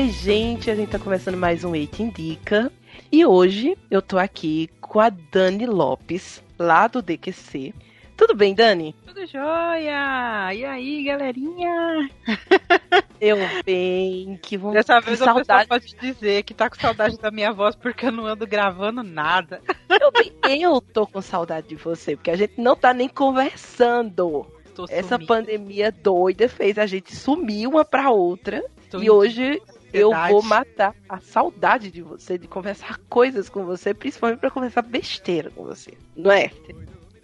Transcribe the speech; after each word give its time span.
Oi, 0.00 0.08
gente, 0.08 0.70
a 0.70 0.74
gente 0.74 0.88
tá 0.88 0.98
começando 0.98 1.36
mais 1.36 1.62
um 1.62 1.74
Eita 1.74 2.02
Indica. 2.02 2.72
E 3.12 3.26
hoje 3.26 3.76
eu 3.90 4.00
tô 4.00 4.16
aqui 4.16 4.70
com 4.80 4.98
a 4.98 5.10
Dani 5.10 5.66
Lopes, 5.66 6.42
lá 6.58 6.86
do 6.88 7.02
DQC. 7.02 7.74
Tudo 8.16 8.34
bem, 8.34 8.54
Dani? 8.54 8.94
Tudo 9.06 9.26
jóia! 9.26 10.54
E 10.54 10.64
aí, 10.64 11.04
galerinha? 11.04 12.08
Eu 13.20 13.36
bem, 13.62 14.40
que 14.42 14.56
vão 14.56 14.72
Dessa 14.72 15.00
vez 15.00 15.20
a 15.20 15.34
pessoa 15.34 15.66
pode 15.66 15.94
dizer 15.94 16.44
que 16.44 16.54
tá 16.54 16.70
com 16.70 16.80
saudade 16.80 17.18
da 17.18 17.30
minha 17.30 17.52
voz 17.52 17.76
porque 17.76 18.06
eu 18.06 18.12
não 18.12 18.24
ando 18.24 18.46
gravando 18.46 19.02
nada. 19.02 19.60
Eu, 19.90 20.10
bem, 20.10 20.62
eu 20.62 20.80
tô 20.80 21.06
com 21.06 21.20
saudade 21.20 21.68
de 21.68 21.74
você, 21.74 22.16
porque 22.16 22.30
a 22.30 22.36
gente 22.36 22.54
não 22.56 22.74
tá 22.74 22.94
nem 22.94 23.06
conversando. 23.06 24.46
Tô 24.74 24.86
Essa 24.88 25.18
pandemia 25.18 25.92
doida 25.92 26.48
fez 26.48 26.78
a 26.78 26.86
gente 26.86 27.14
sumir 27.14 27.66
uma 27.66 27.84
pra 27.84 28.10
outra. 28.10 28.64
Tô 28.90 29.02
e 29.02 29.10
hoje 29.10 29.60
eu 29.92 30.10
vou 30.28 30.42
matar 30.42 30.94
a 31.08 31.18
saudade 31.20 31.90
de 31.90 32.02
você, 32.02 32.38
de 32.38 32.46
conversar 32.46 32.98
coisas 33.08 33.48
com 33.48 33.64
você, 33.64 33.94
principalmente 33.94 34.40
pra 34.40 34.50
conversar 34.50 34.82
besteira 34.82 35.50
com 35.50 35.64
você. 35.64 35.92
Não 36.16 36.30
é? 36.30 36.50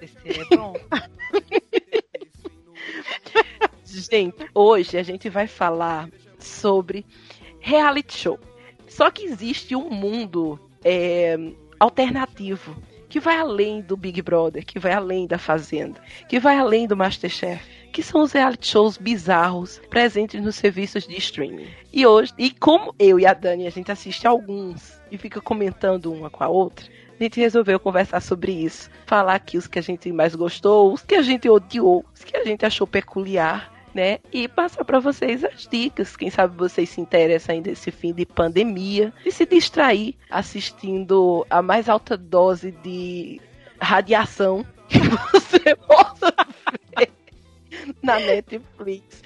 Esse 0.01 0.16
é 0.25 0.56
bom. 0.56 0.75
Gente, 3.84 4.47
hoje 4.55 4.98
a 4.98 5.03
gente 5.03 5.31
vai 5.31 5.47
falar 5.47 6.11
sobre 6.39 7.06
reality 7.61 8.19
show. 8.19 8.39
Só 8.86 9.11
que 9.11 9.25
existe 9.25 9.75
um 9.75 9.89
mundo 9.89 10.61
é, 10.84 11.36
alternativo 11.80 12.77
que 13.17 13.20
vai 13.20 13.39
além 13.39 13.81
do 13.81 13.97
Big 13.97 14.20
Brother, 14.20 14.62
que 14.62 14.78
vai 14.78 14.92
além 14.92 15.27
da 15.27 15.39
Fazenda, 15.39 15.98
que 16.28 16.39
vai 16.39 16.59
além 16.59 16.86
do 16.86 16.95
Masterchef, 16.95 17.64
que 17.91 18.03
são 18.03 18.20
os 18.20 18.33
reality 18.33 18.69
shows 18.69 18.98
bizarros 18.98 19.81
presentes 19.89 20.42
nos 20.42 20.56
serviços 20.56 21.06
de 21.06 21.17
streaming. 21.17 21.67
E 21.91 22.06
hoje, 22.06 22.34
e 22.36 22.50
como 22.50 22.95
eu 22.98 23.19
e 23.19 23.25
a 23.25 23.33
Dani 23.33 23.67
a 23.67 23.70
gente 23.70 23.91
assiste 23.91 24.27
alguns 24.27 25.00
e 25.11 25.17
fica 25.17 25.41
comentando 25.41 26.12
uma 26.12 26.28
com 26.28 26.45
a 26.45 26.48
outra, 26.48 26.84
a 27.19 27.23
gente 27.23 27.41
resolveu 27.41 27.81
conversar 27.81 28.20
sobre 28.20 28.53
isso. 28.53 28.91
Falar 29.06 29.36
aqui 29.36 29.56
os 29.56 29.67
que 29.67 29.78
a 29.78 29.83
gente 29.83 30.12
mais 30.12 30.34
gostou, 30.34 30.92
os 30.92 31.01
que 31.01 31.14
a 31.14 31.23
gente 31.23 31.48
odiou, 31.48 32.05
os 32.14 32.23
que 32.23 32.36
a 32.36 32.45
gente 32.45 32.67
achou 32.67 32.86
peculiar, 32.86 33.73
né? 33.97 34.19
E 34.30 34.47
passar 34.47 34.84
para 34.84 35.00
vocês 35.00 35.42
as 35.42 35.66
dicas. 35.66 36.16
Quem 36.16 36.28
sabe 36.28 36.55
vocês 36.55 36.91
se 36.91 37.00
interessam 37.00 37.55
ainda 37.55 37.70
nesse 37.70 37.91
fim 37.91 38.12
de 38.12 38.27
pandemia 38.27 39.11
e 39.25 39.33
se 39.33 39.47
distrair 39.47 40.14
assistindo 40.30 41.47
a 41.48 41.62
mais 41.62 41.89
alta 41.89 42.14
dose 42.14 42.72
de 42.72 43.41
radiação 43.80 44.67
que 44.86 44.98
você 44.98 45.74
possa 45.74 46.34
ver 46.97 47.11
na 48.02 48.20
Netflix 48.20 49.22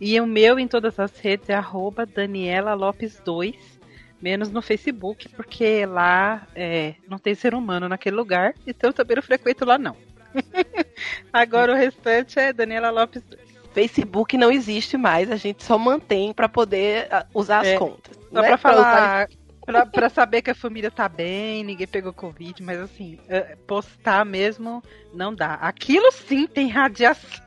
E 0.00 0.20
o 0.20 0.26
meu 0.26 0.56
em 0.56 0.68
todas 0.68 1.00
as 1.00 1.18
redes 1.18 1.50
é 1.50 1.54
arroba 1.54 2.06
Daniela 2.06 2.74
Lopes 2.74 3.20
2. 3.24 3.80
Menos 4.22 4.52
no 4.52 4.62
Facebook, 4.62 5.28
porque 5.30 5.84
lá 5.84 6.46
é, 6.54 6.94
não 7.08 7.18
tem 7.18 7.34
ser 7.34 7.56
humano 7.56 7.88
naquele 7.88 8.14
lugar, 8.14 8.54
então 8.64 8.90
eu 8.90 8.94
também 8.94 9.16
não 9.16 9.22
frequento 9.22 9.64
lá 9.64 9.76
não. 9.76 9.96
Agora 11.32 11.72
o 11.72 11.76
restante 11.76 12.38
é 12.38 12.52
Daniela 12.52 12.90
Lopes 12.90 13.24
2. 13.24 13.43
Facebook 13.74 14.36
não 14.38 14.50
existe 14.52 14.96
mais, 14.96 15.30
a 15.30 15.36
gente 15.36 15.64
só 15.64 15.76
mantém 15.76 16.32
pra 16.32 16.48
poder 16.48 17.08
ah, 17.10 17.26
usar 17.34 17.60
as 17.60 17.66
É, 17.68 17.76
contas. 17.78 18.16
Só 18.16 18.22
Não 18.30 18.42
é 18.44 18.48
pra 18.48 18.58
pra 18.58 18.72
usar- 18.72 18.82
falar, 18.84 19.28
pra, 19.66 19.86
pra 19.86 20.08
saber 20.08 20.42
que 20.42 20.50
a 20.50 20.54
família 20.54 20.90
tá 20.90 21.08
bem, 21.08 21.64
ninguém 21.64 21.86
pegou 21.86 22.12
Covid, 22.12 22.62
mas 22.62 22.78
assim, 22.80 23.18
eh, 23.28 23.56
postar 23.66 24.24
mesmo 24.24 24.82
não 25.12 25.34
dá. 25.34 25.54
Aquilo 25.54 26.10
sim 26.12 26.46
tem 26.46 26.68
radiação. 26.68 27.40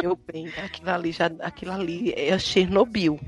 Meu 0.00 0.16
bem, 0.32 0.48
aquilo 0.64 0.90
ali 0.90 1.12
já, 1.12 1.30
aquilo 1.40 1.72
ali 1.72 2.14
é 2.16 2.38
Chernobyl. 2.38 3.20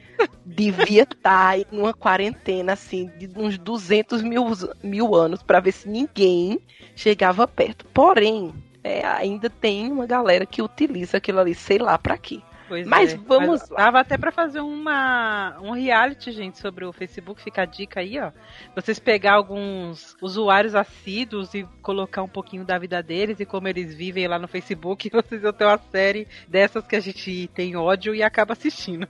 Devia 0.46 1.02
estar 1.02 1.58
em 1.58 1.66
uma 1.72 1.92
quarentena 1.92 2.72
assim 2.72 3.10
de 3.18 3.28
uns 3.36 3.58
200 3.58 4.22
mil, 4.22 4.44
mil 4.82 5.14
anos 5.14 5.42
pra 5.42 5.60
ver 5.60 5.72
se 5.72 5.88
ninguém 5.88 6.58
chegava 6.96 7.46
perto. 7.46 7.84
Porém, 7.86 8.52
é, 8.84 9.04
ainda 9.04 9.48
tem 9.50 9.90
uma 9.90 10.06
galera 10.06 10.46
que 10.46 10.62
utiliza 10.62 11.16
aquilo 11.16 11.40
ali, 11.40 11.54
sei 11.54 11.78
lá 11.78 11.98
pra 11.98 12.16
quê. 12.18 12.40
Pois 12.66 12.86
Mas 12.86 13.12
é. 13.12 13.16
vamos 13.18 13.60
Mas 13.60 13.68
lá. 13.70 13.76
Dava 13.76 14.00
até 14.00 14.16
pra 14.16 14.32
fazer 14.32 14.60
uma, 14.60 15.58
um 15.60 15.72
reality, 15.72 16.32
gente, 16.32 16.58
sobre 16.58 16.86
o 16.86 16.94
Facebook. 16.94 17.42
Fica 17.42 17.60
a 17.60 17.66
dica 17.66 18.00
aí, 18.00 18.18
ó. 18.18 18.30
Vocês 18.74 18.98
pegar 18.98 19.34
alguns 19.34 20.16
usuários 20.22 20.74
assíduos 20.74 21.52
e 21.52 21.64
colocar 21.82 22.22
um 22.22 22.28
pouquinho 22.28 22.64
da 22.64 22.78
vida 22.78 23.02
deles 23.02 23.38
e 23.38 23.44
como 23.44 23.68
eles 23.68 23.94
vivem 23.94 24.26
lá 24.26 24.38
no 24.38 24.48
Facebook. 24.48 25.10
Vocês 25.12 25.42
vão 25.42 25.52
ter 25.52 25.66
uma 25.66 25.78
série 25.92 26.26
dessas 26.48 26.86
que 26.86 26.96
a 26.96 27.00
gente 27.00 27.50
tem 27.54 27.76
ódio 27.76 28.14
e 28.14 28.22
acaba 28.22 28.54
assistindo. 28.54 29.06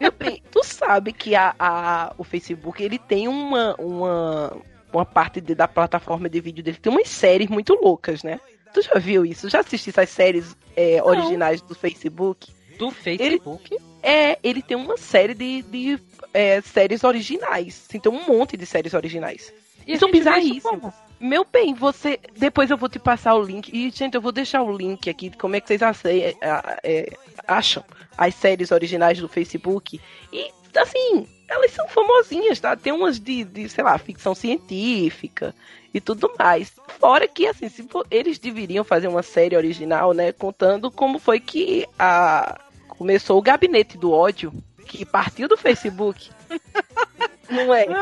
Meu 0.00 0.10
bem, 0.10 0.42
tu 0.50 0.64
sabe 0.64 1.12
que 1.12 1.36
a, 1.36 1.54
a- 1.58 2.12
o 2.18 2.24
Facebook 2.24 2.82
ele 2.82 2.98
tem 2.98 3.28
uma, 3.28 3.76
uma, 3.78 4.56
uma 4.92 5.06
parte 5.06 5.40
de- 5.40 5.54
da 5.54 5.68
plataforma 5.68 6.28
de 6.28 6.40
vídeo 6.40 6.64
dele, 6.64 6.76
tem 6.82 6.92
umas 6.92 7.08
séries 7.08 7.48
muito 7.48 7.72
loucas, 7.74 8.24
né? 8.24 8.40
Tu 8.72 8.82
já 8.82 8.94
viu 8.98 9.24
isso? 9.26 9.48
Já 9.48 9.60
assististe 9.60 9.90
essas 9.90 10.10
séries 10.10 10.56
é, 10.76 11.02
originais 11.02 11.60
do 11.62 11.74
Facebook? 11.74 12.52
Do 12.78 12.90
Facebook. 12.90 13.76
É, 14.02 14.38
ele 14.42 14.62
tem 14.62 14.76
uma 14.76 14.96
série 14.96 15.34
de, 15.34 15.62
de 15.62 15.98
é, 16.32 16.60
séries 16.62 17.04
originais. 17.04 17.84
Assim, 17.88 17.98
tem 18.00 18.10
um 18.10 18.26
monte 18.26 18.56
de 18.56 18.64
séries 18.64 18.94
originais. 18.94 19.52
E 19.86 19.98
São 19.98 20.10
bizarríssimas. 20.10 20.94
Meu 21.18 21.44
bem, 21.44 21.74
você. 21.74 22.18
Depois 22.38 22.70
eu 22.70 22.78
vou 22.78 22.88
te 22.88 22.98
passar 22.98 23.34
o 23.34 23.42
link. 23.42 23.70
E, 23.74 23.90
gente, 23.90 24.14
eu 24.14 24.20
vou 24.22 24.32
deixar 24.32 24.62
o 24.62 24.74
link 24.74 25.10
aqui 25.10 25.28
de 25.28 25.36
como 25.36 25.54
é 25.56 25.60
que 25.60 25.66
vocês 25.68 25.82
ace- 25.82 26.36
a- 26.40 26.78
é, 26.82 27.12
acham 27.46 27.84
as 28.16 28.34
séries 28.34 28.70
originais 28.70 29.18
do 29.18 29.28
Facebook. 29.28 30.00
E, 30.32 30.50
assim, 30.76 31.26
elas 31.50 31.72
são 31.72 31.86
famosinhas, 31.88 32.60
tá? 32.60 32.76
Tem 32.76 32.92
umas 32.92 33.18
de, 33.18 33.44
de 33.44 33.68
sei 33.68 33.82
lá, 33.84 33.98
ficção 33.98 34.34
científica 34.34 35.54
e 35.92 36.00
tudo 36.00 36.32
mais. 36.38 36.72
Fora 37.00 37.26
que, 37.26 37.46
assim, 37.46 37.68
se 37.68 37.82
for- 37.82 38.06
eles 38.10 38.38
deveriam 38.38 38.84
fazer 38.84 39.08
uma 39.08 39.22
série 39.22 39.56
original, 39.56 40.12
né? 40.12 40.32
Contando 40.32 40.90
como 40.90 41.18
foi 41.18 41.40
que 41.40 41.86
a, 41.98 42.60
começou 42.88 43.38
o 43.38 43.42
gabinete 43.42 43.98
do 43.98 44.12
ódio, 44.12 44.52
que 44.86 45.04
partiu 45.04 45.48
do 45.48 45.56
Facebook. 45.56 46.30
Não 47.50 47.74
é? 47.74 47.86
A 47.88 47.96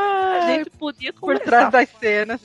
Ai, 0.45 0.57
gente 0.59 0.71
podia 0.71 1.11
por 1.13 1.21
conversar 1.21 1.71
trás 1.71 1.71
das 1.71 1.89
cenas. 1.99 2.41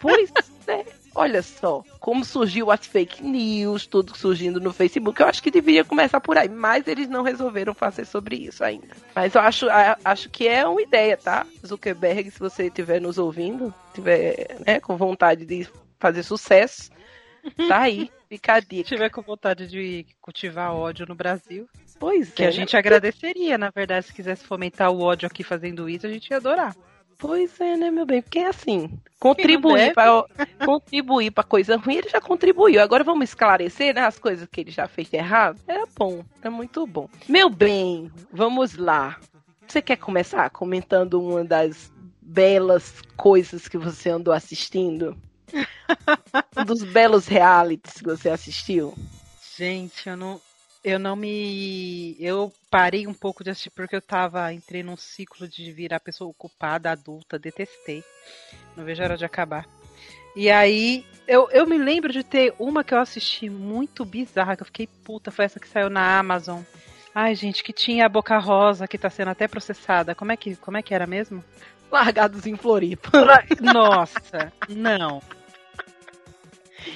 Pois 0.00 0.32
é. 0.66 0.84
Olha 1.14 1.42
só, 1.42 1.84
como 1.98 2.24
surgiu 2.24 2.70
as 2.70 2.86
fake 2.86 3.22
news, 3.22 3.86
tudo 3.86 4.16
surgindo 4.16 4.60
no 4.60 4.72
Facebook. 4.72 5.20
Eu 5.20 5.26
acho 5.28 5.42
que 5.42 5.50
deveria 5.50 5.84
começar 5.84 6.20
por 6.20 6.38
aí, 6.38 6.48
mas 6.48 6.86
eles 6.86 7.08
não 7.08 7.22
resolveram 7.22 7.74
fazer 7.74 8.04
sobre 8.06 8.36
isso 8.36 8.62
ainda. 8.64 8.88
Mas 9.14 9.34
eu 9.34 9.40
acho, 9.40 9.68
a- 9.68 9.98
acho 10.04 10.30
que 10.30 10.46
é 10.46 10.66
uma 10.66 10.80
ideia, 10.80 11.16
tá? 11.16 11.46
Zuckerberg, 11.66 12.30
se 12.30 12.38
você 12.38 12.64
estiver 12.64 13.00
nos 13.00 13.18
ouvindo, 13.18 13.74
tiver 13.92 14.56
né, 14.66 14.80
com 14.80 14.96
vontade 14.96 15.44
de 15.44 15.68
fazer 15.98 16.22
sucesso, 16.22 16.90
tá 17.68 17.80
aí, 17.82 18.08
fica 18.30 18.54
a 18.54 18.60
Se 18.60 18.66
dica. 18.66 18.88
tiver 18.88 19.10
com 19.10 19.22
vontade 19.22 19.66
de 19.66 20.06
cultivar 20.22 20.72
ódio 20.74 21.06
no 21.06 21.14
Brasil, 21.14 21.68
Pois 21.98 22.30
que 22.30 22.42
é, 22.44 22.46
a 22.46 22.50
né? 22.50 22.56
gente 22.56 22.76
agradeceria, 22.76 23.58
na 23.58 23.68
verdade, 23.68 24.06
se 24.06 24.14
quisesse 24.14 24.44
fomentar 24.44 24.90
o 24.90 25.00
ódio 25.00 25.26
aqui 25.26 25.44
fazendo 25.44 25.86
isso, 25.88 26.06
a 26.06 26.10
gente 26.10 26.30
ia 26.30 26.38
adorar. 26.38 26.74
Pois 27.20 27.60
é, 27.60 27.76
né, 27.76 27.90
meu 27.90 28.06
bem? 28.06 28.22
Porque 28.22 28.38
é 28.38 28.46
assim, 28.46 28.98
contribuir 29.20 29.92
para 29.92 30.24
contribuir 30.64 31.30
para 31.30 31.44
coisa 31.44 31.76
ruim, 31.76 31.96
ele 31.96 32.08
já 32.08 32.20
contribuiu. 32.20 32.80
Agora 32.80 33.04
vamos 33.04 33.28
esclarecer, 33.28 33.94
né, 33.94 34.00
as 34.00 34.18
coisas 34.18 34.48
que 34.50 34.62
ele 34.62 34.70
já 34.70 34.88
fez 34.88 35.10
de 35.10 35.16
errado. 35.16 35.60
É 35.68 35.84
bom, 35.96 36.24
é 36.42 36.48
muito 36.48 36.86
bom. 36.86 37.08
Meu 37.28 37.50
bem, 37.50 38.10
vamos 38.32 38.74
lá. 38.74 39.20
Você 39.68 39.82
quer 39.82 39.96
começar 39.96 40.48
comentando 40.48 41.20
uma 41.20 41.44
das 41.44 41.92
belas 42.22 43.02
coisas 43.16 43.68
que 43.68 43.76
você 43.76 44.08
andou 44.08 44.32
assistindo? 44.32 45.14
um 46.56 46.64
dos 46.64 46.82
belos 46.82 47.26
realities 47.26 47.94
que 47.94 48.04
você 48.04 48.30
assistiu? 48.30 48.94
Gente, 49.56 50.08
eu 50.08 50.16
não, 50.16 50.40
eu 50.82 50.98
não 50.98 51.14
me. 51.14 52.16
Eu 52.18 52.52
parei 52.70 53.06
um 53.06 53.14
pouco 53.14 53.44
de 53.44 53.50
assistir 53.50 53.70
porque 53.70 53.96
eu 53.96 54.02
tava. 54.02 54.52
Entrei 54.52 54.82
num 54.82 54.96
ciclo 54.96 55.46
de 55.46 55.70
virar 55.72 56.00
pessoa 56.00 56.30
ocupada, 56.30 56.90
adulta, 56.90 57.38
detestei. 57.38 58.02
Não 58.76 58.84
vejo 58.84 59.02
a 59.02 59.04
hora 59.04 59.16
de 59.16 59.24
acabar. 59.24 59.66
E 60.34 60.50
aí, 60.50 61.04
eu, 61.26 61.48
eu 61.50 61.66
me 61.66 61.76
lembro 61.76 62.12
de 62.12 62.22
ter 62.22 62.54
uma 62.58 62.84
que 62.84 62.94
eu 62.94 62.98
assisti 62.98 63.50
muito 63.50 64.04
bizarra, 64.04 64.56
que 64.56 64.62
eu 64.62 64.66
fiquei 64.66 64.86
puta, 65.04 65.30
foi 65.30 65.44
essa 65.44 65.58
que 65.58 65.68
saiu 65.68 65.90
na 65.90 66.18
Amazon. 66.18 66.62
Ai, 67.14 67.34
gente, 67.34 67.64
que 67.64 67.72
tinha 67.72 68.06
a 68.06 68.08
Boca 68.08 68.38
Rosa, 68.38 68.86
que 68.86 68.96
tá 68.96 69.10
sendo 69.10 69.30
até 69.30 69.48
processada. 69.48 70.14
Como 70.14 70.30
é 70.30 70.36
que, 70.36 70.54
como 70.56 70.76
é 70.76 70.82
que 70.82 70.94
era 70.94 71.06
mesmo? 71.06 71.44
Largados 71.90 72.46
em 72.46 72.56
Floripa. 72.56 73.10
Nossa, 73.60 74.52
não. 74.68 75.20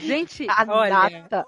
Gente, 0.00 0.46
A 0.48 0.64
olha, 0.69 0.90
nata. 0.90 1.44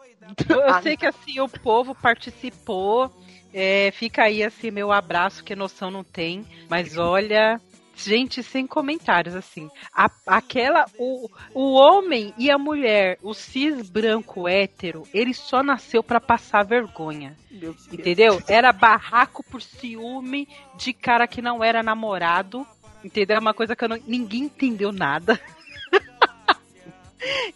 eu 0.49 0.83
sei 0.83 0.97
que 0.97 1.07
assim 1.07 1.41
o 1.41 1.49
povo 1.49 1.95
participou. 1.95 3.11
é, 3.55 3.91
fica 3.93 4.25
aí 4.25 4.43
assim 4.43 4.71
meu 4.71 4.93
abraço, 4.93 5.43
que 5.45 5.55
noção 5.57 5.91
não 5.91 6.05
tem. 6.05 6.45
Mas 6.69 6.97
olha, 6.99 7.61
gente, 7.97 8.43
sem 8.43 8.67
comentários 8.67 9.35
assim. 9.35 9.71
A- 9.95 10.11
aquela 10.27 10.85
o, 10.99 11.31
o 11.55 11.73
homem 11.75 12.35
e 12.37 12.51
a 12.51 12.59
mulher, 12.59 13.19
o 13.23 13.33
cis 13.33 13.89
branco 13.89 14.47
hétero, 14.47 15.05
ele 15.15 15.33
só 15.33 15.63
nasceu 15.63 16.03
pra 16.03 16.21
passar 16.21 16.65
vergonha. 16.65 17.37
Meu 17.51 17.73
Deus. 17.73 17.89
Entendeu? 17.93 18.43
Era 18.49 18.73
barraco 18.73 19.43
por 19.45 19.63
ciúme 19.63 20.47
de 20.77 20.93
cara 20.93 21.27
que 21.27 21.41
não 21.41 21.63
era 21.65 21.83
namorado. 21.83 22.67
Entendeu? 23.05 23.37
É 23.37 23.41
uma 23.41 23.55
coisa 23.55 23.77
que 23.77 23.85
eu 23.85 23.89
não- 23.89 24.01
ninguém 24.07 24.43
entendeu 24.45 24.91
nada. 24.93 25.41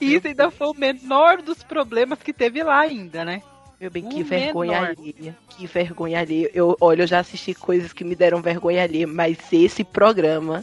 E 0.01 0.15
isso 0.15 0.27
ainda 0.27 0.51
foi 0.51 0.69
o 0.69 0.75
menor 0.75 1.43
dos 1.43 1.63
problemas 1.63 2.23
que 2.23 2.33
teve 2.33 2.63
lá 2.63 2.81
ainda, 2.81 3.25
né? 3.25 3.43
Meu 3.81 3.91
bem, 3.91 4.05
Um 4.05 4.09
que 4.11 4.23
vergonha 4.23 4.81
menor. 4.81 4.95
alheia. 4.99 5.37
Que 5.49 5.67
vergonha 5.67 6.21
alheia. 6.21 6.51
Eu, 6.53 6.77
olha, 6.81 7.03
eu 7.03 7.07
já 7.07 7.19
assisti 7.21 7.55
coisas 7.55 7.93
que 7.93 8.05
me 8.05 8.15
deram 8.15 8.43
vergonha 8.43 8.83
alheia, 8.83 9.07
mas 9.07 9.39
esse 9.53 9.83
programa, 9.85 10.63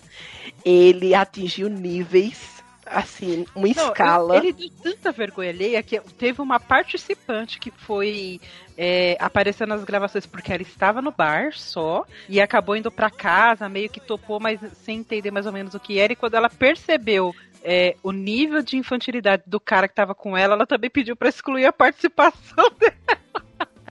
ele 0.64 1.16
atingiu 1.16 1.68
níveis, 1.68 2.64
assim, 2.86 3.46
uma 3.56 3.68
Não, 3.68 3.88
escala. 3.88 4.38
Ele 4.38 4.54
deu 4.54 4.70
tanta 4.84 5.12
vergonha 5.12 5.50
alheia 5.50 5.82
que 5.82 6.00
teve 6.00 6.42
uma 6.44 6.60
participante 6.60 7.60
que 7.60 7.72
foi 7.72 8.40
é, 8.78 9.18
aparecer 9.20 9.66
nas 9.68 9.84
gravações 9.84 10.28
porque 10.28 10.54
ela 10.54 10.62
estava 10.62 11.02
no 11.02 11.12
bar 11.12 11.52
só 11.54 12.06
e 12.30 12.40
acabou 12.40 12.76
indo 12.76 12.92
pra 12.92 13.10
casa, 13.10 13.68
meio 13.68 13.90
que 13.90 14.00
topou, 14.00 14.40
mas 14.40 14.60
sem 14.84 15.00
entender 15.00 15.32
mais 15.32 15.48
ou 15.48 15.52
menos 15.52 15.74
o 15.74 15.80
que 15.80 15.98
era. 15.98 16.14
E 16.14 16.16
quando 16.16 16.36
ela 16.36 16.50
percebeu 16.52 17.34
é, 17.70 17.98
o 18.02 18.14
nível 18.14 18.64
de 18.64 18.78
infantilidade 18.78 19.44
do 19.46 19.60
cara 19.60 19.90
que 19.90 19.94
tava 19.94 20.16
com 20.16 20.38
ela, 20.38 20.54
ela 20.54 20.66
também 20.66 20.90
pediu 20.90 21.18
pra 21.18 21.28
excluir 21.28 21.66
a 21.66 21.74
participação 21.74 22.72
dele. 22.80 22.96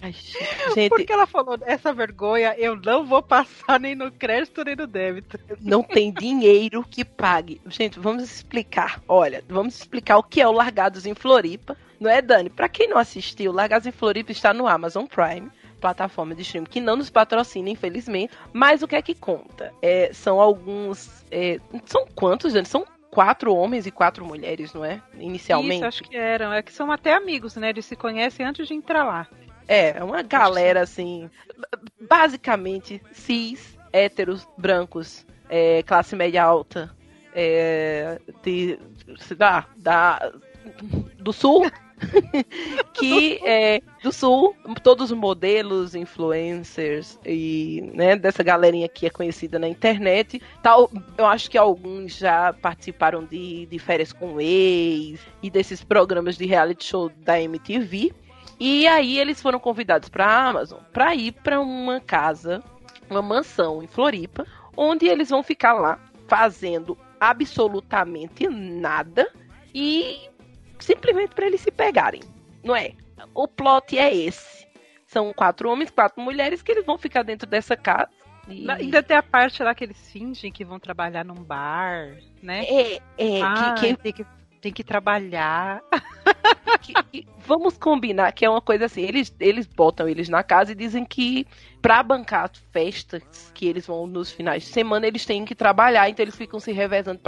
Ai, 0.01 0.13
gente, 0.75 0.89
Porque 0.89 1.13
ela 1.13 1.27
falou: 1.27 1.59
essa 1.61 1.93
vergonha 1.93 2.55
eu 2.57 2.75
não 2.77 3.05
vou 3.05 3.23
passar 3.23 3.79
nem 3.79 3.95
no 3.95 4.11
crédito 4.11 4.65
nem 4.65 4.75
no 4.77 4.87
débito. 4.87 5.39
não 5.61 5.83
tem 5.83 6.11
dinheiro 6.11 6.83
que 6.89 7.05
pague. 7.05 7.61
Gente, 7.67 8.01
vamos 8.01 8.23
explicar. 8.23 9.03
Olha, 9.07 9.45
vamos 9.47 9.77
explicar 9.79 10.17
o 10.17 10.23
que 10.23 10.41
é 10.41 10.49
o 10.49 10.53
Largados 10.53 11.05
em 11.05 11.15
Floripa. 11.15 11.77
Não 12.01 12.11
é, 12.11 12.23
Dani? 12.23 12.49
Pra 12.49 12.71
quem 12.71 12.89
não 12.89 12.97
assistiu, 12.97 13.53
Largados 13.53 13.87
em 13.87 13.93
Floripa 13.93 14.33
está 14.33 14.55
no 14.55 14.67
Amazon 14.67 15.05
Prime, 15.05 15.51
plataforma 15.83 16.35
de 16.35 16.43
streaming 16.43 16.69
que 16.69 16.81
não 16.81 16.97
nos 16.97 17.11
patrocina, 17.11 17.69
infelizmente. 17.69 18.33
Mas 18.55 18.83
o 18.83 18.89
que 18.89 18.97
é 18.97 19.03
que 19.03 19.15
conta? 19.15 19.73
É, 19.83 20.11
são 20.15 20.41
alguns. 20.41 21.25
é, 21.31 21.59
são 21.85 22.07
quantos, 22.15 22.55
gente? 22.55 22.69
São 22.69 22.87
quatro 23.17 23.55
homens 23.55 23.87
e 23.87 23.91
quatro 23.91 24.27
mulheres, 24.27 24.75
não 24.75 24.85
é? 24.85 25.01
Inicialmente. 25.19 25.77
Isso, 25.77 25.87
acho 25.87 26.03
que 26.03 26.15
eram. 26.15 26.53
É 26.53 26.61
que 26.61 26.71
são 26.71 26.93
até 26.93 27.15
amigos, 27.15 27.57
né? 27.57 27.71
Eles 27.71 27.87
se 27.87 27.97
conhecem 27.97 28.45
antes 28.45 28.69
de 28.69 28.75
entrar 28.75 29.05
lá. 29.05 29.27
É, 29.67 29.97
é 29.97 30.05
uma 30.05 30.21
galera 30.21 30.83
assim, 30.83 31.31
basicamente 31.99 33.01
cis, 33.13 33.79
héteros, 33.91 34.47
brancos, 34.59 35.25
é, 35.49 35.83
classe 35.85 36.15
média 36.15 36.45
alta, 36.45 36.95
é, 37.35 38.21
de, 38.43 38.79
da, 39.35 39.65
da, 39.79 40.33
do 41.19 41.33
sul, 41.33 41.71
que 42.93 43.41
é 43.45 43.81
do 44.03 44.13
sul, 44.13 44.55
todos 44.83 45.11
os 45.11 45.17
modelos, 45.17 45.95
influencers 45.95 47.19
e 47.25 47.91
né, 47.95 48.17
dessa 48.17 48.43
galerinha 48.43 48.89
que 48.89 49.07
é 49.07 49.11
conhecida 49.11 49.59
na 49.59 49.69
internet. 49.69 50.41
Tal, 50.63 50.91
eu 51.17 51.27
acho 51.27 51.51
que 51.51 51.59
alguns 51.59 52.17
já 52.17 52.53
participaram 52.53 53.25
de, 53.25 53.67
de 53.67 53.79
férias 53.79 54.13
com 54.13 54.41
ex 54.41 55.21
e 55.43 55.51
desses 55.51 55.83
programas 55.83 56.37
de 56.37 56.47
reality 56.47 56.85
show 56.85 57.11
da 57.19 57.41
MTV. 57.41 58.13
E 58.59 58.87
aí 58.87 59.19
eles 59.19 59.41
foram 59.41 59.59
convidados 59.59 60.09
para 60.09 60.49
Amazon 60.49 60.81
para 60.93 61.15
ir 61.15 61.33
para 61.33 61.61
uma 61.61 62.01
casa, 62.01 62.63
uma 63.11 63.21
mansão 63.21 63.83
em 63.83 63.87
Floripa, 63.87 64.47
onde 64.77 65.07
eles 65.07 65.31
vão 65.31 65.43
ficar 65.43 65.75
lá 65.75 65.99
fazendo 66.27 66.97
absolutamente 67.21 68.49
nada 68.49 69.31
e 69.75 70.29
simplesmente 70.79 71.35
para 71.35 71.47
eles 71.47 71.61
se 71.61 71.71
pegarem, 71.71 72.23
não 72.65 72.75
é? 72.75 72.93
O 73.35 73.49
plot 73.49 73.99
é 73.99 74.15
esse. 74.15 74.67
São 75.07 75.33
quatro 75.33 75.71
homens, 75.71 75.91
quatro 75.91 76.23
mulheres 76.23 76.63
que 76.63 76.73
eles 76.73 76.85
vão 76.85 76.99
ficar 76.99 77.23
dentro 77.23 77.49
dessa 77.49 77.77
casa. 77.77 78.11
E... 78.49 78.71
Ainda 78.71 79.03
tem 79.03 79.17
a 79.17 79.23
parte 79.23 79.63
lá 79.63 79.75
que 79.75 79.85
eles 79.85 80.11
fingem 80.11 80.53
que 80.53 80.65
vão 80.65 80.79
trabalhar 80.79 81.25
num 81.25 81.43
bar, 81.43 82.17
né? 82.43 82.65
É, 82.65 82.97
é, 83.19 83.43
Ah, 83.43 83.75
que, 83.79 83.95
que 83.95 84.03
tem, 84.03 84.13
que, 84.13 84.27
tem 84.61 84.73
que 84.73 84.85
trabalhar. 84.85 85.83
que- 86.79 86.93
que- 86.95 87.27
vamos 87.39 87.77
combinar 87.77 88.33
que 88.33 88.45
é 88.45 88.51
uma 88.51 88.61
coisa 88.61 88.87
assim, 88.87 89.03
eles, 89.03 89.35
eles 89.41 89.67
botam 89.67 90.09
eles 90.09 90.29
na 90.29 90.43
casa 90.43 90.73
e 90.73 90.75
dizem 90.75 91.05
que 91.05 91.47
pra 91.81 92.03
bancar 92.03 92.51
festas 92.73 93.23
que 93.55 93.67
eles 93.67 93.87
vão 93.87 94.07
nos 94.07 94.31
finais 94.33 94.63
de 94.65 94.69
semana, 94.71 95.07
eles 95.07 95.25
têm 95.25 95.45
que 95.45 95.55
trabalhar, 95.55 96.09
então 96.09 96.23
eles 96.23 96.37
ficam 96.37 96.59
se 96.59 96.73
revezando 96.73 97.21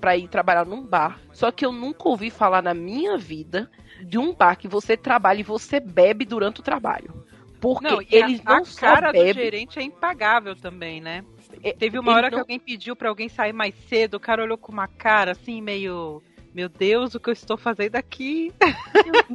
pra 0.00 0.16
ir 0.16 0.28
trabalhar 0.28 0.66
num 0.66 0.84
bar. 0.86 1.18
Só 1.32 1.50
que 1.50 1.64
eu 1.64 1.72
nunca 1.72 2.08
ouvi 2.08 2.30
falar 2.30 2.62
na 2.62 2.74
minha 2.74 3.16
vida 3.16 3.70
de 4.06 4.18
um 4.18 4.34
bar 4.34 4.56
que 4.56 4.68
você 4.68 4.96
trabalha 4.96 5.40
e 5.40 5.44
você 5.44 5.80
bebe 5.80 6.24
durante 6.24 6.60
o 6.60 6.62
trabalho. 6.64 7.24
Porque 7.60 7.84
Não, 7.94 8.00
eles 8.10 8.40
a, 8.44 8.50
não 8.56 8.62
a 8.62 8.64
só 8.64 8.80
cara 8.86 9.06
do 9.10 9.12
bebem, 9.12 9.32
gerente 9.44 9.78
é 9.78 9.82
impagável 9.82 10.54
também, 10.54 11.00
né? 11.00 11.24
É, 11.62 11.72
Teve 11.72 11.98
uma 11.98 12.12
hora 12.12 12.28
que 12.28 12.34
não- 12.34 12.42
alguém 12.42 12.58
pediu 12.60 12.94
pra 12.94 13.08
alguém 13.08 13.28
sair 13.28 13.54
mais 13.54 13.74
cedo, 13.88 14.14
o 14.16 14.20
cara 14.20 14.42
olhou 14.42 14.58
com 14.58 14.70
uma 14.70 14.86
cara 14.86 15.32
assim, 15.32 15.62
meio. 15.62 16.22
Meu 16.54 16.68
Deus, 16.68 17.16
o 17.16 17.20
que 17.20 17.28
eu 17.28 17.32
estou 17.32 17.56
fazendo 17.56 17.96
aqui? 17.96 18.52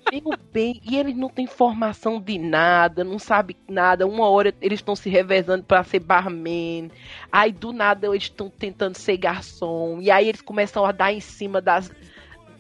Meu 0.09 0.37
bem, 0.53 0.79
e 0.89 0.97
eles 0.97 1.17
não 1.17 1.27
têm 1.27 1.45
formação 1.45 2.17
de 2.21 2.37
nada, 2.37 3.03
não 3.03 3.19
sabe 3.19 3.57
nada. 3.67 4.07
Uma 4.07 4.29
hora 4.29 4.55
eles 4.61 4.79
estão 4.79 4.95
se 4.95 5.09
revezando 5.09 5.65
para 5.65 5.83
ser 5.83 5.99
barman, 5.99 6.89
aí 7.29 7.51
do 7.51 7.73
nada 7.73 8.07
eles 8.07 8.23
estão 8.23 8.49
tentando 8.49 8.95
ser 8.95 9.17
garçom, 9.17 9.99
e 10.01 10.09
aí 10.09 10.29
eles 10.29 10.41
começam 10.41 10.85
a 10.85 10.93
dar 10.93 11.11
em 11.11 11.19
cima 11.19 11.59
das 11.59 11.91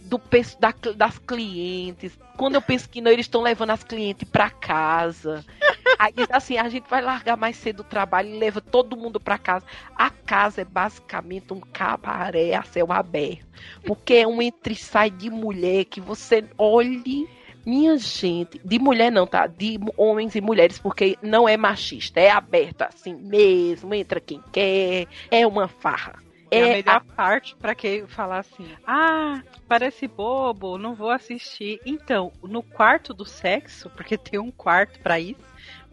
do 0.09 0.19
da- 0.59 0.93
das 0.95 1.19
clientes. 1.19 2.17
Quando 2.35 2.55
eu 2.55 2.61
penso 2.61 2.89
que 2.89 2.99
não, 2.99 3.11
eles 3.11 3.25
estão 3.25 3.41
levando 3.41 3.69
as 3.69 3.83
clientes 3.83 4.27
para 4.27 4.49
casa. 4.49 5.45
Aí 5.99 6.11
diz 6.15 6.27
assim, 6.31 6.57
a 6.57 6.67
gente 6.67 6.89
vai 6.89 7.01
largar 7.01 7.37
mais 7.37 7.57
cedo 7.57 7.81
o 7.81 7.83
trabalho 7.83 8.29
e 8.29 8.39
leva 8.39 8.59
todo 8.59 8.97
mundo 8.97 9.19
para 9.19 9.37
casa. 9.37 9.65
A 9.95 10.09
casa 10.09 10.61
é 10.61 10.65
basicamente 10.65 11.53
um 11.53 11.59
cabaré 11.59 12.55
a 12.55 12.63
céu 12.63 12.91
aberto. 12.91 13.45
Porque 13.85 14.15
é 14.15 14.27
um 14.27 14.41
entre 14.41 14.75
sai 14.75 15.11
de 15.11 15.29
mulher 15.29 15.85
que 15.85 16.01
você 16.01 16.43
olhe. 16.57 17.27
Minha 17.65 17.97
gente, 17.97 18.59
de 18.63 18.79
mulher 18.79 19.11
não, 19.11 19.27
tá? 19.27 19.45
De 19.45 19.77
homens 19.97 20.33
e 20.33 20.41
mulheres, 20.41 20.79
porque 20.79 21.17
não 21.21 21.47
é 21.47 21.57
machista, 21.57 22.19
é 22.19 22.31
aberto 22.31 22.83
assim 22.83 23.13
mesmo, 23.13 23.93
entra 23.93 24.19
quem 24.19 24.41
quer, 24.51 25.05
é 25.29 25.45
uma 25.45 25.67
farra. 25.67 26.28
É, 26.51 26.63
a 26.63 26.67
É 26.67 26.73
melhor 26.73 27.03
parte 27.15 27.55
pra 27.55 27.75
quem 27.75 28.07
falar 28.07 28.39
assim: 28.39 28.67
ah, 28.85 29.41
parece 29.67 30.07
bobo, 30.07 30.77
não 30.77 30.95
vou 30.95 31.09
assistir. 31.11 31.79
Então, 31.85 32.31
no 32.41 32.63
quarto 32.63 33.13
do 33.13 33.25
sexo, 33.25 33.89
porque 33.91 34.17
tem 34.17 34.39
um 34.39 34.51
quarto 34.51 34.99
pra 34.99 35.19
isso, 35.19 35.39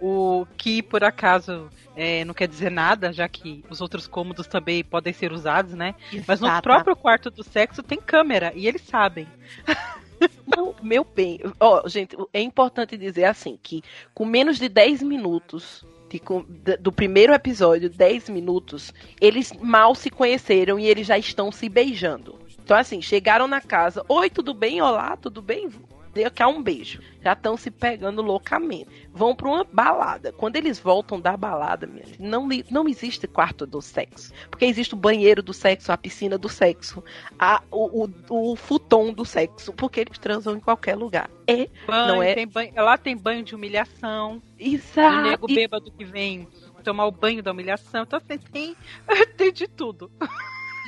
o 0.01 0.47
que 0.57 0.83
por 0.83 1.05
acaso 1.05 1.69
é, 1.95 2.25
não 2.25 2.33
quer 2.35 2.49
dizer 2.49 2.71
nada, 2.71 3.13
já 3.13 3.29
que 3.29 3.65
os 3.69 3.81
outros 3.81 4.07
cômodos 4.07 4.47
também 4.47 4.83
podem 4.85 5.13
ser 5.13 5.33
usados, 5.33 5.75
né? 5.75 5.95
Mas 6.27 6.41
no 6.41 6.47
Exata- 6.47 6.63
próprio 6.63 6.97
quarto 6.97 7.31
do 7.31 7.43
sexo 7.43 7.83
tem 7.83 7.99
câmera 8.01 8.53
e 8.55 8.67
eles 8.67 8.83
sabem. 8.83 9.27
Não, 10.47 10.75
meu 10.83 11.05
bem. 11.05 11.41
Ó, 11.61 11.87
gente, 11.87 12.17
é 12.33 12.41
importante 12.41 12.97
dizer 12.97 13.25
assim 13.25 13.59
que 13.63 13.83
com 14.15 14.25
menos 14.25 14.59
de 14.59 14.69
10 14.69 15.03
minutos 15.03 15.85
com- 16.19 16.45
do 16.81 16.93
primeiro 16.93 17.33
episódio, 17.33 17.89
10 17.91 18.29
minutos, 18.29 18.93
eles 19.21 19.53
mal 19.61 19.95
se 19.95 20.11
conheceram 20.11 20.79
e 20.79 20.87
eles 20.87 21.07
já 21.07 21.19
estão 21.19 21.51
se 21.53 21.69
beijando. 21.69 22.39
Então, 22.63 22.77
assim, 22.77 23.01
chegaram 23.01 23.47
na 23.47 23.61
casa, 23.61 24.05
oi, 24.09 24.29
tudo 24.29 24.53
bem? 24.53 24.81
Olá, 24.83 25.17
tudo 25.17 25.41
bem? 25.41 25.69
Deu 26.17 26.31
cá 26.31 26.49
um 26.49 26.63
beijo. 26.63 26.99
Já 27.23 27.35
estão 27.35 27.59
se 27.59 27.71
pegando 27.71 28.23
loucamente. 28.23 28.87
Vão 29.13 29.37
para 29.37 29.49
uma 29.49 29.65
balada. 29.65 30.33
Quando 30.33 30.57
eles 30.57 30.79
voltam 30.81 31.21
da 31.21 31.37
balada, 31.37 31.87
minha 31.87 32.07
não, 32.19 32.49
não 32.71 32.89
existe 32.89 33.27
quarto 33.27 33.67
do 33.67 33.83
sexo. 33.83 34.33
Porque 34.51 34.65
existe 34.65 34.95
o 34.95 34.97
banheiro 34.97 35.43
do 35.43 35.53
sexo, 35.53 35.93
a 35.93 35.97
piscina 35.99 36.39
do 36.39 36.49
sexo, 36.49 37.05
a, 37.39 37.63
o, 37.71 38.07
o, 38.31 38.53
o 38.53 38.57
futon 38.57 39.13
do 39.13 39.27
sexo. 39.27 39.75
Porque 39.75 40.01
eles 40.01 40.17
transam 40.17 40.57
em 40.57 40.61
qualquer 40.61 40.97
lugar. 40.97 41.29
É, 41.47 41.69
Banho, 41.87 42.09
Não 42.09 42.23
é- 42.23 42.35
tem 42.35 42.47
banho, 42.49 42.73
lá 42.77 42.97
tem 42.97 43.15
banho 43.15 43.45
de 43.45 43.55
humilhação, 43.55 44.43
exato. 44.59 45.21
nego 45.23 45.47
bêbado 45.47 45.93
que 45.93 46.05
vem 46.05 46.49
tomar 46.83 47.05
o 47.05 47.13
banho 47.13 47.43
da 47.43 47.53
humilhação. 47.53 48.05
Então 48.05 48.19
assim, 48.19 48.39
tem, 48.51 48.75
tem 49.37 49.53
de 49.53 49.69
tudo. 49.69 50.11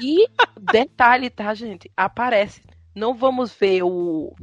E 0.02 0.26
detalhe, 0.58 1.28
tá, 1.28 1.52
gente? 1.52 1.90
Aparece. 1.94 2.62
Não 2.94 3.14
vamos 3.14 3.52
ver 3.52 3.82
o 3.82 4.35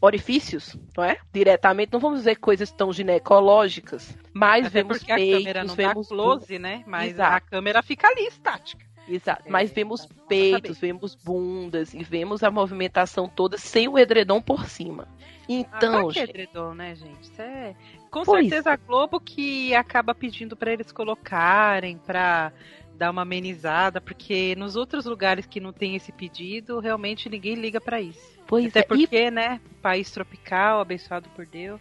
orifícios, 0.00 0.76
não 0.96 1.04
é? 1.04 1.18
Diretamente, 1.32 1.92
não 1.92 2.00
vamos 2.00 2.24
ver 2.24 2.36
coisas 2.36 2.70
tão 2.72 2.92
ginecológicas, 2.92 4.16
mais 4.32 4.66
Até 4.66 4.80
vemos 4.82 4.98
porque 4.98 5.12
a 5.12 5.16
peitos, 5.16 5.38
câmera 5.38 5.64
não 5.64 5.74
vemos 5.74 6.08
dá 6.08 6.14
close, 6.14 6.58
né? 6.58 6.82
Mas 6.86 7.12
Exato. 7.12 7.36
a 7.36 7.40
câmera 7.40 7.82
fica 7.82 8.08
ali 8.08 8.26
estática. 8.26 8.90
Exato. 9.08 9.42
É, 9.46 9.50
Mas 9.50 9.72
vemos 9.72 10.06
pra 10.06 10.16
peitos, 10.28 10.78
vemos 10.78 11.14
bundas 11.14 11.92
e 11.94 12.02
vemos 12.04 12.42
a 12.42 12.50
movimentação 12.50 13.28
toda 13.28 13.58
sem 13.58 13.88
o 13.88 13.98
edredom 13.98 14.40
por 14.40 14.66
cima. 14.66 15.08
Então, 15.48 15.94
ah, 15.94 16.04
pra 16.04 16.12
que 16.12 16.20
gente, 16.20 16.30
edredom, 16.30 16.74
né, 16.74 16.94
gente? 16.94 17.22
Isso 17.22 17.42
é... 17.42 17.74
Com 18.08 18.22
Pois 18.24 18.48
certeza 18.48 18.72
a 18.72 18.76
Globo 18.76 19.20
que 19.20 19.74
acaba 19.74 20.14
pedindo 20.14 20.56
pra 20.56 20.72
eles 20.72 20.92
colocarem, 20.92 21.96
pra 21.98 22.52
dar 23.00 23.10
uma 23.10 23.22
amenizada, 23.22 23.98
porque 23.98 24.54
nos 24.56 24.76
outros 24.76 25.06
lugares 25.06 25.46
que 25.46 25.58
não 25.58 25.72
tem 25.72 25.96
esse 25.96 26.12
pedido, 26.12 26.78
realmente 26.80 27.30
ninguém 27.30 27.54
liga 27.54 27.80
pra 27.80 27.98
isso. 27.98 28.38
pois 28.46 28.66
Até 28.66 28.80
é, 28.80 28.82
e 28.82 28.86
porque, 28.86 29.30
né, 29.30 29.58
país 29.80 30.10
tropical, 30.10 30.80
abençoado 30.80 31.26
por 31.30 31.46
Deus. 31.46 31.80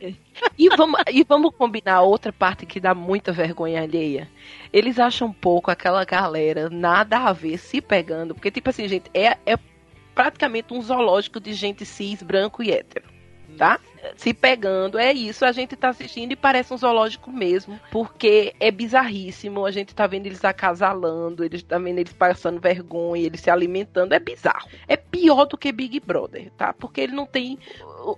É. 0.00 0.12
E 0.56 0.68
vamos, 0.68 1.00
e 1.10 1.24
vamos 1.24 1.52
combinar 1.56 2.02
outra 2.02 2.32
parte 2.32 2.66
que 2.66 2.78
dá 2.78 2.94
muita 2.94 3.32
vergonha 3.32 3.82
alheia. 3.82 4.28
Eles 4.72 4.98
acham 4.98 5.32
pouco 5.32 5.70
aquela 5.70 6.04
galera 6.04 6.68
nada 6.70 7.18
a 7.18 7.32
ver 7.32 7.58
se 7.58 7.80
pegando, 7.80 8.34
porque, 8.34 8.50
tipo 8.50 8.70
assim, 8.70 8.86
gente, 8.86 9.10
é, 9.12 9.36
é 9.46 9.58
praticamente 10.14 10.72
um 10.72 10.82
zoológico 10.82 11.40
de 11.40 11.54
gente 11.54 11.84
cis, 11.84 12.22
branco 12.22 12.62
e 12.62 12.70
hétero. 12.70 13.17
Tá? 13.56 13.80
Se 14.16 14.32
pegando, 14.32 14.98
é 14.98 15.12
isso. 15.12 15.44
A 15.44 15.50
gente 15.52 15.74
tá 15.74 15.88
assistindo 15.88 16.30
e 16.32 16.36
parece 16.36 16.72
um 16.72 16.76
zoológico 16.76 17.30
mesmo, 17.32 17.78
porque 17.90 18.54
é 18.60 18.70
bizarríssimo. 18.70 19.66
A 19.66 19.70
gente 19.72 19.94
tá 19.94 20.06
vendo 20.06 20.26
eles 20.26 20.44
acasalando, 20.44 21.44
eles 21.44 21.62
tá 21.62 21.78
vendo 21.78 21.98
eles 21.98 22.12
passando 22.12 22.60
vergonha, 22.60 23.26
eles 23.26 23.40
se 23.40 23.50
alimentando. 23.50 24.12
É 24.12 24.20
bizarro. 24.20 24.68
É 24.86 24.96
pior 24.96 25.46
do 25.46 25.58
que 25.58 25.72
Big 25.72 25.98
Brother, 26.00 26.50
tá? 26.56 26.72
Porque 26.72 27.00
ele 27.00 27.12
não 27.14 27.26
tem 27.26 27.58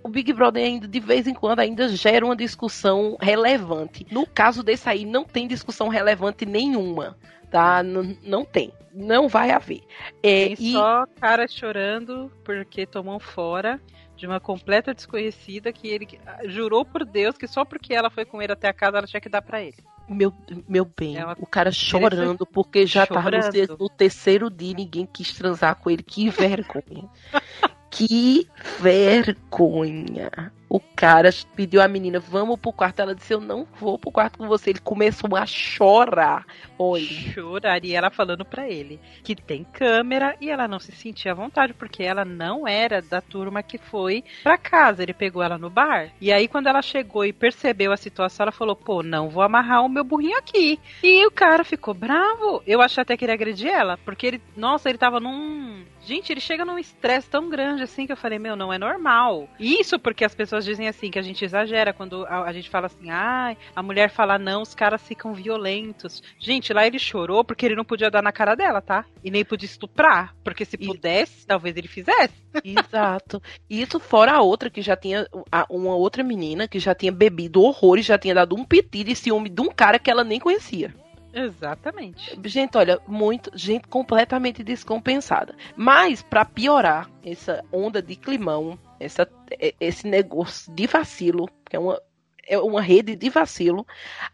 o- 0.02 0.08
Big 0.08 0.32
Brother 0.32 0.64
ainda 0.64 0.86
de 0.86 1.00
vez 1.00 1.26
em 1.26 1.32
quando 1.34 1.60
ainda 1.60 1.88
gera 1.88 2.24
uma 2.26 2.36
discussão 2.36 3.16
relevante. 3.20 4.06
No 4.10 4.26
caso 4.26 4.62
desse 4.62 4.88
aí 4.88 5.06
não 5.06 5.24
tem 5.24 5.48
discussão 5.48 5.88
relevante 5.88 6.44
nenhuma, 6.44 7.16
tá? 7.50 7.82
N- 7.82 8.18
não 8.22 8.44
tem, 8.44 8.72
não 8.92 9.28
vai 9.28 9.50
haver. 9.50 9.80
É, 10.22 10.48
Tem 10.48 10.56
e 10.58 10.72
só 10.72 11.06
cara 11.18 11.48
chorando 11.48 12.30
porque 12.44 12.84
tomou 12.84 13.18
fora 13.18 13.80
de 14.20 14.26
uma 14.26 14.38
completa 14.38 14.92
desconhecida 14.94 15.72
que 15.72 15.88
ele 15.88 16.06
jurou 16.44 16.84
por 16.84 17.04
Deus 17.04 17.36
que 17.38 17.46
só 17.48 17.64
porque 17.64 17.94
ela 17.94 18.10
foi 18.10 18.24
com 18.24 18.40
ele 18.40 18.52
até 18.52 18.68
a 18.68 18.72
casa 18.72 18.98
ela 18.98 19.06
tinha 19.06 19.20
que 19.20 19.28
dar 19.28 19.40
pra 19.42 19.62
ele. 19.62 19.76
meu, 20.08 20.32
meu 20.68 20.84
bem, 20.84 21.16
uma- 21.24 21.36
o 21.40 21.46
cara 21.46 21.72
chorando 21.72 22.44
porque 22.46 22.84
já 22.86 23.06
tava 23.06 23.30
no, 23.30 23.42
Chorando. 23.42 23.76
no 23.80 23.88
terceiro 23.88 24.50
dia 24.50 24.72
e 24.72 24.74
ninguém 24.74 25.06
quis 25.10 25.32
transar 25.32 25.74
com 25.76 25.90
ele. 25.90 26.02
Que 26.02 26.28
vergonha. 26.28 27.08
que 27.90 28.46
vergonha. 28.78 30.52
O 30.70 30.78
cara 30.78 31.30
pediu 31.56 31.82
a 31.82 31.88
menina, 31.88 32.20
vamos 32.20 32.56
pro 32.56 32.72
quarto. 32.72 33.00
Ela 33.00 33.12
disse, 33.12 33.34
eu 33.34 33.40
não 33.40 33.66
vou 33.80 33.98
pro 33.98 34.12
quarto 34.12 34.38
com 34.38 34.46
você. 34.46 34.70
Ele 34.70 34.78
começou 34.78 35.34
a 35.34 35.44
chorar. 35.44 36.46
Olha. 36.78 37.04
Chorar 37.04 37.84
e 37.84 37.92
ela 37.92 38.08
falando 38.08 38.44
pra 38.44 38.70
ele 38.70 39.00
que 39.24 39.34
tem 39.34 39.64
câmera 39.64 40.36
e 40.40 40.48
ela 40.48 40.68
não 40.68 40.78
se 40.78 40.92
sentia 40.92 41.32
à 41.32 41.34
vontade 41.34 41.74
porque 41.74 42.04
ela 42.04 42.24
não 42.24 42.68
era 42.68 43.02
da 43.02 43.20
turma 43.20 43.64
que 43.64 43.78
foi 43.78 44.22
pra 44.44 44.56
casa. 44.56 45.02
Ele 45.02 45.12
pegou 45.12 45.42
ela 45.42 45.58
no 45.58 45.68
bar 45.68 46.12
e 46.20 46.32
aí 46.32 46.46
quando 46.46 46.68
ela 46.68 46.82
chegou 46.82 47.24
e 47.24 47.32
percebeu 47.32 47.92
a 47.92 47.96
situação, 47.96 48.44
ela 48.44 48.52
falou: 48.52 48.76
"Pô, 48.76 49.02
não 49.02 49.28
vou 49.28 49.42
amarrar 49.42 49.84
o 49.84 49.88
meu 49.88 50.04
burrinho 50.04 50.38
aqui". 50.38 50.78
E 51.02 51.26
o 51.26 51.32
cara 51.32 51.64
ficou 51.64 51.94
bravo. 51.94 52.62
Eu 52.64 52.80
achei 52.80 53.02
até 53.02 53.16
que 53.16 53.24
ele 53.24 53.32
ia 53.32 53.34
agredir 53.34 53.68
ela, 53.68 53.98
porque 53.98 54.26
ele, 54.26 54.42
nossa, 54.56 54.88
ele 54.88 54.98
tava 54.98 55.18
num 55.18 55.84
Gente, 56.10 56.32
ele 56.32 56.40
chega 56.40 56.64
num 56.64 56.76
estresse 56.76 57.30
tão 57.30 57.48
grande 57.48 57.84
assim 57.84 58.04
que 58.04 58.10
eu 58.10 58.16
falei, 58.16 58.36
meu, 58.36 58.56
não 58.56 58.72
é 58.72 58.78
normal. 58.78 59.48
Isso 59.60 59.96
porque 59.96 60.24
as 60.24 60.34
pessoas 60.34 60.64
dizem 60.64 60.88
assim, 60.88 61.08
que 61.08 61.20
a 61.20 61.22
gente 61.22 61.44
exagera 61.44 61.92
quando 61.92 62.24
a, 62.26 62.42
a 62.46 62.52
gente 62.52 62.68
fala 62.68 62.86
assim, 62.86 63.08
ai, 63.10 63.56
a 63.76 63.80
mulher 63.80 64.10
fala 64.10 64.36
não, 64.36 64.60
os 64.62 64.74
caras 64.74 65.00
ficam 65.06 65.32
violentos. 65.32 66.20
Gente, 66.36 66.72
lá 66.72 66.84
ele 66.84 66.98
chorou 66.98 67.44
porque 67.44 67.64
ele 67.64 67.76
não 67.76 67.84
podia 67.84 68.10
dar 68.10 68.22
na 68.24 68.32
cara 68.32 68.56
dela, 68.56 68.80
tá? 68.82 69.04
E 69.22 69.30
nem 69.30 69.44
podia 69.44 69.66
estuprar. 69.66 70.34
Porque 70.42 70.64
se 70.64 70.74
E- 70.80 70.84
pudesse, 70.84 71.46
talvez 71.46 71.76
ele 71.76 71.86
fizesse. 71.86 72.34
Exato. 72.64 73.40
E 73.68 73.80
isso 73.80 74.00
fora 74.00 74.32
a 74.32 74.42
outra 74.42 74.68
que 74.68 74.82
já 74.82 74.96
tinha. 74.96 75.24
Uma 75.68 75.94
outra 75.94 76.24
menina 76.24 76.66
que 76.66 76.80
já 76.80 76.92
tinha 76.92 77.12
bebido 77.12 77.62
horrores, 77.62 78.04
já 78.04 78.18
tinha 78.18 78.34
dado 78.34 78.56
um 78.56 78.64
piti 78.64 79.04
de 79.04 79.14
ciúme 79.14 79.48
de 79.48 79.62
um 79.62 79.68
cara 79.68 79.96
que 79.96 80.10
ela 80.10 80.24
nem 80.24 80.40
conhecia. 80.40 80.92
Exatamente. 81.32 82.38
Gente, 82.44 82.76
olha, 82.76 82.98
muito. 83.06 83.50
Gente 83.54 83.86
completamente 83.88 84.62
descompensada. 84.64 85.54
Mas, 85.76 86.22
pra 86.22 86.44
piorar 86.44 87.10
essa 87.24 87.64
onda 87.72 88.02
de 88.02 88.16
climão, 88.16 88.78
essa, 88.98 89.28
é- 89.58 89.74
esse 89.80 90.06
negócio 90.06 90.72
de 90.74 90.86
vacilo, 90.86 91.48
que 91.68 91.76
é 91.76 91.78
uma. 91.78 92.00
É 92.48 92.58
uma 92.58 92.80
rede 92.82 93.14
de 93.14 93.30
vacilo. 93.30 93.86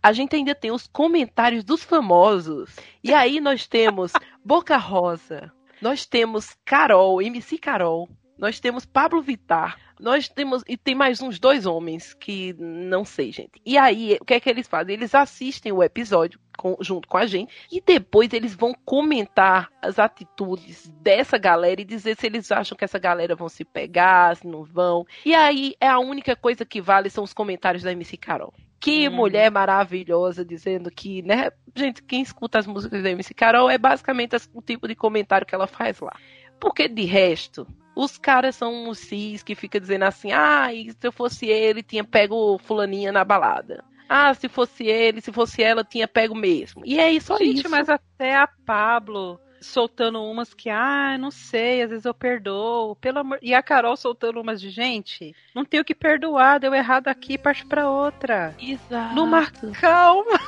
A 0.03 0.11
gente 0.11 0.35
ainda 0.35 0.55
tem 0.55 0.71
os 0.71 0.87
comentários 0.87 1.63
dos 1.63 1.83
famosos. 1.83 2.75
E 3.05 3.13
aí 3.13 3.41
nós 3.41 3.67
temos 3.67 4.13
Boca 4.43 4.79
Rosa, 4.79 5.53
nós 5.83 6.07
temos 6.07 6.57
Carol, 6.65 7.21
MC 7.21 7.59
Carol, 7.59 8.09
nós 8.39 8.59
temos 8.59 8.87
Pablo 8.87 9.21
Vittar, 9.21 9.77
nós 10.01 10.29
temos. 10.29 10.63
E 10.69 10.77
tem 10.77 10.95
mais 10.95 11.21
uns 11.23 11.39
dois 11.39 11.67
homens 11.67 12.15
que 12.15 12.55
não 12.59 13.05
sei, 13.05 13.33
gente. 13.33 13.61
E 13.65 13.77
aí, 13.79 14.17
o 14.21 14.25
que 14.25 14.35
é 14.35 14.41
que 14.41 14.49
eles 14.51 14.67
fazem? 14.69 14.95
Eles 14.95 15.15
assistem 15.15 15.73
o 15.73 15.83
episódio 15.83 16.39
com- 16.57 16.77
junto 16.81 17.07
com 17.09 17.17
a 17.19 17.27
gente 17.27 17.53
e 17.71 17.81
depois 17.81 18.33
eles 18.33 18.55
vão 18.55 18.75
comentar 18.85 19.69
as 19.83 19.99
atitudes 19.99 20.89
dessa 21.03 21.37
galera 21.39 21.81
e 21.81 21.85
dizer 21.85 22.17
se 22.19 22.27
eles 22.27 22.51
acham 22.51 22.77
que 22.77 22.85
essa 22.85 22.99
galera 22.99 23.35
vão 23.37 23.49
se 23.49 23.65
pegar, 23.65 24.37
se 24.37 24.47
não 24.47 24.65
vão. 24.65 25.07
E 25.25 25.35
aí 25.35 25.75
é 25.81 25.89
a 25.89 25.99
única 25.99 26.35
coisa 26.35 26.65
que 26.65 26.81
vale 26.81 27.11
são 27.11 27.25
os 27.25 27.33
comentários 27.35 27.83
da 27.83 27.93
MC 27.93 28.17
Carol. 28.17 28.53
Que 28.79 29.09
Hum. 29.09 29.13
mulher 29.13 29.51
maravilhosa 29.51 30.45
dizendo 30.45 30.91
que, 30.91 31.23
né? 31.23 31.51
Gente, 31.75 32.03
quem 32.03 32.21
escuta 32.23 32.59
as 32.59 32.67
músicas 32.67 33.03
da 33.03 33.11
MC 33.11 33.33
Carol 33.35 33.71
é 33.71 33.79
basicamente 33.79 34.37
as- 34.37 34.49
o 34.53 34.61
tipo 34.63 34.87
de 34.87 34.95
comentário 34.95 35.47
que 35.47 35.55
ela 35.55 35.67
faz 35.67 35.99
lá. 36.01 36.13
Porque 36.61 36.89
de 36.89 37.03
resto, 37.05 37.67
os 37.97 38.19
caras 38.19 38.55
são 38.55 38.91
uns 38.91 38.99
cis 38.99 39.43
que 39.43 39.55
fica 39.55 39.81
dizendo 39.81 40.05
assim: 40.05 40.31
ah, 40.31 40.73
e 40.73 40.93
se 40.93 40.99
eu 41.03 41.11
fosse 41.11 41.47
ele, 41.47 41.83
tinha 41.83 42.05
pego 42.05 42.59
fulaninha 42.59 43.11
na 43.11 43.25
balada. 43.25 43.83
Ah, 44.09 44.33
se 44.35 44.49
fosse 44.49 44.85
ele, 44.85 45.21
se 45.21 45.33
fosse 45.33 45.63
ela, 45.63 45.83
tinha 45.83 46.07
pego 46.07 46.35
mesmo. 46.35 46.83
E 46.85 47.01
é 47.01 47.11
isso 47.11 47.37
Gente, 47.39 47.61
isso. 47.61 47.71
mas 47.71 47.89
até 47.89 48.37
a 48.37 48.47
Pablo 48.47 49.41
soltando 49.61 50.23
umas 50.23 50.55
que, 50.55 50.71
ah, 50.71 51.17
não 51.19 51.31
sei, 51.31 51.83
às 51.83 51.91
vezes 51.91 52.05
eu 52.05 52.15
perdoo. 52.15 52.95
Pelo 52.97 53.19
amor... 53.19 53.39
E 53.43 53.53
a 53.53 53.63
Carol 53.63 53.97
soltando 53.97 54.41
umas 54.41 54.61
de 54.61 54.71
gente, 54.71 55.35
não 55.55 55.65
tenho 55.65 55.85
que 55.85 55.95
perdoar, 55.95 56.61
deu 56.61 56.73
errado 56.75 57.09
aqui, 57.09 57.37
parte 57.37 57.67
pra 57.67 57.91
outra. 57.91 58.55
Exato. 58.61 59.15
Numa 59.15 59.51
calma. 59.81 60.39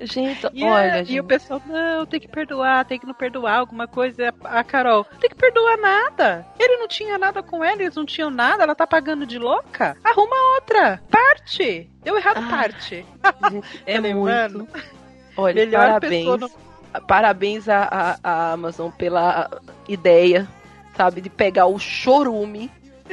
Gente, 0.00 0.46
E, 0.52 0.62
olha, 0.64 0.92
a- 0.94 1.00
e 1.02 1.04
gente. 1.06 1.20
o 1.20 1.24
pessoal, 1.24 1.60
não, 1.66 2.04
tem 2.04 2.20
que 2.20 2.28
perdoar, 2.28 2.84
tem 2.84 2.98
que 2.98 3.06
não 3.06 3.14
perdoar 3.14 3.58
alguma 3.60 3.86
coisa. 3.88 4.32
A 4.44 4.62
Carol, 4.62 5.04
tem 5.20 5.30
que 5.30 5.36
perdoar 5.36 5.78
nada. 5.78 6.46
Ele 6.58 6.76
não 6.76 6.86
tinha 6.86 7.16
nada 7.16 7.42
com 7.42 7.64
ela, 7.64 7.80
eles 7.82 7.96
não 7.96 8.04
tinham 8.04 8.28
nada, 8.30 8.62
ela 8.64 8.74
tá 8.74 8.86
pagando 8.86 9.24
de 9.26 9.38
louca. 9.38 9.96
Arruma 10.04 10.36
outra. 10.56 11.02
Parte. 11.10 11.90
Deu 12.02 12.16
errado, 12.16 12.42
Ah, 12.44 12.50
parte. 12.50 13.06
gente, 13.50 13.66
é 13.86 13.94
Falei, 13.96 14.14
muito. 14.14 14.24
mano, 14.58 14.68
Olha, 15.36 15.54
melhor 15.64 15.86
parabéns. 15.86 16.12
pessoa 16.24 16.36
no- 16.38 16.66
Parabéns 17.06 17.68
à- 17.68 18.18
à 18.22 18.52
Amazon 18.52 18.90
pela 18.90 19.50
ideia, 19.88 20.46
sabe, 20.96 21.20
de 21.20 21.28
pegar 21.28 21.66
o 21.66 21.78
chorume 21.78 22.70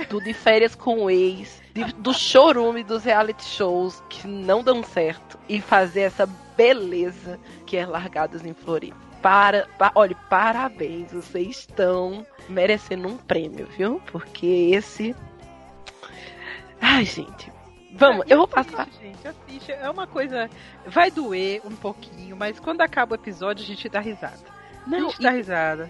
do 0.09 0.21
de 0.21 0.33
férias 0.33 0.73
com 0.75 1.03
o 1.03 1.09
ex, 1.09 1.61
de- 1.74 1.94
do 1.96 2.13
chorume 2.13 2.84
dos 2.84 3.03
reality 3.03 3.44
shows 3.44 4.01
que 4.10 4.27
não 4.27 4.63
dão 4.63 4.84
certo 4.84 5.38
e 5.50 5.60
fazer 5.60 6.01
essa 6.01 6.25
beleza 6.56 7.39
que 7.65 7.75
é 7.77 7.86
Largados 7.86 8.46
em 8.46 8.53
Floripa. 8.53 8.98
Para, 9.22 9.68
pa, 9.77 9.92
olha, 9.96 10.15
parabéns, 10.30 11.12
vocês 11.12 11.60
estão 11.60 12.25
merecendo 12.50 13.08
um 13.08 13.18
prêmio, 13.18 13.68
viu? 13.77 14.01
Porque 14.12 14.46
esse. 14.74 15.15
Ai, 16.82 17.06
gente. 17.06 17.51
Vamos, 17.94 18.25
eu 18.27 18.38
vou 18.38 18.50
assiste, 18.53 18.72
passar. 18.75 18.89
Gente, 19.01 19.27
assiste. 19.27 19.72
É 19.72 19.89
uma 19.89 20.06
coisa. 20.08 20.50
Vai 20.86 21.10
doer 21.10 21.62
um 21.63 21.75
pouquinho, 21.75 22.36
mas 22.36 22.60
quando 22.60 22.82
acaba 22.82 23.13
o 23.13 23.15
episódio, 23.15 23.63
a 23.63 23.68
gente 23.68 23.88
dá 23.88 24.00
risada. 24.00 24.39
a 24.86 24.89
Não, 24.89 25.10
gente 25.10 25.22
dá 25.22 25.30
risada. 25.30 25.89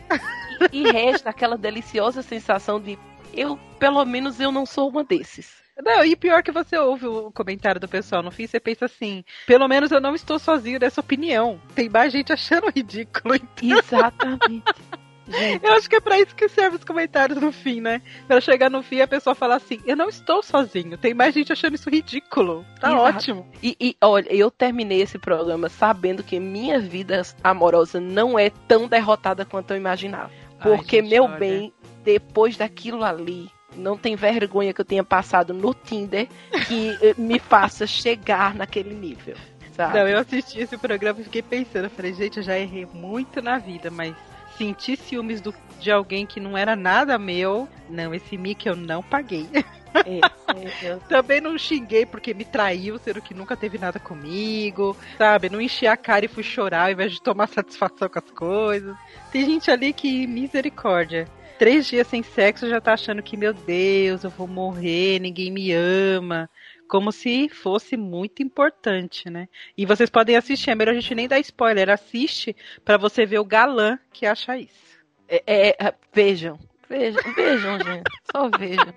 e 0.72 0.92
resta 0.92 1.30
aquela 1.32 1.58
deliciosa 1.58 2.22
sensação 2.22 2.80
de 2.80 3.00
eu, 3.34 3.58
pelo 3.80 4.04
menos 4.06 4.40
eu 4.40 4.52
não 4.52 4.66
sou 4.66 4.90
uma 4.90 5.04
desses. 5.04 5.63
Não, 5.82 6.06
e 6.06 6.16
pior 6.16 6.44
que 6.44 6.52
você 6.52 6.78
ouve 6.78 7.08
o 7.08 7.32
comentário 7.32 7.82
do 7.82 7.88
pessoal 7.88 8.22
no 8.22 8.32
fim, 8.32 8.46
você 8.46 8.60
pensa 8.60 8.86
assim: 8.86 9.24
pelo 9.48 9.68
menos 9.68 9.92
eu 9.92 10.00
não 10.00 10.14
estou 10.14 10.38
sozinho 10.38 10.80
nessa 10.80 11.02
opinião. 11.02 11.60
Tem 11.74 11.90
mais 11.90 12.14
gente 12.14 12.32
achando 12.32 12.70
ridículo. 12.70 13.36
Então, 13.36 13.80
Exatamente. 13.80 14.64
Gente, 15.26 15.66
eu 15.66 15.74
acho 15.74 15.90
que 15.90 15.96
é 15.96 16.02
pra 16.02 16.20
isso 16.20 16.36
que 16.36 16.50
servem 16.50 16.78
os 16.78 16.84
comentários 16.84 17.40
no 17.40 17.50
fim, 17.52 17.80
né? 17.80 18.02
Pra 18.28 18.42
chegar 18.42 18.70
no 18.70 18.84
fim 18.84 18.98
e 18.98 19.02
a 19.02 19.08
pessoa 19.08 19.34
falar 19.34 19.56
assim: 19.56 19.80
eu 19.86 19.96
não 19.96 20.10
estou 20.10 20.44
sozinho. 20.44 20.98
Tem 20.98 21.14
mais 21.14 21.34
gente 21.34 21.52
achando 21.54 21.76
isso 21.76 21.90
ridículo. 21.90 22.66
Tá 22.80 22.90
Exato. 22.90 23.02
ótimo. 23.18 23.48
e, 23.64 23.76
e, 23.80 23.96
olha, 24.02 24.28
eu 24.30 24.52
terminei 24.52 25.02
esse 25.02 25.18
programa 25.18 25.70
sabendo 25.70 26.24
que 26.24 26.40
minha 26.40 26.78
vida 26.80 27.22
amorosa 27.42 28.02
não 28.02 28.38
é 28.38 28.50
tão 28.68 28.88
derrotada 28.88 29.46
quanto 29.46 29.72
eu 29.72 29.78
imaginava. 29.78 30.30
Ai, 30.60 30.76
Porque, 30.76 30.98
gente, 31.02 31.10
meu 31.12 31.24
olha. 31.24 31.38
bem, 31.38 31.74
depois 32.04 32.58
daquilo 32.58 33.04
ali, 33.04 33.50
não 33.76 33.98
tem 33.98 34.16
vergonha 34.16 34.74
que 34.74 34.82
eu 34.82 34.86
tenha 34.86 35.04
passado 35.04 35.54
no 35.54 35.74
Tinder 35.74 36.28
que 36.68 36.98
eh, 37.02 37.14
me 37.18 37.40
faça 37.40 37.86
chegar 37.88 38.54
naquele 38.54 38.94
nível. 38.94 39.36
Sabe? 39.76 39.98
Não, 39.98 40.08
eu 40.08 40.20
assisti 40.20 40.60
esse 40.60 40.78
programa 40.78 41.22
e 41.22 41.24
fiquei 41.24 41.42
pensando, 41.42 41.86
eu 41.86 41.90
falei, 41.90 42.14
gente, 42.14 42.38
eu 42.38 42.44
já 42.44 42.58
errei 42.58 42.88
muito 42.94 43.42
na 43.42 43.58
vida, 43.58 43.90
mas 43.90 44.16
sentir 44.58 44.98
ciúmes 44.98 45.42
do, 45.42 45.54
de 45.80 45.92
alguém 45.92 46.26
que 46.26 46.40
não 46.40 46.58
era 46.58 46.76
nada 46.76 47.18
meu, 47.18 47.68
não, 47.90 48.14
esse 48.14 48.38
mic 48.38 48.66
eu 48.66 48.76
não 48.76 49.02
paguei. 49.02 49.48
É, 49.96 50.88
é, 50.88 50.96
Também 51.08 51.40
não 51.40 51.56
xinguei 51.56 52.04
porque 52.04 52.34
me 52.34 52.44
traiu, 52.44 52.98
sendo 52.98 53.22
que 53.22 53.32
nunca 53.32 53.56
teve 53.56 53.78
nada 53.78 54.00
comigo, 54.00 54.98
sabe? 55.20 55.50
Não 55.52 55.62
enchi 55.62 55.86
a 55.86 55.96
cara 55.96 56.26
e 56.26 56.28
fui 56.28 56.42
chorar 56.42 56.86
ao 56.86 56.92
invés 56.92 57.12
de 57.12 57.22
tomar 57.22 57.46
satisfação 57.54 58.10
com 58.10 58.18
as 58.18 58.32
coisas. 58.32 58.96
Tem 59.32 59.46
gente 59.46 59.70
ali 59.70 59.94
que, 59.94 60.26
misericórdia. 60.26 61.28
Três 61.58 61.88
dias 61.88 62.08
sem 62.08 62.24
sexo 62.24 62.68
já 62.68 62.82
tá 62.82 62.94
achando 62.94 63.22
que, 63.22 63.38
meu 63.38 63.54
Deus, 63.54 64.24
eu 64.24 64.30
vou 64.30 64.48
morrer, 64.48 65.20
ninguém 65.20 65.52
me 65.52 65.72
ama 65.72 66.50
como 66.94 67.12
se 67.12 67.50
fosse 67.50 67.98
muito 67.98 68.44
importante, 68.44 69.30
né? 69.30 69.48
E 69.76 69.84
vocês 69.84 70.12
podem 70.12 70.36
assistir, 70.36 70.70
é 70.70 70.76
melhor 70.76 70.92
a 70.92 71.00
gente 71.00 71.16
nem 71.16 71.28
dar 71.28 71.40
spoiler, 71.40 71.90
assiste 71.90 72.56
para 72.86 72.98
você 72.98 73.26
ver 73.26 73.40
o 73.40 73.46
galã 73.46 73.98
que 74.12 74.28
acha 74.28 74.58
isso. 74.58 75.02
É, 75.28 75.44
é, 75.48 75.70
é, 75.70 75.94
vejam, 76.14 76.60
vejam, 76.88 77.22
vejam, 77.34 77.80
gente, 77.80 78.12
só 78.32 78.50
vejam. 78.50 78.94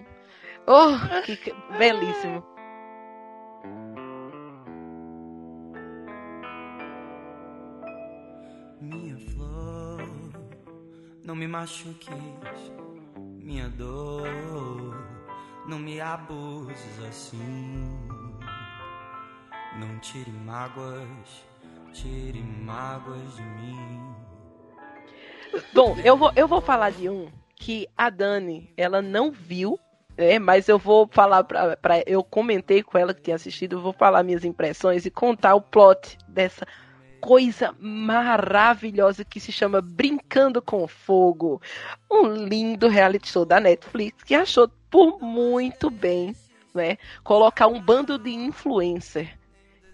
Oh, 0.67 1.23
que, 1.25 1.37
que 1.37 1.55
belíssimo. 1.79 2.56
Não 11.27 11.35
me 11.35 11.49
machuques, 11.49 12.09
minha 13.17 13.69
dor 13.69 14.29
não 15.67 15.79
me 15.81 16.01
abuses 16.01 17.03
assim. 17.09 17.91
Não 19.77 19.99
tire 19.99 20.31
mágoas, 20.31 21.45
tire 21.93 22.41
mágoas 22.41 23.35
de 23.35 23.43
mim. 23.43 24.15
Bom, 25.75 25.97
eu 26.05 26.17
vou, 26.17 26.33
eu 26.37 26.47
vou 26.47 26.61
falar 26.61 26.91
de 26.91 27.09
um 27.11 27.29
que 27.57 27.89
a 27.97 28.09
Dani, 28.09 28.73
ela 28.77 29.03
não 29.03 29.33
viu, 29.33 29.79
é, 30.17 30.39
mas 30.39 30.69
eu 30.69 30.79
vou 30.79 31.09
falar 31.11 31.43
pra. 31.43 31.77
Eu 32.07 32.23
comentei 32.23 32.83
com 32.83 32.97
ela 32.97 33.13
que 33.13 33.23
tinha 33.23 33.37
assistido, 33.37 33.77
eu 33.77 33.83
vou 33.83 33.93
falar 33.93 34.23
minhas 34.23 34.45
impressões 34.45 35.05
e 35.05 35.11
contar 35.11 35.57
o 35.57 35.61
plot 35.61 36.17
dessa 36.29 36.65
coisa 37.21 37.75
maravilhosa 37.81 39.25
que 39.25 39.41
se 39.41 39.53
chama 39.53 39.81
Brincando 39.81 40.61
com 40.63 40.87
Fogo. 40.87 41.61
Um 42.11 42.29
lindo 42.33 42.89
reality 42.89 43.29
show 43.29 43.45
da 43.45 43.61
Netflix 43.61 44.23
que 44.23 44.35
achou 44.35 44.71
por 44.91 45.21
muito 45.21 45.91
bem, 45.91 46.35
né, 46.75 46.97
colocar 47.25 47.67
um 47.67 47.81
bando 47.81 48.19
de 48.19 48.31
influencer 48.31 49.37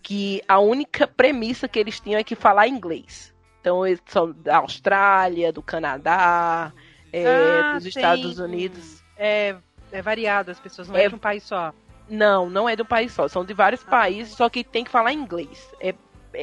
que 0.03 0.43
a 0.49 0.59
única 0.59 1.07
premissa 1.07 1.69
que 1.69 1.79
eles 1.79 2.01
tinham 2.01 2.19
é 2.19 2.25
que 2.25 2.35
falar 2.35 2.67
inglês. 2.67 3.33
Então 3.61 3.87
eles 3.87 4.03
são 4.07 4.33
da 4.33 4.59
Austrália, 4.59 5.53
do 5.53 5.63
Canadá, 5.63 6.73
é, 7.13 7.25
ah, 7.25 7.75
dos 7.75 7.87
Estados 7.87 8.39
Unidos. 8.39 9.03
É, 9.17 9.55
é 9.93 10.03
variado, 10.03 10.51
as 10.51 10.59
pessoas 10.59 10.89
não 10.89 10.97
é, 10.97 11.05
é 11.05 11.09
de 11.09 11.15
um 11.15 11.19
país 11.19 11.45
só. 11.45 11.73
Não, 12.09 12.51
não 12.51 12.69
é 12.69 12.75
do 12.75 12.85
país 12.85 13.13
só, 13.13 13.29
são 13.29 13.45
de 13.45 13.55
vários 13.55 13.83
ah, 13.87 13.91
países, 13.91 14.35
só 14.35 14.49
que 14.49 14.65
tem 14.65 14.83
que 14.83 14.91
falar 14.91 15.13
inglês. 15.13 15.71
É, 15.81 15.95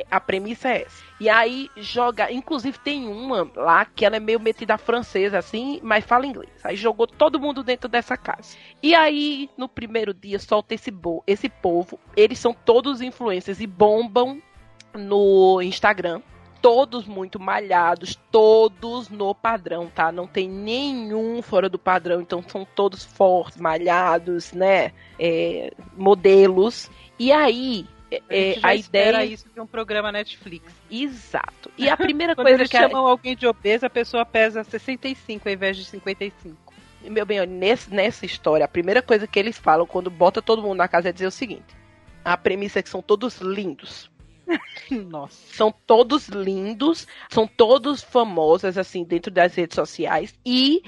a 0.09 0.19
premissa 0.19 0.69
é 0.69 0.83
essa. 0.83 1.03
E 1.19 1.29
aí 1.29 1.69
joga, 1.77 2.31
inclusive 2.31 2.77
tem 2.79 3.07
uma 3.07 3.49
lá 3.55 3.85
que 3.85 4.05
ela 4.05 4.17
é 4.17 4.19
meio 4.19 4.39
metida 4.39 4.77
francesa 4.77 5.37
assim, 5.37 5.79
mas 5.83 6.05
fala 6.05 6.25
inglês. 6.25 6.51
Aí 6.63 6.75
jogou 6.75 7.07
todo 7.07 7.39
mundo 7.39 7.63
dentro 7.63 7.89
dessa 7.89 8.15
casa. 8.15 8.55
E 8.81 8.93
aí 8.95 9.49
no 9.57 9.67
primeiro 9.67 10.13
dia 10.13 10.39
solta 10.39 10.73
esse 10.73 10.91
bo 10.91 11.23
esse 11.25 11.49
povo, 11.49 11.99
eles 12.15 12.39
são 12.39 12.53
todos 12.53 13.01
influencers 13.01 13.59
e 13.59 13.67
bombam 13.67 14.41
no 14.93 15.61
Instagram. 15.61 16.21
Todos 16.61 17.05
muito 17.05 17.39
malhados, 17.39 18.19
todos 18.29 19.07
no 19.07 19.33
padrão, 19.33 19.87
tá? 19.87 20.11
Não 20.11 20.27
tem 20.27 20.49
nenhum 20.49 21.41
fora 21.41 21.69
do 21.69 21.79
padrão, 21.79 22.19
então 22.19 22.43
são 22.45 22.67
todos 22.75 23.05
fortes, 23.05 23.57
malhados, 23.57 24.51
né? 24.51 24.91
É, 25.17 25.71
modelos. 25.95 26.91
E 27.17 27.31
aí, 27.31 27.87
é, 28.11 28.59
a, 28.61 28.69
a 28.69 28.75
ideia 28.75 29.25
isso 29.25 29.47
de 29.53 29.59
um 29.59 29.67
programa 29.67 30.11
Netflix. 30.11 30.73
Exato. 30.89 31.71
E 31.77 31.87
a 31.87 31.95
primeira 31.95 32.33
Quando 32.35 32.47
coisa 32.47 32.61
eles 32.61 32.71
que 32.71 32.77
chamam 32.77 33.05
a... 33.05 33.09
alguém 33.09 33.35
de 33.35 33.45
obesa, 33.45 33.87
a 33.87 33.89
pessoa 33.89 34.25
pesa 34.25 34.63
65 34.63 35.47
ao 35.47 35.53
invés 35.53 35.77
de 35.77 35.85
55. 35.85 36.73
Meu 37.03 37.25
bem, 37.25 37.45
nesse, 37.45 37.93
nessa 37.93 38.25
história, 38.25 38.65
a 38.65 38.67
primeira 38.67 39.01
coisa 39.01 39.25
que 39.25 39.39
eles 39.39 39.57
falam 39.57 39.85
quando 39.85 40.09
bota 40.09 40.41
todo 40.41 40.61
mundo 40.61 40.77
na 40.77 40.87
casa 40.87 41.09
é 41.09 41.11
dizer 41.11 41.27
o 41.27 41.31
seguinte: 41.31 41.75
a 42.23 42.35
premissa 42.35 42.79
é 42.79 42.81
que 42.81 42.89
são 42.89 43.01
todos 43.01 43.39
lindos. 43.39 44.08
Nossa. 45.09 45.55
São 45.55 45.71
todos 45.71 46.27
lindos, 46.27 47.07
são 47.29 47.47
todos 47.47 48.01
famosos, 48.01 48.77
assim, 48.77 49.03
dentro 49.03 49.31
das 49.31 49.55
redes 49.55 49.75
sociais. 49.75 50.33
E 50.45 50.81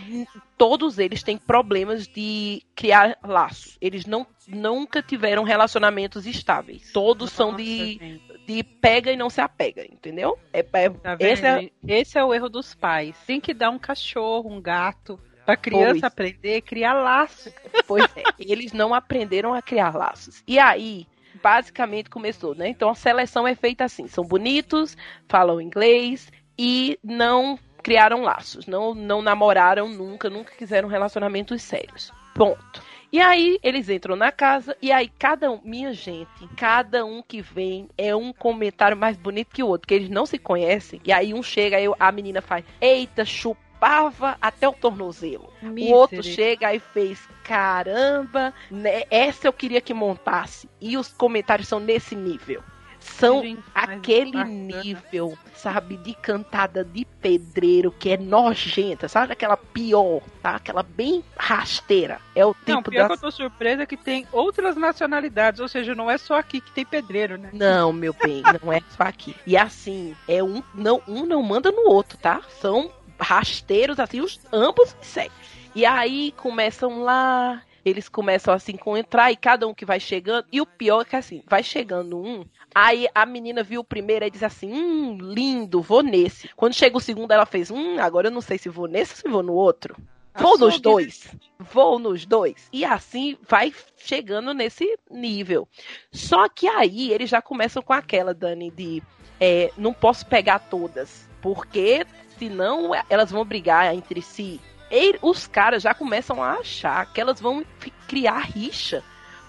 todos 0.58 0.98
eles 0.98 1.24
têm 1.24 1.38
problemas 1.38 2.08
de 2.08 2.64
criar 2.76 3.18
laços. 3.24 3.78
Eles 3.80 4.06
não, 4.06 4.26
nunca 4.48 5.02
tiveram 5.02 5.44
relacionamentos 5.44 6.26
estáveis. 6.26 6.92
Todos 6.92 7.30
Nossa, 7.32 7.36
são 7.36 7.56
de, 7.56 8.20
de 8.46 8.64
pega 8.64 9.12
e 9.12 9.18
não 9.18 9.30
se 9.30 9.42
apega, 9.42 9.86
entendeu? 9.86 10.38
É, 10.54 10.60
é, 10.60 10.90
tá 10.90 11.18
esse, 11.20 11.46
é... 11.46 11.72
esse 11.88 12.18
é 12.18 12.24
o 12.24 12.34
erro 12.34 12.50
dos 12.50 12.74
pais. 12.74 13.16
Tem 13.26 13.40
que 13.40 13.54
dar 13.54 13.70
um 13.70 13.80
cachorro, 13.80 14.52
um 14.52 14.62
gato. 14.62 15.20
Pra 15.46 15.58
criança 15.58 15.94
pois. 15.94 16.04
aprender, 16.04 16.62
criar 16.62 16.94
laços. 16.94 17.52
Pois 17.88 18.06
é, 18.16 18.24
eles 18.38 18.72
não 18.74 18.94
aprenderam 18.94 19.54
a 19.54 19.62
criar 19.62 19.96
laços. 19.96 20.44
E 20.48 20.60
aí, 20.60 21.08
basicamente 21.42 22.10
começou, 22.10 22.56
né? 22.56 22.70
Então 22.70 22.90
a 22.90 22.96
seleção 22.96 23.48
é 23.48 23.56
feita 23.56 23.86
assim: 23.86 24.08
são 24.08 24.24
bonitos, 24.24 24.96
falam 25.28 25.62
inglês 25.62 26.32
e 26.58 27.00
não 27.04 27.58
criaram 27.82 28.22
laços, 28.22 28.68
não, 28.68 28.94
não 28.94 29.22
namoraram 29.22 29.90
nunca, 29.90 30.30
nunca 30.30 30.54
quiseram 30.56 30.88
relacionamentos 30.88 31.62
sérios. 31.62 32.12
Ponto. 32.36 32.82
E 33.12 33.20
aí 33.20 33.60
eles 33.62 33.90
entram 33.90 34.16
na 34.16 34.32
casa 34.32 34.78
e 34.82 34.90
aí 34.90 35.10
cada 35.20 35.52
um, 35.52 35.60
minha 35.66 35.92
gente, 35.92 36.48
cada 36.56 37.04
um 37.06 37.22
que 37.22 37.42
vem 37.42 37.90
é 37.98 38.16
um 38.16 38.32
comentário 38.32 38.96
mais 38.96 39.18
bonito 39.18 39.54
que 39.54 39.62
o 39.62 39.68
outro, 39.68 39.88
que 39.88 39.94
eles 39.94 40.10
não 40.10 40.26
se 40.26 40.38
conhecem. 40.38 41.02
E 41.04 41.12
aí 41.12 41.34
um 41.34 41.44
chega, 41.44 41.76
aí 41.76 41.92
a 42.00 42.12
menina 42.12 42.42
faz: 42.42 42.64
"Eita, 42.80 43.26
chupa 43.26 43.71
limpava 43.82 44.38
até 44.40 44.70
o 44.70 44.74
tornozelo. 44.74 45.52
O 45.62 45.92
outro 45.92 46.22
chega 46.22 46.74
e 46.74 46.80
fez, 46.80 47.28
caramba, 47.44 48.54
né? 48.70 49.04
essa 49.10 49.48
eu 49.48 49.54
queria 49.54 49.82
que 49.82 49.94
montasse. 49.94 50.70
E 50.80 50.96
os 50.98 51.12
comentários 51.12 51.68
são 51.68 51.80
nesse 51.80 52.16
nível. 52.16 52.64
São 53.00 53.42
Gente, 53.42 53.64
aquele 53.74 54.44
nível, 54.44 55.36
sabe, 55.56 55.98
de 55.98 56.14
cantada 56.14 56.84
de 56.84 57.04
pedreiro 57.20 57.92
que 57.92 58.12
é 58.12 58.18
nojenta, 58.18 59.08
sabe? 59.08 59.34
Aquela 59.34 59.58
pior, 59.58 60.22
tá? 60.40 60.58
Aquela 60.58 60.84
bem 60.84 61.24
rasteira. 61.36 62.20
É 62.36 62.46
o 62.46 62.54
tipo 62.54 62.74
não, 62.74 62.84
pior 62.84 63.10
das... 63.10 63.20
que 63.20 63.26
eu 63.26 63.32
tô 63.32 63.36
surpresa 63.36 63.88
que 63.88 63.98
tem 63.98 64.28
outras 64.32 64.76
nacionalidades, 64.76 65.60
ou 65.60 65.68
seja, 65.68 65.96
não 65.96 66.12
é 66.12 66.18
só 66.20 66.36
aqui 66.36 66.62
que 66.62 66.72
tem 66.72 66.86
pedreiro, 66.86 67.40
né? 67.40 67.50
Não, 67.52 67.92
meu 67.92 68.14
bem, 68.14 68.44
não 68.64 68.72
é 68.72 68.80
só 68.96 69.02
aqui. 69.02 69.36
E 69.48 69.58
assim, 69.58 70.16
é 70.28 70.44
um 70.44 70.62
não 70.76 71.02
um 71.08 71.26
não 71.26 71.42
manda 71.42 71.72
no 71.72 71.90
outro, 71.90 72.20
tá? 72.20 72.42
São 72.60 72.92
rasteiros, 73.22 74.00
assim, 74.00 74.22
os 74.22 74.40
ambos 74.52 74.96
seguem. 75.02 75.32
E 75.74 75.86
aí 75.86 76.34
começam 76.34 77.04
lá, 77.04 77.62
eles 77.86 78.10
começam 78.10 78.54
assim 78.54 78.76
com 78.76 78.98
entrar 78.98 79.32
e 79.32 79.38
cada 79.38 79.68
um 79.68 79.74
que 79.74 79.86
vai 79.86 80.00
chegando. 80.00 80.46
E 80.52 80.60
o 80.60 80.66
pior 80.66 81.02
é 81.02 81.06
que 81.06 81.16
assim, 81.16 81.42
vai 81.48 81.64
chegando 81.64 82.18
um, 82.18 82.44
aí 82.76 83.08
a 83.16 83.26
menina 83.26 83.64
viu 83.64 83.82
o 83.82 83.86
primeiro 83.86 84.26
e 84.26 84.32
diz 84.32 84.44
assim: 84.44 84.72
hum, 84.74 85.18
lindo, 85.20 85.82
vou 85.82 86.04
nesse. 86.04 86.50
Quando 86.56 86.74
chega 86.74 86.98
o 86.98 87.02
segundo, 87.02 87.32
ela 87.32 87.46
fez: 87.46 87.72
hum, 87.72 88.00
agora 88.00 88.28
eu 88.28 88.32
não 88.32 88.42
sei 88.42 88.58
se 88.58 88.70
vou 88.70 88.88
nesse 88.88 89.14
ou 89.14 89.18
se 89.18 89.28
vou 89.30 89.44
no 89.44 89.54
outro. 89.54 89.96
Vou 90.34 90.58
nos 90.58 90.80
dois. 90.80 91.28
Vou 91.60 92.00
nos 92.00 92.26
dois. 92.26 92.70
E 92.72 92.86
assim 92.86 93.38
vai 93.48 93.74
chegando 93.98 94.54
nesse 94.54 94.98
nível. 95.10 95.68
Só 96.12 96.48
que 96.48 96.68
aí 96.68 97.12
eles 97.12 97.30
já 97.30 97.42
começam 97.42 97.82
com 97.82 97.94
aquela, 97.94 98.34
Dani, 98.34 98.72
de 98.72 99.04
é, 99.40 99.72
não 99.78 99.94
posso 99.94 100.26
pegar 100.26 100.60
todas. 100.60 101.28
Porque 101.42 102.06
senão 102.42 102.92
elas 103.08 103.30
vão 103.30 103.46
brigar 103.46 103.94
entre 103.94 104.20
si. 104.20 104.60
E 104.90 105.16
os 105.22 105.46
caras 105.46 105.84
já 105.84 105.94
começam 105.94 106.42
a 106.42 106.54
achar 106.54 107.06
que 107.14 107.22
elas 107.22 107.40
vão 107.40 107.64
criar 108.08 108.40
rixa 108.40 109.04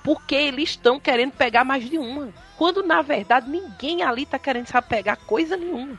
porque 0.04 0.34
eles 0.34 0.70
estão 0.70 1.00
querendo 1.00 1.32
pegar 1.32 1.64
mais 1.64 1.88
de 1.88 1.96
uma. 1.96 2.28
Quando 2.58 2.82
na 2.82 3.00
verdade 3.00 3.48
ninguém 3.48 4.02
ali 4.02 4.26
tá 4.26 4.38
querendo 4.38 4.66
saber 4.66 4.88
pegar 4.88 5.16
coisa 5.16 5.56
nenhuma. 5.56 5.98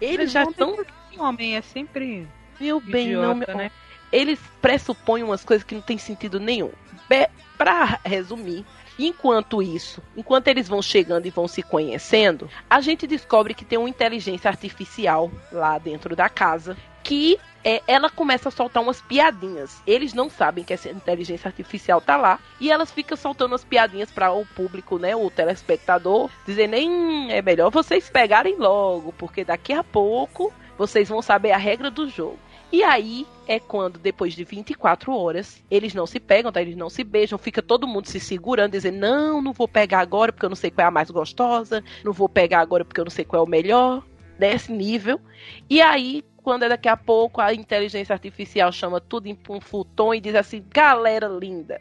Eles, 0.00 0.14
eles 0.18 0.32
já 0.32 0.42
estão. 0.42 0.76
Homem 1.16 1.56
é 1.56 1.62
sempre. 1.62 2.26
Meu 2.58 2.80
bem, 2.80 3.08
idiota, 3.08 3.28
não, 3.28 3.34
meu... 3.36 3.56
né? 3.56 3.70
Eles 4.10 4.40
pressupõem 4.60 5.22
umas 5.22 5.44
coisas 5.44 5.64
que 5.64 5.76
não 5.76 5.82
tem 5.82 5.96
sentido 5.96 6.40
nenhum. 6.40 6.72
Be... 7.08 7.28
Pra 7.56 8.00
resumir, 8.04 8.66
Enquanto 9.04 9.60
isso, 9.60 10.00
enquanto 10.16 10.46
eles 10.46 10.68
vão 10.68 10.80
chegando 10.80 11.26
e 11.26 11.30
vão 11.30 11.48
se 11.48 11.60
conhecendo, 11.60 12.48
a 12.70 12.80
gente 12.80 13.04
descobre 13.04 13.52
que 13.52 13.64
tem 13.64 13.76
uma 13.76 13.88
inteligência 13.88 14.48
artificial 14.48 15.28
lá 15.50 15.76
dentro 15.76 16.14
da 16.14 16.28
casa 16.28 16.76
que 17.02 17.36
é, 17.64 17.82
ela 17.88 18.08
começa 18.08 18.48
a 18.48 18.52
soltar 18.52 18.80
umas 18.80 19.02
piadinhas. 19.02 19.82
Eles 19.84 20.14
não 20.14 20.30
sabem 20.30 20.62
que 20.62 20.72
essa 20.72 20.88
inteligência 20.88 21.48
artificial 21.48 22.00
tá 22.00 22.16
lá 22.16 22.38
e 22.60 22.70
elas 22.70 22.92
ficam 22.92 23.16
soltando 23.16 23.56
as 23.56 23.64
piadinhas 23.64 24.08
para 24.08 24.30
o 24.30 24.46
público, 24.46 25.00
né, 25.00 25.16
o 25.16 25.28
telespectador, 25.28 26.30
dizendo 26.46 26.70
nem 26.70 27.32
é 27.32 27.42
melhor 27.42 27.72
vocês 27.72 28.08
pegarem 28.08 28.54
logo, 28.56 29.12
porque 29.14 29.44
daqui 29.44 29.72
a 29.72 29.82
pouco 29.82 30.52
vocês 30.78 31.08
vão 31.08 31.20
saber 31.20 31.50
a 31.50 31.58
regra 31.58 31.90
do 31.90 32.08
jogo. 32.08 32.38
E 32.72 32.82
aí 32.82 33.26
é 33.46 33.60
quando, 33.60 33.98
depois 33.98 34.32
de 34.32 34.44
24 34.44 35.12
horas, 35.12 35.62
eles 35.70 35.92
não 35.92 36.06
se 36.06 36.18
pegam, 36.18 36.50
tá? 36.50 36.62
eles 36.62 36.74
não 36.74 36.88
se 36.88 37.04
beijam, 37.04 37.38
fica 37.38 37.60
todo 37.60 37.86
mundo 37.86 38.06
se 38.06 38.18
segurando, 38.18 38.72
dizendo: 38.72 38.98
não, 38.98 39.42
não 39.42 39.52
vou 39.52 39.68
pegar 39.68 40.00
agora 40.00 40.32
porque 40.32 40.46
eu 40.46 40.50
não 40.50 40.56
sei 40.56 40.70
qual 40.70 40.86
é 40.86 40.88
a 40.88 40.90
mais 40.90 41.10
gostosa, 41.10 41.84
não 42.02 42.12
vou 42.12 42.30
pegar 42.30 42.60
agora 42.60 42.82
porque 42.82 42.98
eu 42.98 43.04
não 43.04 43.10
sei 43.10 43.26
qual 43.26 43.42
é 43.42 43.46
o 43.46 43.48
melhor, 43.48 44.02
desse 44.38 44.72
nível. 44.72 45.20
E 45.68 45.82
aí, 45.82 46.24
quando 46.42 46.62
é 46.62 46.68
daqui 46.70 46.88
a 46.88 46.96
pouco, 46.96 47.42
a 47.42 47.52
inteligência 47.52 48.14
artificial 48.14 48.72
chama 48.72 49.00
tudo 49.00 49.26
em 49.26 49.38
um 49.50 49.60
futon 49.60 50.14
e 50.14 50.20
diz 50.20 50.34
assim: 50.34 50.64
galera 50.70 51.28
linda. 51.28 51.78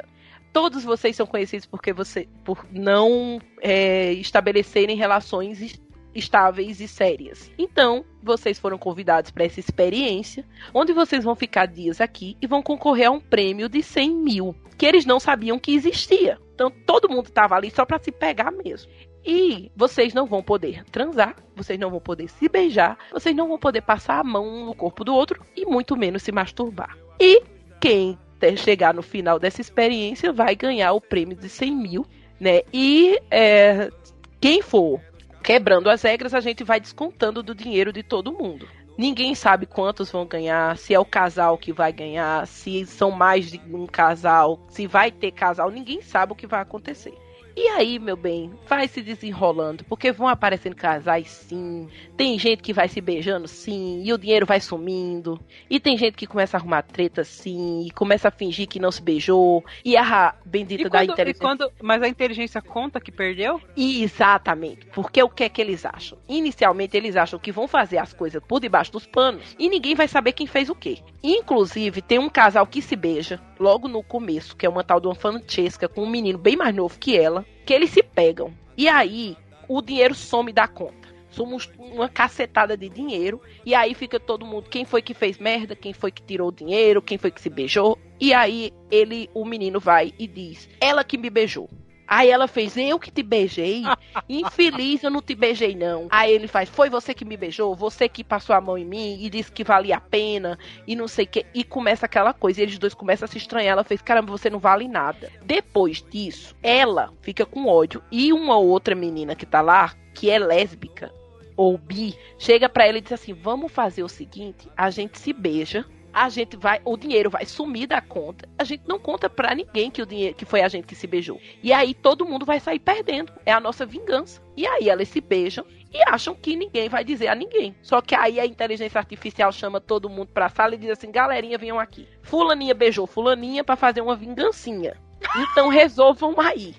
Todos 0.51 0.83
vocês 0.83 1.15
são 1.15 1.25
conhecidos 1.25 1.65
porque 1.65 1.93
você, 1.93 2.27
por 2.43 2.65
não 2.69 3.39
é, 3.61 4.11
estabelecerem 4.13 4.97
relações 4.97 5.79
estáveis 6.13 6.79
e 6.79 6.87
sérias. 6.87 7.51
Então, 7.57 8.05
vocês 8.21 8.59
foram 8.59 8.77
convidados 8.77 9.31
para 9.31 9.45
essa 9.45 9.59
experiência, 9.59 10.45
onde 10.73 10.93
vocês 10.93 11.23
vão 11.23 11.35
ficar 11.35 11.65
dias 11.65 12.01
aqui 12.01 12.37
e 12.41 12.47
vão 12.47 12.61
concorrer 12.61 13.07
a 13.07 13.11
um 13.11 13.19
prêmio 13.19 13.69
de 13.69 13.81
100 13.81 14.15
mil, 14.15 14.55
que 14.77 14.85
eles 14.85 15.05
não 15.05 15.19
sabiam 15.19 15.59
que 15.59 15.73
existia. 15.73 16.37
Então, 16.53 16.71
todo 16.85 17.09
mundo 17.09 17.27
estava 17.27 17.55
ali 17.55 17.71
só 17.71 17.85
para 17.85 17.99
se 17.99 18.11
pegar 18.11 18.51
mesmo. 18.51 18.91
E 19.25 19.71
vocês 19.75 20.13
não 20.13 20.25
vão 20.25 20.41
poder 20.41 20.83
transar, 20.85 21.35
vocês 21.55 21.79
não 21.79 21.91
vão 21.91 21.99
poder 21.99 22.27
se 22.27 22.49
beijar, 22.49 22.97
vocês 23.11 23.35
não 23.35 23.47
vão 23.47 23.59
poder 23.59 23.81
passar 23.81 24.19
a 24.19 24.23
mão 24.23 24.65
no 24.65 24.75
corpo 24.75 25.03
do 25.03 25.13
outro 25.13 25.43
e 25.55 25.65
muito 25.65 25.95
menos 25.95 26.23
se 26.23 26.31
masturbar. 26.31 26.97
E 27.19 27.43
quem 27.79 28.17
chegar 28.57 28.93
no 28.93 29.03
final 29.03 29.37
dessa 29.37 29.61
experiência 29.61 30.33
vai 30.33 30.55
ganhar 30.55 30.93
o 30.93 31.01
prêmio 31.01 31.37
de 31.37 31.47
100 31.47 31.75
mil, 31.75 32.05
né? 32.39 32.61
E 32.73 33.19
é, 33.29 33.91
quem 34.39 34.63
for 34.63 34.99
quebrando 35.41 35.89
as 35.89 36.01
regras, 36.01 36.33
a 36.33 36.39
gente 36.39 36.63
vai 36.63 36.79
descontando 36.79 37.43
do 37.43 37.55
dinheiro 37.55 37.91
de 37.91 38.03
todo 38.03 38.31
mundo. 38.31 38.67
Ninguém 38.97 39.33
sabe 39.33 39.65
quantos 39.65 40.11
vão 40.11 40.25
ganhar, 40.25 40.77
se 40.77 40.93
é 40.93 40.99
o 40.99 41.05
casal 41.05 41.57
que 41.57 41.73
vai 41.73 41.91
ganhar, 41.91 42.45
se 42.45 42.85
são 42.85 43.09
mais 43.09 43.49
de 43.49 43.59
um 43.73 43.87
casal, 43.87 44.59
se 44.69 44.85
vai 44.85 45.11
ter 45.11 45.31
casal, 45.31 45.71
ninguém 45.71 46.01
sabe 46.01 46.33
o 46.33 46.35
que 46.35 46.45
vai 46.45 46.61
acontecer. 46.61 47.17
E 47.55 47.67
aí, 47.67 47.99
meu 47.99 48.15
bem, 48.15 48.51
vai 48.67 48.87
se 48.87 49.01
desenrolando, 49.01 49.83
porque 49.85 50.11
vão 50.11 50.27
aparecendo 50.27 50.75
casais 50.75 51.27
sim, 51.29 51.87
tem 52.15 52.39
gente 52.39 52.61
que 52.63 52.71
vai 52.73 52.87
se 52.87 53.01
beijando 53.01 53.47
sim, 53.47 54.01
e 54.03 54.13
o 54.13 54.17
dinheiro 54.17 54.45
vai 54.45 54.59
sumindo, 54.59 55.39
e 55.69 55.79
tem 55.79 55.97
gente 55.97 56.15
que 56.15 56.25
começa 56.25 56.55
a 56.55 56.59
arrumar 56.59 56.81
treta 56.81 57.23
sim, 57.23 57.85
e 57.85 57.91
começa 57.91 58.29
a 58.29 58.31
fingir 58.31 58.67
que 58.67 58.79
não 58.79 58.91
se 58.91 59.01
beijou, 59.01 59.63
e 59.83 59.97
a 59.97 60.33
bendita 60.45 60.83
E 60.83 60.89
da 60.89 60.99
quando, 60.99 61.09
e 61.09 61.13
inteligência. 61.13 61.41
quando- 61.41 61.71
mas 61.81 62.01
a 62.01 62.07
inteligência 62.07 62.61
conta 62.61 62.99
que 63.01 63.11
perdeu? 63.11 63.59
Exatamente. 63.75 64.85
Porque 64.87 65.21
o 65.21 65.29
que 65.29 65.43
é 65.43 65.49
que 65.49 65.61
eles 65.61 65.85
acham? 65.85 66.17
Inicialmente, 66.29 66.95
eles 66.95 67.15
acham 67.15 67.37
que 67.39 67.51
vão 67.51 67.67
fazer 67.67 67.97
as 67.97 68.13
coisas 68.13 68.41
por 68.47 68.59
debaixo 68.59 68.91
dos 68.91 69.05
panos 69.05 69.55
e 69.59 69.69
ninguém 69.69 69.93
vai 69.95 70.07
saber 70.07 70.31
quem 70.31 70.47
fez 70.47 70.69
o 70.69 70.75
quê. 70.75 70.99
Inclusive, 71.23 72.01
tem 72.01 72.19
um 72.19 72.29
casal 72.29 72.65
que 72.65 72.81
se 72.81 72.95
beija 72.95 73.39
logo 73.61 73.87
no 73.87 74.03
começo, 74.03 74.55
que 74.55 74.65
é 74.65 74.69
uma 74.69 74.83
tal 74.83 74.99
de 74.99 75.07
uma 75.07 75.15
Francesca 75.15 75.87
com 75.87 76.03
um 76.03 76.09
menino 76.09 76.37
bem 76.37 76.57
mais 76.57 76.75
novo 76.75 76.97
que 76.99 77.15
ela, 77.15 77.45
que 77.65 77.73
eles 77.73 77.91
se 77.91 78.01
pegam. 78.01 78.51
E 78.75 78.89
aí, 78.89 79.37
o 79.67 79.81
dinheiro 79.81 80.15
some 80.15 80.51
da 80.51 80.67
conta. 80.67 81.01
Somos 81.29 81.71
uma 81.77 82.09
cacetada 82.09 82.75
de 82.75 82.89
dinheiro. 82.89 83.39
E 83.65 83.73
aí 83.73 83.93
fica 83.93 84.19
todo 84.19 84.45
mundo. 84.45 84.69
Quem 84.69 84.83
foi 84.83 85.01
que 85.01 85.13
fez 85.13 85.37
merda? 85.37 85.75
Quem 85.75 85.93
foi 85.93 86.11
que 86.11 86.21
tirou 86.21 86.49
o 86.49 86.51
dinheiro? 86.51 87.01
Quem 87.01 87.17
foi 87.17 87.31
que 87.31 87.39
se 87.39 87.49
beijou? 87.49 87.97
E 88.19 88.33
aí 88.33 88.73
ele, 88.89 89.29
o 89.33 89.45
menino 89.45 89.79
vai 89.79 90.13
e 90.19 90.27
diz: 90.27 90.67
Ela 90.79 91.03
que 91.03 91.17
me 91.17 91.29
beijou. 91.29 91.69
Aí 92.13 92.29
ela 92.29 92.45
fez, 92.45 92.75
eu 92.75 92.99
que 92.99 93.09
te 93.09 93.23
beijei. 93.23 93.83
Infeliz, 94.27 95.01
eu 95.01 95.09
não 95.09 95.21
te 95.21 95.33
beijei, 95.33 95.73
não. 95.73 96.07
Aí 96.09 96.29
ele 96.29 96.45
faz, 96.45 96.67
foi 96.67 96.89
você 96.89 97.13
que 97.13 97.23
me 97.23 97.37
beijou, 97.37 97.73
você 97.73 98.09
que 98.09 98.21
passou 98.21 98.53
a 98.53 98.59
mão 98.59 98.77
em 98.77 98.83
mim 98.83 99.17
e 99.23 99.29
disse 99.29 99.49
que 99.49 99.63
valia 99.63 99.95
a 99.95 100.01
pena, 100.01 100.59
e 100.85 100.93
não 100.93 101.07
sei 101.07 101.23
o 101.23 101.27
que. 101.29 101.45
E 101.53 101.63
começa 101.63 102.05
aquela 102.05 102.33
coisa, 102.33 102.59
e 102.59 102.63
eles 102.63 102.77
dois 102.77 102.93
começam 102.93 103.23
a 103.23 103.29
se 103.29 103.37
estranhar. 103.37 103.71
Ela 103.71 103.85
fez, 103.85 104.01
caramba, 104.01 104.29
você 104.29 104.49
não 104.49 104.59
vale 104.59 104.89
nada. 104.89 105.31
Depois 105.45 106.03
disso, 106.03 106.53
ela 106.61 107.13
fica 107.21 107.45
com 107.45 107.65
ódio. 107.67 108.03
E 108.11 108.33
uma 108.33 108.57
outra 108.57 108.93
menina 108.93 109.33
que 109.33 109.45
tá 109.45 109.61
lá, 109.61 109.95
que 110.13 110.29
é 110.29 110.37
lésbica, 110.37 111.13
ou 111.55 111.77
bi, 111.77 112.13
chega 112.37 112.67
pra 112.67 112.85
ela 112.85 112.97
e 112.97 113.01
diz 113.01 113.13
assim: 113.13 113.31
vamos 113.31 113.71
fazer 113.71 114.03
o 114.03 114.09
seguinte, 114.09 114.67
a 114.75 114.89
gente 114.89 115.17
se 115.17 115.31
beija. 115.31 115.85
A 116.13 116.29
gente 116.29 116.57
vai, 116.57 116.81
o 116.83 116.97
dinheiro 116.97 117.29
vai 117.29 117.45
sumir 117.45 117.87
da 117.87 118.01
conta. 118.01 118.47
A 118.57 118.63
gente 118.63 118.83
não 118.87 118.99
conta 118.99 119.29
pra 119.29 119.55
ninguém 119.55 119.89
que 119.89 120.01
o 120.01 120.05
dinheiro 120.05 120.35
que 120.35 120.45
foi 120.45 120.61
a 120.61 120.67
gente 120.67 120.85
que 120.85 120.95
se 120.95 121.07
beijou. 121.07 121.39
E 121.63 121.71
aí 121.71 121.93
todo 121.93 122.25
mundo 122.25 122.45
vai 122.45 122.59
sair 122.59 122.79
perdendo. 122.79 123.31
É 123.45 123.51
a 123.51 123.59
nossa 123.59 123.85
vingança. 123.85 124.41
E 124.57 124.67
aí 124.67 124.89
elas 124.89 125.07
se 125.07 125.21
beijam 125.21 125.65
e 125.93 126.01
acham 126.07 126.35
que 126.35 126.55
ninguém 126.55 126.89
vai 126.89 127.03
dizer 127.03 127.27
a 127.27 127.35
ninguém. 127.35 127.75
Só 127.81 128.01
que 128.01 128.15
aí 128.15 128.39
a 128.39 128.45
inteligência 128.45 128.99
artificial 128.99 129.51
chama 129.51 129.79
todo 129.79 130.09
mundo 130.09 130.29
pra 130.33 130.49
sala 130.49 130.75
e 130.75 130.77
diz 130.77 130.89
assim: 130.89 131.11
"Galerinha, 131.11 131.57
venham 131.57 131.79
aqui. 131.79 132.07
Fulaninha 132.21 132.73
beijou 132.73 133.07
fulaninha 133.07 133.63
pra 133.63 133.75
fazer 133.75 134.01
uma 134.01 134.15
vingancinha. 134.15 134.97
Então 135.37 135.69
resolvam 135.69 136.35
aí." 136.39 136.75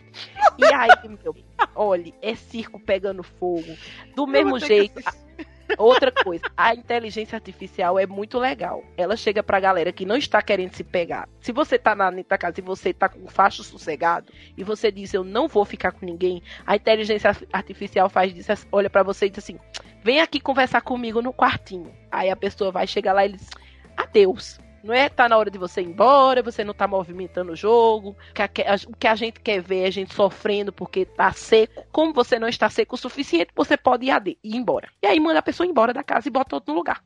E 0.59 0.65
aí, 0.65 0.89
meu, 1.09 1.35
olhe, 1.75 2.15
é 2.21 2.35
circo 2.35 2.79
pegando 2.79 3.23
fogo. 3.23 3.77
Do 4.15 4.27
mesmo 4.27 4.57
Eu 4.57 4.61
que 4.61 4.67
jeito, 4.67 4.99
assistir. 4.99 5.32
Outra 5.79 6.11
coisa, 6.11 6.45
a 6.57 6.75
inteligência 6.75 7.37
artificial 7.37 7.99
é 7.99 8.07
muito 8.07 8.39
legal. 8.39 8.85
Ela 8.97 9.17
chega 9.17 9.43
pra 9.43 9.61
galera 9.61 9.93
que 9.93 10.05
não 10.05 10.17
está 10.17 10.43
querendo 10.43 10.75
se 10.75 10.85
pegar. 10.85 11.29
Se 11.41 11.53
você 11.53 11.79
tá 11.79 11.95
na 11.95 12.11
da 12.11 12.39
casa 12.39 12.61
e 12.61 12.63
você 12.63 12.93
tá 12.93 13.09
com 13.09 13.25
o 13.25 13.29
facho 13.29 13.63
sossegado 13.63 14.33
e 14.57 14.63
você 14.63 14.93
diz 14.93 15.15
eu 15.15 15.25
não 15.25 15.49
vou 15.49 15.65
ficar 15.65 15.93
com 15.93 16.05
ninguém, 16.05 16.43
a 16.67 16.77
inteligência 16.77 17.35
artificial 17.53 18.09
faz 18.09 18.35
disso, 18.35 18.53
olha 18.71 18.91
pra 18.91 19.03
você 19.03 19.27
e 19.27 19.31
diz 19.31 19.39
assim: 19.39 19.59
"Vem 20.03 20.21
aqui 20.21 20.41
conversar 20.41 20.83
comigo 20.83 21.23
no 21.23 21.33
quartinho". 21.33 21.93
Aí 22.11 22.31
a 22.31 22.37
pessoa 22.37 22.71
vai 22.71 22.87
chegar 22.87 23.13
lá 23.13 23.25
e 23.25 23.33
diz: 23.33 23.49
"Adeus". 23.97 24.62
Não 24.83 24.93
é 24.93 25.09
tá 25.09 25.29
na 25.29 25.37
hora 25.39 25.51
de 25.51 25.59
você 25.59 25.81
ir 25.81 25.87
embora, 25.87 26.43
você 26.43 26.65
não 26.65 26.75
tá 26.75 26.89
movimentando 26.89 27.53
o 27.53 27.57
jogo. 27.57 28.17
que 28.35 28.43
a- 28.43 28.49
O 28.89 28.97
que 28.97 29.07
a 29.07 29.15
gente 29.15 29.41
quer 29.41 29.61
ver 29.63 29.85
é 29.85 29.87
a 29.87 29.91
gente 29.91 30.13
sofrendo 30.15 30.73
porque 30.73 31.05
tá 31.05 31.31
seco. 31.33 31.85
Como 31.93 32.13
você 32.13 32.39
não 32.39 32.49
está 32.49 32.69
seco 32.69 32.95
o 32.97 32.99
suficiente, 32.99 33.51
você 33.55 33.77
pode 33.77 34.07
ir, 34.07 34.39
ir 34.43 34.57
embora. 34.57 34.89
E 35.03 35.07
aí 35.07 35.21
manda 35.21 35.39
a 35.39 35.43
pessoa 35.43 35.67
embora 35.67 35.93
da 35.93 36.03
casa 36.03 36.27
e 36.29 36.31
bota 36.33 36.57
outro 36.57 36.73
no 36.73 36.79
lugar. 36.79 37.03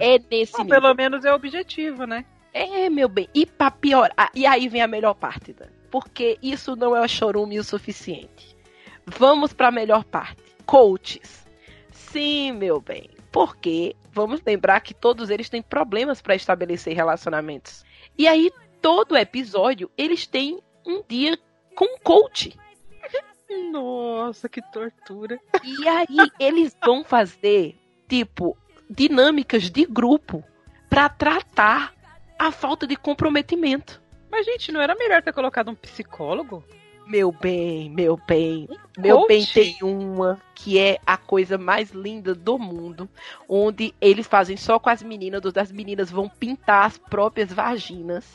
É 0.00 0.18
nesse 0.30 0.52
Bom, 0.52 0.64
nível. 0.64 0.80
pelo 0.80 0.94
menos 0.94 1.24
é 1.24 1.32
o 1.32 1.36
objetivo, 1.36 2.04
né? 2.06 2.24
É, 2.52 2.88
meu 2.90 3.08
bem. 3.08 3.28
E 3.34 3.46
pra 3.46 3.70
piorar. 3.70 4.12
ah, 4.16 4.30
E 4.34 4.46
aí 4.46 4.68
vem 4.68 4.82
a 4.82 4.86
melhor 4.86 5.14
parte, 5.14 5.52
Dan. 5.52 5.66
Porque 5.90 6.38
isso 6.42 6.76
não 6.76 6.94
é 6.96 7.06
chorume 7.08 7.58
o 7.58 7.64
suficiente. 7.64 8.54
Vamos 9.06 9.52
pra 9.54 9.70
melhor 9.70 10.04
parte. 10.04 10.42
Coaches. 10.66 11.46
Sim, 11.90 12.52
meu 12.52 12.80
bem. 12.80 13.08
Porque 13.30 13.94
vamos 14.12 14.40
lembrar 14.44 14.80
que 14.80 14.94
todos 14.94 15.30
eles 15.30 15.48
têm 15.48 15.62
problemas 15.62 16.20
pra 16.20 16.34
estabelecer 16.34 16.94
relacionamentos. 16.94 17.84
E 18.16 18.26
aí, 18.26 18.50
todo 18.80 19.16
episódio, 19.16 19.90
eles 19.96 20.26
têm 20.26 20.60
um 20.86 21.02
dia 21.06 21.38
com 21.74 21.84
um 21.84 21.98
coach. 21.98 22.58
Nossa, 23.70 24.48
que 24.48 24.62
tortura. 24.72 25.38
E 25.64 25.88
aí, 25.88 26.30
eles 26.38 26.76
vão 26.84 27.04
fazer, 27.04 27.76
tipo, 28.08 28.56
dinâmicas 28.88 29.70
de 29.70 29.84
grupo 29.84 30.42
pra 30.88 31.08
tratar 31.08 31.94
a 32.38 32.50
falta 32.50 32.86
de 32.86 32.96
comprometimento. 32.96 34.00
Mas, 34.30 34.46
gente, 34.46 34.72
não 34.72 34.80
era 34.80 34.94
melhor 34.94 35.22
ter 35.22 35.32
colocado 35.32 35.70
um 35.70 35.74
psicólogo? 35.74 36.64
Meu 37.08 37.32
bem, 37.32 37.88
meu 37.88 38.18
bem. 38.28 38.68
Meu 38.98 39.20
coach? 39.20 39.28
bem, 39.28 39.46
tem 39.46 39.76
uma 39.82 40.38
que 40.54 40.78
é 40.78 40.98
a 41.06 41.16
coisa 41.16 41.56
mais 41.56 41.90
linda 41.90 42.34
do 42.34 42.58
mundo, 42.58 43.08
onde 43.48 43.94
eles 44.00 44.26
fazem 44.26 44.58
só 44.58 44.78
com 44.78 44.90
as 44.90 45.02
meninas, 45.02 45.40
as 45.56 45.72
meninas 45.72 46.10
vão 46.10 46.28
pintar 46.28 46.84
as 46.84 46.98
próprias 46.98 47.50
vaginas. 47.50 48.26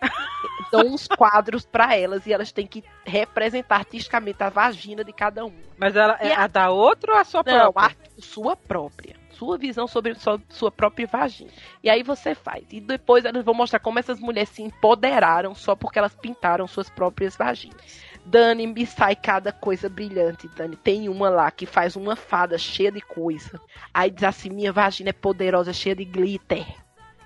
Dão 0.70 0.82
uns 0.86 1.08
quadros 1.08 1.66
pra 1.66 1.96
elas 1.96 2.24
e 2.26 2.32
elas 2.32 2.52
têm 2.52 2.66
que 2.66 2.84
representar 3.04 3.76
artisticamente 3.78 4.42
a 4.42 4.48
vagina 4.48 5.02
de 5.02 5.12
cada 5.12 5.44
um. 5.44 5.52
Mas 5.76 5.96
ela 5.96 6.16
é 6.20 6.32
a- 6.32 6.44
a 6.44 6.46
da 6.46 6.70
outra 6.70 7.14
ou 7.14 7.18
a 7.18 7.24
sua 7.24 7.42
Não, 7.44 7.72
própria? 7.72 7.96
a 8.18 8.22
sua 8.22 8.56
própria. 8.56 9.16
Sua 9.30 9.56
visão 9.56 9.86
sobre 9.86 10.14
sua, 10.16 10.38
sua 10.50 10.70
própria 10.70 11.06
vagina. 11.06 11.50
E 11.82 11.88
aí 11.88 12.02
você 12.02 12.34
faz. 12.34 12.64
E 12.70 12.78
depois 12.80 13.24
elas 13.24 13.42
vão 13.42 13.54
mostrar 13.54 13.80
como 13.80 13.98
essas 13.98 14.20
mulheres 14.20 14.50
se 14.50 14.62
empoderaram 14.62 15.54
só 15.54 15.74
porque 15.74 15.98
elas 15.98 16.14
pintaram 16.14 16.66
suas 16.66 16.90
próprias 16.90 17.36
vaginas. 17.36 18.04
Dani, 18.24 18.66
me 18.66 18.86
sai 18.86 19.16
cada 19.16 19.52
coisa 19.52 19.88
brilhante, 19.88 20.48
Dani. 20.48 20.76
Tem 20.76 21.08
uma 21.08 21.28
lá 21.30 21.50
que 21.50 21.66
faz 21.66 21.96
uma 21.96 22.14
fada 22.16 22.58
cheia 22.58 22.92
de 22.92 23.00
coisa. 23.00 23.60
Aí 23.92 24.10
diz 24.10 24.24
assim: 24.24 24.50
minha 24.50 24.72
vagina 24.72 25.10
é 25.10 25.12
poderosa, 25.12 25.72
cheia 25.72 25.94
de 25.96 26.04
glitter. 26.04 26.66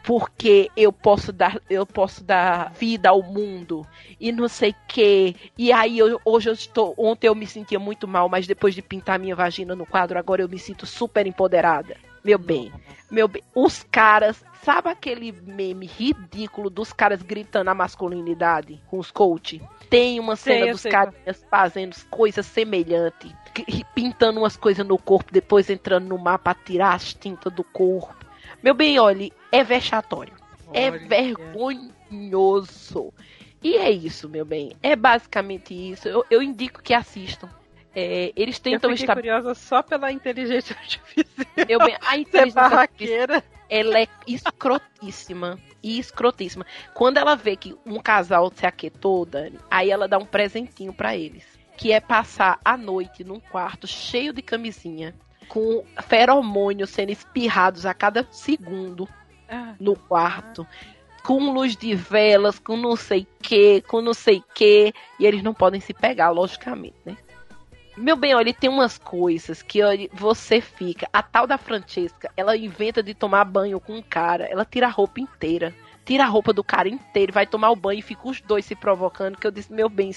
Porque 0.03 0.71
eu 0.77 0.93
posso 0.93 1.33
dar, 1.33 1.61
eu 1.69 1.87
posso 1.87 2.23
dar 2.23 2.71
vida 2.75 3.09
ao 3.09 3.23
mundo 3.23 3.87
e 4.21 4.31
não 4.33 4.49
sei 4.49 4.75
que. 4.87 5.35
E 5.57 5.73
aí 5.73 5.99
eu- 5.99 6.21
hoje 6.25 6.51
eu 6.51 6.53
estou, 6.53 6.95
ontem 6.99 7.27
eu 7.29 7.35
me 7.35 7.47
sentia 7.47 7.79
muito 7.79 8.07
mal, 8.07 8.29
mas 8.29 8.47
depois 8.47 8.75
de 8.75 8.83
pintar 8.83 9.19
minha 9.19 9.35
vagina 9.35 9.75
no 9.75 9.87
quadro, 9.87 10.19
agora 10.19 10.43
eu 10.43 10.49
me 10.49 10.59
sinto 10.59 10.85
super 10.87 11.27
empoderada. 11.27 11.97
Meu 12.25 12.39
bem, 12.39 12.73
meu 13.11 13.29
bem, 13.29 13.43
os 13.55 13.83
caras, 13.83 14.43
sabe 14.63 14.89
aquele 14.89 15.31
meme 15.31 15.85
ridículo 15.85 16.71
dos 16.71 16.91
caras 16.91 17.21
gritando 17.21 17.69
a 17.69 17.75
masculinidade 17.75 18.81
com 18.87 18.99
os 18.99 19.11
coach? 19.11 19.61
Tem 19.91 20.19
uma 20.19 20.35
Sei, 20.35 20.55
cena 20.55 20.67
eu 20.69 20.73
dos 20.73 20.81
sei 20.81 20.91
caras 20.91 21.15
fazendo 21.51 21.95
coisas 22.09 22.47
semelhantes, 22.47 23.31
pintando 23.95 24.41
umas 24.41 24.57
coisas 24.57 24.87
no 24.87 24.97
corpo, 24.97 25.31
depois 25.31 25.69
entrando 25.69 26.09
no 26.09 26.17
mar 26.17 26.39
pra 26.39 26.55
tirar 26.55 26.95
as 26.95 27.13
tintas 27.13 27.53
do 27.53 27.63
corpo. 27.63 28.17
Meu 28.63 28.75
bem, 28.75 28.99
olhe, 28.99 29.31
é 29.53 29.63
vexatório. 29.63 30.33
É 30.73 30.91
Olha. 30.91 31.07
vergonhoso. 31.07 33.13
E 33.63 33.77
é 33.77 33.91
isso, 33.91 34.31
meu 34.31 34.47
bem. 34.47 34.75
É 34.83 34.97
basicamente 34.97 35.75
isso. 35.75 36.09
Eu, 36.09 36.25
eu 36.31 36.43
indico 36.43 36.83
que 36.83 36.95
assistam. 36.95 37.51
É, 37.95 38.33
eles 38.37 38.59
Eu 38.59 38.63
tentam 38.63 38.91
fiquei 38.91 39.05
estar. 39.05 39.15
curiosa 39.15 39.55
só 39.55 39.83
pela 39.83 40.11
inteligência 40.13 40.77
artificial. 40.79 41.47
Meu 41.69 41.81
bem, 41.83 41.97
a 42.03 42.17
é 42.17 42.21
inteligência 42.21 42.81
artificial 42.81 43.27
barraqueira. 43.29 43.45
ela 43.69 44.01
é 44.01 44.07
escrotíssima. 44.27 45.59
E 45.83 45.99
escrotíssima. 45.99 46.65
Quando 46.95 47.19
ela 47.19 47.37
vê 47.37 47.57
que 47.57 47.77
um 47.87 47.99
casal 48.01 48.51
se 48.55 48.67
aquietou, 48.67 49.25
Dani, 49.27 49.59
aí 49.71 49.91
ela 49.91 50.09
dá 50.09 50.19
um 50.19 50.25
presentinho 50.27 50.93
pra 50.93 51.17
eles. 51.17 51.45
Que 51.77 51.93
é 51.93 52.01
passar 52.01 52.59
a 52.65 52.77
noite 52.77 53.23
num 53.25 53.41
quarto 53.41 53.87
cheio 53.87 54.33
de 54.33 54.41
camisinha, 54.43 55.15
com 55.49 55.85
feromônios 56.09 56.91
sendo 56.91 57.11
espirrados 57.11 57.85
a 57.85 57.93
cada 57.93 58.27
segundo 58.31 59.09
Ah, 59.49 59.75
no 59.79 59.95
quarto. 59.97 60.67
Com 61.23 61.53
luz 61.53 61.77
de 61.77 61.95
velas, 61.95 62.59
com 62.59 62.77
não 62.77 62.97
sei 62.97 63.27
que, 63.43 63.81
com 63.83 64.01
não 64.01 64.15
sei 64.15 64.43
que. 64.55 64.93
E 65.19 65.27
eles 65.27 65.43
não 65.43 65.53
podem 65.55 65.81
se 65.81 65.93
pegar, 65.93 66.31
logicamente, 66.31 66.97
né? 67.05 67.17
Meu 67.97 68.17
bem, 68.17 68.35
olha, 68.35 68.53
tem 68.53 68.69
umas 68.69 68.99
coisas 68.99 69.63
que 69.63 69.81
olha, 69.81 70.09
você 70.13 70.61
fica. 70.61 71.09
A 71.13 71.23
tal 71.23 71.47
da 71.47 71.57
Francesca, 71.57 72.29
ela 72.37 72.57
inventa 72.57 73.01
de 73.03 73.15
tomar 73.15 73.45
banho 73.45 73.79
com 73.79 73.95
um 73.95 74.03
cara. 74.03 74.47
Ela 74.47 74.65
tira 74.65 74.87
a 74.87 74.91
roupa 74.91 75.21
inteira. 75.21 75.73
Tira 76.05 76.25
a 76.25 76.29
roupa 76.29 76.53
do 76.53 76.63
cara 76.63 76.89
inteiro, 76.89 77.33
vai 77.33 77.47
tomar 77.47 77.71
o 77.71 77.77
banho 77.77 78.01
e 78.01 78.03
fica 78.03 78.29
os 78.29 78.41
dois 78.41 78.65
se 78.67 78.75
provocando. 78.75 79.39
Que 79.39 79.47
eu 79.47 79.51
disse, 79.51 79.73
meu 79.73 79.89
bem, 79.89 80.11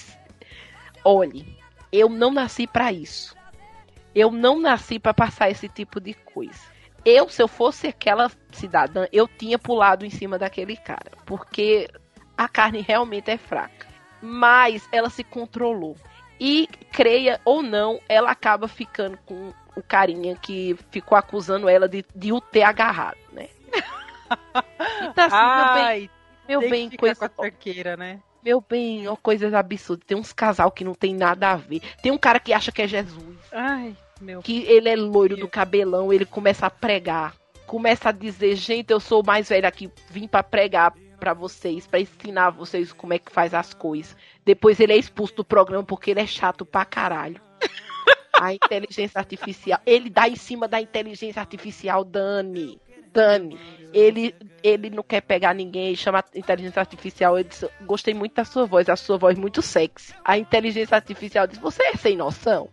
olhe, 1.04 1.56
eu 1.92 2.08
não 2.08 2.32
nasci 2.32 2.66
pra 2.66 2.92
isso. 2.92 3.34
Eu 4.14 4.32
não 4.32 4.58
nasci 4.60 4.98
pra 4.98 5.14
passar 5.14 5.48
esse 5.48 5.68
tipo 5.68 6.00
de 6.00 6.14
coisa. 6.14 6.60
Eu, 7.04 7.28
se 7.28 7.40
eu 7.40 7.46
fosse 7.46 7.86
aquela 7.86 8.30
cidadã, 8.52 9.06
eu 9.12 9.28
tinha 9.28 9.58
pulado 9.58 10.04
em 10.04 10.10
cima 10.10 10.36
daquele 10.36 10.76
cara. 10.76 11.12
Porque 11.24 11.88
a 12.36 12.48
carne 12.48 12.80
realmente 12.80 13.30
é 13.30 13.38
fraca. 13.38 13.86
Mas 14.20 14.86
ela 14.90 15.08
se 15.08 15.22
controlou. 15.22 15.96
E, 16.40 16.68
creia 16.92 17.40
ou 17.44 17.62
não, 17.62 18.00
ela 18.08 18.30
acaba 18.30 18.68
ficando 18.68 19.18
com 19.26 19.52
o 19.76 19.82
carinha 19.82 20.36
que 20.36 20.76
ficou 20.90 21.16
acusando 21.16 21.68
ela 21.68 21.88
de, 21.88 22.04
de 22.14 22.32
o 22.32 22.40
ter 22.40 22.62
agarrado, 22.62 23.18
né? 23.32 23.48
Então, 25.00 25.24
assim, 25.24 25.36
meu 25.36 25.74
bem, 25.74 25.84
Ai, 25.84 26.10
meu 26.46 26.60
bem, 26.60 26.90
que 26.90 26.96
ficar 26.96 27.00
coisa, 27.00 27.28
com 27.30 27.42
a 27.42 27.44
cerqueira, 27.46 27.96
né? 27.96 28.20
meu 28.42 28.62
bem, 28.66 29.08
ó, 29.08 29.16
coisas 29.16 29.54
absurdas. 29.54 30.04
Tem 30.06 30.16
uns 30.16 30.32
casal 30.32 30.70
que 30.70 30.84
não 30.84 30.94
tem 30.94 31.14
nada 31.14 31.50
a 31.50 31.56
ver. 31.56 31.80
Tem 32.02 32.12
um 32.12 32.18
cara 32.18 32.38
que 32.38 32.52
acha 32.52 32.70
que 32.70 32.82
é 32.82 32.86
Jesus. 32.86 33.38
Ai, 33.50 33.96
meu. 34.20 34.42
que 34.42 34.64
ele 34.64 34.88
é 34.88 34.96
loiro 34.96 35.36
do 35.36 35.48
cabelão, 35.48 36.12
ele 36.12 36.24
começa 36.24 36.66
a 36.66 36.70
pregar, 36.70 37.34
começa 37.66 38.10
a 38.10 38.12
dizer, 38.12 38.56
gente, 38.56 38.90
eu 38.90 39.00
sou 39.00 39.22
o 39.22 39.26
mais 39.26 39.48
velho 39.48 39.66
aqui, 39.66 39.90
vim 40.10 40.26
pra 40.26 40.42
pregar 40.42 40.92
pra 41.18 41.34
vocês, 41.34 41.86
pra 41.86 42.00
ensinar 42.00 42.50
vocês 42.50 42.92
como 42.92 43.12
é 43.12 43.18
que 43.18 43.32
faz 43.32 43.52
as 43.54 43.74
coisas. 43.74 44.16
Depois 44.44 44.80
ele 44.80 44.92
é 44.92 44.96
expulso 44.96 45.34
do 45.36 45.44
programa 45.44 45.84
porque 45.84 46.10
ele 46.10 46.20
é 46.20 46.26
chato 46.26 46.64
pra 46.64 46.84
caralho. 46.84 47.40
A 48.40 48.54
inteligência 48.54 49.18
artificial, 49.18 49.80
ele 49.84 50.08
dá 50.08 50.28
em 50.28 50.36
cima 50.36 50.68
da 50.68 50.80
inteligência 50.80 51.40
artificial, 51.40 52.04
Dani. 52.04 52.80
Dani, 53.12 53.58
ele, 53.92 54.34
ele 54.62 54.90
não 54.90 55.02
quer 55.02 55.22
pegar 55.22 55.54
ninguém, 55.54 55.96
chama 55.96 56.22
inteligência 56.34 56.78
artificial. 56.78 57.38
Ele 57.38 57.48
diz, 57.48 57.64
gostei 57.82 58.14
muito 58.14 58.34
da 58.34 58.44
sua 58.44 58.64
voz, 58.64 58.88
a 58.88 58.96
sua 58.96 59.18
voz 59.18 59.36
é 59.36 59.40
muito 59.40 59.60
sexy. 59.60 60.14
A 60.24 60.38
inteligência 60.38 60.94
artificial 60.94 61.46
diz, 61.46 61.58
você 61.58 61.82
é 61.82 61.96
sem 61.96 62.16
noção? 62.16 62.68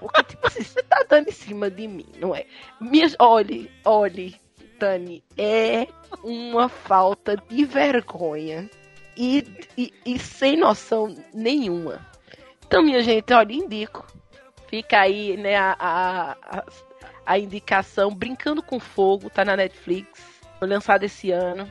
Porque, 0.00 0.24
tipo 0.24 0.46
assim, 0.46 0.62
você 0.62 0.82
tá 0.82 1.04
dando 1.08 1.28
em 1.28 1.32
cima 1.32 1.70
de 1.70 1.86
mim, 1.86 2.08
não 2.18 2.34
é? 2.34 2.46
Minhas, 2.80 3.14
olhe, 3.18 3.70
olhe, 3.84 4.40
Dani, 4.78 5.22
é 5.36 5.86
uma 6.22 6.68
falta 6.68 7.36
de 7.36 7.64
vergonha 7.64 8.68
e, 9.16 9.44
e, 9.76 9.92
e 10.04 10.18
sem 10.18 10.56
noção 10.56 11.14
nenhuma. 11.32 12.00
Então, 12.66 12.82
minha 12.82 13.02
gente, 13.02 13.32
olha, 13.32 13.52
indico. 13.52 14.06
Fica 14.68 15.00
aí, 15.00 15.36
né, 15.36 15.56
a, 15.56 15.76
a, 15.78 16.64
a 17.24 17.38
indicação 17.38 18.14
Brincando 18.14 18.62
com 18.62 18.80
Fogo, 18.80 19.30
tá 19.30 19.44
na 19.44 19.56
Netflix, 19.56 20.08
foi 20.58 20.68
lançado 20.68 21.04
esse 21.04 21.30
ano. 21.30 21.68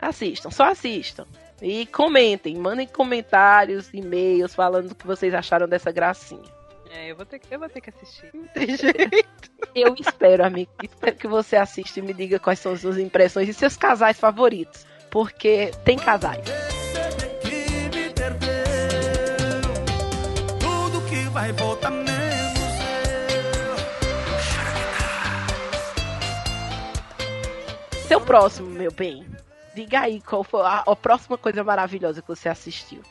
Assistam, 0.00 0.50
só 0.50 0.64
assistam. 0.64 1.26
E 1.60 1.84
comentem, 1.86 2.56
mandem 2.56 2.86
comentários, 2.86 3.92
e-mails 3.92 4.54
falando 4.54 4.92
o 4.92 4.94
que 4.94 5.06
vocês 5.06 5.34
acharam 5.34 5.68
dessa 5.68 5.92
gracinha. 5.92 6.59
É, 6.92 7.10
eu 7.10 7.16
vou 7.16 7.24
ter 7.24 7.38
que, 7.38 7.54
eu 7.54 7.58
vou 7.58 7.68
ter 7.68 7.80
que 7.80 7.90
assistir. 7.90 8.30
Não 8.34 8.46
tem 8.48 8.66
jeito. 8.76 9.50
Eu 9.74 9.94
espero, 9.98 10.44
amigo. 10.44 10.70
Espero 10.82 11.16
que 11.16 11.28
você 11.28 11.56
assista 11.56 12.00
e 12.00 12.02
me 12.02 12.12
diga 12.12 12.38
quais 12.38 12.58
são 12.58 12.72
as 12.72 12.80
suas 12.80 12.98
impressões 12.98 13.48
e 13.48 13.54
seus 13.54 13.76
casais 13.76 14.18
favoritos. 14.18 14.86
Porque 15.10 15.70
tem 15.84 15.96
casais. 15.96 16.44
vai 21.32 21.52
voltar 21.52 21.90
menos 21.90 22.10
Seu 28.06 28.20
próximo, 28.20 28.68
meu 28.68 28.90
bem. 28.90 29.24
Diga 29.74 30.00
aí 30.00 30.20
qual 30.20 30.42
foi 30.42 30.62
a, 30.62 30.82
a 30.84 30.96
próxima 30.96 31.38
coisa 31.38 31.62
maravilhosa 31.62 32.20
que 32.20 32.26
você 32.26 32.48
assistiu. 32.48 33.02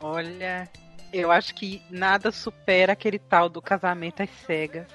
Olha, 0.00 0.68
eu 1.12 1.30
acho 1.30 1.54
que 1.54 1.82
nada 1.90 2.30
supera 2.30 2.92
aquele 2.92 3.18
tal 3.18 3.48
do 3.48 3.62
casamento 3.62 4.22
às 4.22 4.30
cegas. 4.46 4.86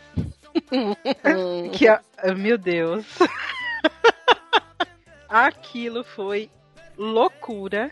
Hum, 0.72 1.70
Que, 1.72 1.88
meu 2.36 2.58
Deus. 2.58 3.06
Aquilo 5.28 6.04
foi 6.04 6.50
loucura. 6.98 7.92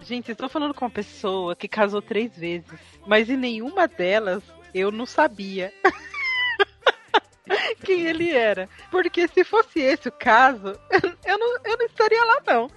Gente, 0.00 0.30
estou 0.30 0.48
falando 0.48 0.74
com 0.74 0.84
uma 0.84 0.90
pessoa 0.90 1.56
que 1.56 1.66
casou 1.66 2.00
três 2.00 2.36
vezes, 2.36 2.78
mas 3.06 3.28
em 3.28 3.36
nenhuma 3.36 3.88
delas 3.88 4.42
eu 4.72 4.92
não 4.92 5.06
sabia 5.06 5.72
quem 7.84 8.06
ele 8.06 8.30
era. 8.30 8.68
Porque 8.90 9.26
se 9.26 9.42
fosse 9.42 9.80
esse 9.80 10.08
o 10.08 10.12
caso, 10.12 10.78
eu 11.24 11.38
não, 11.38 11.56
eu 11.64 11.78
não 11.78 11.86
estaria 11.86 12.24
lá, 12.24 12.40
não. 12.46 12.70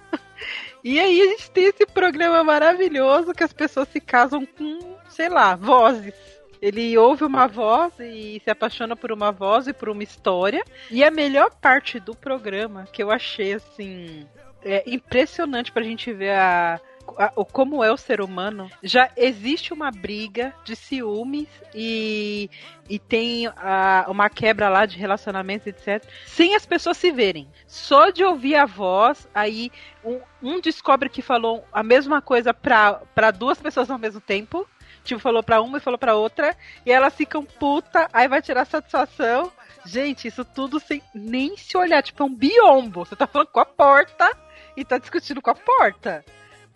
E 0.82 0.98
aí 0.98 1.20
a 1.20 1.26
gente 1.26 1.50
tem 1.50 1.64
esse 1.64 1.86
programa 1.86 2.42
maravilhoso 2.42 3.34
que 3.34 3.44
as 3.44 3.52
pessoas 3.52 3.88
se 3.88 4.00
casam 4.00 4.46
com, 4.46 4.96
sei 5.08 5.28
lá, 5.28 5.54
vozes. 5.54 6.14
Ele 6.60 6.96
ouve 6.98 7.24
uma 7.24 7.46
voz 7.46 7.92
e 7.98 8.40
se 8.44 8.50
apaixona 8.50 8.94
por 8.94 9.10
uma 9.12 9.32
voz 9.32 9.66
e 9.66 9.72
por 9.72 9.88
uma 9.88 10.02
história. 10.02 10.62
E 10.90 11.02
a 11.02 11.10
melhor 11.10 11.50
parte 11.54 11.98
do 11.98 12.14
programa, 12.14 12.86
que 12.92 13.02
eu 13.02 13.10
achei 13.10 13.54
assim. 13.54 14.26
É 14.62 14.82
impressionante 14.86 15.72
pra 15.72 15.82
gente 15.82 16.12
ver 16.12 16.32
a, 16.32 16.78
a- 17.18 17.32
o 17.36 17.44
como 17.44 17.82
é 17.84 17.92
o 17.92 17.96
ser 17.96 18.20
humano. 18.20 18.70
Já 18.82 19.10
existe 19.16 19.72
uma 19.72 19.90
briga 19.90 20.54
de 20.64 20.74
ciúmes 20.76 21.48
e, 21.74 22.48
e 22.88 22.98
tem 22.98 23.46
a- 23.48 24.06
uma 24.08 24.28
quebra 24.28 24.68
lá 24.68 24.86
de 24.86 24.98
relacionamentos, 24.98 25.66
etc. 25.66 26.04
Sem 26.26 26.54
as 26.54 26.64
pessoas 26.66 26.96
se 26.96 27.10
verem. 27.10 27.48
Só 27.66 28.10
de 28.10 28.24
ouvir 28.24 28.56
a 28.56 28.66
voz, 28.66 29.28
aí 29.34 29.70
um, 30.04 30.20
um 30.42 30.60
descobre 30.60 31.08
que 31.08 31.22
falou 31.22 31.64
a 31.72 31.82
mesma 31.82 32.20
coisa 32.22 32.52
pra 32.52 33.30
duas 33.36 33.60
pessoas 33.60 33.90
ao 33.90 33.98
mesmo 33.98 34.20
tempo. 34.20 34.66
Tipo, 35.02 35.18
falou 35.20 35.42
pra 35.42 35.62
uma 35.62 35.78
e 35.78 35.80
falou 35.80 35.98
pra 35.98 36.14
outra. 36.14 36.54
E 36.84 36.92
elas 36.92 37.14
ficam 37.14 37.42
puta, 37.44 38.06
aí 38.12 38.28
vai 38.28 38.42
tirar 38.42 38.66
satisfação. 38.66 39.50
Gente, 39.86 40.28
isso 40.28 40.44
tudo 40.44 40.78
sem 40.78 41.00
nem 41.14 41.56
se 41.56 41.74
olhar. 41.76 42.02
Tipo, 42.02 42.22
é 42.22 42.26
um 42.26 42.34
biombo. 42.34 43.04
Você 43.06 43.16
tá 43.16 43.26
falando 43.26 43.48
com 43.48 43.60
a 43.60 43.64
porta 43.64 44.30
e 44.76 44.84
tá 44.84 44.98
discutindo 44.98 45.40
com 45.40 45.50
a 45.50 45.54
porta. 45.54 46.22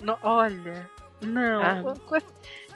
No- 0.04 0.18
olha, 0.22 0.88
não. 1.20 1.62
Ah. 1.62 1.82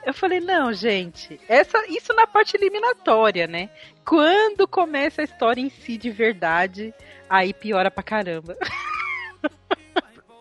Eu 0.07 0.15
falei, 0.15 0.41
não, 0.41 0.73
gente. 0.73 1.39
Essa, 1.49 1.85
isso 1.89 2.15
na 2.15 2.27
parte 2.27 2.57
eliminatória, 2.57 3.47
né? 3.47 3.69
Quando 4.05 4.67
começa 4.67 5.21
a 5.21 5.25
história 5.25 5.61
em 5.61 5.69
si 5.69 5.99
de 5.99 6.11
verdade, 6.11 6.95
aí 7.29 7.53
piora 7.53 7.91
pra 7.91 8.03
caramba. 8.03 8.57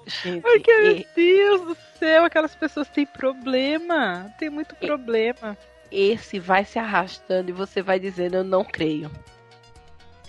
gente, 0.05 0.41
Porque, 0.41 0.71
meu 0.73 0.91
e- 0.97 1.07
Deus 1.15 1.61
do 1.61 1.77
céu, 1.99 2.23
aquelas 2.23 2.55
pessoas 2.55 2.87
têm 2.89 3.05
problema. 3.05 4.33
Tem 4.39 4.49
muito 4.49 4.75
problema. 4.75 5.57
esse 5.91 6.39
vai 6.39 6.63
se 6.65 6.77
arrastando 6.79 7.49
e 7.49 7.53
você 7.53 7.81
vai 7.81 7.99
dizendo, 7.99 8.35
eu 8.37 8.43
não 8.43 8.63
creio. 8.63 9.09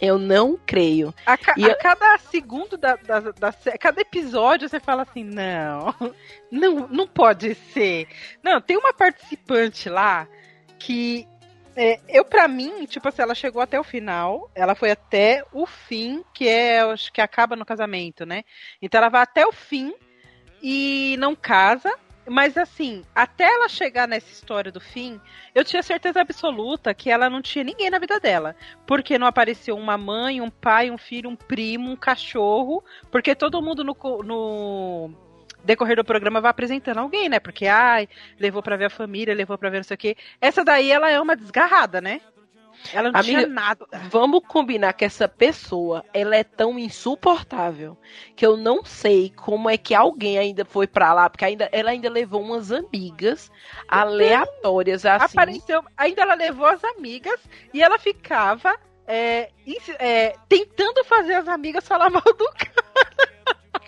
Eu 0.00 0.18
não 0.18 0.56
creio. 0.66 1.12
A, 1.26 1.36
ca- 1.36 1.54
E 1.56 1.64
a 1.64 1.68
eu- 1.70 1.78
cada 1.78 2.16
segundo 2.18 2.76
da, 2.76 2.96
da, 2.96 3.20
da 3.32 3.52
cada 3.80 4.00
episódio 4.00 4.68
você 4.68 4.78
fala 4.78 5.02
assim, 5.02 5.24
não, 5.24 5.94
não, 6.52 6.86
não 6.88 7.06
pode 7.08 7.54
ser. 7.72 8.06
Não, 8.42 8.60
tem 8.60 8.76
uma 8.76 8.92
participante 8.92 9.88
lá 9.88 10.26
que 10.78 11.26
É, 11.80 12.00
eu, 12.08 12.24
pra 12.24 12.48
mim, 12.48 12.84
tipo 12.86 13.06
assim, 13.08 13.22
ela 13.22 13.36
chegou 13.36 13.62
até 13.62 13.78
o 13.78 13.84
final, 13.84 14.50
ela 14.52 14.74
foi 14.74 14.90
até 14.90 15.44
o 15.52 15.64
fim, 15.64 16.24
que 16.34 16.48
é, 16.48 16.80
acho 16.80 17.12
que 17.12 17.20
acaba 17.20 17.54
no 17.54 17.64
casamento, 17.64 18.26
né? 18.26 18.42
Então 18.82 18.98
ela 18.98 19.08
vai 19.08 19.22
até 19.22 19.46
o 19.46 19.52
fim 19.52 19.94
e 20.60 21.14
não 21.20 21.36
casa. 21.36 21.92
Mas 22.28 22.56
assim, 22.56 23.04
até 23.14 23.44
ela 23.44 23.68
chegar 23.68 24.06
nessa 24.06 24.30
história 24.30 24.70
do 24.70 24.80
fim, 24.80 25.20
eu 25.54 25.64
tinha 25.64 25.82
certeza 25.82 26.20
absoluta 26.20 26.92
que 26.92 27.10
ela 27.10 27.30
não 27.30 27.40
tinha 27.40 27.64
ninguém 27.64 27.90
na 27.90 27.98
vida 27.98 28.20
dela. 28.20 28.54
Porque 28.86 29.18
não 29.18 29.26
apareceu 29.26 29.76
uma 29.76 29.96
mãe, 29.96 30.40
um 30.40 30.50
pai, 30.50 30.90
um 30.90 30.98
filho, 30.98 31.30
um 31.30 31.36
primo, 31.36 31.90
um 31.90 31.96
cachorro. 31.96 32.84
Porque 33.10 33.34
todo 33.34 33.62
mundo 33.62 33.82
no, 33.82 33.96
no 34.22 35.10
decorrer 35.64 35.96
do 35.96 36.04
programa 36.04 36.40
vai 36.40 36.50
apresentando 36.50 36.98
alguém, 36.98 37.28
né? 37.28 37.40
Porque, 37.40 37.66
ai, 37.66 38.08
levou 38.38 38.62
pra 38.62 38.76
ver 38.76 38.86
a 38.86 38.90
família, 38.90 39.34
levou 39.34 39.56
pra 39.56 39.70
ver 39.70 39.78
não 39.78 39.84
sei 39.84 39.94
o 39.94 39.98
quê. 39.98 40.16
Essa 40.40 40.64
daí, 40.64 40.90
ela 40.90 41.10
é 41.10 41.20
uma 41.20 41.36
desgarrada, 41.36 42.00
né? 42.00 42.20
Ela 42.92 43.10
não 43.12 43.20
Amiga, 43.20 43.40
tinha 43.40 43.46
nada. 43.46 43.86
Vamos 44.10 44.40
combinar 44.46 44.92
que 44.92 45.04
essa 45.04 45.28
pessoa, 45.28 46.04
ela 46.12 46.36
é 46.36 46.44
tão 46.44 46.78
insuportável 46.78 47.96
que 48.34 48.46
eu 48.46 48.56
não 48.56 48.84
sei 48.84 49.30
como 49.30 49.68
é 49.68 49.76
que 49.76 49.94
alguém 49.94 50.38
ainda 50.38 50.64
foi 50.64 50.86
pra 50.86 51.12
lá, 51.12 51.28
porque 51.28 51.44
ainda, 51.44 51.68
ela 51.72 51.90
ainda 51.90 52.08
levou 52.08 52.40
umas 52.40 52.72
amigas 52.72 53.50
aleatórias 53.86 55.04
assim. 55.04 55.36
Apareceu, 55.36 55.84
ainda 55.96 56.22
ela 56.22 56.34
levou 56.34 56.66
as 56.66 56.82
amigas 56.84 57.40
e 57.72 57.82
ela 57.82 57.98
ficava 57.98 58.74
é, 59.06 59.50
é, 59.98 60.34
tentando 60.48 61.04
fazer 61.04 61.34
as 61.34 61.48
amigas 61.48 61.86
falar 61.86 62.08
mal 62.10 62.22
do 62.22 62.52
cara 62.52 63.27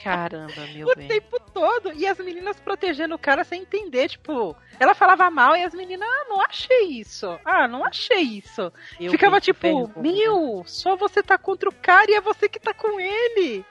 Caramba, 0.02 0.66
meu 0.74 0.88
o 0.88 0.94
bem. 0.94 1.08
tempo 1.08 1.38
todo. 1.52 1.92
E 1.92 2.06
as 2.06 2.18
meninas 2.18 2.58
protegendo 2.60 3.14
o 3.14 3.18
cara 3.18 3.44
sem 3.44 3.62
entender. 3.62 4.08
Tipo, 4.08 4.56
ela 4.78 4.94
falava 4.94 5.30
mal 5.30 5.56
e 5.56 5.62
as 5.62 5.74
meninas, 5.74 6.08
ah, 6.08 6.24
não 6.28 6.40
achei 6.40 6.84
isso. 7.00 7.38
Ah, 7.44 7.68
não 7.68 7.84
achei 7.84 8.22
isso. 8.22 8.72
Meu 8.98 9.10
Ficava 9.10 9.40
tipo, 9.40 9.90
meu, 10.00 10.62
só 10.66 10.96
você 10.96 11.22
tá 11.22 11.36
contra 11.36 11.68
o 11.68 11.74
cara 11.74 12.10
e 12.10 12.14
é 12.14 12.20
você 12.20 12.48
que 12.48 12.58
tá 12.58 12.72
com 12.72 12.98
ele. 13.00 13.64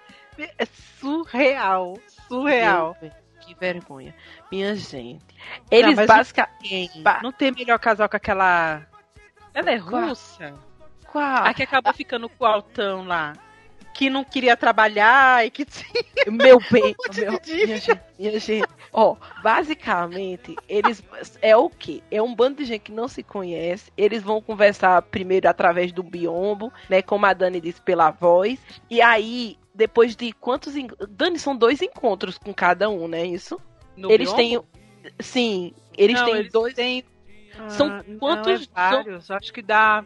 É 0.58 0.66
surreal. 1.00 1.98
Surreal. 2.28 2.96
Meu 3.02 3.12
Que 3.42 3.56
vergonha. 3.56 4.16
Minha 4.52 4.76
gente. 4.76 5.26
Eles 5.72 5.96
mas 5.96 6.08
basicamente. 6.08 7.02
Ba- 7.02 7.20
Não 7.24 7.32
tem 7.32 7.52
melhor 7.52 7.80
casal 7.80 8.08
que 8.08 8.16
aquela. 8.16 8.86
Ela 9.54 9.72
é 9.72 9.76
russa? 9.78 10.54
Qual? 11.12 11.44
A 11.46 11.54
que 11.54 11.64
acabou 11.64 11.92
ficando 11.94 12.30
com 12.30 12.44
o 12.44 12.48
altão 12.48 13.04
lá. 13.06 13.34
Que 13.94 14.10
não 14.10 14.24
queria 14.24 14.56
trabalhar 14.56 15.46
e 15.46 15.52
que 15.52 15.66
tinha. 15.66 16.04
Meu 16.32 16.60
bem, 16.72 16.96
monte 16.98 17.10
de 17.16 17.22
meu, 17.22 17.32
minha 17.66 17.78
gente, 17.80 18.02
minha 18.18 18.40
gente. 18.40 18.68
Ó, 18.94 19.16
basicamente, 19.44 20.56
eles 20.68 21.04
é 21.42 21.56
o 21.56 21.70
quê? 21.70 22.02
É 22.10 22.22
um 22.22 22.34
bando 22.34 22.58
de 22.58 22.66
gente 22.66 22.82
que 22.84 22.92
não 22.92 23.08
se 23.08 23.22
conhece. 23.24 23.92
Eles 23.98 24.24
vão 24.24 24.42
conversar 24.42 25.02
primeiro 25.02 25.50
através 25.50 25.92
do 25.92 26.02
biombo, 26.04 26.72
né? 26.90 27.02
Como 27.02 27.26
a 27.26 27.34
Dani 27.34 27.60
disse, 27.60 27.82
pela 27.82 28.10
voz. 28.12 28.60
E 28.90 29.02
aí, 29.02 29.58
depois 29.76 30.16
de 30.16 30.32
quantos. 30.34 30.76
en- 30.76 30.88
Dani, 31.10 31.38
são 31.40 31.56
dois 31.56 31.82
encontros 31.82 32.38
com 32.38 32.54
cada 32.54 32.90
um, 32.90 33.08
né? 33.08 33.26
Isso? 33.26 33.60
No 33.98 34.12
eles 34.12 34.32
biombo? 34.34 34.68
têm. 35.02 35.14
Sim, 35.20 35.74
eles 35.98 36.20
Não, 36.20 36.26
têm 36.26 36.36
eles 36.38 36.52
dois. 36.52 36.74
têm- 36.74 37.04
São 37.68 37.88
Ah, 37.88 38.04
não, 38.08 38.20
quantos- 38.20 38.64
é 38.64 38.68
vários. 38.74 39.30
Acho 39.32 39.52
que 39.54 39.62
dá. 39.62 40.06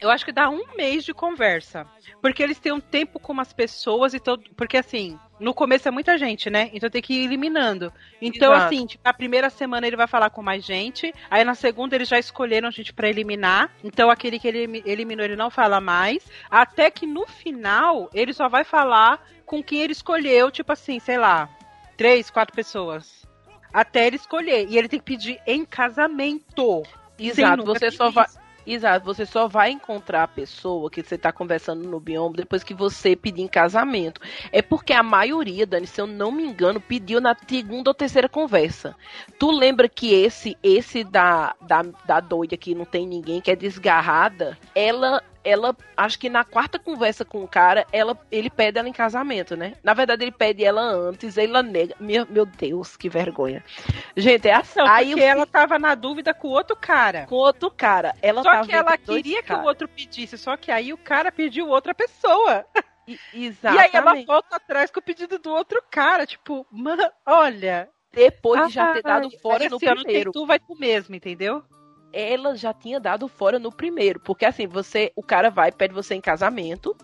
Eu 0.00 0.10
acho 0.10 0.24
que 0.24 0.32
dá 0.32 0.48
um 0.48 0.62
mês 0.76 1.04
de 1.04 1.12
conversa. 1.12 1.86
Porque 2.22 2.42
eles 2.42 2.58
têm 2.58 2.72
um 2.72 2.80
tempo 2.80 3.18
com 3.18 3.32
umas 3.32 3.52
pessoas 3.52 4.14
e 4.14 4.20
todo. 4.20 4.42
Porque 4.56 4.76
assim, 4.76 5.18
no 5.40 5.52
começo 5.52 5.88
é 5.88 5.90
muita 5.90 6.16
gente, 6.16 6.48
né? 6.48 6.70
Então 6.72 6.88
tem 6.88 7.02
que 7.02 7.14
ir 7.14 7.24
eliminando. 7.24 7.92
Então, 8.20 8.52
Exato. 8.52 8.66
assim, 8.66 8.86
tipo, 8.86 9.02
na 9.04 9.12
primeira 9.12 9.50
semana 9.50 9.86
ele 9.86 9.96
vai 9.96 10.06
falar 10.06 10.30
com 10.30 10.42
mais 10.42 10.64
gente. 10.64 11.12
Aí 11.30 11.44
na 11.44 11.54
segunda 11.54 11.94
eles 11.96 12.08
já 12.08 12.18
escolheram 12.18 12.70
gente 12.70 12.92
pra 12.92 13.08
eliminar. 13.08 13.70
Então 13.82 14.10
aquele 14.10 14.38
que 14.38 14.46
ele 14.48 14.58
elimi- 14.58 14.82
eliminou, 14.86 15.24
ele 15.24 15.36
não 15.36 15.50
fala 15.50 15.80
mais. 15.80 16.24
Até 16.50 16.90
que 16.90 17.06
no 17.06 17.26
final, 17.26 18.08
ele 18.14 18.32
só 18.32 18.48
vai 18.48 18.64
falar 18.64 19.24
com 19.44 19.62
quem 19.62 19.80
ele 19.80 19.92
escolheu, 19.92 20.50
tipo 20.50 20.72
assim, 20.72 20.98
sei 21.00 21.18
lá, 21.18 21.48
três, 21.96 22.30
quatro 22.30 22.54
pessoas. 22.54 23.26
Até 23.72 24.06
ele 24.06 24.16
escolher. 24.16 24.66
E 24.68 24.78
ele 24.78 24.88
tem 24.88 24.98
que 24.98 25.04
pedir 25.04 25.40
em 25.46 25.64
casamento. 25.64 26.82
Exato, 27.18 27.64
você 27.64 27.90
só 27.90 28.10
vai. 28.10 28.26
isso. 28.26 28.47
Exato, 28.70 29.02
você 29.06 29.24
só 29.24 29.48
vai 29.48 29.70
encontrar 29.70 30.24
a 30.24 30.28
pessoa 30.28 30.90
que 30.90 31.02
você 31.02 31.16
tá 31.16 31.32
conversando 31.32 31.88
no 31.88 31.98
biombo 31.98 32.36
depois 32.36 32.62
que 32.62 32.74
você 32.74 33.16
pedir 33.16 33.40
em 33.40 33.48
casamento. 33.48 34.20
É 34.52 34.60
porque 34.60 34.92
a 34.92 35.02
maioria, 35.02 35.66
Dani, 35.66 35.86
se 35.86 35.98
eu 35.98 36.06
não 36.06 36.30
me 36.30 36.42
engano, 36.44 36.78
pediu 36.78 37.18
na 37.18 37.34
segunda 37.48 37.88
ou 37.88 37.94
terceira 37.94 38.28
conversa. 38.28 38.94
Tu 39.38 39.50
lembra 39.50 39.88
que 39.88 40.12
esse 40.12 40.54
esse 40.62 41.02
da, 41.02 41.54
da, 41.62 41.80
da 42.04 42.20
doida 42.20 42.58
que 42.58 42.74
não 42.74 42.84
tem 42.84 43.06
ninguém, 43.06 43.40
que 43.40 43.50
é 43.50 43.56
desgarrada, 43.56 44.58
ela 44.74 45.22
ela 45.48 45.76
acho 45.96 46.18
que 46.18 46.28
na 46.28 46.44
quarta 46.44 46.78
conversa 46.78 47.24
com 47.24 47.42
o 47.42 47.48
cara, 47.48 47.86
ela 47.92 48.18
ele 48.30 48.50
pede 48.50 48.78
ela 48.78 48.88
em 48.88 48.92
casamento, 48.92 49.56
né? 49.56 49.74
Na 49.82 49.94
verdade 49.94 50.24
ele 50.24 50.32
pede 50.32 50.64
ela 50.64 50.82
antes, 50.82 51.38
ela 51.38 51.62
nega. 51.62 51.94
Meu, 51.98 52.26
meu 52.28 52.44
Deus, 52.46 52.96
que 52.96 53.08
vergonha. 53.08 53.64
Gente, 54.16 54.48
é 54.48 54.54
assim. 54.54 54.78
Não, 54.78 54.86
aí 54.86 55.08
porque 55.08 55.22
eu 55.22 55.26
ela 55.26 55.46
tava 55.46 55.78
na 55.78 55.94
dúvida 55.94 56.34
com 56.34 56.48
o 56.48 56.52
outro 56.52 56.76
cara. 56.76 57.26
com 57.26 57.34
outro 57.36 57.70
cara. 57.70 58.14
Ela 58.20 58.42
Só 58.42 58.62
que 58.62 58.72
ela 58.72 58.96
queria 58.96 59.42
que 59.42 59.52
o 59.52 59.62
outro 59.62 59.88
pedisse, 59.88 60.36
só 60.36 60.56
que 60.56 60.70
aí 60.70 60.92
o 60.92 60.98
cara 60.98 61.32
pediu 61.32 61.68
outra 61.68 61.94
pessoa. 61.94 62.64
E, 63.06 63.18
E 63.32 63.46
exatamente. 63.46 63.84
aí 63.84 63.90
ela 63.94 64.14
volta 64.26 64.56
atrás 64.56 64.90
com 64.90 65.00
o 65.00 65.02
pedido 65.02 65.38
do 65.38 65.50
outro 65.50 65.82
cara. 65.90 66.26
Tipo, 66.26 66.66
mano, 66.70 67.10
olha. 67.24 67.88
Depois 68.12 68.68
de 68.68 68.74
já 68.74 68.92
ter 68.92 69.02
dado 69.02 69.30
fora 69.40 69.68
no 69.68 69.78
primeiro. 69.78 70.32
tu, 70.32 70.46
vai 70.46 70.58
tu 70.58 70.74
mesmo, 70.78 71.14
entendeu? 71.14 71.62
Ela 72.12 72.56
já 72.56 72.72
tinha 72.72 72.98
dado 72.98 73.28
fora 73.28 73.58
no 73.58 73.70
primeiro. 73.70 74.20
Porque 74.20 74.44
assim, 74.44 74.66
você. 74.66 75.12
O 75.14 75.22
cara 75.22 75.50
vai, 75.50 75.70
pede 75.72 75.94
você 75.94 76.14
em 76.14 76.20
casamento. 76.20 76.96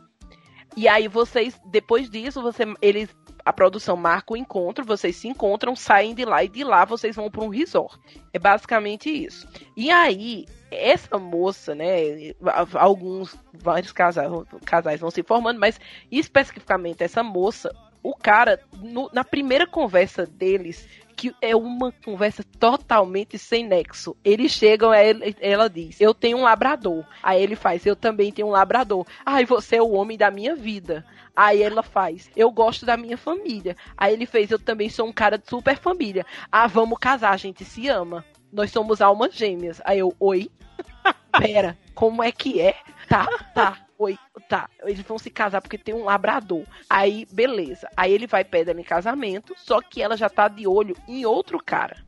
E 0.76 0.88
aí 0.88 1.06
vocês, 1.08 1.60
depois 1.66 2.10
disso, 2.10 2.42
você, 2.42 2.64
eles. 2.82 3.08
A 3.44 3.52
produção 3.52 3.94
marca 3.94 4.32
o 4.32 4.36
encontro, 4.38 4.86
vocês 4.86 5.16
se 5.16 5.28
encontram, 5.28 5.76
saem 5.76 6.14
de 6.14 6.24
lá 6.24 6.42
e 6.42 6.48
de 6.48 6.64
lá 6.64 6.86
vocês 6.86 7.14
vão 7.14 7.30
para 7.30 7.44
um 7.44 7.50
resort. 7.50 8.00
É 8.32 8.38
basicamente 8.38 9.10
isso. 9.10 9.46
E 9.76 9.90
aí, 9.90 10.46
essa 10.70 11.18
moça, 11.18 11.74
né? 11.74 12.32
Alguns, 12.72 13.36
vários 13.52 13.92
casais, 13.92 14.30
casais 14.64 14.98
vão 15.00 15.10
se 15.10 15.22
formando, 15.22 15.60
mas 15.60 15.78
especificamente 16.10 17.04
essa 17.04 17.22
moça, 17.22 17.70
o 18.02 18.16
cara, 18.16 18.58
no- 18.82 19.10
na 19.12 19.22
primeira 19.24 19.66
conversa 19.66 20.24
deles, 20.24 20.88
que 21.14 21.35
é 21.40 21.55
uma 21.55 21.92
conversa 22.05 22.44
totalmente 22.59 23.38
sem 23.38 23.66
nexo. 23.66 24.16
Eles 24.24 24.53
chegam, 24.53 24.90
aí 24.90 25.35
ela 25.40 25.68
diz: 25.68 26.00
Eu 26.00 26.12
tenho 26.12 26.38
um 26.38 26.42
labrador. 26.42 27.05
Aí 27.22 27.42
ele 27.42 27.57
faz: 27.57 27.87
Eu 27.87 27.96
também 27.96 28.33
tenho 28.33 28.48
um 28.48 28.50
labrador. 28.50 29.07
Ai, 29.24 29.44
você 29.44 29.77
é 29.77 29.83
o 29.83 29.92
homem 29.92 30.18
da 30.18 30.31
minha 30.31 30.55
vida. 30.55 31.05
Aí 31.35 31.62
ela 31.62 31.83
faz: 31.83 32.31
Eu 32.37 32.50
gosto 32.50 32.85
da 32.85 32.96
minha 32.96 33.16
família. 33.16 33.77
Aí 33.96 34.12
ele 34.12 34.27
fez: 34.27 34.50
Eu 34.50 34.59
também 34.59 34.88
sou 34.88 35.07
um 35.07 35.12
cara 35.12 35.38
de 35.38 35.48
super 35.48 35.79
família. 35.79 36.27
Ah, 36.50 36.66
vamos 36.66 36.98
casar, 36.98 37.33
a 37.33 37.38
gente 37.38 37.64
se 37.64 37.88
ama. 37.88 38.24
Nós 38.53 38.70
somos 38.70 39.00
almas 39.00 39.35
gêmeas. 39.35 39.81
Aí 39.85 39.98
eu: 39.98 40.14
Oi? 40.18 40.50
Pera, 41.38 41.77
como 41.94 42.22
é 42.22 42.31
que 42.31 42.61
é? 42.61 42.77
Tá, 43.09 43.27
tá. 43.55 43.84
Oi, 43.98 44.18
tá. 44.48 44.68
Eles 44.83 45.00
vão 45.02 45.18
se 45.18 45.30
casar 45.30 45.61
porque 45.61 45.78
tem 45.78 45.94
um 45.94 46.04
labrador. 46.04 46.64
Aí, 46.90 47.26
beleza. 47.30 47.88
Aí 47.96 48.12
ele 48.12 48.26
vai 48.26 48.44
pedir 48.44 48.70
ela 48.70 48.80
em 48.80 48.85
casamento, 48.85 49.54
só 49.57 49.80
que 49.80 50.02
ela 50.02 50.16
já 50.16 50.28
tá 50.28 50.48
de 50.48 50.66
olho 50.66 50.96
em 51.07 51.24
outro 51.24 51.62
cara. 51.64 52.02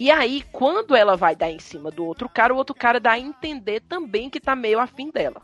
E 0.00 0.10
aí, 0.10 0.44
quando 0.52 0.94
ela 0.94 1.16
vai 1.16 1.34
dar 1.34 1.50
em 1.50 1.58
cima 1.58 1.90
do 1.90 2.04
outro 2.04 2.28
cara, 2.28 2.54
o 2.54 2.56
outro 2.56 2.74
cara 2.74 3.00
dá 3.00 3.12
a 3.12 3.18
entender 3.18 3.80
também 3.80 4.30
que 4.30 4.40
tá 4.40 4.54
meio 4.54 4.78
afim 4.78 5.10
dela. 5.10 5.40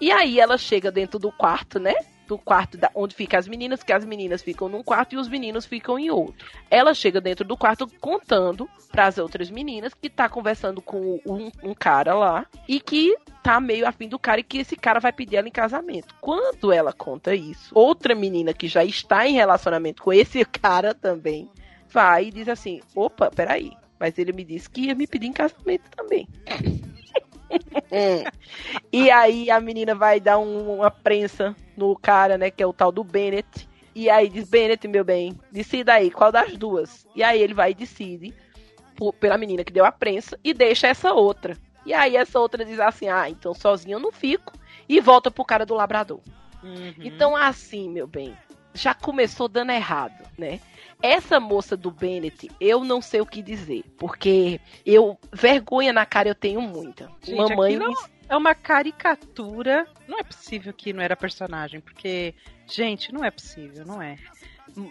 E 0.00 0.10
aí 0.10 0.40
ela 0.40 0.58
chega 0.58 0.90
dentro 0.90 1.18
do 1.18 1.30
quarto, 1.30 1.78
né? 1.78 1.94
Do 2.26 2.38
quarto 2.38 2.78
da, 2.78 2.90
onde 2.94 3.14
ficam 3.14 3.38
as 3.38 3.48
meninas, 3.48 3.82
que 3.82 3.92
as 3.92 4.04
meninas 4.04 4.42
ficam 4.42 4.68
num 4.68 4.82
quarto 4.82 5.14
e 5.14 5.18
os 5.18 5.28
meninos 5.28 5.66
ficam 5.66 5.98
em 5.98 6.10
outro. 6.10 6.46
Ela 6.70 6.94
chega 6.94 7.20
dentro 7.20 7.44
do 7.44 7.56
quarto 7.56 7.86
contando 8.00 8.68
para 8.90 9.06
as 9.06 9.18
outras 9.18 9.50
meninas 9.50 9.92
que 9.92 10.08
tá 10.08 10.28
conversando 10.28 10.80
com 10.80 11.20
um, 11.26 11.50
um 11.62 11.74
cara 11.74 12.14
lá 12.14 12.46
e 12.68 12.80
que 12.80 13.16
tá 13.42 13.60
meio 13.60 13.86
afim 13.86 14.08
do 14.08 14.18
cara 14.18 14.40
e 14.40 14.44
que 14.44 14.58
esse 14.58 14.76
cara 14.76 15.00
vai 15.00 15.12
pedir 15.12 15.36
ela 15.36 15.48
em 15.48 15.52
casamento. 15.52 16.14
Quando 16.20 16.72
ela 16.72 16.92
conta 16.92 17.34
isso, 17.34 17.70
outra 17.74 18.14
menina 18.14 18.54
que 18.54 18.68
já 18.68 18.84
está 18.84 19.26
em 19.26 19.34
relacionamento 19.34 20.02
com 20.02 20.12
esse 20.12 20.44
cara 20.46 20.94
também 20.94 21.50
vai 21.88 22.26
e 22.26 22.30
diz 22.30 22.48
assim: 22.48 22.80
opa, 22.94 23.30
peraí, 23.30 23.72
mas 23.98 24.16
ele 24.18 24.32
me 24.32 24.44
disse 24.44 24.70
que 24.70 24.82
ia 24.82 24.94
me 24.94 25.06
pedir 25.06 25.26
em 25.26 25.32
casamento 25.32 25.90
também. 25.90 26.28
e 28.92 29.10
aí 29.10 29.50
a 29.50 29.60
menina 29.60 29.94
vai 29.94 30.20
dar 30.20 30.38
um- 30.38 30.76
uma 30.76 30.90
prensa 30.90 31.54
no 31.76 31.96
cara, 31.96 32.36
né, 32.38 32.50
que 32.50 32.62
é 32.62 32.66
o 32.66 32.72
tal 32.72 32.92
do 32.92 33.04
Bennett. 33.04 33.68
E 33.94 34.08
aí 34.08 34.28
diz, 34.28 34.48
Bennett, 34.48 34.86
meu 34.88 35.04
bem, 35.04 35.38
decida 35.50 35.94
aí, 35.94 36.10
qual 36.10 36.32
das 36.32 36.56
duas? 36.56 37.06
E 37.14 37.22
aí 37.22 37.40
ele 37.40 37.54
vai 37.54 37.72
e 37.72 37.74
decide 37.74 38.34
por- 38.96 39.12
pela 39.12 39.36
menina 39.36 39.64
que 39.64 39.72
deu 39.72 39.84
a 39.84 39.92
prensa 39.92 40.38
e 40.42 40.54
deixa 40.54 40.86
essa 40.88 41.12
outra. 41.12 41.56
E 41.84 41.92
aí 41.92 42.16
essa 42.16 42.38
outra 42.38 42.64
diz 42.64 42.80
assim, 42.80 43.08
ah, 43.08 43.28
então 43.28 43.52
sozinha 43.52 43.96
eu 43.96 44.00
não 44.00 44.12
fico. 44.12 44.52
E 44.88 45.00
volta 45.00 45.30
pro 45.30 45.44
cara 45.44 45.66
do 45.66 45.74
labrador. 45.74 46.20
Uhum. 46.62 46.94
Então, 47.00 47.36
assim, 47.36 47.88
meu 47.88 48.06
bem, 48.06 48.36
já 48.74 48.94
começou 48.94 49.48
dando 49.48 49.72
errado, 49.72 50.24
né? 50.38 50.60
Essa 51.02 51.40
moça 51.40 51.76
do 51.76 51.90
Bennett, 51.90 52.50
eu 52.60 52.84
não 52.84 53.02
sei 53.02 53.20
o 53.20 53.26
que 53.26 53.42
dizer, 53.42 53.82
porque 53.98 54.60
eu 54.86 55.18
vergonha 55.32 55.92
na 55.92 56.06
cara 56.06 56.28
eu 56.28 56.34
tenho 56.34 56.60
muita. 56.60 57.10
Gente, 57.22 57.36
Mamãe 57.36 57.74
aquilo 57.74 57.92
É 58.28 58.36
uma 58.36 58.54
caricatura. 58.54 59.86
Não 60.08 60.18
é 60.18 60.22
possível 60.22 60.72
que 60.72 60.92
não 60.92 61.02
era 61.02 61.16
personagem, 61.16 61.80
porque, 61.80 62.34
gente, 62.66 63.12
não 63.12 63.24
é 63.24 63.30
possível, 63.30 63.84
não 63.84 64.00
é. 64.00 64.16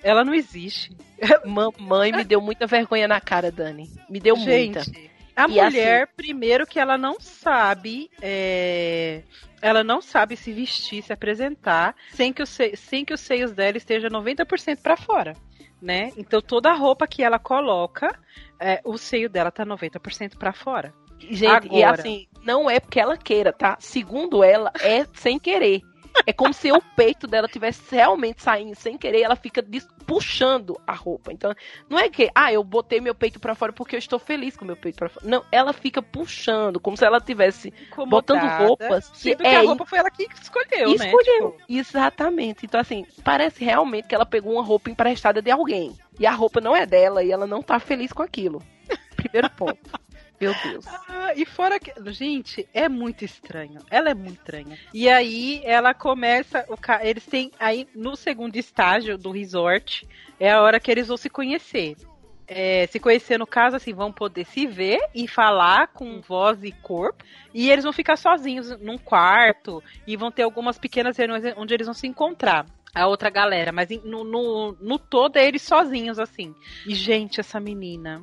Ela 0.04 0.24
não 0.24 0.34
existe. 0.34 0.96
Mamãe 1.46 2.12
me 2.12 2.24
deu 2.24 2.40
muita 2.42 2.68
vergonha 2.68 3.08
na 3.08 3.20
cara, 3.20 3.52
Dani. 3.52 3.90
Me 4.10 4.20
deu 4.20 4.36
muita. 4.36 4.84
Gente, 4.84 5.10
a 5.36 5.46
E 5.46 5.48
mulher, 5.48 6.08
primeiro 6.16 6.68
que 6.68 6.80
ela 6.80 6.98
não 6.98 7.20
sabe, 7.20 8.12
é, 8.22 9.24
ela 9.62 9.84
não 9.84 10.02
sabe 10.02 10.36
se 10.36 10.52
vestir, 10.52 11.02
se 11.02 11.12
apresentar, 11.14 11.96
sem 12.12 12.32
que, 12.34 12.46
se- 12.46 12.76
sem 12.76 13.04
que 13.06 13.14
os 13.14 13.22
seios 13.22 13.54
dela 13.54 13.78
esteja 13.78 14.10
90% 14.10 14.82
pra 14.82 14.98
fora, 14.98 15.34
né? 15.82 16.12
Então 16.18 16.42
toda 16.42 16.70
a 16.70 16.76
roupa 16.76 17.08
que 17.08 17.24
ela 17.24 17.40
coloca, 17.40 18.14
é, 18.60 18.82
o 18.84 18.98
seio 18.98 19.30
dela 19.30 19.50
tá 19.52 19.66
90% 19.66 20.38
pra 20.38 20.52
fora. 20.54 20.94
Gente, 21.30 21.68
e 21.72 21.84
Agora. 21.84 22.02
assim, 22.02 22.28
não 22.44 22.70
é 22.70 22.80
porque 22.80 23.00
ela 23.00 23.18
queira, 23.18 23.54
tá? 23.54 23.78
Segundo 23.80 24.44
ela, 24.44 24.72
é 24.82 25.06
sem 25.14 25.40
querer. 25.40 25.82
É 26.26 26.34
como 26.34 26.54
se 26.54 26.72
o 26.72 26.82
peito 26.96 27.26
dela 27.26 27.48
tivesse 27.48 27.96
realmente 27.96 28.42
saindo 28.42 28.76
sem 28.76 28.98
querer, 28.98 29.22
ela 29.22 29.36
fica 29.36 29.66
puxando 30.06 30.80
a 30.86 30.94
roupa. 30.94 31.32
Então, 31.32 31.54
não 31.90 31.98
é 31.98 32.10
que, 32.10 32.30
ah, 32.36 32.52
eu 32.52 32.64
botei 32.64 33.00
meu 33.00 33.16
peito 33.16 33.40
pra 33.40 33.56
fora 33.56 33.72
porque 33.72 33.96
eu 33.96 34.00
estou 34.00 34.20
feliz 34.20 34.58
com 34.58 34.66
meu 34.66 34.76
peito 34.76 34.98
pra 34.98 35.10
fora. 35.10 35.26
Não, 35.26 35.44
ela 35.52 35.74
fica 35.74 36.02
puxando, 36.02 36.80
como 36.80 36.98
se 36.98 37.06
ela 37.06 37.20
tivesse 37.20 37.74
botando 38.08 38.40
Incomodada. 38.40 38.66
roupas. 38.66 39.12
Sim, 39.14 39.30
que 39.30 39.36
porque 39.38 39.50
é 39.50 39.58
a 39.58 39.62
roupa 39.62 39.86
foi 39.86 40.00
ela 40.00 40.12
que 40.12 40.28
escolheu, 40.42 40.90
né? 40.90 41.06
escolheu. 41.06 41.52
Tipo, 41.52 41.64
Exatamente. 41.70 42.66
Então, 42.66 42.80
assim, 42.80 43.06
parece 43.24 43.64
realmente 43.64 44.08
que 44.08 44.16
ela 44.16 44.26
pegou 44.26 44.54
uma 44.54 44.64
roupa 44.64 44.90
emprestada 44.90 45.42
de 45.42 45.50
alguém. 45.50 45.98
E 46.20 46.26
a 46.26 46.32
roupa 46.32 46.60
não 46.60 46.76
é 46.76 46.86
dela 46.86 47.24
e 47.24 47.32
ela 47.32 47.48
não 47.48 47.62
tá 47.62 47.80
feliz 47.80 48.12
com 48.12 48.22
aquilo. 48.22 48.62
Primeiro 49.16 49.50
ponto. 49.52 49.80
Meu 50.42 50.56
Deus. 50.64 50.86
Ah, 50.88 51.34
e 51.36 51.46
fora 51.46 51.80
que. 51.80 51.94
Gente, 52.12 52.68
é 52.74 52.90
muito 52.90 53.24
estranho. 53.24 53.80
Ela 53.92 54.10
é 54.10 54.14
muito 54.16 54.40
estranha. 54.40 54.76
E 54.92 55.08
aí 55.08 55.62
ela 55.64 55.94
começa. 55.94 56.66
O 56.68 56.76
ca... 56.76 57.06
Eles 57.06 57.24
têm. 57.28 57.52
Aí, 57.60 57.88
no 57.94 58.16
segundo 58.16 58.56
estágio 58.56 59.20
do 59.20 59.30
resort, 59.30 60.08
é 60.40 60.52
a 60.52 60.62
hora 60.62 60.80
que 60.80 60.90
eles 60.90 61.08
vão 61.08 61.16
se 61.16 61.30
conhecer. 61.30 61.96
É, 62.48 62.88
se 62.88 63.00
conhecer, 63.00 63.38
no 63.38 63.46
caso, 63.46 63.76
assim, 63.76 63.94
vão 63.94 64.12
poder 64.12 64.46
se 64.46 64.66
ver 64.66 65.00
e 65.14 65.28
falar 65.28 65.90
com 65.90 66.20
voz 66.20 66.64
e 66.64 66.72
corpo. 66.72 67.24
E 67.54 67.70
eles 67.70 67.84
vão 67.84 67.94
ficar 67.94 68.18
sozinhos 68.18 68.72
num 68.82 68.98
quarto. 68.98 69.82
E 70.08 70.18
vão 70.18 70.32
ter 70.32 70.42
algumas 70.42 70.80
pequenas 70.80 71.16
reuniões 71.18 71.54
onde 71.56 71.74
eles 71.76 71.86
vão 71.86 71.94
se 71.94 72.08
encontrar. 72.08 72.66
A 72.94 73.08
outra 73.08 73.30
galera, 73.30 73.72
mas 73.72 73.90
no, 74.04 74.26
no, 74.26 74.74
no 74.82 75.00
todo 75.00 75.38
é 75.38 75.48
eles 75.48 75.62
sozinhos, 75.62 76.20
assim. 76.20 76.54
E, 76.86 76.94
gente, 76.94 77.40
essa 77.40 77.58
menina. 77.58 78.22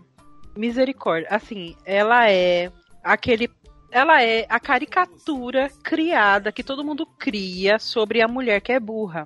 Misericórdia. 0.57 1.29
Assim, 1.31 1.77
ela 1.85 2.31
é 2.31 2.71
aquele. 3.03 3.51
Ela 3.91 4.23
é 4.23 4.45
a 4.49 4.61
caricatura 4.61 5.71
criada 5.83 6.53
que 6.53 6.63
todo 6.63 6.85
mundo 6.85 7.07
cria 7.07 7.79
sobre 7.79 8.21
a 8.21 8.29
mulher 8.29 8.61
que 8.61 8.73
é 8.73 8.79
burra. 8.79 9.25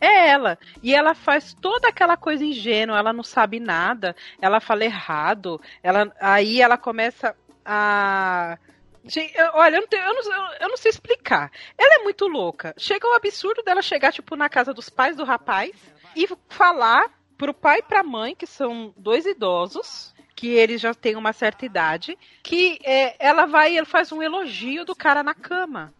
É 0.00 0.28
ela. 0.28 0.58
E 0.82 0.94
ela 0.94 1.14
faz 1.14 1.54
toda 1.54 1.88
aquela 1.88 2.16
coisa 2.16 2.44
ingênua, 2.44 2.98
ela 2.98 3.12
não 3.12 3.22
sabe 3.22 3.58
nada, 3.58 4.14
ela 4.40 4.60
fala 4.60 4.84
errado, 4.84 5.60
ela, 5.82 6.12
aí 6.20 6.60
ela 6.60 6.76
começa 6.76 7.34
a. 7.64 8.58
Gente, 9.04 9.32
olha, 9.54 9.76
eu 9.76 9.80
não, 9.80 9.88
tenho- 9.88 10.04
eu, 10.04 10.14
não, 10.14 10.52
eu 10.60 10.68
não 10.68 10.76
sei 10.76 10.90
explicar. 10.90 11.50
Ela 11.78 12.00
é 12.00 12.02
muito 12.04 12.26
louca. 12.26 12.74
Chega 12.76 13.06
o 13.08 13.14
absurdo 13.14 13.62
dela 13.62 13.80
chegar, 13.82 14.12
tipo, 14.12 14.36
na 14.36 14.48
casa 14.48 14.74
dos 14.74 14.88
pais 14.90 15.16
do 15.16 15.24
rapaz 15.24 15.72
e 16.14 16.28
falar 16.48 17.10
pro 17.38 17.54
pai 17.54 17.78
e 17.78 17.82
pra 17.82 18.04
mãe, 18.04 18.34
que 18.36 18.46
são 18.46 18.92
dois 18.96 19.26
idosos, 19.26 20.14
que 20.42 20.48
eles 20.48 20.80
já 20.80 20.92
têm 20.92 21.14
uma 21.14 21.32
certa 21.32 21.64
idade, 21.64 22.18
que 22.42 22.80
é, 22.82 23.14
ela 23.24 23.46
vai 23.46 23.78
e 23.78 23.84
faz 23.84 24.10
um 24.10 24.20
elogio 24.20 24.84
do 24.84 24.92
cara 24.92 25.22
na 25.22 25.34
cama. 25.34 25.94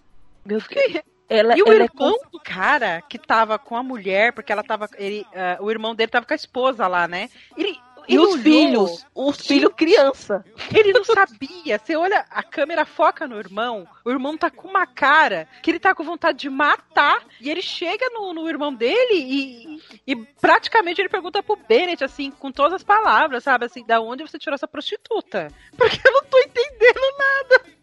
Meu 0.45 0.61
Deus. 0.61 1.05
Ela, 1.28 1.57
E 1.57 1.62
o 1.62 1.68
é 1.68 1.76
irmão 1.76 2.18
do 2.32 2.40
cara 2.40 3.01
que 3.03 3.20
tava 3.20 3.57
com 3.57 3.76
a 3.76 3.84
mulher, 3.84 4.32
porque 4.32 4.51
ela 4.51 4.64
tava. 4.64 4.88
Ele, 4.99 5.24
ah, 5.32 5.59
o 5.61 5.70
irmão 5.70 5.95
dele 5.95 6.11
tava 6.11 6.26
com 6.26 6.32
a 6.32 6.36
esposa 6.36 6.88
lá, 6.88 7.07
né? 7.07 7.30
Ele, 7.57 7.78
E 8.09 8.18
os 8.18 8.32
olhou, 8.32 8.38
filhos, 8.42 9.07
os 9.14 9.46
filhos 9.46 9.72
criança. 9.76 10.44
Ele 10.74 10.92
não 10.92 11.05
sabia. 11.05 11.78
Você 11.78 11.96
olha, 11.96 12.24
a 12.30 12.42
câmera 12.42 12.84
foca 12.84 13.26
no 13.26 13.38
irmão, 13.38 13.86
o 14.05 14.11
irmão 14.11 14.36
tá 14.36 14.50
com 14.50 14.68
uma 14.68 14.86
cara 14.86 15.48
que 15.62 15.70
ele 15.70 15.78
tá 15.78 15.94
com 15.94 16.05
vontade 16.05 16.38
de 16.38 16.50
matar. 16.50 17.24
E 17.40 17.50
ele 17.50 17.62
chega 17.62 18.09
no, 18.11 18.32
no 18.34 18.48
irmão 18.48 18.74
dele 18.74 19.14
e, 19.14 19.80
e 20.07 20.16
praticamente 20.40 21.00
ele 21.00 21.09
pergunta 21.09 21.42
pro 21.42 21.57
Bennett, 21.57 22.05
assim, 22.05 22.30
com 22.30 22.50
todas 22.50 22.74
as 22.74 22.82
palavras, 22.82 23.44
sabe? 23.44 23.66
Assim, 23.66 23.84
da 23.84 24.00
onde 24.00 24.22
você 24.22 24.38
tirou 24.38 24.55
essa 24.55 24.68
prostituta? 24.68 25.48
Porque 25.76 26.00
eu 26.07 26.12
não 26.12 26.24
tô 26.24 26.38
entendendo. 26.38 27.82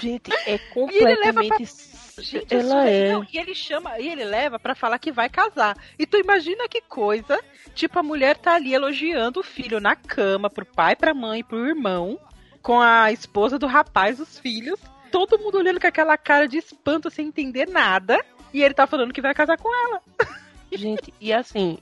Gente, 0.00 0.32
é 0.46 0.54
E 0.54 1.04
ele 1.04 1.16
leva 1.16 1.40
completamente. 1.42 1.97
Gente, 2.20 2.52
ela 2.54 2.62
isso- 2.62 2.76
é. 2.94 3.12
não, 3.12 3.26
e 3.32 3.38
ele 3.38 3.54
chama, 3.54 3.98
e 3.98 4.08
ele 4.08 4.24
leva 4.24 4.58
pra 4.58 4.74
falar 4.74 4.98
que 4.98 5.12
vai 5.12 5.28
casar. 5.28 5.76
E 5.98 6.06
tu 6.06 6.16
imagina 6.16 6.68
que 6.68 6.80
coisa, 6.82 7.38
tipo, 7.74 7.98
a 7.98 8.02
mulher 8.02 8.36
tá 8.36 8.54
ali 8.54 8.74
elogiando 8.74 9.40
o 9.40 9.44
filho 9.44 9.80
na 9.80 9.94
cama, 9.96 10.48
pro 10.50 10.66
pai, 10.66 10.96
pra 10.96 11.14
mãe, 11.14 11.42
pro 11.44 11.66
irmão, 11.66 12.18
com 12.62 12.80
a 12.80 13.10
esposa 13.12 13.58
do 13.58 13.66
rapaz, 13.66 14.20
os 14.20 14.38
filhos, 14.38 14.80
todo 15.10 15.38
mundo 15.38 15.58
olhando 15.58 15.80
com 15.80 15.86
aquela 15.86 16.16
cara 16.18 16.46
de 16.48 16.58
espanto 16.58 17.10
sem 17.10 17.28
entender 17.28 17.66
nada. 17.68 18.18
E 18.52 18.62
ele 18.62 18.74
tá 18.74 18.86
falando 18.86 19.12
que 19.12 19.20
vai 19.20 19.34
casar 19.34 19.58
com 19.58 19.68
ela. 19.86 20.02
Gente, 20.72 21.12
e 21.20 21.32
assim, 21.32 21.78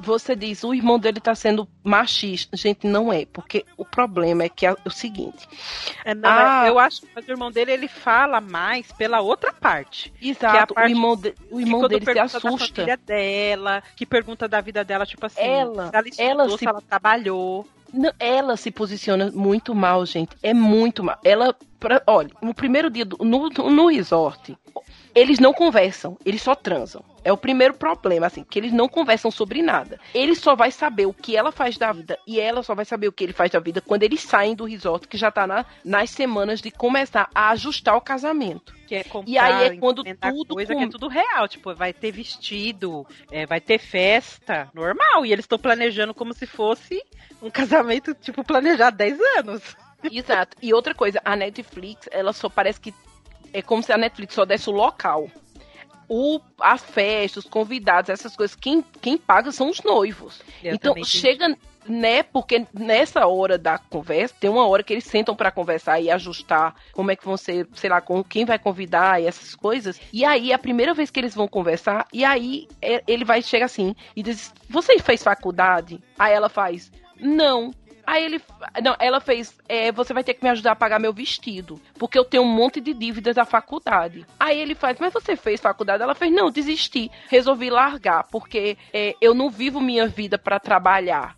você 0.00 0.34
diz, 0.36 0.62
o 0.64 0.72
irmão 0.74 0.98
dele 0.98 1.20
tá 1.20 1.34
sendo 1.34 1.68
machista. 1.82 2.56
Gente, 2.56 2.86
não 2.86 3.12
é, 3.12 3.26
porque 3.26 3.64
o 3.76 3.84
problema 3.84 4.44
é 4.44 4.48
que 4.48 4.66
é 4.66 4.74
o 4.84 4.90
seguinte. 4.90 5.48
É, 6.04 6.14
não, 6.14 6.28
Ah. 6.30 6.64
é- 6.66 6.68
eu 6.70 6.78
acho 6.78 7.02
que 7.02 7.06
o 7.30 7.32
irmão 7.32 7.50
dele 7.50 7.72
ele 7.72 7.88
fala 7.88 8.40
mais 8.40 8.90
pela 8.92 9.20
outra 9.20 9.52
parte. 9.52 10.12
Exato, 10.20 10.74
parte 10.74 10.88
o 10.88 10.90
irmão, 10.96 11.16
de- 11.16 11.34
o 11.50 11.56
Que 11.56 11.62
irmão 11.62 11.88
dele 11.88 12.04
se 12.04 12.14
da 12.14 12.22
assusta. 12.24 12.74
família 12.74 12.96
dela, 12.96 13.82
que 13.96 14.06
pergunta 14.06 14.46
da 14.48 14.60
vida 14.60 14.84
dela, 14.84 15.04
tipo 15.06 15.26
assim, 15.26 15.40
Ela- 15.40 15.88
se 15.90 15.96
ela 15.96 16.08
estudou, 16.08 16.30
ela 16.30 16.48
se 16.50 16.58
se- 16.58 16.66
ela 16.68 16.80
trabalhou. 16.82 17.66
Ela 18.18 18.56
se 18.56 18.70
posiciona 18.70 19.30
muito 19.34 19.74
mal, 19.74 20.06
gente. 20.06 20.34
É 20.42 20.54
muito 20.54 21.04
mal. 21.04 21.18
Ela, 21.22 21.54
pra- 21.78 22.02
olha, 22.06 22.30
no 22.40 22.54
primeiro 22.54 22.88
dia 22.88 23.04
do- 23.04 23.18
no, 23.22 23.50
no 23.50 23.86
resort, 23.88 24.56
eles 25.14 25.38
não 25.38 25.52
conversam, 25.52 26.16
eles 26.24 26.42
só 26.42 26.54
transam. 26.54 27.04
É 27.24 27.32
o 27.32 27.36
primeiro 27.36 27.74
problema, 27.74 28.26
assim, 28.26 28.42
que 28.42 28.58
eles 28.58 28.72
não 28.72 28.88
conversam 28.88 29.30
sobre 29.30 29.62
nada. 29.62 30.00
Ele 30.12 30.34
só 30.34 30.56
vai 30.56 30.70
saber 30.72 31.06
o 31.06 31.12
que 31.14 31.36
ela 31.36 31.52
faz 31.52 31.78
da 31.78 31.92
vida 31.92 32.18
e 32.26 32.40
ela 32.40 32.62
só 32.62 32.74
vai 32.74 32.84
saber 32.84 33.06
o 33.08 33.12
que 33.12 33.22
ele 33.22 33.32
faz 33.32 33.50
da 33.50 33.60
vida 33.60 33.80
quando 33.80 34.02
eles 34.02 34.20
saem 34.22 34.54
do 34.56 34.64
resort, 34.64 35.06
que 35.06 35.16
já 35.16 35.30
tá 35.30 35.46
na- 35.46 35.64
nas 35.84 36.10
semanas 36.10 36.60
de 36.60 36.70
começar 36.70 37.28
a 37.34 37.50
ajustar 37.50 37.96
o 37.96 38.00
casamento. 38.00 38.74
Que 38.88 38.96
é 38.96 39.04
comprar, 39.04 39.30
E 39.30 39.38
aí 39.38 39.64
é 39.68 39.76
quando 39.76 40.02
tudo 40.02 40.54
coisa 40.54 40.72
com- 40.74 40.80
que 40.80 40.84
é 40.86 40.88
tudo 40.88 41.06
real, 41.08 41.46
tipo, 41.46 41.72
vai 41.74 41.92
ter 41.92 42.10
vestido, 42.10 43.06
é, 43.30 43.46
vai 43.46 43.60
ter 43.60 43.78
festa, 43.78 44.68
normal, 44.74 45.24
e 45.24 45.32
eles 45.32 45.44
estão 45.44 45.58
planejando 45.58 46.12
como 46.12 46.34
se 46.34 46.46
fosse 46.46 47.00
um 47.40 47.50
casamento, 47.50 48.14
tipo, 48.14 48.42
planejado 48.44 48.96
10 48.96 49.18
anos. 49.38 49.76
Exato. 50.10 50.56
E 50.60 50.74
outra 50.74 50.94
coisa, 50.94 51.20
a 51.24 51.36
Netflix, 51.36 52.08
ela 52.10 52.32
só 52.32 52.48
parece 52.48 52.80
que 52.80 52.92
é 53.52 53.62
como 53.62 53.82
se 53.82 53.92
a 53.92 53.98
Netflix 53.98 54.34
só 54.34 54.44
desse 54.44 54.68
o 54.68 54.72
local. 54.72 55.30
O, 56.08 56.40
as 56.60 56.82
festas, 56.82 57.44
os 57.44 57.50
convidados, 57.50 58.10
essas 58.10 58.36
coisas, 58.36 58.54
quem, 58.54 58.84
quem 59.00 59.16
paga 59.16 59.50
são 59.50 59.70
os 59.70 59.82
noivos. 59.82 60.42
Eu 60.62 60.74
então 60.74 60.94
chega, 61.04 61.56
né? 61.88 62.22
Porque 62.22 62.66
nessa 62.74 63.26
hora 63.26 63.56
da 63.56 63.78
conversa, 63.78 64.34
tem 64.38 64.50
uma 64.50 64.66
hora 64.66 64.82
que 64.82 64.92
eles 64.92 65.04
sentam 65.04 65.34
pra 65.34 65.50
conversar 65.50 66.00
e 66.00 66.10
ajustar 66.10 66.74
como 66.92 67.10
é 67.10 67.16
que 67.16 67.24
vão 67.24 67.36
ser, 67.36 67.66
sei 67.74 67.88
lá, 67.88 68.00
com 68.00 68.22
quem 68.22 68.44
vai 68.44 68.58
convidar 68.58 69.22
e 69.22 69.26
essas 69.26 69.54
coisas. 69.54 69.98
E 70.12 70.24
aí, 70.24 70.52
a 70.52 70.58
primeira 70.58 70.92
vez 70.92 71.10
que 71.10 71.18
eles 71.18 71.34
vão 71.34 71.48
conversar, 71.48 72.06
e 72.12 72.24
aí 72.24 72.68
é, 72.82 73.02
ele 73.06 73.24
vai 73.24 73.40
chegar 73.40 73.66
assim 73.66 73.94
e 74.14 74.22
diz: 74.22 74.52
Você 74.68 74.98
fez 74.98 75.22
faculdade? 75.22 75.98
Aí 76.18 76.34
ela 76.34 76.50
faz: 76.50 76.92
Não. 77.18 77.72
Aí 78.06 78.24
ele. 78.24 78.40
Não, 78.82 78.96
ela 78.98 79.20
fez. 79.20 79.56
é, 79.68 79.92
você 79.92 80.12
vai 80.12 80.24
ter 80.24 80.34
que 80.34 80.42
me 80.44 80.50
ajudar 80.50 80.72
a 80.72 80.76
pagar 80.76 80.98
meu 80.98 81.12
vestido. 81.12 81.80
Porque 81.98 82.18
eu 82.18 82.24
tenho 82.24 82.42
um 82.42 82.52
monte 82.54 82.80
de 82.80 82.92
dívidas 82.92 83.34
da 83.36 83.44
faculdade. 83.44 84.26
Aí 84.38 84.60
ele 84.60 84.74
faz, 84.74 84.98
mas 84.98 85.12
você 85.12 85.36
fez 85.36 85.60
faculdade? 85.60 86.02
Ela 86.02 86.14
fez, 86.14 86.32
não, 86.32 86.50
desisti. 86.50 87.10
Resolvi 87.28 87.70
largar, 87.70 88.24
porque 88.24 88.76
é, 88.92 89.14
eu 89.20 89.34
não 89.34 89.48
vivo 89.50 89.80
minha 89.80 90.06
vida 90.06 90.38
pra 90.38 90.58
trabalhar. 90.58 91.36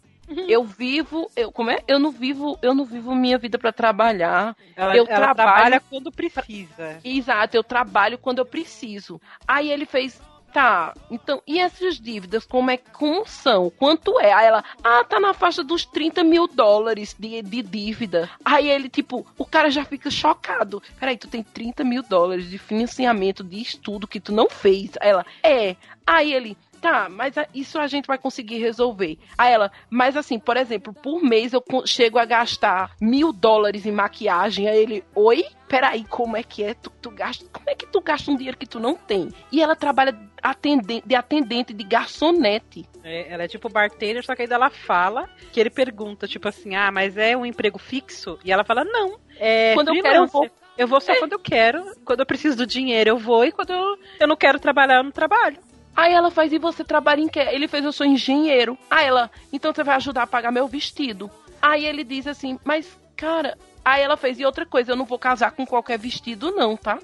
Eu 0.48 0.64
vivo, 0.64 1.30
eu 1.36 1.52
como 1.52 1.70
é? 1.70 1.80
Eu 1.86 1.98
não 1.98 2.10
vivo, 2.10 2.58
eu 2.62 2.74
não 2.74 2.86
vivo 2.86 3.14
minha 3.14 3.36
vida 3.36 3.58
pra 3.58 3.70
trabalhar. 3.70 4.56
Ela, 4.74 4.96
eu 4.96 5.04
ela 5.06 5.34
trabalho- 5.34 5.34
trabalha 5.34 5.80
quando 5.80 6.10
precisa. 6.10 6.98
Exato, 7.04 7.54
eu 7.56 7.62
trabalho 7.62 8.16
quando 8.16 8.38
eu 8.38 8.46
preciso. 8.46 9.20
Aí 9.46 9.70
ele 9.70 9.84
fez, 9.84 10.18
tá, 10.54 10.94
então, 11.10 11.42
e 11.48 11.58
essas 11.58 12.00
dívidas, 12.00 12.46
como 12.46 12.70
é 12.70 12.76
como 12.76 13.26
são? 13.26 13.68
Quanto 13.70 14.20
é? 14.20 14.32
Aí 14.32 14.46
ela, 14.46 14.62
ah, 14.84 15.02
tá 15.02 15.18
na 15.18 15.34
faixa 15.34 15.64
dos 15.64 15.84
30 15.84 16.22
mil 16.22 16.46
dólares 16.46 17.16
de, 17.18 17.42
de 17.42 17.60
dívida. 17.60 18.30
Aí 18.44 18.70
ele, 18.70 18.88
tipo, 18.88 19.26
o 19.36 19.44
cara 19.44 19.68
já 19.68 19.84
fica 19.84 20.08
chocado. 20.12 20.80
Peraí, 21.00 21.16
tu 21.16 21.26
tem 21.26 21.42
30 21.42 21.82
mil 21.82 22.04
dólares 22.04 22.48
de 22.48 22.56
financiamento 22.56 23.42
de 23.42 23.60
estudo 23.60 24.06
que 24.06 24.20
tu 24.20 24.32
não 24.32 24.48
fez. 24.48 24.92
Aí 25.00 25.08
ela, 25.08 25.26
é. 25.42 25.74
Aí 26.06 26.32
ele, 26.32 26.56
tá, 26.84 27.08
mas 27.08 27.34
isso 27.54 27.78
a 27.78 27.86
gente 27.86 28.06
vai 28.06 28.18
conseguir 28.18 28.58
resolver. 28.58 29.18
Aí 29.38 29.50
ela, 29.54 29.72
mas 29.88 30.18
assim, 30.18 30.38
por 30.38 30.54
exemplo, 30.58 30.92
por 30.92 31.22
mês 31.22 31.54
eu 31.54 31.64
chego 31.86 32.18
a 32.18 32.26
gastar 32.26 32.94
mil 33.00 33.32
dólares 33.32 33.86
em 33.86 33.92
maquiagem. 33.92 34.68
Aí 34.68 34.76
ele, 34.76 35.04
oi? 35.14 35.46
Peraí, 35.66 36.04
como 36.04 36.36
é 36.36 36.42
que 36.42 36.62
é? 36.62 36.74
Tu, 36.74 36.90
tu 37.00 37.10
gasta, 37.10 37.46
como 37.50 37.70
é 37.70 37.74
que 37.74 37.86
tu 37.86 38.02
gasta 38.02 38.30
um 38.30 38.36
dinheiro 38.36 38.58
que 38.58 38.66
tu 38.66 38.78
não 38.78 38.94
tem? 38.94 39.30
E 39.50 39.62
ela 39.62 39.74
trabalha 39.74 40.14
atendente, 40.42 41.08
de 41.08 41.14
atendente 41.14 41.72
de 41.72 41.84
garçonete. 41.84 42.86
É, 43.02 43.32
ela 43.32 43.44
é 43.44 43.48
tipo 43.48 43.70
bartender, 43.70 44.22
só 44.22 44.34
que 44.36 44.42
aí 44.42 44.48
ela 44.50 44.68
fala 44.68 45.26
que 45.52 45.58
ele 45.58 45.70
pergunta, 45.70 46.28
tipo 46.28 46.46
assim, 46.46 46.76
ah, 46.76 46.90
mas 46.92 47.16
é 47.16 47.34
um 47.34 47.46
emprego 47.46 47.78
fixo? 47.78 48.38
E 48.44 48.52
ela 48.52 48.62
fala, 48.62 48.84
não. 48.84 49.18
É 49.38 49.72
Quando 49.72 49.88
eu 49.88 50.02
quero, 50.02 50.16
eu 50.16 50.26
vou. 50.26 50.50
Eu 50.76 50.88
vou 50.88 51.00
só 51.00 51.12
É. 51.12 51.18
quando 51.18 51.32
eu 51.32 51.38
quero. 51.38 51.82
Quando 52.04 52.20
eu 52.20 52.26
preciso 52.26 52.58
do 52.58 52.66
dinheiro, 52.66 53.08
eu 53.10 53.16
vou. 53.16 53.44
E 53.44 53.52
quando 53.52 53.70
eu, 53.70 53.96
eu 54.20 54.26
não 54.28 54.36
quero 54.36 54.58
trabalhar, 54.58 54.98
eu 54.98 55.04
não 55.04 55.12
trabalho. 55.12 55.58
Aí 55.96 56.12
ela 56.12 56.30
faz, 56.30 56.52
e 56.52 56.58
você 56.58 56.82
trabalha 56.82 57.20
em 57.20 57.28
quê? 57.28 57.40
Ele 57.40 57.68
fez, 57.68 57.84
eu 57.84 57.92
sou 57.92 58.06
engenheiro. 58.06 58.76
Aí 58.90 59.06
ela, 59.06 59.30
então 59.52 59.72
você 59.72 59.84
vai 59.84 59.96
ajudar 59.96 60.24
a 60.24 60.26
pagar 60.26 60.50
meu 60.50 60.66
vestido. 60.66 61.30
Aí 61.62 61.86
ele 61.86 62.04
diz 62.04 62.26
assim, 62.26 62.58
mas, 62.64 62.98
cara. 63.16 63.56
Aí 63.84 64.02
ela 64.02 64.16
fez, 64.16 64.40
e 64.40 64.46
outra 64.46 64.64
coisa, 64.64 64.92
eu 64.92 64.96
não 64.96 65.04
vou 65.04 65.18
casar 65.18 65.52
com 65.52 65.66
qualquer 65.66 65.98
vestido, 65.98 66.50
não, 66.50 66.76
tá? 66.76 66.98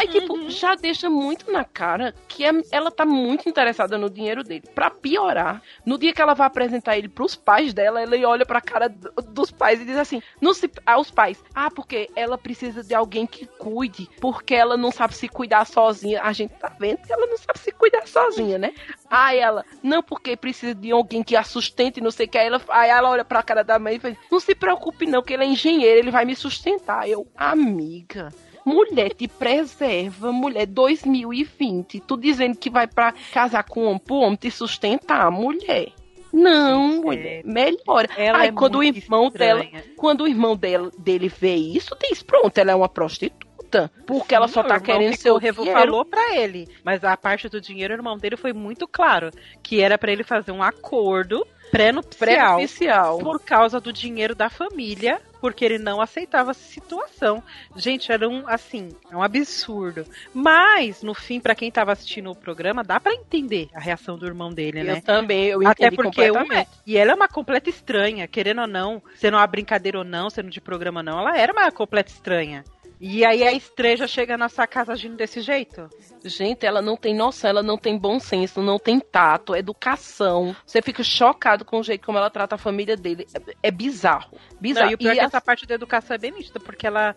Aí, 0.00 0.08
tipo, 0.08 0.34
Uhum. 0.34 0.48
já 0.50 0.74
deixa 0.74 1.10
muito 1.10 1.50
na 1.52 1.64
cara 1.64 2.14
que 2.28 2.44
é- 2.44 2.52
ela 2.72 2.90
tá 2.90 3.04
muito 3.04 3.48
interessada 3.48 3.98
no 3.98 4.08
dinheiro 4.08 4.42
dele. 4.42 4.64
Pra 4.74 4.90
piorar, 4.90 5.62
no 5.84 5.98
dia 5.98 6.12
que 6.12 6.22
ela 6.22 6.34
vai 6.34 6.46
apresentar 6.46 6.96
ele 6.96 7.08
pros 7.08 7.36
pais 7.36 7.74
dela, 7.74 8.00
ela 8.00 8.16
olha 8.28 8.46
pra 8.46 8.60
cara 8.60 8.88
do- 8.88 9.10
dos 9.28 9.50
pais 9.50 9.80
e 9.80 9.84
diz 9.84 9.96
assim: 9.96 10.22
não 10.40 10.54
se, 10.54 10.70
aos 10.86 11.10
pais, 11.10 11.42
ah, 11.54 11.70
porque 11.70 12.08
ela 12.16 12.38
precisa 12.38 12.82
de 12.82 12.94
alguém 12.94 13.26
que 13.26 13.46
cuide, 13.46 14.08
porque 14.20 14.54
ela 14.54 14.76
não 14.76 14.90
sabe 14.90 15.14
se 15.14 15.28
cuidar 15.28 15.64
sozinha. 15.66 16.22
A 16.22 16.32
gente 16.32 16.52
tá 16.54 16.72
vendo 16.78 16.98
que 17.06 17.12
ela 17.12 17.26
não 17.26 17.36
sabe 17.36 17.58
se 17.58 17.70
cuidar 17.72 18.06
sozinha, 18.06 18.58
né? 18.58 18.72
Aí 19.10 19.38
ela, 19.38 19.64
não, 19.82 20.02
porque 20.02 20.36
precisa 20.36 20.74
de 20.74 20.90
alguém 20.92 21.22
que 21.22 21.36
a 21.36 21.42
sustente, 21.42 22.00
não 22.00 22.10
sei 22.10 22.26
o 22.26 22.28
que. 22.28 22.38
Aí 22.38 22.46
ela, 22.46 22.60
aí 22.68 22.90
ela 22.90 23.10
olha 23.10 23.24
pra 23.24 23.42
cara 23.42 23.62
da 23.62 23.78
mãe 23.78 23.96
e 23.96 23.98
fala: 24.00 24.16
não 24.30 24.40
se 24.40 24.54
preocupe, 24.54 25.06
não, 25.06 25.22
que 25.22 25.34
ele 25.34 25.44
é 25.44 25.46
engenheiro, 25.46 25.98
ele 25.98 26.10
vai 26.10 26.24
me 26.24 26.34
sustentar. 26.36 27.08
Eu, 27.08 27.26
amiga. 27.36 28.28
Mulher 28.64 29.14
te 29.14 29.26
preserva, 29.26 30.32
mulher 30.32 30.66
2020. 30.66 32.00
Tu 32.00 32.16
dizendo 32.16 32.56
que 32.56 32.70
vai 32.70 32.86
pra 32.86 33.12
casar 33.32 33.64
com 33.64 33.84
um 33.84 33.86
homem 33.88 33.98
pro 33.98 34.16
homem 34.16 34.36
te 34.36 34.50
sustentar, 34.50 35.30
mulher. 35.30 35.88
Não, 36.32 36.92
Gente, 36.92 37.02
mulher, 37.04 37.42
melhora. 37.44 38.08
Ela 38.16 38.38
Aí 38.38 38.48
é 38.48 38.52
quando 38.52 38.78
o 38.78 38.84
irmão 38.84 39.30
dela, 39.30 39.64
estranha. 39.64 39.84
quando 39.96 40.20
o 40.22 40.28
irmão 40.28 40.56
dela, 40.56 40.90
dele 40.96 41.28
vê 41.28 41.56
isso, 41.56 41.96
diz, 42.00 42.22
pronto, 42.22 42.56
ela 42.56 42.70
é 42.70 42.74
uma 42.74 42.88
prostituta. 42.88 43.90
Porque 44.06 44.34
ela 44.34 44.46
só 44.48 44.62
Sim, 44.62 44.68
tá 44.68 44.80
querendo 44.80 45.14
seu 45.16 45.36
revo- 45.38 45.64
falou 45.66 46.04
pra 46.04 46.36
ele, 46.36 46.68
mas 46.84 47.04
a 47.04 47.16
parte 47.16 47.48
do 47.48 47.60
dinheiro, 47.60 47.94
o 47.94 47.96
irmão 47.96 48.16
dele 48.16 48.36
foi 48.36 48.52
muito 48.52 48.86
claro, 48.86 49.30
que 49.62 49.80
era 49.80 49.96
pra 49.96 50.10
ele 50.12 50.24
fazer 50.24 50.50
um 50.52 50.60
acordo 50.62 51.46
pré-nupcial 51.70 52.18
Pré-oficial. 52.18 53.18
por 53.18 53.40
causa 53.40 53.80
do 53.80 53.92
dinheiro 53.92 54.34
da 54.34 54.50
família, 54.50 55.20
porque 55.40 55.64
ele 55.64 55.78
não 55.78 56.00
aceitava 56.00 56.50
essa 56.50 56.62
situação. 56.62 57.42
Gente, 57.76 58.12
era 58.12 58.28
um 58.28 58.46
assim, 58.46 58.90
é 59.10 59.16
um 59.16 59.22
absurdo. 59.22 60.04
Mas 60.34 61.02
no 61.02 61.14
fim, 61.14 61.40
pra 61.40 61.54
quem 61.54 61.70
tava 61.70 61.92
assistindo 61.92 62.30
o 62.30 62.36
programa, 62.36 62.82
dá 62.84 63.00
pra 63.00 63.14
entender 63.14 63.68
a 63.74 63.80
reação 63.80 64.18
do 64.18 64.26
irmão 64.26 64.50
dele, 64.52 64.82
né? 64.82 64.98
Eu 64.98 65.02
também, 65.02 65.46
eu 65.46 65.66
Até 65.66 65.86
entendi 65.86 65.96
porque 65.96 66.30
um 66.30 66.34
completamente. 66.34 66.68
é, 66.68 66.80
e 66.86 66.96
ela 66.96 67.12
é 67.12 67.14
uma 67.14 67.28
completa 67.28 67.70
estranha, 67.70 68.26
querendo 68.28 68.60
ou 68.60 68.66
não, 68.66 69.02
sendo 69.16 69.36
uma 69.36 69.46
brincadeira 69.46 69.98
ou 69.98 70.04
não, 70.04 70.28
sendo 70.28 70.50
de 70.50 70.60
programa 70.60 71.00
ou 71.00 71.04
não, 71.04 71.18
ela 71.18 71.38
era 71.38 71.52
uma 71.52 71.70
completa 71.70 72.10
estranha. 72.10 72.64
E 73.00 73.24
aí 73.24 73.42
a 73.42 73.52
estreia 73.52 73.96
já 73.96 74.06
chega 74.06 74.36
na 74.36 74.48
sua 74.50 74.66
casa 74.66 74.92
agindo 74.92 75.16
desse 75.16 75.40
jeito? 75.40 75.88
Gente, 76.22 76.66
ela 76.66 76.82
não 76.82 76.96
tem 76.98 77.14
noção, 77.14 77.48
ela 77.48 77.62
não 77.62 77.78
tem 77.78 77.96
bom 77.96 78.20
senso, 78.20 78.60
não 78.60 78.78
tem 78.78 79.00
tato, 79.00 79.56
educação. 79.56 80.54
Você 80.66 80.82
fica 80.82 81.02
chocado 81.02 81.64
com 81.64 81.78
o 81.78 81.82
jeito 81.82 82.04
como 82.04 82.18
ela 82.18 82.28
trata 82.28 82.56
a 82.56 82.58
família 82.58 82.96
dele. 82.96 83.26
É, 83.34 83.68
é 83.68 83.70
bizarro. 83.70 84.38
Bizarro. 84.60 84.84
Não, 84.86 84.92
e 84.92 84.94
o 84.94 84.98
pior 84.98 85.10
é 85.10 85.12
E 85.12 85.16
que 85.16 85.20
a- 85.22 85.24
essa 85.24 85.40
parte 85.40 85.66
da 85.66 85.74
educação 85.74 86.14
é 86.14 86.18
bem 86.18 86.30
nítida, 86.32 86.60
porque 86.60 86.86
ela, 86.86 87.16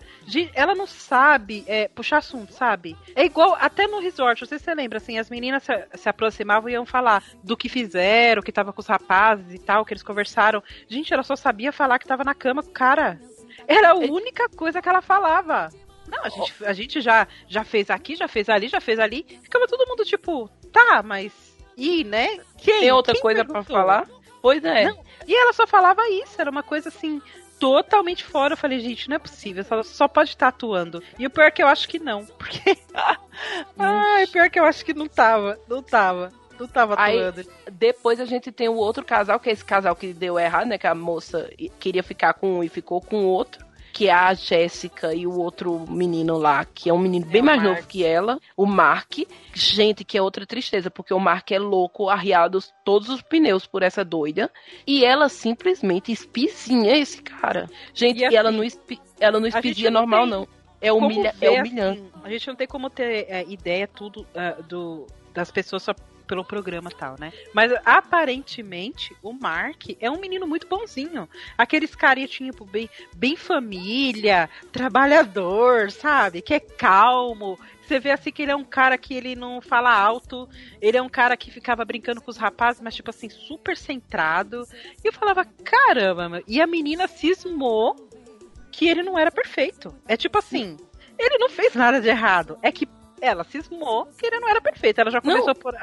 ela 0.55 0.73
não 0.73 0.87
sabe 0.87 1.65
é, 1.67 1.89
puxar 1.89 2.17
assunto, 2.19 2.53
sabe? 2.53 2.95
É 3.13 3.25
igual, 3.25 3.57
até 3.59 3.85
no 3.85 3.99
resort, 3.99 4.41
não 4.41 4.47
sei 4.47 4.57
se 4.59 4.63
você 4.63 4.73
lembra, 4.73 4.97
assim, 4.99 5.17
as 5.17 5.29
meninas 5.29 5.63
se, 5.63 5.73
se 5.95 6.07
aproximavam 6.07 6.69
e 6.69 6.73
iam 6.73 6.85
falar 6.85 7.21
do 7.43 7.57
que 7.57 7.67
fizeram, 7.67 8.41
que 8.41 8.51
tava 8.53 8.71
com 8.71 8.79
os 8.79 8.87
rapazes 8.87 9.53
e 9.53 9.59
tal, 9.59 9.83
que 9.83 9.93
eles 9.93 10.03
conversaram. 10.03 10.63
Gente, 10.87 11.13
ela 11.13 11.23
só 11.23 11.35
sabia 11.35 11.73
falar 11.73 11.99
que 11.99 12.07
tava 12.07 12.23
na 12.23 12.33
cama 12.33 12.63
com 12.63 12.69
o 12.69 12.73
cara. 12.73 13.19
Era 13.67 13.91
a 13.91 13.95
única 13.95 14.49
coisa 14.49 14.81
que 14.81 14.89
ela 14.89 15.01
falava. 15.01 15.69
Não, 16.07 16.23
a 16.23 16.29
gente, 16.29 16.65
a 16.65 16.73
gente 16.73 17.01
já, 17.01 17.27
já 17.47 17.63
fez 17.63 17.89
aqui, 17.89 18.15
já 18.15 18.27
fez 18.27 18.49
ali, 18.49 18.67
já 18.67 18.81
fez 18.81 18.99
ali. 18.99 19.25
Ficava 19.41 19.67
todo 19.67 19.87
mundo 19.87 20.03
tipo, 20.03 20.49
tá, 20.71 21.01
mas. 21.03 21.31
E, 21.77 22.03
né? 22.03 22.39
Quem? 22.57 22.81
tem 22.81 22.91
outra 22.91 23.13
Quem 23.13 23.21
coisa 23.21 23.43
pra 23.43 23.61
perguntou? 23.61 23.75
falar? 23.75 24.07
Pois 24.41 24.63
é. 24.63 24.85
Não. 24.85 25.03
E 25.25 25.33
ela 25.35 25.53
só 25.53 25.65
falava 25.65 26.07
isso, 26.09 26.39
era 26.39 26.51
uma 26.51 26.61
coisa 26.61 26.89
assim, 26.89 27.21
totalmente 27.59 28.23
fora. 28.25 28.53
Eu 28.53 28.57
falei, 28.57 28.79
gente, 28.79 29.07
não 29.09 29.15
é 29.15 29.19
possível, 29.19 29.65
ela 29.69 29.83
só 29.83 30.07
pode 30.07 30.31
estar 30.31 30.49
atuando. 30.49 31.01
E 31.17 31.25
o 31.25 31.29
pior 31.29 31.45
é 31.45 31.51
que 31.51 31.63
eu 31.63 31.67
acho 31.67 31.87
que 31.87 31.97
não, 31.97 32.25
porque. 32.25 32.77
Ai, 33.79 34.27
pior 34.27 34.49
que 34.49 34.59
eu 34.59 34.65
acho 34.65 34.83
que 34.83 34.93
não 34.93 35.07
tava, 35.07 35.57
não 35.67 35.81
tava. 35.81 36.31
Não 36.63 36.67
tava 36.73 36.95
Aí- 36.97 37.19
atuando. 37.19 37.47
Depois 37.71 38.19
a 38.19 38.25
gente 38.25 38.51
tem 38.51 38.69
o 38.69 38.75
outro 38.75 39.03
casal, 39.05 39.39
que 39.39 39.49
é 39.49 39.53
esse 39.53 39.65
casal 39.65 39.95
que 39.95 40.13
deu 40.13 40.39
errado, 40.39 40.67
né? 40.67 40.77
Que 40.77 40.87
a 40.87 40.95
moça 40.95 41.49
queria 41.79 42.01
ficar 42.03 42.33
com 42.33 42.59
um 42.59 42.63
e 42.63 42.69
ficou 42.69 43.01
com 43.01 43.25
o 43.25 43.27
outro. 43.27 43.63
Que 43.91 44.07
é 44.09 44.11
a 44.11 44.33
Jéssica 44.33 45.13
e 45.13 45.27
o 45.27 45.37
outro 45.37 45.85
menino 45.87 46.35
lá, 46.35 46.65
que 46.65 46.89
é 46.89 46.93
um 46.93 46.97
menino 46.97 47.27
bem 47.27 47.43
o 47.43 47.45
mais 47.45 47.61
Mark. 47.61 47.75
novo 47.75 47.87
que 47.87 48.03
ela, 48.03 48.39
o 48.57 48.65
Mark. 48.65 49.19
Gente, 49.53 50.03
que 50.03 50.17
é 50.17 50.21
outra 50.21 50.47
tristeza, 50.47 50.89
porque 50.89 51.13
o 51.13 51.19
Mark 51.19 51.51
é 51.51 51.59
louco, 51.59 52.09
arriado 52.09 52.57
todos 52.83 53.07
os 53.09 53.21
pneus 53.21 53.67
por 53.67 53.83
essa 53.83 54.03
doida. 54.03 54.49
E 54.87 55.05
ela 55.05 55.29
simplesmente 55.29 56.11
espizinha 56.11 56.97
esse 56.97 57.21
cara. 57.21 57.69
Gente, 57.93 58.23
E 58.23 58.31
e, 58.31 58.35
ela 58.35 58.49
assim, 58.49 58.57
não, 58.57 58.63
espi, 58.63 58.99
ela 59.19 59.39
não 59.39 59.45
espizia 59.47 59.91
não 59.91 60.01
normal, 60.01 60.21
tem 60.21 60.29
não. 60.31 60.47
É, 60.81 60.91
humilha, 60.91 61.31
ver, 61.39 61.53
é 61.53 61.59
humilhante. 61.61 61.99
assim, 62.01 62.11
a 62.23 62.29
gente 62.31 62.47
não 62.47 62.55
tem 62.55 62.67
como 62.67 62.89
ter 62.89 63.27
é, 63.29 63.45
ideia 63.47 63.87
tudo 63.87 64.25
ah, 64.35 64.57
do, 64.67 65.05
das 65.35 65.51
pessoas 65.51 65.83
só 65.83 65.93
pelo 66.23 66.43
programa 66.43 66.89
tal, 66.89 67.15
né? 67.19 67.31
Mas 67.53 67.71
aparentemente 67.85 69.15
o 69.21 69.33
Mark 69.33 69.89
é 69.99 70.09
um 70.09 70.19
menino 70.19 70.47
muito 70.47 70.67
bonzinho. 70.67 71.27
Aqueles 71.57 71.95
carinha 71.95 72.27
tipo 72.27 72.65
bem, 72.65 72.89
bem 73.15 73.35
família, 73.35 74.49
trabalhador, 74.71 75.91
sabe? 75.91 76.41
Que 76.41 76.55
é 76.55 76.59
calmo. 76.59 77.59
Você 77.81 77.99
vê 77.99 78.11
assim 78.11 78.31
que 78.31 78.41
ele 78.41 78.51
é 78.51 78.55
um 78.55 78.63
cara 78.63 78.97
que 78.97 79.13
ele 79.13 79.35
não 79.35 79.61
fala 79.61 79.93
alto, 79.93 80.47
ele 80.81 80.97
é 80.97 81.01
um 81.01 81.09
cara 81.09 81.35
que 81.35 81.51
ficava 81.51 81.83
brincando 81.83 82.21
com 82.21 82.31
os 82.31 82.37
rapazes, 82.37 82.81
mas 82.81 82.95
tipo 82.95 83.09
assim, 83.09 83.29
super 83.29 83.75
centrado. 83.75 84.65
E 85.03 85.07
eu 85.07 85.13
falava, 85.13 85.45
caramba, 85.63 86.29
meu. 86.29 86.43
e 86.47 86.61
a 86.61 86.67
menina 86.67 87.07
cismou 87.07 87.95
que 88.71 88.87
ele 88.87 89.03
não 89.03 89.19
era 89.19 89.31
perfeito. 89.31 89.93
É 90.07 90.15
tipo 90.17 90.37
assim, 90.37 90.77
ele 91.19 91.37
não 91.37 91.49
fez 91.49 91.75
nada 91.75 92.01
de 92.01 92.07
errado. 92.07 92.57
É 92.61 92.71
que 92.71 92.87
ela 93.25 93.43
cismou 93.43 94.05
que 94.17 94.25
ele 94.25 94.39
não 94.39 94.49
era 94.49 94.61
perfeito. 94.61 94.99
Ela 94.99 95.11
já 95.11 95.21
Não. 95.23 95.31
começou 95.33 95.55
por. 95.55 95.73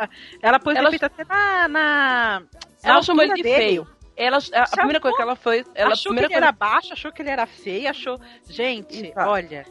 Ela 0.42 0.58
pôs 0.58 0.76
Ela- 0.76 0.90
defeito 0.90 1.04
até 1.12 1.24
na. 1.24 1.68
na 1.68 2.42
Ela 2.82 2.94
na 2.96 3.02
chamou 3.02 3.24
ele 3.24 3.34
de 3.34 3.42
dele. 3.42 3.56
feio. 3.56 3.88
Ela, 4.16 4.38
a, 4.52 4.62
a 4.64 4.68
primeira 4.68 5.00
coisa 5.00 5.16
que 5.16 5.22
ela 5.22 5.36
foi. 5.36 5.64
Ela, 5.74 5.92
achou 5.92 6.12
que 6.12 6.18
ele 6.18 6.26
coisa 6.28 6.36
era 6.44 6.52
baixo, 6.52 6.92
achou 6.92 7.10
que 7.10 7.22
ele 7.22 7.30
era 7.30 7.46
feio, 7.46 7.88
achou. 7.88 8.20
Gente, 8.48 9.06
Exato. 9.06 9.30
olha. 9.30 9.66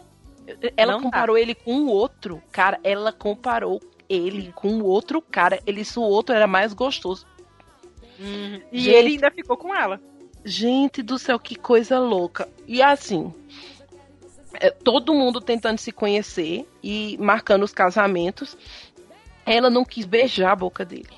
Ela 0.75 0.93
Não 0.93 1.01
comparou 1.03 1.37
ele 1.37 1.53
com 1.53 1.73
o 1.81 1.87
outro. 1.89 2.41
Cara, 2.51 2.79
ela 2.83 3.11
comparou 3.11 3.79
ele 4.09 4.51
com 4.53 4.79
o 4.79 4.85
outro 4.85 5.21
cara. 5.21 5.59
Ele, 5.67 5.85
se 5.85 5.99
o 5.99 6.01
outro 6.01 6.33
era 6.35 6.47
mais 6.47 6.73
gostoso. 6.73 7.27
E 8.19 8.79
Gente. 8.79 8.89
ele 8.89 9.09
ainda 9.11 9.29
ficou 9.31 9.55
com 9.55 9.73
ela. 9.75 10.01
Gente 10.43 11.03
do 11.03 11.19
céu, 11.19 11.37
que 11.37 11.55
coisa 11.55 11.99
louca. 11.99 12.49
E 12.67 12.81
assim, 12.81 13.31
todo 14.83 15.13
mundo 15.13 15.39
tentando 15.39 15.77
se 15.77 15.91
conhecer 15.91 16.67
e 16.83 17.17
marcando 17.19 17.63
os 17.63 17.73
casamentos. 17.73 18.57
Ela 19.45 19.69
não 19.69 19.83
quis 19.83 20.05
beijar 20.05 20.51
a 20.51 20.55
boca 20.55 20.85
dele. 20.85 21.09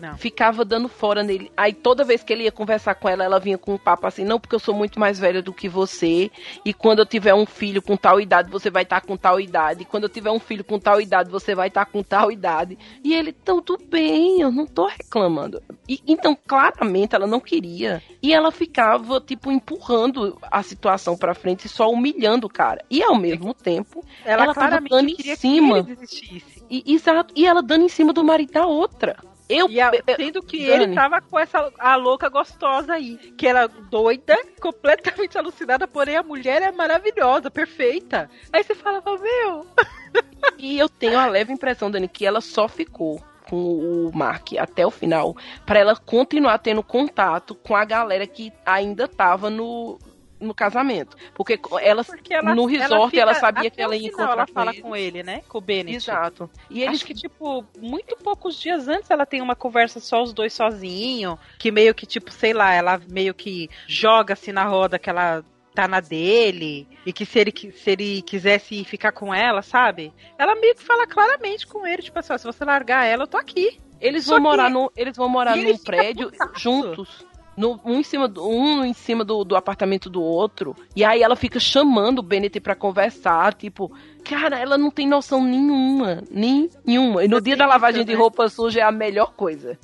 Não. 0.00 0.16
Ficava 0.16 0.64
dando 0.64 0.88
fora 0.88 1.22
nele. 1.22 1.50
Aí 1.56 1.72
toda 1.72 2.04
vez 2.04 2.22
que 2.22 2.32
ele 2.32 2.44
ia 2.44 2.52
conversar 2.52 2.94
com 2.94 3.08
ela, 3.08 3.24
ela 3.24 3.38
vinha 3.38 3.58
com 3.58 3.74
um 3.74 3.78
papo 3.78 4.06
assim: 4.06 4.24
não, 4.24 4.38
porque 4.38 4.54
eu 4.54 4.60
sou 4.60 4.74
muito 4.74 4.98
mais 5.00 5.18
velha 5.18 5.42
do 5.42 5.52
que 5.52 5.68
você. 5.68 6.30
E 6.64 6.72
quando 6.72 7.00
eu 7.00 7.06
tiver 7.06 7.34
um 7.34 7.46
filho 7.46 7.82
com 7.82 7.96
tal 7.96 8.20
idade, 8.20 8.50
você 8.50 8.70
vai 8.70 8.82
estar 8.84 9.00
com 9.00 9.16
tal 9.16 9.40
idade. 9.40 9.82
E 9.82 9.84
quando 9.84 10.04
eu 10.04 10.08
tiver 10.08 10.30
um 10.30 10.38
filho 10.40 10.64
com 10.64 10.78
tal 10.78 11.00
idade, 11.00 11.30
você 11.30 11.54
vai 11.54 11.68
estar 11.68 11.86
com 11.86 12.02
tal 12.02 12.30
idade. 12.30 12.78
E 13.02 13.14
ele, 13.14 13.34
então 13.42 13.60
tudo 13.60 13.84
bem, 13.84 14.40
eu 14.40 14.50
não 14.50 14.66
tô 14.66 14.86
reclamando. 14.86 15.62
E, 15.88 16.00
então, 16.06 16.36
claramente, 16.46 17.14
ela 17.14 17.26
não 17.26 17.40
queria. 17.40 18.02
E 18.22 18.32
ela 18.32 18.50
ficava, 18.50 19.20
tipo, 19.20 19.50
empurrando 19.50 20.38
a 20.42 20.62
situação 20.62 21.16
pra 21.16 21.34
frente 21.34 21.64
e 21.64 21.68
só 21.68 21.90
humilhando 21.90 22.46
o 22.46 22.50
cara. 22.50 22.84
E 22.90 23.02
ao 23.02 23.16
mesmo 23.16 23.54
tempo, 23.54 24.04
Ela, 24.24 24.44
Ela 24.44 24.54
tava 24.54 24.80
dando 24.80 25.08
em 25.10 25.36
cima. 25.36 25.82
que 25.84 25.90
ele 25.90 25.96
desistisse. 25.96 26.64
e, 26.70 26.94
exato, 26.94 27.32
e 27.36 27.46
ela 27.46 27.62
dando 27.62 27.84
em 27.84 27.88
cima 27.88 28.12
do 28.12 28.22
marido 28.24 28.52
da 28.52 28.66
outra. 28.66 29.16
Eu, 29.48 29.68
E 29.70 29.80
a- 29.80 29.90
sendo 30.16 30.42
que 30.42 30.66
Dani. 30.66 30.84
ele 30.84 30.94
tava 30.94 31.20
com 31.22 31.38
essa 31.38 31.72
a 31.78 31.96
louca 31.96 32.28
gostosa 32.28 32.94
aí, 32.94 33.16
que 33.36 33.46
era 33.46 33.66
doida, 33.66 34.36
completamente 34.60 35.38
alucinada, 35.38 35.86
porém 35.88 36.16
a 36.16 36.22
mulher 36.22 36.60
é 36.62 36.70
maravilhosa, 36.70 37.50
perfeita. 37.50 38.28
Aí 38.52 38.62
você 38.62 38.74
falava, 38.74 39.16
meu, 39.16 39.66
E 40.58 40.78
eu 40.78 40.88
tenho 40.88 41.18
a 41.18 41.26
leve 41.26 41.52
impressão, 41.52 41.90
Dani, 41.90 42.08
que 42.08 42.26
ela 42.26 42.40
só 42.40 42.68
ficou 42.68 43.22
com 43.48 43.56
o 43.56 44.10
Mark 44.14 44.52
até 44.58 44.86
o 44.86 44.90
final, 44.90 45.34
para 45.64 45.78
ela 45.78 45.96
continuar 45.96 46.58
tendo 46.58 46.82
contato 46.82 47.54
com 47.54 47.74
a 47.74 47.84
galera 47.84 48.26
que 48.26 48.52
ainda 48.66 49.08
tava 49.08 49.48
no, 49.48 49.98
no 50.40 50.54
casamento. 50.54 51.16
Porque 51.34 51.58
ela, 51.80 52.04
Porque 52.04 52.34
ela 52.34 52.54
no 52.54 52.64
resort, 52.66 53.18
ela, 53.18 53.34
fica- 53.34 53.46
sabia 53.46 53.70
que 53.70 53.80
ela 53.80 53.96
ia 53.96 54.08
encontrar 54.08 54.32
ela 54.32 54.46
com 54.46 54.52
fala 54.52 54.74
com 54.74 54.96
ele, 54.96 55.22
né? 55.22 55.42
Com 55.48 55.58
o 55.58 55.60
Bennett. 55.60 55.96
Exato. 55.96 56.50
E 56.70 56.82
eles 56.82 56.96
Acho 56.96 57.06
que, 57.06 57.14
tipo, 57.14 57.64
muito 57.78 58.16
poucos 58.16 58.58
dias 58.58 58.88
antes 58.88 59.10
ela 59.10 59.26
tem 59.26 59.40
uma 59.40 59.56
conversa 59.56 60.00
só 60.00 60.22
os 60.22 60.32
dois 60.32 60.52
sozinhos, 60.52 61.38
que 61.58 61.70
meio 61.70 61.94
que, 61.94 62.06
tipo, 62.06 62.30
sei 62.30 62.52
lá, 62.52 62.72
ela 62.72 63.00
meio 63.10 63.34
que 63.34 63.68
joga-se 63.86 64.52
na 64.52 64.64
roda 64.64 64.98
que 64.98 65.10
ela 65.10 65.44
tá 65.74 65.86
na 65.86 66.00
dele, 66.00 66.88
e 67.06 67.12
que 67.12 67.24
se 67.24 67.38
ele, 67.38 67.52
se 67.52 67.90
ele 67.90 68.22
quisesse 68.22 68.82
ficar 68.84 69.12
com 69.12 69.32
ela, 69.32 69.62
sabe? 69.62 70.12
Ela 70.36 70.56
meio 70.56 70.74
que 70.74 70.82
fala 70.82 71.06
claramente 71.06 71.66
com 71.68 71.86
ele, 71.86 72.02
tipo 72.02 72.18
assim, 72.18 72.32
ó, 72.32 72.38
se 72.38 72.44
você 72.44 72.64
largar 72.64 73.04
ela, 73.04 73.22
eu 73.24 73.28
tô 73.28 73.36
aqui. 73.36 73.78
Eles 74.00 74.24
Só 74.24 74.34
vão 74.34 74.42
morar 74.42 74.70
no, 74.70 74.90
eles 74.96 75.16
vão 75.16 75.28
morar 75.28 75.56
num 75.56 75.78
prédio 75.78 76.32
juntos. 76.56 77.24
No, 77.58 77.80
um 77.84 77.98
em 77.98 78.04
cima 78.04 78.28
do, 78.28 78.48
um 78.48 78.84
em 78.84 78.92
cima 78.92 79.24
do, 79.24 79.42
do 79.42 79.56
apartamento 79.56 80.08
do 80.08 80.22
outro. 80.22 80.76
E 80.94 81.04
aí 81.04 81.22
ela 81.22 81.34
fica 81.34 81.58
chamando 81.58 82.20
o 82.20 82.22
Bennett 82.22 82.60
pra 82.60 82.76
conversar, 82.76 83.52
tipo, 83.54 83.92
cara, 84.24 84.60
ela 84.60 84.78
não 84.78 84.92
tem 84.92 85.08
noção 85.08 85.42
nenhuma, 85.42 86.22
nenhuma. 86.30 87.24
E 87.24 87.28
no 87.28 87.40
dia 87.40 87.56
da 87.56 87.66
lavagem 87.66 88.04
de 88.04 88.14
roupa 88.14 88.48
suja 88.48 88.80
é 88.80 88.84
a 88.84 88.92
melhor 88.92 89.32
coisa. 89.32 89.76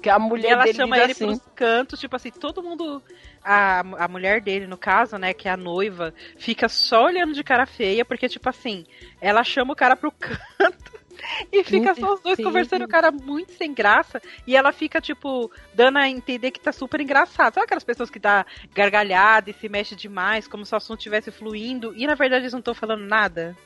Que 0.00 0.08
a 0.08 0.16
E 0.16 0.18
mulher 0.18 0.52
ela 0.52 0.64
dele 0.64 0.76
chama 0.76 0.96
ele 0.98 1.12
assim, 1.12 1.26
pros 1.26 1.40
cantos, 1.54 2.00
tipo 2.00 2.16
assim, 2.16 2.30
todo 2.30 2.62
mundo. 2.62 3.02
A, 3.44 3.80
a 3.80 4.08
mulher 4.08 4.40
dele, 4.40 4.66
no 4.66 4.78
caso, 4.78 5.18
né, 5.18 5.34
que 5.34 5.48
é 5.48 5.50
a 5.50 5.56
noiva, 5.56 6.14
fica 6.36 6.68
só 6.68 7.04
olhando 7.04 7.34
de 7.34 7.44
cara 7.44 7.66
feia, 7.66 8.04
porque, 8.04 8.28
tipo 8.28 8.48
assim, 8.48 8.86
ela 9.20 9.44
chama 9.44 9.72
o 9.72 9.76
cara 9.76 9.96
pro 9.96 10.12
canto 10.18 10.97
e 11.52 11.64
fica 11.64 11.94
só 11.94 12.14
os 12.14 12.20
dois 12.20 12.36
conversando, 12.42 12.84
o 12.84 12.88
cara 12.88 13.10
muito 13.10 13.52
sem 13.52 13.72
graça, 13.72 14.20
e 14.46 14.56
ela 14.56 14.72
fica, 14.72 15.00
tipo, 15.00 15.50
dando 15.74 15.98
a 15.98 16.08
entender 16.08 16.50
que 16.50 16.60
tá 16.60 16.72
super 16.72 17.00
engraçado. 17.00 17.54
Sabe 17.54 17.64
aquelas 17.64 17.84
pessoas 17.84 18.10
que 18.10 18.18
dá 18.18 18.44
gargalhada 18.74 19.50
e 19.50 19.54
se 19.54 19.68
mexe 19.68 19.94
demais, 19.94 20.46
como 20.48 20.64
se 20.64 20.74
o 20.74 20.76
assunto 20.76 20.98
estivesse 20.98 21.30
fluindo, 21.30 21.92
e 21.96 22.06
na 22.06 22.14
verdade 22.14 22.42
eles 22.42 22.52
não 22.52 22.60
estão 22.60 22.74
falando 22.74 23.04
nada? 23.04 23.56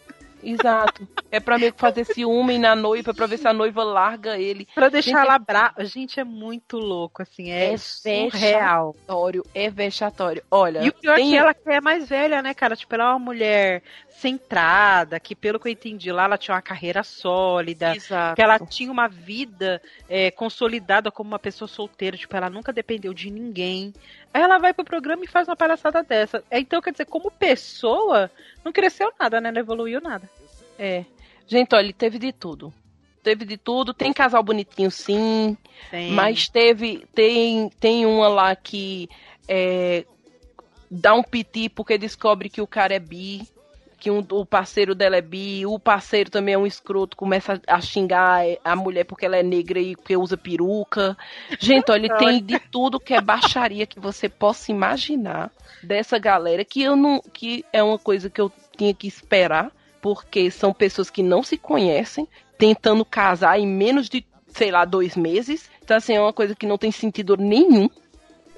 Exato. 0.42 1.06
É 1.30 1.38
pra 1.38 1.56
meio 1.56 1.72
que 1.72 1.80
fazer 1.80 2.04
ciúme 2.04 2.58
na 2.58 2.74
noiva, 2.74 3.14
pra 3.14 3.26
ver 3.26 3.38
se 3.38 3.46
a 3.46 3.52
noiva 3.52 3.84
larga 3.84 4.36
ele. 4.36 4.66
Pra 4.74 4.88
deixar 4.88 5.18
Gente, 5.18 5.20
ela 5.28 5.38
brava. 5.38 5.84
Gente, 5.84 6.18
é 6.18 6.24
muito 6.24 6.78
louco, 6.78 7.22
assim, 7.22 7.50
é, 7.52 7.72
É 7.72 7.76
surreal. 7.76 8.92
Vexatório, 8.92 9.44
é 9.54 9.70
vexatório. 9.70 10.42
Olha, 10.50 10.82
E 10.82 10.88
o 10.88 10.92
pior 10.92 11.12
é 11.12 11.16
tem- 11.16 11.30
que 11.30 11.36
ela 11.36 11.54
é 11.66 11.80
mais 11.80 12.08
velha, 12.08 12.42
né, 12.42 12.54
cara? 12.54 12.74
Tipo, 12.74 12.94
ela 12.94 13.04
é 13.04 13.08
uma 13.10 13.18
mulher 13.20 13.82
centrada, 14.18 15.18
que 15.18 15.34
pelo 15.34 15.58
que 15.58 15.68
eu 15.68 15.72
entendi 15.72 16.12
lá, 16.12 16.24
ela 16.24 16.38
tinha 16.38 16.54
uma 16.54 16.62
carreira 16.62 17.02
sólida, 17.02 17.96
Exato. 17.96 18.36
que 18.36 18.42
ela 18.42 18.58
tinha 18.58 18.90
uma 18.90 19.08
vida 19.08 19.82
é, 20.08 20.30
consolidada 20.30 21.10
como 21.10 21.28
uma 21.28 21.38
pessoa 21.38 21.66
solteira, 21.68 22.16
tipo, 22.16 22.36
ela 22.36 22.48
nunca 22.50 22.72
dependeu 22.72 23.12
de 23.12 23.30
ninguém. 23.30 23.92
Aí 24.32 24.42
ela 24.42 24.58
vai 24.58 24.72
pro 24.72 24.84
programa 24.84 25.24
e 25.24 25.28
faz 25.28 25.48
uma 25.48 25.56
palhaçada 25.56 26.02
dessa. 26.02 26.42
É, 26.50 26.58
Então, 26.60 26.80
quer 26.80 26.92
dizer, 26.92 27.06
como 27.06 27.30
pessoa, 27.30 28.30
não 28.64 28.72
cresceu 28.72 29.12
nada, 29.18 29.40
né? 29.40 29.50
Não 29.50 29.60
evoluiu 29.60 30.00
nada. 30.00 30.28
É. 30.78 31.04
Gente, 31.46 31.74
olha, 31.74 31.92
teve 31.92 32.18
de 32.18 32.32
tudo. 32.32 32.72
Teve 33.22 33.44
de 33.44 33.56
tudo. 33.56 33.92
Tem 33.94 34.12
casal 34.12 34.42
bonitinho, 34.42 34.90
sim. 34.90 35.56
Tem- 35.90 36.10
Mas 36.12 36.48
teve. 36.48 37.06
Tem, 37.14 37.68
tem 37.78 38.06
uma 38.06 38.28
lá 38.28 38.56
que 38.56 39.08
é, 39.46 40.04
dá 40.90 41.14
um 41.14 41.22
piti 41.22 41.68
porque 41.68 41.96
descobre 41.98 42.48
que 42.48 42.60
o 42.60 42.66
cara 42.66 42.94
é 42.94 42.98
bi. 42.98 43.46
Que 44.02 44.10
um, 44.10 44.18
o 44.32 44.44
parceiro 44.44 44.96
dela 44.96 45.14
é 45.16 45.20
bi. 45.20 45.64
O 45.64 45.78
parceiro 45.78 46.28
também 46.28 46.54
é 46.54 46.58
um 46.58 46.66
escroto. 46.66 47.16
Começa 47.16 47.62
a 47.68 47.80
xingar 47.80 48.40
a 48.64 48.74
mulher 48.74 49.04
porque 49.04 49.24
ela 49.24 49.36
é 49.36 49.44
negra 49.44 49.78
e 49.78 49.94
porque 49.94 50.16
usa 50.16 50.36
peruca. 50.36 51.16
Gente, 51.60 51.88
olha, 51.92 52.08
tem 52.18 52.42
de 52.42 52.58
tudo 52.58 52.98
que 52.98 53.14
é 53.14 53.20
baixaria 53.20 53.86
que 53.86 54.00
você 54.00 54.28
possa 54.28 54.72
imaginar 54.72 55.52
dessa 55.80 56.18
galera. 56.18 56.64
Que 56.64 56.82
eu 56.82 56.96
não. 56.96 57.22
Que 57.32 57.64
é 57.72 57.80
uma 57.80 57.96
coisa 57.96 58.28
que 58.28 58.40
eu 58.40 58.50
tinha 58.76 58.92
que 58.92 59.06
esperar. 59.06 59.70
Porque 60.00 60.50
são 60.50 60.74
pessoas 60.74 61.08
que 61.08 61.22
não 61.22 61.44
se 61.44 61.56
conhecem, 61.56 62.26
tentando 62.58 63.04
casar 63.04 63.56
em 63.60 63.68
menos 63.68 64.08
de, 64.08 64.26
sei 64.48 64.72
lá, 64.72 64.84
dois 64.84 65.14
meses. 65.14 65.70
Então, 65.80 65.96
assim, 65.96 66.14
é 66.14 66.20
uma 66.20 66.32
coisa 66.32 66.56
que 66.56 66.66
não 66.66 66.76
tem 66.76 66.90
sentido 66.90 67.36
nenhum. 67.36 67.88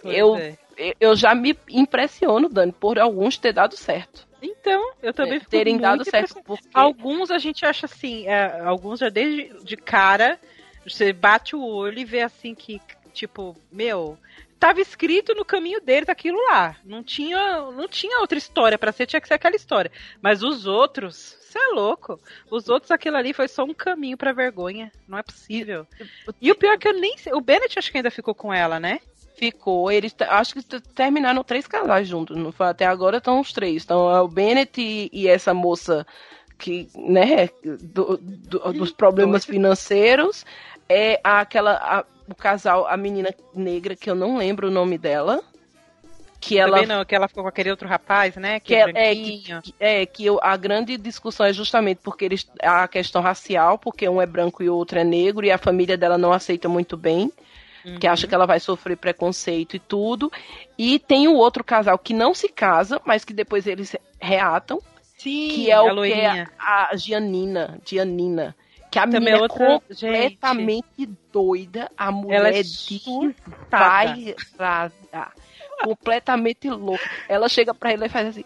Pois 0.00 0.16
eu- 0.16 0.36
é. 0.38 0.56
Eu 0.98 1.14
já 1.14 1.34
me 1.34 1.54
impressiono, 1.68 2.48
Dani, 2.48 2.72
por 2.72 2.98
alguns 2.98 3.36
ter 3.36 3.52
dado 3.52 3.76
certo. 3.76 4.26
Então, 4.44 4.92
eu 5.02 5.14
também 5.14 5.36
É, 5.36 5.40
fico 5.40 5.50
terem 5.50 5.74
muito 5.74 5.82
dado 5.82 6.04
certo. 6.04 6.42
Porque... 6.44 6.68
Alguns 6.74 7.30
a 7.30 7.38
gente 7.38 7.64
acha 7.64 7.86
assim, 7.86 8.26
é, 8.26 8.60
alguns 8.60 9.00
já 9.00 9.08
desde 9.08 9.64
de 9.64 9.76
cara, 9.76 10.38
você 10.86 11.14
bate 11.14 11.56
o 11.56 11.64
olho 11.64 11.98
e 11.98 12.04
vê 12.04 12.20
assim 12.20 12.54
que, 12.54 12.78
tipo, 13.14 13.56
meu, 13.72 14.18
tava 14.60 14.82
escrito 14.82 15.34
no 15.34 15.46
caminho 15.46 15.80
dele 15.80 16.04
daquilo 16.04 16.36
lá. 16.46 16.76
Não 16.84 17.02
tinha, 17.02 17.70
não 17.70 17.88
tinha 17.88 18.20
outra 18.20 18.36
história 18.36 18.76
pra 18.78 18.92
ser, 18.92 19.06
tinha 19.06 19.20
que 19.20 19.28
ser 19.28 19.34
aquela 19.34 19.56
história. 19.56 19.90
Mas 20.20 20.42
os 20.42 20.66
outros, 20.66 21.38
você 21.40 21.58
é 21.58 21.68
louco. 21.68 22.20
Os 22.50 22.68
outros, 22.68 22.90
aquilo 22.90 23.16
ali 23.16 23.32
foi 23.32 23.48
só 23.48 23.64
um 23.64 23.72
caminho 23.72 24.18
pra 24.18 24.32
vergonha. 24.32 24.92
Não 25.08 25.16
é 25.16 25.22
possível. 25.22 25.86
E 26.38 26.50
o 26.52 26.54
pior 26.54 26.74
é 26.74 26.78
que 26.78 26.88
eu 26.88 27.00
nem 27.00 27.16
sei. 27.16 27.32
O 27.32 27.40
Bennett 27.40 27.78
acho 27.78 27.90
que 27.90 27.96
ainda 27.96 28.10
ficou 28.10 28.34
com 28.34 28.52
ela, 28.52 28.78
né? 28.78 29.00
Ficou, 29.36 29.90
eles 29.90 30.14
acho 30.28 30.54
que 30.54 30.62
terminaram 30.94 31.42
três 31.42 31.66
casais 31.66 32.06
juntos. 32.06 32.36
Não 32.36 32.52
foi 32.52 32.66
até 32.68 32.86
agora 32.86 33.18
estão 33.18 33.40
os 33.40 33.52
três. 33.52 33.82
Então 33.84 34.14
é 34.14 34.20
o 34.20 34.28
Bennett 34.28 34.80
e, 34.80 35.10
e 35.12 35.26
essa 35.28 35.52
moça 35.52 36.06
que, 36.56 36.88
né, 36.94 37.48
do- 37.82 38.16
do- 38.16 38.72
dos 38.72 38.92
problemas 38.92 39.44
financeiros. 39.44 40.44
É 40.88 41.18
aquela 41.24 41.72
a- 41.72 42.04
o 42.28 42.34
casal, 42.34 42.86
a 42.86 42.96
menina 42.96 43.34
negra 43.54 43.96
que 43.96 44.08
eu 44.08 44.14
não 44.14 44.36
lembro 44.36 44.68
o 44.68 44.70
nome 44.70 44.96
dela. 44.98 45.42
Que 46.40 46.58
ela 46.58 46.72
Também 46.72 46.86
não, 46.86 47.04
que 47.06 47.14
ela 47.14 47.26
ficou 47.26 47.42
com 47.42 47.48
aquele 47.48 47.70
outro 47.70 47.88
rapaz, 47.88 48.36
né? 48.36 48.60
que 48.60 48.74
é 48.74 48.80
é, 48.80 48.82
é, 48.82 48.84
que, 48.84 48.92
branquinho. 48.92 49.62
que- 49.62 49.74
é 49.80 50.06
que 50.06 50.26
eu- 50.26 50.38
a 50.42 50.56
grande 50.58 50.96
discussão 50.98 51.46
é 51.46 51.52
justamente 51.54 52.00
porque 52.04 52.24
eles 52.26 52.46
a 52.62 52.86
questão 52.86 53.22
racial, 53.22 53.78
porque 53.78 54.06
um 54.08 54.20
é 54.20 54.26
branco 54.26 54.62
e 54.62 54.68
o 54.68 54.74
outro 54.76 54.98
é 54.98 55.04
negro 55.04 55.44
e 55.46 55.50
a 55.50 55.56
família 55.58 55.96
dela 55.96 56.18
não 56.18 56.32
aceita 56.34 56.68
muito 56.68 56.98
bem, 56.98 57.32
que 58.00 58.06
Uhum. 58.06 58.12
acha 58.12 58.26
que 58.26 58.34
ela 58.34 58.46
vai 58.46 58.58
sofrer 58.58 58.96
preconceito 58.96 59.76
e 59.76 59.78
tudo. 59.78 60.32
E 60.78 60.98
tem 60.98 61.28
o 61.28 61.34
outro 61.34 61.62
casal 61.62 61.98
que 61.98 62.14
não 62.14 62.34
se 62.34 62.48
casa, 62.48 63.00
mas 63.04 63.24
que 63.24 63.34
depois 63.34 63.66
eles 63.66 63.94
reatam, 64.18 64.80
Sim, 65.18 65.48
que 65.48 65.70
é 65.70 65.74
a 65.74 65.82
o 65.82 66.02
que 66.02 66.12
é 66.12 66.46
a 66.58 66.96
Gianina, 66.96 67.78
Gianina, 67.84 68.56
que 68.90 68.98
a 68.98 69.02
Também 69.02 69.20
menina 69.20 69.36
é 69.36 69.40
outra- 69.40 69.64
é 69.64 69.68
completamente 70.30 71.06
doida, 71.32 71.90
a 71.96 72.10
mulher 72.10 72.54
é 72.54 72.60
é 72.60 72.62
desvairada, 72.62 74.36
completamente 75.82 76.68
louca. 76.70 77.04
Ela 77.28 77.48
chega 77.48 77.74
pra 77.74 77.92
ele 77.92 78.06
e 78.06 78.08
faz 78.08 78.28
assim: 78.28 78.44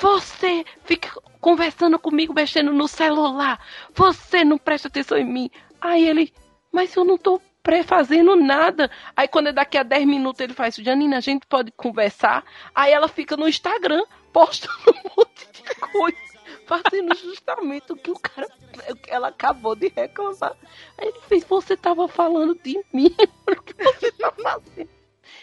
Você 0.00 0.64
fica 0.84 1.10
conversando 1.40 1.98
comigo, 1.98 2.32
mexendo 2.34 2.72
no 2.72 2.86
celular. 2.86 3.58
Você 3.94 4.44
não 4.44 4.58
presta 4.58 4.88
atenção 4.88 5.16
em 5.18 5.24
mim. 5.24 5.50
Aí 5.80 6.06
ele, 6.06 6.32
mas 6.72 6.94
eu 6.94 7.04
não 7.04 7.16
tô 7.16 7.40
pré-fazendo 7.68 8.34
nada. 8.34 8.90
Aí 9.14 9.28
quando 9.28 9.48
é 9.48 9.52
daqui 9.52 9.76
a 9.76 9.82
10 9.82 10.06
minutos 10.06 10.40
ele 10.40 10.54
faz, 10.54 10.74
Janina, 10.76 11.18
a 11.18 11.20
gente 11.20 11.46
pode 11.46 11.70
conversar. 11.72 12.42
Aí 12.74 12.90
ela 12.90 13.08
fica 13.08 13.36
no 13.36 13.46
Instagram, 13.46 14.02
postando 14.32 14.72
um 14.88 15.10
monte 15.18 15.46
de 15.52 15.62
coisa. 15.92 16.16
Fazendo 16.64 17.14
justamente 17.14 17.92
o 17.92 17.96
que 17.96 18.10
o 18.10 18.18
cara, 18.18 18.48
ela 19.06 19.28
acabou 19.28 19.76
de 19.76 19.92
reclamar. 19.94 20.56
Aí 20.96 21.08
ele 21.08 21.20
fez, 21.28 21.44
você 21.44 21.76
tava 21.76 22.08
falando 22.08 22.54
de 22.54 22.82
mim, 22.90 23.14
o 23.46 23.62
que 23.62 23.74
você 23.74 24.12
tá 24.12 24.32
fazendo? 24.32 24.88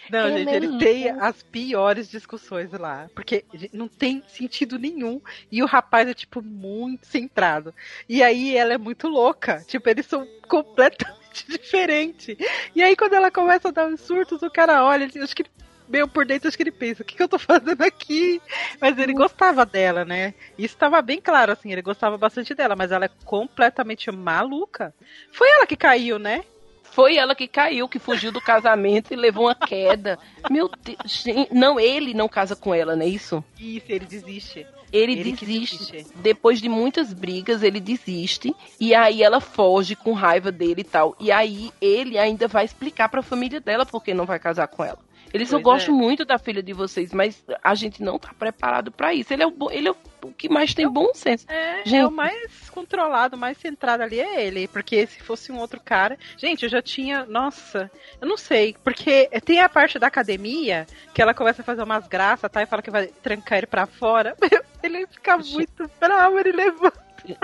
Não, 0.09 0.19
Ela 0.19 0.38
gente, 0.38 0.49
é 0.49 0.55
ele 0.55 0.78
tem 0.80 1.09
as 1.09 1.43
piores 1.43 2.09
discussões 2.09 2.71
lá. 2.71 3.07
Porque 3.13 3.45
não 3.71 3.88
tem 3.88 4.23
sentido 4.28 4.80
nenhum. 4.80 5.21
E 5.51 5.61
o 5.61 5.67
rapaz 5.67 6.07
é, 6.07 6.13
tipo, 6.13 6.41
muito 6.41 7.05
centrado. 7.05 7.73
E 8.09 8.23
aí 8.23 8.55
ela 8.57 8.73
é 8.73 8.78
muito 8.80 9.07
louca. 9.07 9.63
Tipo, 9.67 9.89
eles 9.89 10.07
são 10.07 10.28
completamente 10.47 11.24
diferentes. 11.49 12.38
E 12.75 12.81
aí, 12.81 12.95
quando 12.95 13.13
ela 13.13 13.31
começa 13.31 13.69
a 13.69 13.71
dar 13.71 13.88
uns 13.88 14.01
surtos, 14.01 14.41
o 14.41 14.49
cara 14.49 14.83
olha, 14.83 15.05
acho 15.05 15.36
que 15.36 15.41
ele, 15.41 15.51
meio 15.88 16.07
por 16.07 16.25
dentro, 16.25 16.47
acho 16.47 16.57
que 16.57 16.63
ele 16.63 16.71
pensa, 16.71 17.03
o 17.03 17.05
que, 17.05 17.15
que 17.15 17.23
eu 17.23 17.27
tô 17.27 17.38
fazendo 17.39 17.81
aqui? 17.81 18.41
Mas 18.79 18.97
ele 18.97 19.13
gostava 19.13 19.65
dela, 19.65 20.05
né? 20.05 20.33
Isso 20.57 20.75
estava 20.75 21.01
bem 21.01 21.19
claro, 21.21 21.51
assim, 21.51 21.71
ele 21.71 21.81
gostava 21.81 22.17
bastante 22.17 22.53
dela, 22.53 22.75
mas 22.75 22.91
ela 22.91 23.05
é 23.05 23.11
completamente 23.23 24.11
maluca. 24.11 24.93
Foi 25.31 25.49
ela 25.49 25.67
que 25.67 25.75
caiu, 25.75 26.17
né? 26.19 26.43
Foi 26.83 27.17
ela 27.17 27.36
que 27.36 27.45
caiu, 27.45 27.89
que 27.89 27.99
fugiu 27.99 28.31
do 28.31 28.39
casamento 28.39 29.11
e 29.11 29.17
levou 29.17 29.47
uma 29.47 29.55
queda. 29.55 30.17
Meu 30.49 30.69
Deus, 30.69 30.97
gente, 31.05 31.53
não, 31.53 31.77
ele 31.77 32.13
não 32.13 32.29
casa 32.29 32.55
com 32.55 32.73
ela, 32.73 32.95
não 32.95 33.03
é 33.03 33.09
isso? 33.09 33.43
Isso, 33.59 33.86
ele 33.89 34.05
desiste. 34.05 34.65
Ele, 34.91 35.13
Ele 35.13 35.31
desiste. 35.31 36.05
Depois 36.15 36.59
de 36.59 36.69
muitas 36.69 37.13
brigas, 37.13 37.63
ele 37.63 37.79
desiste. 37.79 38.55
E 38.79 38.93
aí 38.93 39.23
ela 39.23 39.41
foge 39.41 39.95
com 39.95 40.13
raiva 40.13 40.51
dele 40.51 40.81
e 40.81 40.83
tal. 40.83 41.15
E 41.19 41.31
aí 41.31 41.71
ele 41.81 42.17
ainda 42.17 42.47
vai 42.47 42.65
explicar 42.65 43.09
pra 43.09 43.21
família 43.21 43.59
dela 43.59 43.86
porque 43.86 44.13
não 44.13 44.25
vai 44.25 44.39
casar 44.39 44.67
com 44.67 44.83
ela. 44.83 44.99
Eles 45.36 45.51
eu 45.51 45.59
gosto 45.59 45.91
é. 45.91 45.93
muito 45.93 46.23
da 46.23 46.39
filha 46.39 46.63
de 46.63 46.71
vocês, 46.71 47.11
mas 47.11 47.43
a 47.61 47.75
gente 47.75 48.01
não 48.01 48.17
tá 48.17 48.33
preparado 48.33 48.89
pra 48.89 49.13
isso. 49.13 49.33
Ele 49.33 49.43
é 49.43 49.47
o, 49.47 49.53
ele 49.69 49.89
é 49.89 49.91
o 49.91 50.31
que 50.31 50.47
mais 50.47 50.73
tem 50.73 50.89
bom 50.89 51.13
senso. 51.13 51.45
É, 51.49 51.83
Gente. 51.83 51.97
é 51.97 52.07
o 52.07 52.11
mais 52.11 52.69
controlado, 52.69 53.36
o 53.36 53.39
mais 53.39 53.57
centrado 53.57 54.01
ali 54.01 54.19
é 54.19 54.45
ele. 54.45 54.65
Porque 54.69 55.05
se 55.05 55.21
fosse 55.21 55.51
um 55.51 55.59
outro 55.59 55.81
cara. 55.83 56.17
Gente, 56.38 56.63
eu 56.63 56.69
já 56.69 56.81
tinha. 56.81 57.25
Nossa, 57.25 57.91
eu 58.21 58.27
não 58.27 58.38
sei. 58.38 58.77
Porque 58.81 59.29
tem 59.43 59.59
a 59.59 59.67
parte 59.67 59.99
da 59.99 60.07
academia 60.07 60.88
que 61.13 61.21
ela 61.21 61.33
começa 61.33 61.61
a 61.61 61.65
fazer 61.65 61.83
umas 61.83 62.07
graças, 62.07 62.49
tá? 62.49 62.63
E 62.63 62.65
fala 62.65 62.81
que 62.81 62.89
vai 62.89 63.07
trancar 63.07 63.57
ele 63.57 63.67
pra 63.67 63.86
fora. 63.86 64.38
Ele 64.86 65.07
fica 65.07 65.38
muito 65.38 65.89
bravo, 65.99 66.39
ele 66.39 66.51
levanta. 66.51 67.03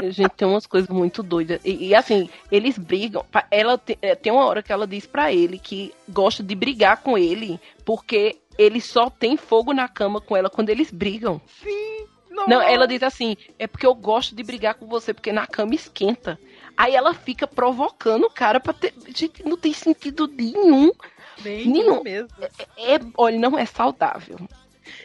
Gente, 0.09 0.29
tem 0.35 0.47
umas 0.47 0.67
coisas 0.67 0.89
muito 0.89 1.23
doidas. 1.23 1.59
E, 1.65 1.87
e, 1.87 1.95
assim, 1.95 2.29
eles 2.51 2.77
brigam. 2.77 3.25
Ela 3.49 3.77
te- 3.79 3.97
é, 4.01 4.13
tem 4.13 4.31
uma 4.31 4.45
hora 4.45 4.61
que 4.61 4.71
ela 4.71 4.85
diz 4.85 5.07
pra 5.07 5.33
ele 5.33 5.57
que 5.57 5.91
gosta 6.07 6.43
de 6.43 6.53
brigar 6.53 6.97
com 7.01 7.17
ele 7.17 7.59
porque 7.83 8.37
ele 8.59 8.79
só 8.79 9.09
tem 9.09 9.35
fogo 9.37 9.73
na 9.73 9.87
cama 9.87 10.21
com 10.21 10.37
ela 10.37 10.49
quando 10.51 10.69
eles 10.69 10.91
brigam. 10.91 11.41
Sim. 11.63 12.05
Não, 12.47 12.61
ela 12.61 12.87
diz 12.87 13.01
assim: 13.03 13.35
é 13.59 13.65
porque 13.67 13.85
eu 13.85 13.93
gosto 13.95 14.35
de 14.35 14.43
brigar 14.43 14.75
com 14.75 14.85
você 14.85 15.13
porque 15.13 15.31
na 15.33 15.45
cama 15.47 15.73
esquenta. 15.75 16.39
Aí 16.77 16.95
ela 16.95 17.13
fica 17.13 17.45
provocando 17.47 18.25
o 18.25 18.29
cara 18.31 18.59
pra 18.59 18.73
ter. 18.73 18.93
Gente, 19.15 19.43
não 19.43 19.57
tem 19.57 19.73
sentido 19.73 20.27
nenhum. 20.27 20.91
Menino, 21.43 22.03
mesmo. 22.03 22.29
É, 22.77 22.99
olha, 23.17 23.37
não 23.39 23.57
é 23.57 23.65
saudável. 23.65 24.37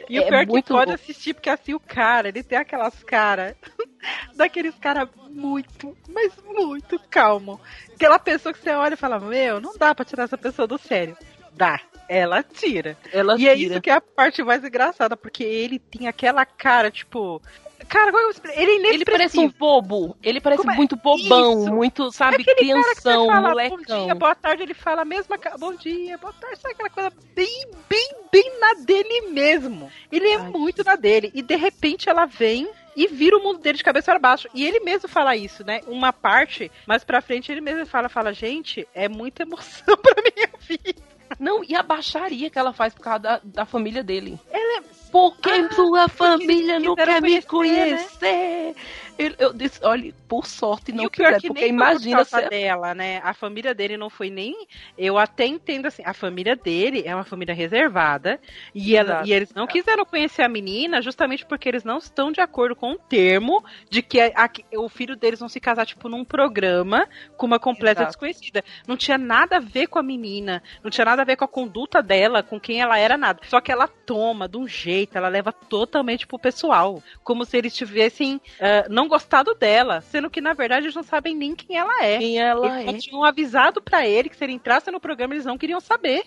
E 0.09 0.19
o 0.19 0.23
é 0.23 0.27
pior 0.29 0.41
é 0.41 0.47
que 0.47 0.53
muito 0.53 0.69
pode 0.69 0.91
louco. 0.91 1.03
assistir, 1.03 1.35
porque 1.35 1.51
assim 1.51 1.75
o 1.75 1.81
cara, 1.81 2.29
ele 2.29 2.43
tem 2.43 2.59
aquelas 2.59 3.03
caras. 3.03 3.55
daqueles 4.35 4.75
caras 4.77 5.09
muito, 5.31 5.97
mas 6.09 6.33
muito 6.45 6.99
calmo. 7.11 7.61
Aquela 7.95 8.19
pessoa 8.19 8.53
que 8.53 8.61
você 8.61 8.71
olha 8.71 8.95
e 8.95 8.99
fala: 8.99 9.19
Meu, 9.19 9.61
não 9.61 9.77
dá 9.77 9.95
pra 9.95 10.05
tirar 10.05 10.25
essa 10.25 10.39
pessoa 10.39 10.67
do 10.67 10.79
sério. 10.79 11.17
Dá. 11.53 11.81
Ela 12.09 12.43
tira. 12.43 12.97
Ela 13.13 13.37
e 13.37 13.49
é 13.49 13.57
tira. 13.57 13.73
isso 13.73 13.81
que 13.81 13.91
é 13.91 13.95
a 13.95 14.01
parte 14.01 14.43
mais 14.43 14.63
engraçada, 14.63 15.17
porque 15.17 15.43
ele 15.43 15.79
tem 15.79 16.07
aquela 16.07 16.47
cara, 16.47 16.91
tipo. 16.91 17.43
Cara, 17.89 18.07
como 18.11 18.19
é 18.19 18.21
que 18.21 18.27
eu 18.27 18.31
explico? 18.31 18.59
Ele 18.61 18.87
é 18.87 18.95
Ele 18.95 19.05
parece 19.05 19.39
um 19.39 19.49
bobo. 19.51 20.17
Ele 20.23 20.41
parece 20.41 20.61
Como 20.63 20.73
é? 20.73 20.77
muito 20.77 20.97
bobão, 20.97 21.63
Isso. 21.65 21.73
muito, 21.73 22.11
sabe, 22.11 22.37
Aquele 22.43 22.47
cara 22.47 22.57
que 22.95 23.01
crianção, 23.01 23.27
fala, 23.27 23.49
molecão. 23.49 23.77
Bom 23.77 24.05
dia, 24.07 24.15
boa 24.15 24.35
tarde, 24.35 24.63
ele 24.63 24.75
fala 24.75 25.03
a 25.03 25.05
mesma 25.05 25.39
ca- 25.39 25.57
Bom 25.59 25.75
dia, 25.75 26.19
boa 26.19 26.33
tarde, 26.33 26.59
sabe 26.59 26.75
aquela 26.75 26.91
coisa 26.91 27.13
bem, 27.35 27.67
bem, 27.89 28.09
bem 28.33 28.61
na 28.61 28.75
dele 28.85 29.31
mesmo. 29.31 29.91
Ele 30.11 30.29
é 30.29 30.37
Ai, 30.37 30.51
muito 30.51 30.83
na 30.85 30.97
dele. 30.97 31.31
E 31.35 31.43
de 31.43 31.57
repente 31.57 32.09
ela 32.09 32.27
vem 32.27 32.69
e 32.97 33.07
vira 33.07 33.37
o 33.37 33.43
mundo 33.43 33.59
dele 33.61 33.77
de 33.79 33.85
cabeça 33.85 34.11
para 34.11 34.19
baixo. 34.19 34.49
E 34.55 34.65
ele 34.67 34.81
mesmo 34.81 35.09
fala 35.09 35.37
isso, 35.37 35.65
né? 35.65 35.81
Uma 35.87 36.13
parte, 36.13 36.71
mas 36.87 37.05
pra 37.05 37.21
frente 37.21 37.53
ele 37.53 37.61
mesmo 37.61 37.85
fala, 37.87 38.09
fala, 38.09 38.33
gente, 38.33 38.89
é 38.95 39.09
muita 39.09 39.43
emoção 39.43 39.97
pra 40.01 40.15
minha 40.23 40.49
vida. 40.61 41.03
Não, 41.39 41.63
e 41.63 41.75
a 41.75 41.83
baixaria 41.83 42.49
que 42.49 42.59
ela 42.59 42.73
faz 42.73 42.95
por 42.95 43.03
causa 43.03 43.19
da, 43.19 43.41
da 43.45 43.67
família 43.67 44.03
dele. 44.03 44.39
Ela 44.51 44.79
é. 44.79 44.83
Porque 45.17 45.49
Ah, 45.51 45.75
sua 45.75 46.09
família 46.09 46.79
não 46.79 46.95
quer 46.95 47.23
me 47.23 47.41
conhecer, 47.43 47.47
conhecer. 47.47 48.75
Eu, 49.19 49.33
eu 49.39 49.53
disse, 49.55 49.81
olha, 49.83 50.13
por 50.29 50.47
sorte 50.47 50.93
não 50.93 51.09
pior 51.09 51.29
quiser, 51.29 51.41
que 51.41 51.49
porque 51.49 51.67
imagina 51.67 52.19
por 52.19 52.27
se. 52.27 52.49
dela, 52.51 52.95
né? 52.95 53.19
A 53.25 53.33
família 53.33 53.75
dele 53.75 53.97
não 53.97 54.11
foi 54.11 54.29
nem. 54.29 54.67
Eu 54.99 55.17
até 55.17 55.47
entendo 55.47 55.87
assim, 55.87 56.03
a 56.05 56.13
família 56.13 56.55
dele 56.55 57.03
é 57.07 57.15
uma 57.15 57.25
família 57.25 57.55
reservada 57.55 58.39
e, 58.75 58.95
ela- 58.95 59.23
e 59.25 59.33
eles 59.33 59.55
não 59.55 59.67
quiseram 59.67 60.05
conhecer 60.05 60.43
a 60.43 60.49
menina 60.49 61.01
justamente 61.01 61.47
porque 61.47 61.67
eles 61.67 61.83
não 61.85 61.97
estão 61.97 62.31
de 62.31 62.41
acordo 62.43 62.77
com 62.77 62.93
o 62.93 62.99
termo 62.99 63.65
de 63.89 64.03
que 64.03 64.21
a- 64.21 64.33
a- 64.35 64.51
o 64.79 64.89
filho 64.89 65.17
deles 65.17 65.39
vão 65.41 65.49
se 65.49 65.61
casar 65.61 65.87
tipo 65.87 66.09
num 66.11 66.25
programa 66.25 67.09
com 67.39 67.47
uma 67.47 67.59
completa 67.59 68.03
Exato. 68.03 68.09
desconhecida. 68.11 68.63
Não 68.87 68.97
tinha 68.97 69.17
nada 69.17 69.57
a 69.57 69.61
ver 69.61 69.87
com 69.87 69.99
a 69.99 70.03
menina, 70.03 70.63
não 70.83 70.91
tinha 70.91 71.05
nada 71.07 71.23
a 71.23 71.25
ver 71.25 71.37
com 71.37 71.45
a 71.45 71.49
conduta 71.49 72.03
dela, 72.03 72.43
com 72.43 72.61
quem 72.61 72.83
ela 72.83 72.99
era 72.99 73.17
nada. 73.17 73.41
Só 73.45 73.61
que 73.61 73.73
ela 73.73 73.89
toma 73.89 74.47
de 74.49 74.59
um 74.59 74.67
jeito, 74.69 75.06
ela 75.15 75.29
leva 75.29 75.53
totalmente 75.53 76.27
pro 76.27 76.39
pessoal, 76.39 77.03
como 77.23 77.45
se 77.45 77.57
eles 77.57 77.75
tivessem 77.75 78.41
ah, 78.61 78.87
não 78.89 79.09
gostado 79.09 79.55
dela, 79.55 80.01
sendo 80.01 80.31
que 80.31 80.41
na 80.41 80.53
verdade 80.53 80.87
eles 80.87 80.95
não 80.95 81.03
sabem 81.03 81.35
nem 81.35 81.55
quem 81.55 81.77
ela 81.77 82.05
é. 82.05 82.19
Quem 82.19 82.39
ela 82.39 82.83
Eles 82.83 82.95
é. 82.95 82.99
tinham 82.99 83.25
avisado 83.25 83.83
pra 83.83 84.07
ele 84.07 84.29
que 84.29 84.37
se 84.37 84.45
ele 84.45 84.53
entrasse 84.53 84.91
no 84.91 85.01
programa 85.01 85.35
eles 85.35 85.45
não 85.45 85.59
queriam 85.59 85.81
saber. 85.81 86.25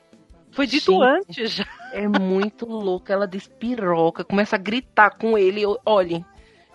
Foi 0.52 0.66
dito 0.66 0.92
Gente. 0.92 1.04
antes 1.04 1.52
já. 1.52 1.68
É 1.94 2.08
muito 2.08 2.66
louca. 2.66 3.14
Ela 3.14 3.28
despiroca, 3.28 4.24
começa 4.24 4.56
a 4.56 4.60
gritar 4.60 5.12
com 5.12 5.38
ele. 5.38 5.62
Olhem. 5.86 6.26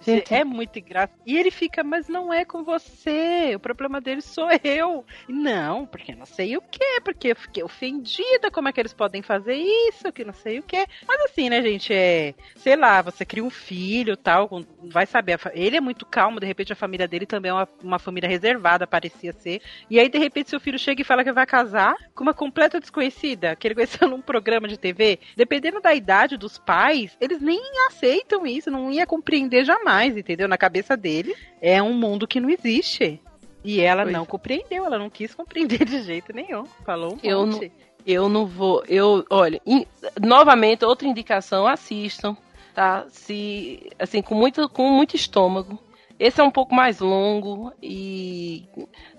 Gente, 0.04 0.34
é 0.34 0.44
muito 0.44 0.78
engraçado. 0.78 1.18
E 1.26 1.36
ele 1.36 1.50
fica, 1.50 1.82
mas 1.82 2.08
não 2.08 2.32
é 2.32 2.44
com 2.44 2.62
você. 2.62 3.52
O 3.56 3.60
problema 3.60 4.00
dele 4.00 4.20
sou 4.20 4.48
eu. 4.62 5.04
Não, 5.28 5.86
porque 5.86 6.14
não 6.14 6.26
sei 6.26 6.56
o 6.56 6.62
que, 6.62 7.00
porque 7.02 7.28
eu 7.28 7.36
fiquei 7.36 7.62
ofendida. 7.62 8.50
Como 8.50 8.68
é 8.68 8.72
que 8.72 8.80
eles 8.80 8.92
podem 8.92 9.22
fazer 9.22 9.54
isso? 9.54 10.12
Que 10.12 10.24
não 10.24 10.34
sei 10.34 10.58
o 10.58 10.62
que. 10.62 10.86
Mas 11.06 11.20
assim, 11.22 11.48
né, 11.48 11.62
gente? 11.62 11.92
É, 11.92 12.34
sei 12.56 12.76
lá, 12.76 13.02
você 13.02 13.24
cria 13.24 13.44
um 13.44 13.50
filho 13.50 14.16
tal, 14.16 14.48
vai 14.82 15.06
saber. 15.06 15.38
Ele 15.52 15.76
é 15.76 15.80
muito 15.80 16.04
calmo, 16.06 16.40
de 16.40 16.46
repente 16.46 16.72
a 16.72 16.76
família 16.76 17.08
dele 17.08 17.26
também 17.26 17.50
é 17.50 17.54
uma, 17.54 17.68
uma 17.82 17.98
família 17.98 18.28
reservada, 18.28 18.86
parecia 18.86 19.32
ser. 19.32 19.62
E 19.88 19.98
aí, 19.98 20.08
de 20.08 20.18
repente, 20.18 20.50
seu 20.50 20.60
filho 20.60 20.78
chega 20.78 21.00
e 21.00 21.04
fala 21.04 21.24
que 21.24 21.32
vai 21.32 21.46
casar 21.46 21.94
com 22.14 22.22
uma 22.22 22.34
completa 22.34 22.80
desconhecida, 22.80 23.56
que 23.56 23.66
ele 23.66 23.74
conheceu 23.74 24.06
num 24.08 24.20
programa 24.20 24.68
de 24.68 24.78
TV. 24.78 25.18
Dependendo 25.36 25.80
da 25.80 25.94
idade 25.94 26.36
dos 26.36 26.58
pais, 26.58 27.16
eles 27.20 27.40
nem 27.40 27.60
aceitam 27.88 28.46
isso, 28.46 28.70
não 28.70 28.90
ia 28.90 29.06
compreender 29.06 29.64
jamais, 29.64 29.93
entendeu? 30.02 30.48
Na 30.48 30.56
cabeça 30.58 30.96
dele, 30.96 31.34
é 31.60 31.82
um 31.82 31.92
mundo 31.92 32.26
que 32.26 32.40
não 32.40 32.48
existe. 32.50 33.20
E 33.62 33.80
ela 33.80 34.02
Pois 34.02 34.12
não 34.12 34.26
compreendeu, 34.26 34.84
ela 34.84 34.98
não 34.98 35.08
quis 35.08 35.34
compreender 35.34 35.84
de 35.86 36.02
jeito 36.02 36.32
nenhum. 36.34 36.64
Falou 36.84 37.14
um 37.14 37.18
Eu 37.22 37.46
monte. 37.46 37.72
Eu 38.06 38.28
não 38.28 38.44
vou. 38.44 38.84
Eu, 38.86 39.24
olha, 39.30 39.60
in- 39.66 39.86
novamente, 40.20 40.84
outra 40.84 41.08
indicação, 41.08 41.66
assistam, 41.66 42.36
tá? 42.74 43.06
Se. 43.08 43.90
Assim, 43.98 44.20
com 44.20 44.34
muito, 44.34 44.68
com 44.68 44.90
muito 44.90 45.16
estômago. 45.16 45.78
Esse 46.18 46.40
é 46.40 46.44
um 46.44 46.50
pouco 46.50 46.74
mais 46.74 47.00
longo 47.00 47.72
e 47.82 48.68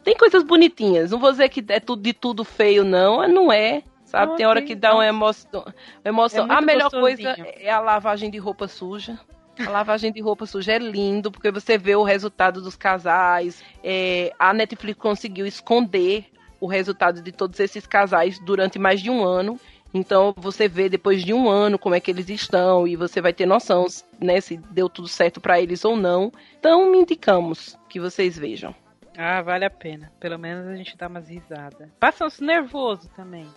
tem 0.03 0.15
coisas 0.15 0.43
bonitinhas. 0.43 1.11
Não 1.11 1.19
vou 1.19 1.31
dizer 1.31 1.49
que 1.49 1.63
é 1.69 1.79
tudo 1.79 2.01
de 2.01 2.13
tudo 2.13 2.43
feio, 2.45 2.83
não. 2.85 3.27
Não 3.27 3.51
é. 3.51 3.81
Sabe? 4.05 4.27
Não, 4.29 4.35
tem 4.37 4.45
hora 4.45 4.61
que 4.61 4.75
dá 4.75 4.93
uma 4.93 5.05
emoção. 5.05 5.61
uma 5.65 5.73
emoção. 6.05 6.47
É 6.47 6.53
a 6.53 6.61
melhor 6.61 6.91
gostosinho. 6.91 7.01
coisa 7.35 7.35
é 7.59 7.69
a 7.71 7.79
lavagem 7.79 8.29
de 8.29 8.37
roupa 8.37 8.67
suja. 8.67 9.19
A 9.59 9.69
lavagem 9.69 10.11
de 10.11 10.21
roupa 10.21 10.45
suja 10.45 10.73
é 10.73 10.77
lindo, 10.77 11.31
porque 11.31 11.51
você 11.51 11.77
vê 11.77 11.95
o 11.95 12.03
resultado 12.03 12.61
dos 12.61 12.75
casais. 12.75 13.63
É, 13.83 14.33
a 14.37 14.53
Netflix 14.53 14.99
conseguiu 14.99 15.45
esconder 15.45 16.25
o 16.59 16.67
resultado 16.67 17.21
de 17.21 17.31
todos 17.31 17.59
esses 17.59 17.85
casais 17.85 18.39
durante 18.39 18.77
mais 18.79 19.01
de 19.01 19.09
um 19.09 19.23
ano. 19.23 19.59
Então 19.93 20.33
você 20.35 20.67
vê 20.67 20.89
depois 20.89 21.23
de 21.23 21.33
um 21.33 21.49
ano 21.49 21.79
como 21.79 21.95
é 21.95 22.01
que 22.01 22.11
eles 22.11 22.27
estão 22.27 22.85
e 22.85 22.97
você 22.97 23.21
vai 23.21 23.31
ter 23.31 23.45
noção, 23.45 23.85
né, 24.19 24.41
se 24.41 24.57
deu 24.57 24.89
tudo 24.89 25.07
certo 25.07 25.39
pra 25.39 25.61
eles 25.61 25.85
ou 25.85 25.95
não. 25.95 26.33
Então 26.59 26.93
indicamos 26.93 27.77
que 27.87 27.97
vocês 27.99 28.37
vejam. 28.37 28.75
Ah, 29.17 29.41
vale 29.41 29.63
a 29.63 29.69
pena. 29.69 30.11
Pelo 30.19 30.37
menos 30.37 30.67
a 30.67 30.75
gente 30.75 30.97
dá 30.97 31.07
umas 31.07 31.29
risadas. 31.29 31.87
Passa 31.97 32.25
uns 32.25 32.41
nervoso 32.41 33.09
também, 33.15 33.47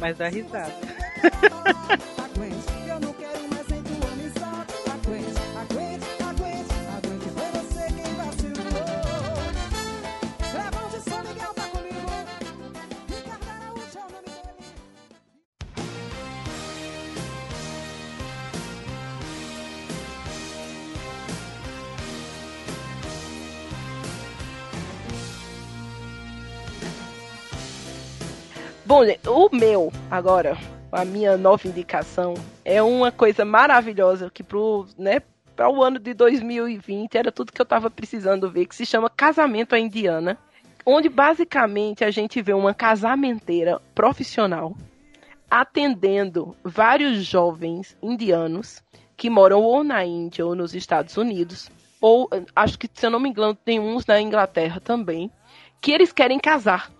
mas 0.00 0.18
dá 0.18 0.26
risada. 0.26 0.74
Bom, 28.86 29.00
o 29.26 29.48
meu, 29.52 29.92
agora, 30.08 30.56
a 30.92 31.04
minha 31.04 31.36
nova 31.36 31.66
indicação, 31.66 32.34
é 32.64 32.80
uma 32.80 33.10
coisa 33.10 33.44
maravilhosa 33.44 34.30
que 34.32 34.44
pro, 34.44 34.86
né, 34.96 35.20
para 35.56 35.68
o 35.68 35.82
ano 35.82 35.98
de 35.98 36.14
2020 36.14 37.16
era 37.16 37.32
tudo 37.32 37.50
que 37.50 37.60
eu 37.60 37.66
tava 37.66 37.90
precisando 37.90 38.48
ver, 38.48 38.66
que 38.66 38.76
se 38.76 38.86
chama 38.86 39.10
Casamento 39.10 39.74
à 39.74 39.80
Indiana, 39.80 40.38
onde 40.86 41.08
basicamente 41.08 42.04
a 42.04 42.12
gente 42.12 42.40
vê 42.40 42.52
uma 42.52 42.72
casamenteira 42.72 43.82
profissional 43.92 44.76
atendendo 45.50 46.56
vários 46.62 47.24
jovens 47.24 47.98
indianos 48.00 48.84
que 49.16 49.28
moram 49.28 49.62
ou 49.62 49.82
na 49.82 50.04
Índia 50.04 50.46
ou 50.46 50.54
nos 50.54 50.76
Estados 50.76 51.16
Unidos, 51.16 51.68
ou 52.00 52.30
acho 52.54 52.78
que, 52.78 52.88
se 52.94 53.04
eu 53.04 53.10
não 53.10 53.18
me 53.18 53.30
engano, 53.30 53.52
tem 53.52 53.80
uns 53.80 54.06
na 54.06 54.20
Inglaterra 54.20 54.78
também, 54.78 55.28
que 55.80 55.90
eles 55.90 56.12
querem 56.12 56.38
casar 56.38 56.94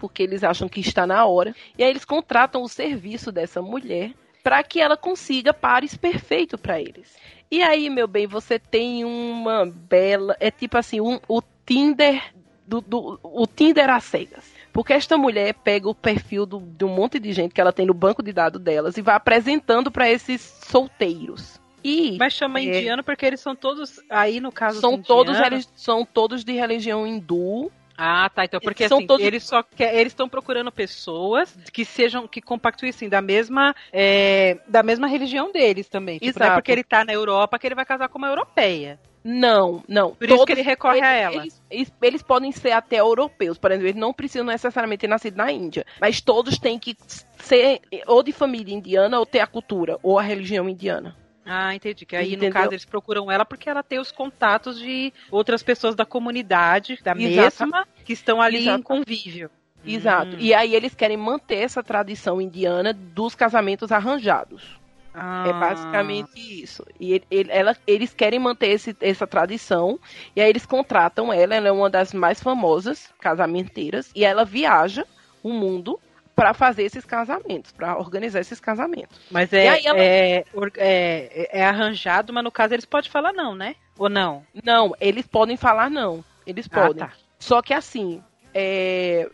porque 0.00 0.22
eles 0.22 0.42
acham 0.42 0.68
que 0.68 0.80
está 0.80 1.06
na 1.06 1.24
hora. 1.26 1.54
E 1.78 1.84
aí 1.84 1.90
eles 1.90 2.04
contratam 2.04 2.62
o 2.62 2.68
serviço 2.68 3.30
dessa 3.30 3.60
mulher 3.60 4.12
para 4.42 4.62
que 4.62 4.80
ela 4.80 4.96
consiga 4.96 5.52
pares 5.52 5.94
perfeito 5.96 6.56
para 6.56 6.80
eles. 6.80 7.14
E 7.50 7.62
aí, 7.62 7.90
meu 7.90 8.08
bem, 8.08 8.26
você 8.26 8.58
tem 8.58 9.04
uma 9.04 9.66
bela, 9.66 10.34
é 10.40 10.50
tipo 10.50 10.78
assim, 10.78 11.00
um, 11.00 11.20
o 11.28 11.42
Tinder 11.66 12.32
do, 12.66 12.80
do- 12.80 13.20
o 13.22 13.46
Tinder 13.46 13.90
às 13.90 14.04
cegas. 14.04 14.44
Porque 14.72 14.92
esta 14.92 15.18
mulher 15.18 15.52
pega 15.54 15.88
o 15.88 15.94
perfil 15.94 16.46
do- 16.46 16.60
de 16.60 16.84
um 16.84 16.88
monte 16.94 17.18
de 17.18 17.32
gente 17.32 17.52
que 17.52 17.60
ela 17.60 17.72
tem 17.72 17.84
no 17.84 17.92
banco 17.92 18.22
de 18.22 18.32
dados 18.32 18.60
delas 18.62 18.96
e 18.96 19.02
vai 19.02 19.16
apresentando 19.16 19.90
pra 19.90 20.08
esses 20.08 20.40
solteiros. 20.40 21.60
E 21.82 22.16
Mas 22.18 22.34
chama 22.34 22.60
É. 22.60 22.64
indiano 22.64 23.02
porque 23.02 23.26
eles 23.26 23.40
são 23.40 23.56
todos. 23.56 24.00
Aí 24.08 24.38
no 24.40 24.52
caso. 24.52 24.80
são 24.80 24.96
dos 24.98 25.06
todos, 25.06 25.36
reli- 25.38 25.64
são 25.74 26.04
todos 26.04 26.44
de 26.44 26.52
religião 26.52 27.06
hindu. 27.06 27.70
Ah, 28.02 28.30
tá. 28.34 28.44
Então, 28.46 28.58
porque 28.60 28.88
São 28.88 28.96
assim, 28.98 29.06
todos- 29.06 29.26
eles 29.26 29.44
só 29.44 29.62
quer, 29.62 29.94
eles 29.94 30.12
estão 30.12 30.26
procurando 30.28 30.72
pessoas 30.72 31.54
que 31.72 31.84
sejam, 31.84 32.26
que 32.26 32.40
compactuem 32.40 32.88
assim, 32.90 33.08
da 33.10 33.20
mesma, 33.20 33.74
é, 33.92 34.58
da 34.66 34.82
mesma 34.82 35.06
religião 35.06 35.52
deles 35.52 35.86
também. 35.88 36.18
Tipo, 36.18 36.38
não 36.38 36.44
é 36.46 36.48
Exato. 36.48 36.60
porque 36.62 36.72
ele 36.72 36.82
tá 36.84 37.04
na 37.04 37.12
Europa 37.12 37.58
que 37.58 37.66
ele 37.66 37.74
vai 37.74 37.84
casar 37.84 38.08
com 38.08 38.16
uma 38.16 38.28
europeia. 38.28 38.98
Não, 39.22 39.84
não. 39.86 40.14
Por 40.14 40.24
isso 40.24 40.28
Todos- 40.34 40.44
que 40.46 40.52
ele 40.52 40.62
recorre 40.62 41.02
a 41.02 41.12
ela. 41.12 41.36
Eles, 41.42 41.62
eles- 41.70 41.92
eles 42.00 42.22
podem 42.22 42.50
ser 42.52 42.70
até 42.70 43.00
europeus, 43.00 43.58
por 43.58 43.70
exemplo, 43.70 43.88
eles 43.88 44.00
não 44.00 44.14
precisam 44.14 44.46
necessariamente 44.46 45.00
ter 45.02 45.08
nascido 45.08 45.36
na 45.36 45.52
Índia, 45.52 45.84
mas 46.00 46.22
todos 46.22 46.58
têm 46.58 46.78
que 46.78 46.96
ser 47.36 47.80
ou 48.06 48.22
de 48.22 48.32
família 48.32 48.74
indiana 48.74 49.18
ou 49.18 49.26
ter 49.26 49.40
a 49.40 49.46
cultura 49.46 49.98
ou 50.02 50.18
a 50.18 50.22
religião 50.22 50.66
indiana. 50.70 51.14
Ah, 51.52 51.74
entendi. 51.74 52.06
Que 52.06 52.14
aí, 52.14 52.28
Entendeu? 52.28 52.48
no 52.50 52.54
caso, 52.54 52.70
eles 52.72 52.84
procuram 52.84 53.28
ela 53.30 53.44
porque 53.44 53.68
ela 53.68 53.82
tem 53.82 53.98
os 53.98 54.12
contatos 54.12 54.78
de 54.78 55.12
outras 55.32 55.64
pessoas 55.64 55.96
da 55.96 56.04
comunidade, 56.06 56.96
da 57.02 57.10
Exata- 57.12 57.64
mesma, 57.66 57.88
que 58.04 58.12
estão 58.12 58.40
ali 58.40 58.58
Exata- 58.58 58.78
em 58.78 58.82
convívio. 58.82 59.50
Exato. 59.84 60.36
Hum. 60.36 60.38
E 60.38 60.54
aí 60.54 60.74
eles 60.76 60.94
querem 60.94 61.16
manter 61.16 61.56
essa 61.56 61.82
tradição 61.82 62.40
indiana 62.40 62.92
dos 62.92 63.34
casamentos 63.34 63.90
arranjados. 63.90 64.78
Ah. 65.12 65.44
É 65.48 65.52
basicamente 65.52 66.62
isso. 66.62 66.84
E 67.00 67.14
ele- 67.14 67.24
ele- 67.28 67.50
ela- 67.50 67.76
eles 67.84 68.14
querem 68.14 68.38
manter 68.38 68.68
esse- 68.68 68.96
essa 69.00 69.26
tradição. 69.26 69.98
E 70.36 70.40
aí 70.40 70.48
eles 70.48 70.64
contratam 70.64 71.32
ela. 71.32 71.56
Ela 71.56 71.66
é 71.66 71.72
uma 71.72 71.90
das 71.90 72.14
mais 72.14 72.40
famosas 72.40 73.12
casamenteiras. 73.20 74.08
E 74.14 74.24
ela 74.24 74.44
viaja 74.44 75.04
o 75.42 75.52
mundo 75.52 75.98
para 76.40 76.54
fazer 76.54 76.84
esses 76.84 77.04
casamentos, 77.04 77.70
para 77.70 77.98
organizar 77.98 78.40
esses 78.40 78.58
casamentos. 78.58 79.20
Mas 79.30 79.52
é, 79.52 79.68
aí 79.68 79.84
ela- 79.84 79.98
é, 80.00 80.44
é, 80.78 81.58
é 81.60 81.64
arranjado, 81.66 82.32
mas 82.32 82.42
no 82.42 82.50
caso 82.50 82.72
eles 82.72 82.86
podem 82.86 83.10
falar 83.10 83.30
não, 83.34 83.54
né? 83.54 83.74
Ou 83.98 84.08
não? 84.08 84.42
Não, 84.64 84.94
eles 84.98 85.26
podem 85.26 85.58
falar 85.58 85.90
não. 85.90 86.24
Eles 86.46 86.66
Ah, 86.72 86.80
podem. 86.86 87.04
tá. 87.06 87.12
Só 87.38 87.60
que 87.60 87.74
assim, 87.74 88.22
é... 88.54 89.28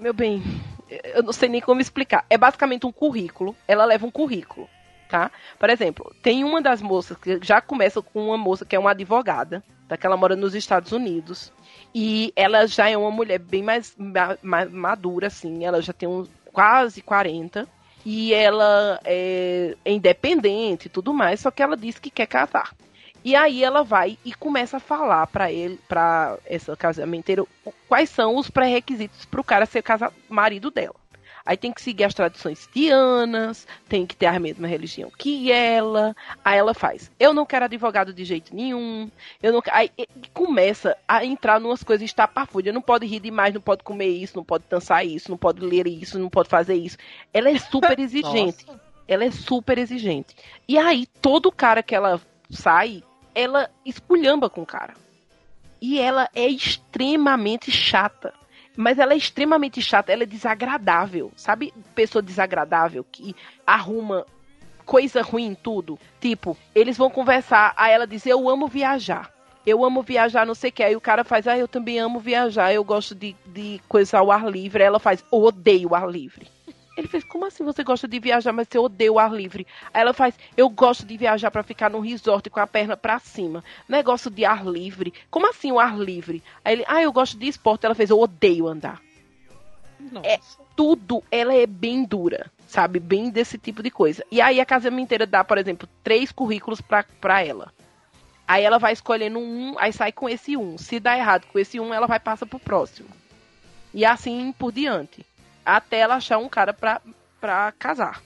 meu 0.00 0.12
bem, 0.12 0.42
eu 1.14 1.22
não 1.22 1.32
sei 1.32 1.48
nem 1.48 1.60
como 1.60 1.80
explicar. 1.80 2.24
É 2.28 2.36
basicamente 2.36 2.84
um 2.86 2.90
currículo. 2.92 3.54
Ela 3.68 3.84
leva 3.84 4.04
um 4.04 4.10
currículo, 4.10 4.68
tá? 5.08 5.30
Por 5.60 5.70
exemplo, 5.70 6.12
tem 6.24 6.42
uma 6.42 6.60
das 6.60 6.82
moças 6.82 7.16
que 7.16 7.38
já 7.40 7.60
começa 7.60 8.02
com 8.02 8.26
uma 8.26 8.36
moça 8.36 8.64
que 8.64 8.74
é 8.74 8.78
uma 8.80 8.90
advogada, 8.90 9.62
tá? 9.88 9.96
que 9.96 10.04
ela 10.04 10.16
mora 10.16 10.34
nos 10.34 10.56
Estados 10.56 10.90
Unidos. 10.90 11.52
E 11.94 12.32
ela 12.36 12.66
já 12.66 12.90
é 12.90 12.96
uma 12.96 13.10
mulher 13.10 13.38
bem 13.38 13.62
mais, 13.62 13.94
ma- 13.96 14.36
ma- 14.42 14.66
madura, 14.66 15.28
assim. 15.28 15.64
Ela 15.64 15.80
já 15.80 15.92
tem 15.92 16.08
uns 16.08 16.28
quase 16.58 17.00
40. 17.02 17.68
E 18.04 18.34
ela 18.34 18.98
é, 19.04 19.76
é 19.84 19.92
independente 19.92 20.86
e 20.86 20.88
tudo 20.88 21.14
mais, 21.14 21.38
só 21.40 21.50
que 21.52 21.62
ela 21.62 21.76
disse 21.76 22.00
que 22.00 22.10
quer 22.10 22.26
casar. 22.26 22.74
E 23.24 23.36
aí 23.36 23.62
ela 23.62 23.84
vai 23.84 24.18
e 24.24 24.32
começa 24.32 24.78
a 24.78 24.80
falar 24.80 25.26
pra 25.28 25.52
ele, 25.52 25.78
para 25.88 26.36
essa 26.46 26.76
casamenteira, 26.76 27.42
o- 27.42 27.72
quais 27.88 28.08
são 28.10 28.36
os 28.36 28.50
pré-requisitos 28.50 29.24
pro 29.26 29.44
cara 29.44 29.66
ser 29.66 29.82
casa, 29.82 30.12
marido 30.28 30.70
dela. 30.70 30.94
Aí 31.48 31.56
tem 31.56 31.72
que 31.72 31.80
seguir 31.80 32.04
as 32.04 32.12
tradições 32.12 32.68
tianas, 32.70 33.66
tem 33.88 34.04
que 34.04 34.14
ter 34.14 34.26
a 34.26 34.38
mesma 34.38 34.68
religião 34.68 35.10
que 35.16 35.50
ela. 35.50 36.14
Aí 36.44 36.58
ela 36.58 36.74
faz, 36.74 37.10
eu 37.18 37.32
não 37.32 37.46
quero 37.46 37.64
advogado 37.64 38.12
de 38.12 38.22
jeito 38.22 38.54
nenhum. 38.54 39.10
Eu 39.42 39.54
não 39.54 39.62
Aí 39.72 39.90
começa 40.34 40.94
a 41.08 41.24
entrar 41.24 41.58
numas 41.58 41.82
coisas 41.82 42.04
estapafúrdias. 42.04 42.74
Não 42.74 42.82
pode 42.82 43.06
rir 43.06 43.20
demais, 43.20 43.54
não 43.54 43.62
pode 43.62 43.82
comer 43.82 44.08
isso, 44.08 44.36
não 44.36 44.44
pode 44.44 44.64
dançar 44.68 45.06
isso, 45.06 45.30
não 45.30 45.38
pode 45.38 45.64
ler 45.64 45.86
isso, 45.86 46.18
não 46.18 46.28
pode 46.28 46.50
fazer 46.50 46.74
isso. 46.74 46.98
Ela 47.32 47.48
é 47.48 47.58
super 47.58 47.96
exigente. 47.98 48.66
Ela 49.08 49.24
é 49.24 49.30
super 49.30 49.78
exigente. 49.78 50.36
E 50.68 50.76
aí, 50.76 51.06
todo 51.22 51.50
cara 51.50 51.82
que 51.82 51.94
ela 51.94 52.20
sai, 52.50 53.02
ela 53.34 53.70
esculhamba 53.86 54.50
com 54.50 54.60
o 54.60 54.66
cara. 54.66 54.92
E 55.80 55.98
ela 55.98 56.28
é 56.34 56.46
extremamente 56.46 57.70
chata. 57.70 58.34
Mas 58.80 58.96
ela 58.96 59.12
é 59.12 59.16
extremamente 59.16 59.82
chata, 59.82 60.12
ela 60.12 60.22
é 60.22 60.26
desagradável. 60.26 61.32
Sabe? 61.34 61.74
Pessoa 61.96 62.22
desagradável 62.22 63.04
que 63.10 63.34
arruma 63.66 64.24
coisa 64.86 65.20
ruim 65.20 65.46
em 65.46 65.54
tudo. 65.56 65.98
Tipo, 66.20 66.56
eles 66.72 66.96
vão 66.96 67.10
conversar, 67.10 67.74
aí 67.76 67.92
ela 67.92 68.06
diz: 68.06 68.24
Eu 68.24 68.48
amo 68.48 68.68
viajar. 68.68 69.34
Eu 69.66 69.84
amo 69.84 70.00
viajar, 70.00 70.46
não 70.46 70.54
sei 70.54 70.70
o 70.70 70.72
que. 70.72 70.84
Aí 70.84 70.94
o 70.94 71.00
cara 71.00 71.24
faz, 71.24 71.48
ah, 71.48 71.58
eu 71.58 71.66
também 71.66 71.98
amo 71.98 72.20
viajar, 72.20 72.72
eu 72.72 72.84
gosto 72.84 73.16
de, 73.16 73.34
de 73.46 73.80
coisa 73.88 74.18
ao 74.18 74.30
ar 74.30 74.48
livre. 74.48 74.80
Aí 74.80 74.86
ela 74.86 75.00
faz, 75.00 75.24
odeio 75.28 75.90
o 75.90 75.94
ar 75.96 76.08
livre. 76.08 76.46
Ele 76.98 77.06
fez, 77.06 77.22
como 77.22 77.46
assim 77.46 77.62
você 77.62 77.84
gosta 77.84 78.08
de 78.08 78.18
viajar, 78.18 78.52
mas 78.52 78.66
você 78.68 78.76
odeia 78.76 79.12
o 79.12 79.20
ar 79.20 79.32
livre? 79.32 79.64
Aí 79.94 80.02
ela 80.02 80.12
faz, 80.12 80.34
eu 80.56 80.68
gosto 80.68 81.06
de 81.06 81.16
viajar 81.16 81.48
pra 81.48 81.62
ficar 81.62 81.88
num 81.88 82.00
resort 82.00 82.50
com 82.50 82.58
a 82.58 82.66
perna 82.66 82.96
pra 82.96 83.20
cima. 83.20 83.62
Negócio 83.88 84.28
de 84.28 84.44
ar 84.44 84.66
livre. 84.66 85.14
Como 85.30 85.48
assim 85.48 85.70
o 85.70 85.78
ar 85.78 85.96
livre? 85.96 86.42
Aí 86.64 86.74
ele, 86.74 86.84
ah, 86.88 87.00
eu 87.00 87.12
gosto 87.12 87.38
de 87.38 87.46
esporte. 87.46 87.86
Ela 87.86 87.94
fez, 87.94 88.10
eu 88.10 88.18
odeio 88.18 88.66
andar. 88.66 89.00
Nossa. 90.10 90.26
É. 90.26 90.40
Tudo, 90.74 91.22
ela 91.30 91.54
é 91.54 91.68
bem 91.68 92.02
dura, 92.02 92.50
sabe? 92.66 92.98
Bem 92.98 93.30
desse 93.30 93.58
tipo 93.58 93.80
de 93.80 93.92
coisa. 93.92 94.24
E 94.28 94.40
aí 94.40 94.60
a 94.60 94.66
casamenteira 94.66 95.24
dá, 95.24 95.44
por 95.44 95.56
exemplo, 95.56 95.88
três 96.02 96.32
currículos 96.32 96.80
pra, 96.80 97.04
pra 97.20 97.44
ela. 97.44 97.72
Aí 98.46 98.64
ela 98.64 98.78
vai 98.78 98.92
escolhendo 98.92 99.38
um, 99.38 99.76
aí 99.78 99.92
sai 99.92 100.10
com 100.10 100.28
esse 100.28 100.56
um. 100.56 100.76
Se 100.76 100.98
dá 100.98 101.16
errado 101.16 101.46
com 101.46 101.60
esse 101.60 101.78
um, 101.78 101.94
ela 101.94 102.08
vai 102.08 102.18
passar 102.18 102.46
pro 102.46 102.58
próximo. 102.58 103.08
E 103.94 104.04
assim 104.04 104.50
por 104.50 104.72
diante. 104.72 105.24
Até 105.68 105.98
ela 105.98 106.16
achar 106.16 106.38
um 106.38 106.48
cara 106.48 106.72
pra, 106.72 107.02
pra 107.38 107.72
casar. 107.72 108.22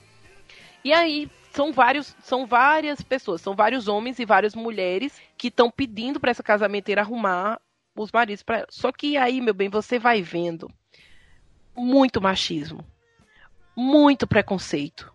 E 0.85 0.93
aí 0.93 1.29
são 1.51 1.73
vários, 1.73 2.17
são 2.23 2.47
várias 2.47 3.03
pessoas, 3.03 3.41
são 3.41 3.55
vários 3.57 3.89
homens 3.89 4.19
e 4.19 4.25
várias 4.25 4.55
mulheres 4.55 5.21
que 5.37 5.49
estão 5.49 5.71
pedindo 5.71 6.21
pra 6.21 6.31
essa 6.31 6.43
casamenteira 6.43 7.01
arrumar 7.01 7.61
os 7.97 8.13
maridos 8.13 8.45
pra 8.45 8.59
ela. 8.59 8.67
Só 8.71 8.93
que 8.93 9.17
aí, 9.17 9.41
meu 9.41 9.53
bem, 9.53 9.69
você 9.69 9.99
vai 9.99 10.23
vendo 10.23 10.71
muito 11.77 12.21
machismo, 12.21 12.87
muito 13.77 14.27
preconceito, 14.27 15.13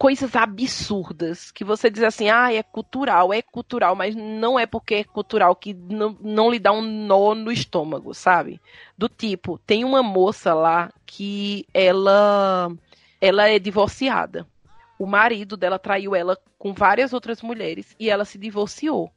coisas 0.00 0.34
absurdas 0.34 1.52
que 1.52 1.62
você 1.62 1.90
diz 1.90 2.02
assim, 2.02 2.30
ah, 2.30 2.50
é 2.50 2.62
cultural, 2.62 3.34
é 3.34 3.42
cultural, 3.42 3.94
mas 3.94 4.16
não 4.16 4.58
é 4.58 4.64
porque 4.64 4.94
é 4.94 5.04
cultural 5.04 5.54
que 5.54 5.74
não, 5.74 6.16
não 6.22 6.50
lhe 6.50 6.58
dá 6.58 6.72
um 6.72 6.80
nó 6.80 7.34
no 7.34 7.52
estômago, 7.52 8.14
sabe? 8.14 8.58
Do 8.96 9.10
tipo, 9.10 9.58
tem 9.58 9.84
uma 9.84 10.02
moça 10.02 10.54
lá 10.54 10.90
que 11.04 11.66
ela 11.74 12.72
ela 13.20 13.50
é 13.50 13.58
divorciada. 13.58 14.46
O 14.98 15.04
marido 15.04 15.54
dela 15.54 15.78
traiu 15.78 16.14
ela 16.14 16.38
com 16.58 16.72
várias 16.72 17.12
outras 17.12 17.42
mulheres 17.42 17.94
e 18.00 18.08
ela 18.08 18.24
se 18.24 18.38
divorciou. 18.38 19.12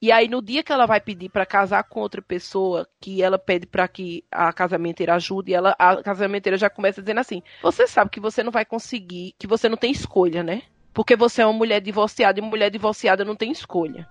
E 0.00 0.12
aí, 0.12 0.28
no 0.28 0.42
dia 0.42 0.62
que 0.62 0.72
ela 0.72 0.86
vai 0.86 1.00
pedir 1.00 1.28
pra 1.28 1.46
casar 1.46 1.82
com 1.84 2.00
outra 2.00 2.22
pessoa, 2.22 2.88
que 3.00 3.22
ela 3.22 3.38
pede 3.38 3.66
pra 3.66 3.88
que 3.88 4.24
a 4.30 4.52
casamenteira 4.52 5.14
ajude, 5.14 5.54
ela, 5.54 5.74
a 5.78 6.02
casamenteira 6.02 6.56
já 6.56 6.70
começa 6.70 7.02
dizendo 7.02 7.20
assim: 7.20 7.42
Você 7.62 7.86
sabe 7.86 8.10
que 8.10 8.20
você 8.20 8.42
não 8.42 8.52
vai 8.52 8.64
conseguir, 8.64 9.34
que 9.38 9.46
você 9.46 9.68
não 9.68 9.76
tem 9.76 9.90
escolha, 9.90 10.42
né? 10.42 10.62
Porque 10.92 11.16
você 11.16 11.42
é 11.42 11.46
uma 11.46 11.52
mulher 11.52 11.80
divorciada 11.80 12.38
e 12.38 12.42
mulher 12.42 12.70
divorciada 12.70 13.24
não 13.24 13.36
tem 13.36 13.52
escolha. 13.52 14.08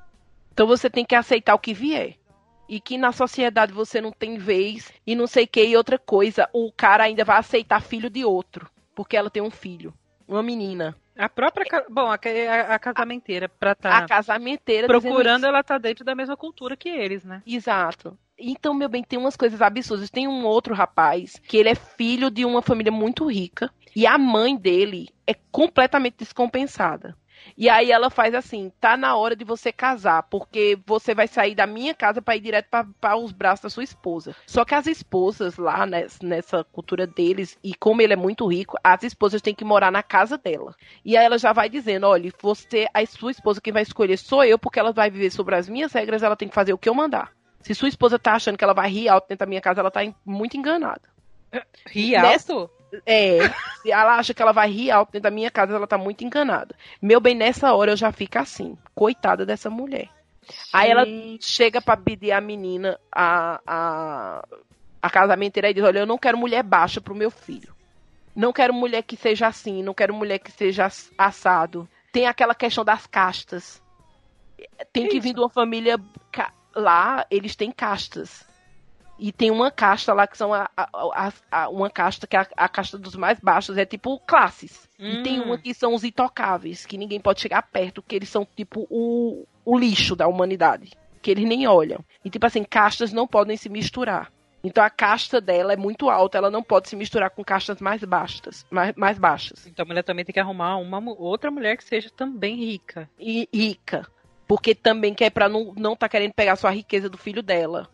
Então 0.53 0.65
você 0.65 0.89
tem 0.89 1.05
que 1.05 1.15
aceitar 1.15 1.53
o 1.53 1.59
que 1.59 1.73
vier. 1.73 2.15
E 2.69 2.81
que 2.81 2.97
na 2.97 3.11
sociedade 3.11 3.71
você 3.71 4.01
não 4.01 4.11
tem 4.11 4.37
vez 4.37 4.91
e 5.05 5.15
não 5.15 5.27
sei 5.27 5.45
o 5.45 5.47
que. 5.47 5.63
E 5.63 5.77
outra 5.77 5.97
coisa, 5.97 6.49
o 6.51 6.71
cara 6.71 7.03
ainda 7.03 7.23
vai 7.23 7.37
aceitar 7.37 7.81
filho 7.81 8.09
de 8.09 8.25
outro. 8.25 8.69
Porque 8.95 9.15
ela 9.15 9.29
tem 9.29 9.41
um 9.41 9.51
filho, 9.51 9.93
uma 10.27 10.41
menina. 10.41 10.95
A 11.17 11.27
própria. 11.27 11.85
Bom, 11.89 12.11
a, 12.11 12.15
a, 12.15 12.75
a 12.75 12.79
casamenteira, 12.79 13.49
pra 13.49 13.73
tá 13.73 13.97
A 13.97 14.07
casamenteira 14.07 14.87
procurando, 14.87 15.45
ela 15.45 15.63
tá 15.63 15.77
dentro 15.77 16.05
da 16.05 16.13
mesma 16.13 16.37
cultura 16.37 16.77
que 16.77 16.89
eles, 16.89 17.23
né? 17.23 17.41
Exato. 17.45 18.17
Então, 18.39 18.73
meu 18.73 18.87
bem, 18.87 19.03
tem 19.03 19.17
umas 19.17 19.35
coisas 19.35 19.61
absurdas. 19.61 20.11
Tem 20.11 20.27
um 20.27 20.45
outro 20.45 20.75
rapaz 20.75 21.41
que 21.47 21.57
ele 21.57 21.69
é 21.69 21.75
filho 21.75 22.29
de 22.29 22.45
uma 22.45 22.61
família 22.61 22.91
muito 22.91 23.25
rica 23.25 23.71
e 23.95 24.05
a 24.05 24.17
mãe 24.17 24.55
dele 24.55 25.09
é 25.25 25.33
completamente 25.51 26.17
descompensada. 26.19 27.17
E 27.55 27.69
aí 27.69 27.91
ela 27.91 28.09
faz 28.09 28.33
assim: 28.33 28.71
tá 28.81 28.97
na 28.97 29.15
hora 29.15 29.35
de 29.35 29.45
você 29.45 29.71
casar, 29.71 30.23
porque 30.23 30.77
você 30.85 31.13
vai 31.13 31.27
sair 31.27 31.55
da 31.55 31.67
minha 31.67 31.93
casa 31.93 32.21
para 32.21 32.35
ir 32.35 32.41
direto 32.41 32.67
para 32.99 33.17
os 33.17 33.31
braços 33.31 33.63
da 33.63 33.69
sua 33.69 33.83
esposa. 33.83 34.35
Só 34.45 34.65
que 34.65 34.75
as 34.75 34.87
esposas 34.87 35.57
lá 35.57 35.85
nes- 35.85 36.19
nessa 36.21 36.63
cultura 36.63 37.05
deles, 37.05 37.57
e 37.63 37.73
como 37.75 38.01
ele 38.01 38.13
é 38.13 38.17
muito 38.17 38.47
rico, 38.47 38.77
as 38.83 39.03
esposas 39.03 39.41
têm 39.41 39.55
que 39.55 39.65
morar 39.65 39.91
na 39.91 40.03
casa 40.03 40.37
dela. 40.37 40.75
E 41.05 41.15
aí 41.15 41.25
ela 41.25 41.37
já 41.37 41.53
vai 41.53 41.69
dizendo: 41.69 42.07
olha, 42.07 42.31
você, 42.41 42.87
a 42.93 43.05
sua 43.05 43.31
esposa, 43.31 43.61
quem 43.61 43.73
vai 43.73 43.83
escolher 43.83 44.17
sou 44.17 44.43
eu, 44.43 44.57
porque 44.57 44.79
ela 44.79 44.91
vai 44.91 45.09
viver 45.09 45.29
sobre 45.29 45.55
as 45.55 45.69
minhas 45.69 45.93
regras, 45.93 46.23
ela 46.23 46.35
tem 46.35 46.47
que 46.47 46.55
fazer 46.55 46.73
o 46.73 46.77
que 46.77 46.89
eu 46.89 46.95
mandar. 46.95 47.31
Se 47.61 47.73
sua 47.75 47.89
esposa 47.89 48.17
tá 48.17 48.33
achando 48.33 48.57
que 48.57 48.63
ela 48.63 48.73
vai 48.73 48.89
rir 48.89 49.09
alto 49.09 49.27
dentro 49.27 49.45
da 49.45 49.49
minha 49.49 49.61
casa, 49.61 49.81
ela 49.81 49.91
tá 49.91 50.01
muito 50.25 50.55
enganada. 50.55 51.01
Rir 51.87 52.15
alto? 52.15 52.71
É, 53.05 53.49
se 53.81 53.91
ela 53.91 54.17
acha 54.17 54.33
que 54.33 54.41
ela 54.41 54.53
vai 54.53 54.69
rir 54.71 54.91
alto 54.91 55.11
dentro 55.11 55.23
da 55.29 55.31
minha 55.35 55.51
casa, 55.51 55.75
ela 55.75 55.87
tá 55.87 55.97
muito 55.97 56.23
enganada. 56.23 56.75
Meu 57.01 57.19
bem, 57.19 57.35
nessa 57.35 57.73
hora 57.73 57.91
eu 57.91 57.97
já 57.97 58.11
fico 58.11 58.37
assim, 58.39 58.77
coitada 58.95 59.45
dessa 59.45 59.69
mulher. 59.69 60.09
Aí 60.71 60.89
ela 60.91 61.05
Gente. 61.05 61.45
chega 61.45 61.81
pra 61.81 61.97
pedir 61.97 62.31
a 62.31 62.39
menina 62.41 62.99
a, 63.11 63.61
a 63.67 64.47
A 65.01 65.09
casamenteira 65.09 65.67
aí 65.67 65.73
diz: 65.73 65.83
Olha, 65.83 65.99
eu 65.99 66.05
não 66.05 66.17
quero 66.17 66.37
mulher 66.37 66.63
baixa 66.63 67.01
pro 67.01 67.15
meu 67.15 67.29
filho. 67.31 67.75
Não 68.35 68.53
quero 68.53 68.73
mulher 68.73 69.03
que 69.03 69.17
seja 69.17 69.47
assim, 69.47 69.83
não 69.83 69.93
quero 69.93 70.13
mulher 70.13 70.39
que 70.39 70.51
seja 70.51 70.85
ass- 70.85 71.11
assado. 71.17 71.89
Tem 72.11 72.27
aquela 72.27 72.55
questão 72.55 72.85
das 72.85 73.07
castas. 73.07 73.81
Tem 74.93 75.07
que 75.07 75.19
vir 75.19 75.33
de 75.33 75.39
uma 75.39 75.49
família. 75.49 75.97
Lá, 76.75 77.25
eles 77.31 77.55
têm 77.55 77.71
castas. 77.71 78.46
E 79.19 79.31
tem 79.31 79.49
uma 79.49 79.71
casta 79.71 80.13
lá 80.13 80.27
que 80.27 80.37
são 80.37 80.53
a, 80.53 80.69
a- 80.77 80.89
a- 80.93 81.33
a- 81.51 81.69
uma 81.69 81.89
casta 81.89 82.27
que 82.27 82.35
é 82.35 82.39
a, 82.41 82.47
a 82.55 82.69
casta 82.69 82.97
dos 82.97 83.15
mais 83.15 83.39
baixos, 83.39 83.77
é 83.77 83.85
tipo 83.85 84.19
classes. 84.19 84.87
E 84.99 85.23
tem 85.23 85.39
Hum. 85.39 85.45
uma 85.45 85.57
que 85.57 85.73
são 85.73 85.93
os 85.95 86.03
intocáveis, 86.03 86.85
que 86.85 86.97
ninguém 86.97 87.19
pode 87.19 87.41
chegar 87.41 87.63
perto, 87.63 88.01
que 88.03 88.15
eles 88.15 88.29
são 88.29 88.47
tipo 88.55 88.85
o, 88.89 89.45
o 89.65 89.77
lixo 89.77 90.15
da 90.15 90.27
humanidade. 90.27 90.91
Que 91.21 91.31
eles 91.31 91.45
nem 91.45 91.67
olham. 91.67 91.99
E 92.23 92.29
tipo 92.29 92.45
assim, 92.45 92.63
castas 92.63 93.11
não 93.11 93.27
podem 93.27 93.57
se 93.57 93.69
misturar. 93.69 94.31
Então 94.63 94.83
a 94.83 94.89
casta 94.89 95.39
dela 95.39 95.73
é 95.73 95.77
muito 95.77 96.09
alta, 96.09 96.37
ela 96.37 96.51
não 96.51 96.61
pode 96.63 96.89
se 96.89 96.95
misturar 96.95 97.29
com 97.29 97.43
castas 97.43 97.79
mais 97.81 98.03
baixas. 98.03 98.65
Mais, 98.69 98.93
mais 98.95 99.17
baixas. 99.17 99.65
Então 99.67 99.83
a 99.83 99.87
mulher 99.87 100.03
também 100.03 100.25
tem 100.25 100.33
que 100.33 100.39
arrumar 100.39 100.77
uma 100.77 100.99
outra 101.17 101.49
mulher 101.49 101.77
que 101.77 101.83
seja 101.83 102.09
também 102.09 102.55
rica. 102.55 103.09
E 103.19 103.47
rica. 103.53 104.05
Porque 104.47 104.73
também 104.75 105.13
quer 105.13 105.29
pra 105.29 105.49
não, 105.49 105.73
não 105.75 105.95
tá 105.95 106.07
querendo 106.07 106.33
pegar 106.33 106.55
sua 106.55 106.71
riqueza 106.71 107.09
do 107.09 107.17
filho 107.17 107.41
dela. 107.43 107.89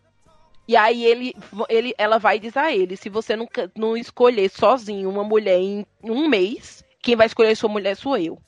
E 0.67 0.77
aí 0.77 1.03
ele, 1.03 1.33
ele, 1.69 1.93
ela 1.97 2.17
vai 2.17 2.39
dizer 2.39 2.59
a 2.59 2.73
ele, 2.73 2.95
se 2.95 3.09
você 3.09 3.35
não, 3.35 3.47
não 3.75 3.97
escolher 3.97 4.49
sozinho 4.49 5.09
uma 5.09 5.23
mulher 5.23 5.59
em 5.59 5.85
um 6.01 6.27
mês, 6.27 6.83
quem 7.01 7.15
vai 7.15 7.27
escolher 7.27 7.55
sua 7.55 7.69
mulher 7.69 7.95
sou 7.95 8.17
eu. 8.17 8.39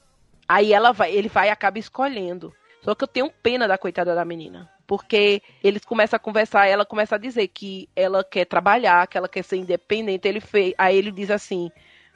Aí 0.47 0.71
ela 0.71 0.91
vai, 0.91 1.11
ele 1.11 1.27
vai 1.27 1.47
e 1.47 1.51
acaba 1.51 1.77
escolhendo. 1.77 2.53
Só 2.81 2.95
que 2.95 3.03
eu 3.03 3.07
tenho 3.07 3.31
pena 3.43 3.67
da 3.67 3.77
coitada 3.77 4.15
da 4.15 4.23
menina. 4.23 4.69
Porque 4.87 5.41
eles 5.63 5.83
começam 5.83 6.15
a 6.15 6.19
conversar, 6.19 6.67
ela 6.67 6.85
começa 6.85 7.15
a 7.15 7.17
dizer 7.17 7.47
que 7.47 7.89
ela 7.95 8.23
quer 8.23 8.45
trabalhar, 8.45 9.07
que 9.07 9.17
ela 9.17 9.27
quer 9.27 9.43
ser 9.43 9.57
independente. 9.57 10.27
Ele 10.27 10.39
fez, 10.39 10.73
aí 10.77 10.95
ele 10.95 11.11
diz 11.11 11.31
assim, 11.31 11.71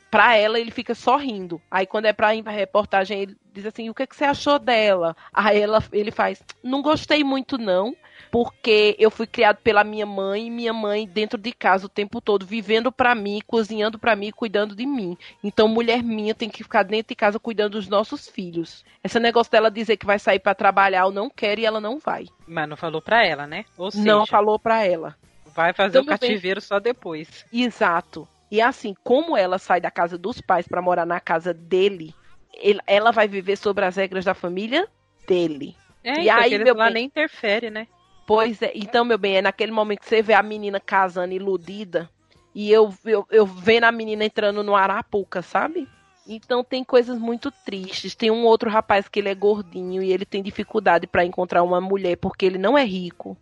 pra 0.09 0.35
ela 0.35 0.59
ele 0.59 0.71
fica 0.71 0.95
sorrindo. 0.95 1.61
Aí 1.69 1.85
quando 1.85 2.05
é 2.05 2.13
pra 2.13 2.35
ir 2.35 2.43
pra 2.43 2.51
reportagem, 2.51 3.21
ele 3.21 3.37
diz 3.53 3.65
assim, 3.65 3.89
o 3.89 3.93
que, 3.93 4.07
que 4.07 4.15
você 4.15 4.25
achou 4.25 4.57
dela? 4.59 5.15
Aí 5.33 5.59
ela, 5.61 5.83
ele 5.91 6.11
faz, 6.11 6.41
não 6.63 6.81
gostei 6.81 7.23
muito 7.23 7.57
não, 7.57 7.95
porque 8.31 8.95
eu 8.99 9.09
fui 9.09 9.25
criado 9.27 9.57
pela 9.57 9.83
minha 9.83 10.05
mãe, 10.05 10.47
e 10.47 10.51
minha 10.51 10.73
mãe 10.73 11.07
dentro 11.07 11.37
de 11.37 11.51
casa 11.51 11.85
o 11.85 11.89
tempo 11.89 12.21
todo, 12.21 12.45
vivendo 12.45 12.91
pra 12.91 13.15
mim, 13.15 13.41
cozinhando 13.45 13.97
pra 13.97 14.15
mim, 14.15 14.31
cuidando 14.31 14.75
de 14.75 14.85
mim. 14.85 15.17
Então 15.43 15.67
mulher 15.67 16.03
minha 16.03 16.33
tem 16.35 16.49
que 16.49 16.63
ficar 16.63 16.83
dentro 16.83 17.09
de 17.09 17.15
casa 17.15 17.39
cuidando 17.39 17.71
dos 17.73 17.87
nossos 17.87 18.27
filhos. 18.27 18.85
Esse 19.03 19.19
negócio 19.19 19.51
dela 19.51 19.69
dizer 19.71 19.97
que 19.97 20.05
vai 20.05 20.19
sair 20.19 20.39
pra 20.39 20.53
trabalhar, 20.55 21.01
eu 21.01 21.11
não 21.11 21.29
quero 21.29 21.61
e 21.61 21.65
ela 21.65 21.81
não 21.81 21.97
vai. 21.99 22.25
Mas 22.47 22.69
não 22.69 22.77
falou 22.77 23.01
pra 23.01 23.25
ela, 23.25 23.47
né? 23.47 23.65
Ou 23.77 23.91
seja, 23.91 24.03
não 24.05 24.25
falou 24.25 24.59
pra 24.59 24.85
ela. 24.85 25.15
vai 25.55 25.73
fazer 25.73 25.97
o 25.99 26.01
Tudo 26.01 26.09
bem. 26.09 26.17
cativeiro 26.19 26.61
só 26.61 26.79
depois. 26.79 27.45
Exato. 27.51 28.27
E 28.51 28.61
assim, 28.61 28.95
como 29.03 29.37
ela 29.37 29.57
sai 29.59 29.79
da 29.79 29.91
casa 29.91 30.17
dos 30.17 30.41
pais 30.41 30.67
pra 30.67 30.81
morar 30.81 31.05
na 31.05 31.19
casa 31.19 31.53
dele, 31.53 32.13
ele- 32.53 32.79
ela 32.87 33.11
vai 33.11 33.27
viver 33.27 33.55
sobre 33.57 33.85
as 33.85 33.95
regras 33.95 34.25
da 34.25 34.33
família 34.33 34.87
dele. 35.27 35.75
É, 36.03 36.21
E 36.21 36.25
e 36.25 36.29
aí, 36.29 36.57
meu 36.57 36.73
lá 36.75 36.85
bem? 36.85 36.93
nem 36.95 37.05
interfere, 37.05 37.69
né? 37.69 37.87
Pois 38.25 38.61
é, 38.61 38.71
então, 38.75 39.03
meu 39.03 39.17
bem, 39.17 39.37
é 39.37 39.41
naquele 39.41 39.71
momento 39.71 39.99
que 40.01 40.07
você 40.07 40.21
vê 40.21 40.33
a 40.33 40.43
menina 40.43 40.79
casando 40.79 41.33
iludida 41.33 42.09
e 42.53 42.71
eu, 42.71 42.93
eu, 43.03 43.25
eu 43.31 43.45
vendo 43.45 43.85
a 43.85 43.91
menina 43.91 44.23
entrando 44.23 44.63
no 44.63 44.75
Arapuca, 44.75 45.41
sabe? 45.41 45.87
Então 46.27 46.63
tem 46.63 46.83
coisas 46.83 47.17
muito 47.17 47.49
tristes. 47.65 48.13
Tem 48.15 48.29
um 48.29 48.45
outro 48.45 48.69
rapaz 48.69 49.07
que 49.07 49.19
ele 49.19 49.29
é 49.29 49.35
gordinho 49.35 50.03
e 50.03 50.11
ele 50.11 50.25
tem 50.25 50.43
dificuldade 50.43 51.07
pra 51.07 51.25
encontrar 51.25 51.63
uma 51.63 51.81
mulher 51.81 52.17
porque 52.17 52.45
ele 52.45 52.59
não 52.59 52.77
é 52.77 52.83
rico. 52.83 53.35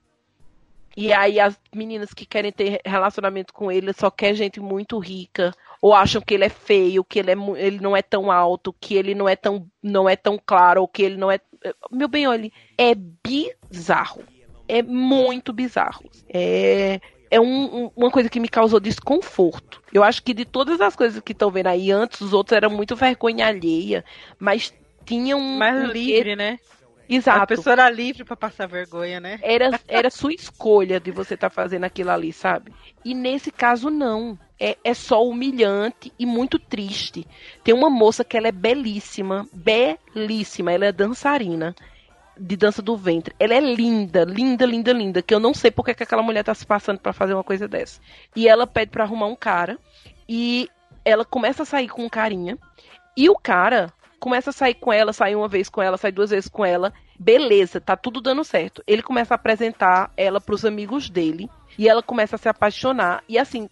E 0.97 1.13
aí 1.13 1.39
as 1.39 1.55
meninas 1.75 2.11
que 2.11 2.25
querem 2.25 2.51
ter 2.51 2.81
relacionamento 2.83 3.53
com 3.53 3.71
ele 3.71 3.93
só 3.93 4.09
quer 4.09 4.33
gente 4.33 4.59
muito 4.59 4.97
rica 4.97 5.53
ou 5.79 5.93
acham 5.93 6.19
que 6.19 6.33
ele 6.33 6.45
é 6.45 6.49
feio, 6.49 7.03
que 7.03 7.19
ele, 7.19 7.29
é, 7.31 7.35
ele 7.57 7.79
não 7.79 7.95
é 7.95 8.01
tão 8.01 8.31
alto, 8.31 8.73
que 8.81 8.95
ele 8.95 9.13
não 9.13 9.29
é 9.29 9.35
tão 9.35 9.67
não 9.81 10.09
é 10.09 10.15
tão 10.15 10.41
claro, 10.43 10.81
ou 10.81 10.87
que 10.87 11.03
ele 11.03 11.15
não 11.15 11.29
é 11.31 11.39
meu 11.91 12.07
bem, 12.07 12.25
olha, 12.27 12.51
é 12.77 12.95
bizarro. 12.95 14.23
É 14.67 14.81
muito 14.81 15.53
bizarro. 15.53 16.03
É, 16.29 16.99
é 17.29 17.39
um- 17.39 17.83
um- 17.85 17.91
uma 17.95 18.11
coisa 18.11 18.27
que 18.29 18.39
me 18.39 18.49
causou 18.49 18.79
desconforto. 18.79 19.81
Eu 19.93 20.03
acho 20.03 20.23
que 20.23 20.33
de 20.33 20.45
todas 20.45 20.81
as 20.81 20.95
coisas 20.95 21.21
que 21.21 21.31
estão 21.31 21.51
vendo 21.51 21.67
aí 21.67 21.91
antes, 21.91 22.21
os 22.21 22.33
outros 22.33 22.55
eram 22.57 22.69
muito 22.69 22.95
vergonha 22.95 23.47
alheia, 23.47 24.03
mas 24.39 24.73
tinha 25.05 25.37
um. 25.37 25.57
Mais 25.57 25.87
um- 25.87 25.91
livre, 25.91 26.35
né? 27.09 27.15
A 27.15 27.17
Exato. 27.17 27.47
pessoa 27.47 27.73
era 27.73 27.89
livre 27.89 28.23
pra 28.23 28.35
passar 28.35 28.67
vergonha, 28.67 29.19
né? 29.19 29.39
Era, 29.41 29.79
era 29.87 30.09
sua 30.09 30.33
escolha 30.33 30.99
de 30.99 31.11
você 31.11 31.33
estar 31.33 31.49
fazendo 31.49 31.85
aquilo 31.85 32.11
ali, 32.11 32.33
sabe? 32.33 32.73
E 33.03 33.13
nesse 33.13 33.51
caso, 33.51 33.89
não. 33.89 34.37
É, 34.59 34.75
é 34.83 34.93
só 34.93 35.23
humilhante 35.23 36.11
e 36.17 36.25
muito 36.25 36.57
triste. 36.57 37.27
Tem 37.63 37.75
uma 37.75 37.89
moça 37.89 38.23
que 38.23 38.35
ela 38.35 38.47
é 38.47 38.51
belíssima, 38.51 39.47
belíssima. 39.53 40.71
Ela 40.71 40.87
é 40.87 40.91
dançarina 40.91 41.75
de 42.39 42.55
dança 42.55 42.81
do 42.81 42.97
ventre. 42.97 43.35
Ela 43.39 43.55
é 43.55 43.59
linda, 43.59 44.23
linda, 44.23 44.65
linda, 44.65 44.91
linda. 44.91 45.21
Que 45.21 45.33
eu 45.33 45.39
não 45.39 45.53
sei 45.53 45.71
porque 45.71 45.93
que 45.93 46.03
aquela 46.03 46.23
mulher 46.23 46.43
tá 46.43 46.53
se 46.53 46.65
passando 46.65 46.99
pra 46.99 47.13
fazer 47.13 47.33
uma 47.33 47.43
coisa 47.43 47.67
dessa. 47.67 48.01
E 48.35 48.47
ela 48.47 48.65
pede 48.65 48.91
pra 48.91 49.03
arrumar 49.03 49.27
um 49.27 49.35
cara. 49.35 49.77
E 50.27 50.69
ela 51.05 51.23
começa 51.23 51.63
a 51.63 51.65
sair 51.65 51.87
com 51.87 52.03
um 52.03 52.09
carinha. 52.09 52.57
E 53.15 53.29
o 53.29 53.35
cara 53.35 53.91
começa 54.19 54.49
a 54.49 54.53
sair 54.53 54.73
com 54.73 54.91
ela, 54.91 55.13
sai 55.13 55.35
uma 55.35 55.47
vez 55.47 55.69
com 55.69 55.81
ela, 55.81 55.97
sai 55.97 56.11
duas 56.11 56.29
vezes 56.29 56.49
com 56.49 56.65
ela. 56.65 56.93
Beleza, 57.19 57.79
tá 57.79 57.95
tudo 57.95 58.21
dando 58.21 58.43
certo. 58.43 58.83
Ele 58.85 59.01
começa 59.01 59.33
a 59.33 59.35
apresentar 59.35 60.11
ela 60.17 60.39
pros 60.41 60.65
amigos 60.65 61.09
dele. 61.09 61.49
E 61.77 61.87
ela 61.87 62.01
começa 62.01 62.35
a 62.35 62.39
se 62.39 62.49
apaixonar. 62.49 63.23
E 63.27 63.37
assim, 63.37 63.69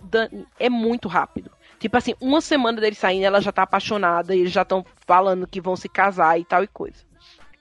é 0.59 0.69
muito 0.69 1.07
rápido. 1.07 1.51
Tipo 1.79 1.97
assim, 1.97 2.13
uma 2.21 2.41
semana 2.41 2.79
dele 2.79 2.95
saindo, 2.95 3.25
ela 3.25 3.41
já 3.41 3.51
tá 3.51 3.63
apaixonada. 3.63 4.35
E 4.35 4.39
eles 4.39 4.51
já 4.51 4.61
estão 4.61 4.85
falando 5.05 5.47
que 5.47 5.61
vão 5.61 5.75
se 5.75 5.89
casar 5.89 6.39
e 6.39 6.45
tal 6.45 6.63
e 6.63 6.67
coisa. 6.67 7.03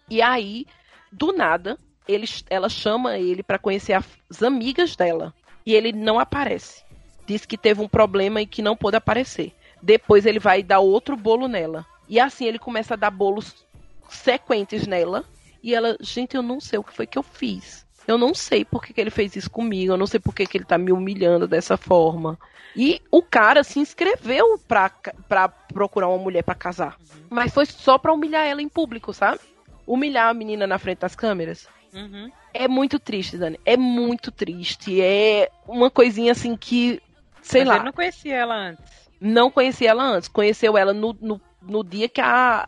E 0.08 0.20
aí, 0.20 0.66
do 1.10 1.32
nada, 1.32 1.78
ele, 2.06 2.26
ela 2.50 2.68
chama 2.68 3.18
ele 3.18 3.42
pra 3.42 3.58
conhecer 3.58 3.94
as 3.94 4.42
amigas 4.42 4.94
dela. 4.96 5.34
E 5.64 5.74
ele 5.74 5.92
não 5.92 6.18
aparece. 6.18 6.84
Diz 7.26 7.46
que 7.46 7.56
teve 7.56 7.80
um 7.80 7.88
problema 7.88 8.42
e 8.42 8.46
que 8.46 8.60
não 8.60 8.76
pôde 8.76 8.96
aparecer. 8.96 9.54
Depois 9.82 10.26
ele 10.26 10.38
vai 10.38 10.62
dar 10.62 10.80
outro 10.80 11.16
bolo 11.16 11.48
nela. 11.48 11.86
E 12.14 12.20
assim 12.20 12.44
ele 12.44 12.60
começa 12.60 12.94
a 12.94 12.96
dar 12.96 13.10
bolos 13.10 13.66
sequentes 14.08 14.86
nela. 14.86 15.24
E 15.60 15.74
ela, 15.74 15.96
gente, 16.00 16.36
eu 16.36 16.42
não 16.42 16.60
sei 16.60 16.78
o 16.78 16.84
que 16.84 16.92
foi 16.92 17.08
que 17.08 17.18
eu 17.18 17.24
fiz. 17.24 17.84
Eu 18.06 18.16
não 18.16 18.32
sei 18.32 18.64
por 18.64 18.84
que, 18.84 18.92
que 18.92 19.00
ele 19.00 19.10
fez 19.10 19.34
isso 19.34 19.50
comigo. 19.50 19.92
Eu 19.92 19.96
não 19.96 20.06
sei 20.06 20.20
por 20.20 20.32
que, 20.32 20.46
que 20.46 20.56
ele 20.56 20.64
tá 20.64 20.78
me 20.78 20.92
humilhando 20.92 21.48
dessa 21.48 21.76
forma. 21.76 22.38
E 22.76 23.02
o 23.10 23.20
cara 23.20 23.64
se 23.64 23.80
inscreveu 23.80 24.60
pra, 24.68 24.90
pra 25.28 25.48
procurar 25.48 26.06
uma 26.06 26.18
mulher 26.22 26.44
pra 26.44 26.54
casar. 26.54 26.96
Mas 27.28 27.52
foi 27.52 27.66
só 27.66 27.98
pra 27.98 28.12
humilhar 28.12 28.46
ela 28.46 28.62
em 28.62 28.68
público, 28.68 29.12
sabe? 29.12 29.40
Humilhar 29.84 30.28
a 30.28 30.34
menina 30.34 30.68
na 30.68 30.78
frente 30.78 31.00
das 31.00 31.16
câmeras. 31.16 31.66
Uhum. 31.92 32.30
É 32.52 32.68
muito 32.68 33.00
triste, 33.00 33.36
Dani. 33.36 33.58
É 33.64 33.76
muito 33.76 34.30
triste. 34.30 35.02
É 35.02 35.50
uma 35.66 35.90
coisinha 35.90 36.30
assim 36.30 36.56
que, 36.56 37.02
sei 37.42 37.62
Mas 37.62 37.68
lá, 37.70 37.74
ele 37.74 37.84
não 37.86 37.92
conhecia 37.92 38.36
ela 38.36 38.54
antes. 38.54 38.84
não 39.20 39.50
conhecia 39.50 39.90
ela 39.90 40.04
antes. 40.04 40.28
Conheceu 40.28 40.78
ela 40.78 40.92
no, 40.92 41.16
no, 41.20 41.40
no 41.66 41.82
dia 41.84 42.08
que 42.08 42.20
a 42.20 42.66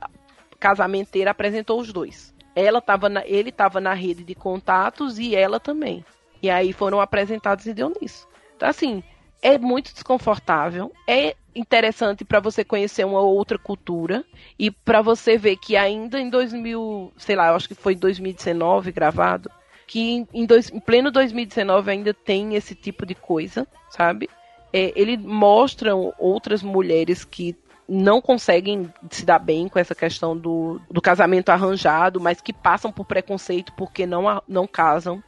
casamenteira 0.59 1.31
apresentou 1.31 1.81
os 1.81 1.93
dois. 1.93 2.35
Ela 2.55 2.81
tava 2.81 3.09
na, 3.09 3.27
ele 3.27 3.51
estava 3.51 3.81
na 3.81 3.93
rede 3.93 4.25
de 4.25 4.35
contatos 4.35 5.19
e 5.19 5.35
ela 5.35 5.61
também. 5.61 6.05
E 6.43 6.49
aí 6.51 6.73
foram 6.73 7.01
apresentados 7.01 7.67
e 7.67 7.75
deu 7.75 7.93
nisso. 8.01 8.27
Então, 8.57 8.69
assim, 8.69 9.03
é 9.43 9.59
muito 9.59 9.93
desconfortável. 9.93 10.93
É 11.07 11.35
interessante 11.55 12.25
para 12.25 12.41
você 12.41 12.65
conhecer 12.65 13.05
uma 13.05 13.21
outra 13.21 13.59
cultura 13.59 14.25
e 14.59 14.71
para 14.71 15.03
você 15.03 15.37
ver 15.37 15.57
que 15.57 15.77
ainda 15.77 16.21
em 16.21 16.29
2000, 16.29 17.13
sei 17.17 17.37
lá, 17.37 17.49
eu 17.49 17.55
acho 17.55 17.69
que 17.69 17.75
foi 17.75 17.95
em 17.95 17.99
2019 17.99 18.93
gravado, 18.93 19.51
que 19.87 20.01
em, 20.01 20.29
em 20.33 20.45
dois- 20.47 20.71
em 20.71 20.81
pleno 20.81 21.11
2019 21.11 21.91
ainda 21.91 22.13
tem 22.13 22.55
esse 22.55 22.75
tipo 22.75 23.07
de 23.07 23.15
coisa, 23.15 23.67
sabe? 23.89 24.29
É, 24.73 24.93
ele 24.95 25.17
mostra 25.17 25.95
outras 25.95 26.63
mulheres 26.63 27.25
que 27.25 27.57
não 27.89 28.21
conseguem 28.21 28.93
se 29.11 29.25
dar 29.25 29.39
bem 29.39 29.69
com 29.69 29.79
essa 29.79 29.95
questão 29.95 30.37
do, 30.37 30.81
do 30.91 31.01
casamento 31.01 31.51
arranjado, 31.51 32.21
mas 32.21 32.41
que 32.41 32.53
passam 32.53 32.91
por 32.91 33.05
preconceito 33.05 33.73
porque 33.75 34.07
não, 34.07 34.43
não 34.49 34.67
casam. 34.67 35.23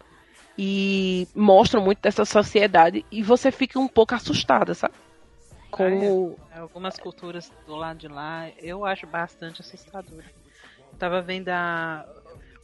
E 0.60 1.28
mostram 1.36 1.80
muito 1.80 2.00
dessa 2.02 2.24
sociedade 2.24 3.06
e 3.12 3.22
você 3.22 3.52
fica 3.52 3.78
um 3.78 3.86
pouco 3.86 4.14
assustada, 4.16 4.74
sabe? 4.74 4.94
Como. 5.70 6.36
Algumas 6.52 6.98
culturas 6.98 7.52
do 7.64 7.76
lado 7.76 7.98
de 8.00 8.08
lá, 8.08 8.48
eu 8.58 8.84
acho 8.84 9.06
bastante 9.06 9.60
assustador. 9.60 10.24
Eu 10.92 10.98
tava 10.98 11.22
vendo 11.22 11.48
a- 11.50 12.04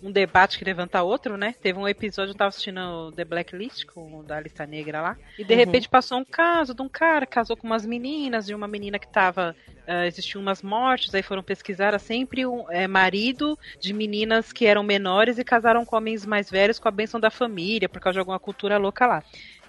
um 0.01 0.13
debate 0.13 0.59
que 0.59 0.65
levanta 0.65 1.03
outro, 1.03 1.37
né? 1.37 1.55
Teve 1.63 1.79
um 1.79 1.89
episódio, 1.89 2.33
eu 2.33 2.35
tava 2.35 2.49
assistindo 2.49 3.13
The 3.13 3.25
Blacklist, 3.25 3.85
com 3.87 4.19
o 4.21 4.23
da 4.23 4.41
lista 4.41 4.67
negra 4.67 5.01
lá. 5.01 5.17
E 5.39 5.45
de 5.45 5.55
Uhum. 5.55 5.57
repente 5.57 5.89
passou 5.89 6.19
um 6.19 6.25
caso 6.25 6.75
de 6.75 6.83
um 6.83 6.89
cara 6.89 7.27
que 7.27 7.33
casou 7.33 7.57
com 7.57 7.67
umas 7.67 7.87
meninas, 7.87 8.47
de 8.47 8.55
uma 8.55 8.69
menina 8.69 8.99
que 8.99 9.09
tava. 9.09 9.57
ah, 9.87 10.07
existiam 10.07 10.41
umas 10.41 10.63
mortes, 10.63 11.15
aí 11.15 11.23
foram 11.23 11.43
pesquisar, 11.43 11.87
era 11.89 11.99
sempre 11.99 12.47
um 12.47 12.65
é, 12.71 12.87
marido 12.89 13.59
de 13.81 13.93
meninas 13.93 14.51
que 14.53 14.65
eram 14.67 14.83
menores 14.83 15.39
e 15.39 15.45
casaram 15.45 15.85
com 15.85 15.97
homens 15.97 16.25
mais 16.25 16.51
velhos 16.51 16.79
com 16.79 16.89
a 16.89 16.91
bênção 16.91 17.21
da 17.21 17.31
família, 17.31 17.89
por 17.89 18.01
causa 18.01 18.15
de 18.15 18.19
alguma 18.21 18.41
cultura 18.41 18.79
louca 18.79 19.07
lá. 19.07 19.23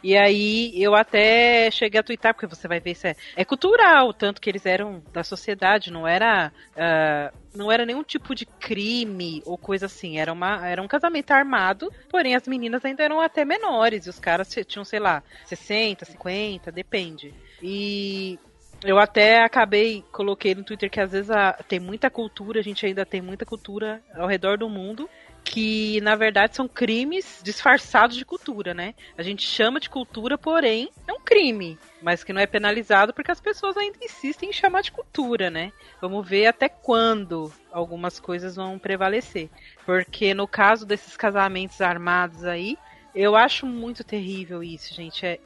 E 0.06 0.16
aí 0.16 0.72
eu 0.80 0.94
até 0.94 1.72
cheguei 1.72 2.00
a 2.00 2.04
twittar, 2.04 2.32
porque 2.32 2.46
você 2.46 2.68
vai 2.68 2.80
ver 2.80 2.92
isso 2.92 3.08
é, 3.08 3.16
é 3.36 3.44
cultural, 3.44 4.14
tanto 4.14 4.40
que 4.40 4.48
eles 4.48 4.64
eram 4.64 5.02
da 5.12 5.24
sociedade, 5.24 5.92
não 5.92 6.08
era. 6.08 6.54
Uh, 6.76 7.36
não 7.58 7.72
era 7.72 7.88
nenhum 7.88 8.04
tipo 8.04 8.36
de 8.36 8.46
crime 8.46 9.42
ou 9.48 9.58
coisa 9.58 9.88
assim. 9.88 10.20
Era, 10.20 10.32
uma, 10.32 10.68
era 10.68 10.80
um 10.80 10.88
casamento 10.88 11.32
armado, 11.32 11.92
porém 12.08 12.36
as 12.36 12.48
meninas 12.48 12.86
ainda 12.86 13.02
eram 13.02 13.20
até 13.20 13.44
menores. 13.44 14.06
E 14.06 14.10
os 14.12 14.20
caras 14.20 14.48
tinham, 14.68 14.86
sei 14.86 15.00
lá, 15.00 15.24
60, 15.46 16.06
50, 16.06 16.72
depende. 16.72 17.34
E 17.60 18.38
eu 18.84 19.00
até 19.00 19.42
acabei, 19.44 20.04
coloquei 20.12 20.54
no 20.54 20.64
Twitter 20.64 20.88
que 20.88 21.00
às 21.00 21.14
vezes 21.14 21.32
a, 21.32 21.54
tem 21.54 21.80
muita 21.80 22.12
cultura, 22.12 22.60
a 22.60 22.64
gente 22.64 22.86
ainda 22.86 23.08
tem 23.08 23.24
muita 23.24 23.44
cultura 23.44 24.04
ao 24.14 24.28
redor 24.28 24.60
do 24.60 24.70
mundo, 24.70 25.10
que 25.46 26.02
na 26.02 26.16
verdade 26.16 26.56
são 26.56 26.68
crimes 26.68 27.40
disfarçados 27.44 28.18
de 28.18 28.26
cultura, 28.26 28.74
né? 28.74 28.96
A 29.16 29.22
gente 29.22 29.48
chama 29.48 29.80
de 29.80 29.90
cultura, 29.90 30.38
porém 30.38 30.90
é 31.08 31.14
um 31.14 31.20
crime, 31.20 31.78
mas 32.02 32.24
que 32.24 32.34
não 32.34 32.42
é 32.42 32.48
penalizado 32.48 33.14
porque 33.14 33.32
as 33.32 33.40
pessoas 33.40 33.78
ainda 33.78 33.98
insistem 34.02 34.50
em 34.50 34.54
chamar 34.54 34.82
de 34.82 34.92
cultura, 34.92 35.52
né? 35.52 35.72
Vamos 36.02 36.28
ver 36.28 36.48
até 36.48 36.68
quando 36.68 37.54
algumas 37.72 38.20
coisas 38.20 38.56
vão 38.56 38.80
prevalecer. 38.80 39.50
Porque 39.86 40.34
no 40.34 40.48
caso 40.48 40.86
desses 40.86 41.16
casamentos 41.16 41.80
armados 41.80 42.44
aí, 42.44 42.76
eu 43.14 43.36
acho 43.36 43.68
muito 43.68 44.04
terrível 44.04 44.64
isso, 44.64 44.94
gente. 44.94 45.26
É, 45.26 45.40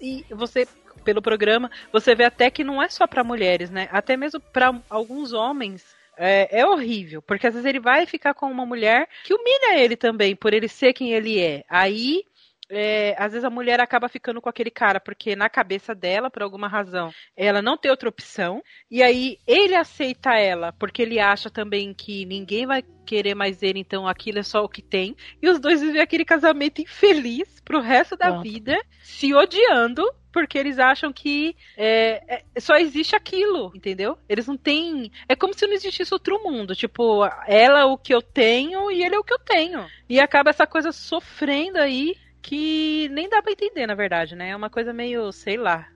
e, 0.00 0.24
e 0.30 0.34
você 0.34 0.66
pelo 1.04 1.22
programa, 1.22 1.70
você 1.92 2.14
vê 2.14 2.24
até 2.24 2.50
que 2.50 2.62
não 2.62 2.82
é 2.82 2.88
só 2.88 3.06
para 3.06 3.24
mulheres, 3.24 3.70
né? 3.70 3.88
Até 3.90 4.16
mesmo 4.16 4.40
para 4.40 4.80
alguns 4.88 5.32
homens. 5.32 5.84
É, 6.22 6.60
é, 6.60 6.66
horrível, 6.66 7.22
porque 7.22 7.46
às 7.46 7.54
vezes 7.54 7.66
ele 7.66 7.80
vai 7.80 8.04
ficar 8.04 8.34
com 8.34 8.44
uma 8.50 8.66
mulher 8.66 9.08
que 9.24 9.32
humilha 9.32 9.78
ele 9.78 9.96
também, 9.96 10.36
por 10.36 10.52
ele 10.52 10.68
ser 10.68 10.92
quem 10.92 11.14
ele 11.14 11.40
é. 11.40 11.64
Aí 11.66 12.24
é, 12.70 13.14
às 13.18 13.32
vezes 13.32 13.44
a 13.44 13.50
mulher 13.50 13.80
acaba 13.80 14.08
ficando 14.08 14.40
com 14.40 14.48
aquele 14.48 14.70
cara, 14.70 15.00
porque 15.00 15.34
na 15.34 15.50
cabeça 15.50 15.94
dela, 15.94 16.30
por 16.30 16.42
alguma 16.42 16.68
razão, 16.68 17.12
ela 17.36 17.60
não 17.60 17.76
tem 17.76 17.90
outra 17.90 18.08
opção, 18.08 18.62
e 18.90 19.02
aí 19.02 19.38
ele 19.46 19.74
aceita 19.74 20.34
ela, 20.34 20.72
porque 20.72 21.02
ele 21.02 21.18
acha 21.18 21.50
também 21.50 21.92
que 21.92 22.24
ninguém 22.24 22.66
vai 22.66 22.82
querer 23.04 23.34
mais 23.34 23.62
ele, 23.62 23.80
então 23.80 24.06
aquilo 24.06 24.38
é 24.38 24.42
só 24.42 24.62
o 24.62 24.68
que 24.68 24.82
tem, 24.82 25.16
e 25.42 25.48
os 25.48 25.58
dois 25.58 25.80
vivem 25.80 26.00
aquele 26.00 26.24
casamento 26.24 26.80
infeliz 26.80 27.60
pro 27.64 27.80
resto 27.80 28.16
da 28.16 28.28
Pronto. 28.28 28.42
vida, 28.42 28.80
se 29.02 29.34
odiando, 29.34 30.02
porque 30.32 30.56
eles 30.56 30.78
acham 30.78 31.12
que 31.12 31.56
é, 31.76 32.42
é, 32.54 32.60
só 32.60 32.76
existe 32.76 33.16
aquilo, 33.16 33.72
entendeu? 33.74 34.16
Eles 34.28 34.46
não 34.46 34.56
têm. 34.56 35.10
É 35.28 35.34
como 35.34 35.52
se 35.52 35.66
não 35.66 35.74
existisse 35.74 36.14
outro 36.14 36.40
mundo. 36.42 36.74
Tipo, 36.74 37.24
ela 37.46 37.80
é 37.80 37.84
o 37.84 37.98
que 37.98 38.14
eu 38.14 38.22
tenho 38.22 38.90
e 38.90 39.02
ele 39.02 39.16
é 39.16 39.18
o 39.18 39.24
que 39.24 39.32
eu 39.32 39.40
tenho. 39.40 39.84
E 40.08 40.20
acaba 40.20 40.50
essa 40.50 40.66
coisa 40.66 40.92
sofrendo 40.92 41.78
aí 41.78 42.14
que 42.42 43.08
nem 43.10 43.28
dá 43.28 43.42
para 43.42 43.52
entender, 43.52 43.86
na 43.86 43.94
verdade, 43.94 44.34
né? 44.34 44.50
É 44.50 44.56
uma 44.56 44.70
coisa 44.70 44.92
meio, 44.92 45.30
sei 45.32 45.56
lá. 45.56 45.88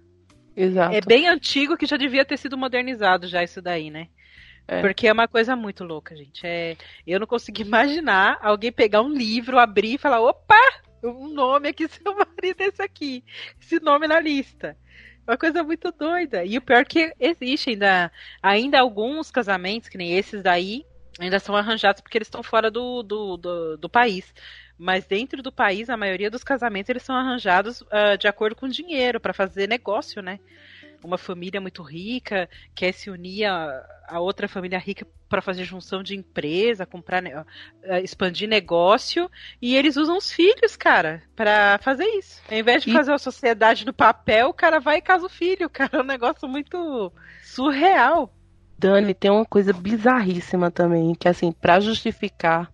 Exato. 0.57 0.95
É 0.95 1.01
bem 1.01 1.26
antigo 1.28 1.76
que 1.76 1.86
já 1.86 1.97
devia 1.97 2.24
ter 2.24 2.36
sido 2.36 2.57
modernizado 2.57 3.26
já 3.26 3.42
isso 3.42 3.61
daí, 3.61 3.90
né? 3.90 4.09
É. 4.66 4.80
Porque 4.80 5.09
é 5.09 5.12
uma 5.12 5.28
coisa 5.28 5.55
muito 5.57 5.84
louca, 5.84 6.16
gente. 6.16 6.47
É, 6.47 6.76
eu 7.07 7.20
não 7.20 7.26
consigo 7.26 7.61
imaginar 7.62 8.38
alguém 8.40 8.72
pegar 8.72 9.03
um 9.03 9.12
livro, 9.12 9.59
abrir 9.59 9.95
e 9.95 9.99
falar: 9.99 10.20
opa, 10.20 10.61
um 11.03 11.28
nome 11.28 11.68
aqui, 11.68 11.86
seu 11.88 12.14
marido 12.14 12.61
é 12.61 12.66
esse 12.66 12.82
aqui. 12.82 13.24
Esse 13.61 13.80
nome 13.80 14.07
na 14.07 14.20
lista. 14.20 14.76
Uma 15.26 15.38
coisa 15.38 15.62
muito 15.62 15.90
doida. 15.90 16.45
E 16.45 16.59
o 16.59 16.62
pior 16.62 16.80
é 16.80 16.84
que 16.84 17.12
existe 17.18 17.70
ainda, 17.70 18.12
ainda 18.42 18.78
alguns 18.78 19.30
casamentos, 19.30 19.88
que 19.88 19.97
nem 19.97 20.16
esses 20.18 20.42
daí, 20.42 20.84
ainda 21.18 21.38
são 21.38 21.57
arranjados 21.57 22.03
porque 22.03 22.18
eles 22.18 22.28
estão 22.28 22.42
fora 22.42 22.70
do, 22.70 23.03
do, 23.03 23.36
do, 23.38 23.76
do 23.78 23.88
país 23.88 24.34
mas 24.79 25.07
dentro 25.07 25.43
do 25.43 25.53
país 25.53 25.89
a 25.89 25.97
maioria 25.97 26.31
dos 26.31 26.45
casamentos 26.45 26.91
eles 26.91 27.03
são 27.03 27.14
arranjados 27.14 27.81
uh, 27.83 28.18
de 28.18 28.27
acordo 28.27 28.57
com 28.57 28.68
dinheiro 28.68 29.20
para 29.20 29.33
fazer 29.33 29.68
negócio, 29.68 30.22
né? 30.22 30.41
Uma 31.03 31.18
família 31.18 31.61
muito 31.61 31.83
rica 31.83 32.49
quer 32.75 32.93
se 32.93 33.11
unir 33.11 33.45
a, 33.45 33.87
a 34.09 34.20
outra 34.20 34.49
família 34.49 34.79
rica 34.79 35.07
para 35.29 35.43
fazer 35.43 35.64
junção 35.64 36.03
de 36.03 36.16
empresa, 36.16 36.87
comprar, 36.87 37.22
uh, 37.22 37.45
expandir 38.03 38.49
negócio 38.49 39.31
e 39.61 39.77
eles 39.77 39.97
usam 39.97 40.16
os 40.16 40.33
filhos, 40.33 40.77
cara, 40.77 41.22
para 41.37 41.79
fazer 41.79 42.05
isso. 42.05 42.43
Ao 42.51 42.57
invés 42.57 42.83
de 42.83 42.91
e... 42.91 42.93
fazer 42.93 43.12
a 43.12 43.18
sociedade 43.18 43.85
no 43.85 43.93
papel, 43.93 44.49
o 44.49 44.55
cara 44.55 44.81
vai 44.81 44.99
e 44.99 45.03
casa 45.03 45.27
o 45.27 45.31
filho, 45.31 45.68
cara, 45.70 45.99
é 45.99 46.01
um 46.01 46.07
negócio 46.07 46.49
muito 46.49 47.12
surreal. 47.43 48.33
Dani, 48.79 49.14
tem 49.14 49.31
uma 49.31 49.45
coisa 49.45 49.72
bizarríssima 49.72 50.70
também, 50.70 51.14
que 51.14 51.29
assim, 51.29 51.53
para 51.53 51.81
justificar 51.81 52.74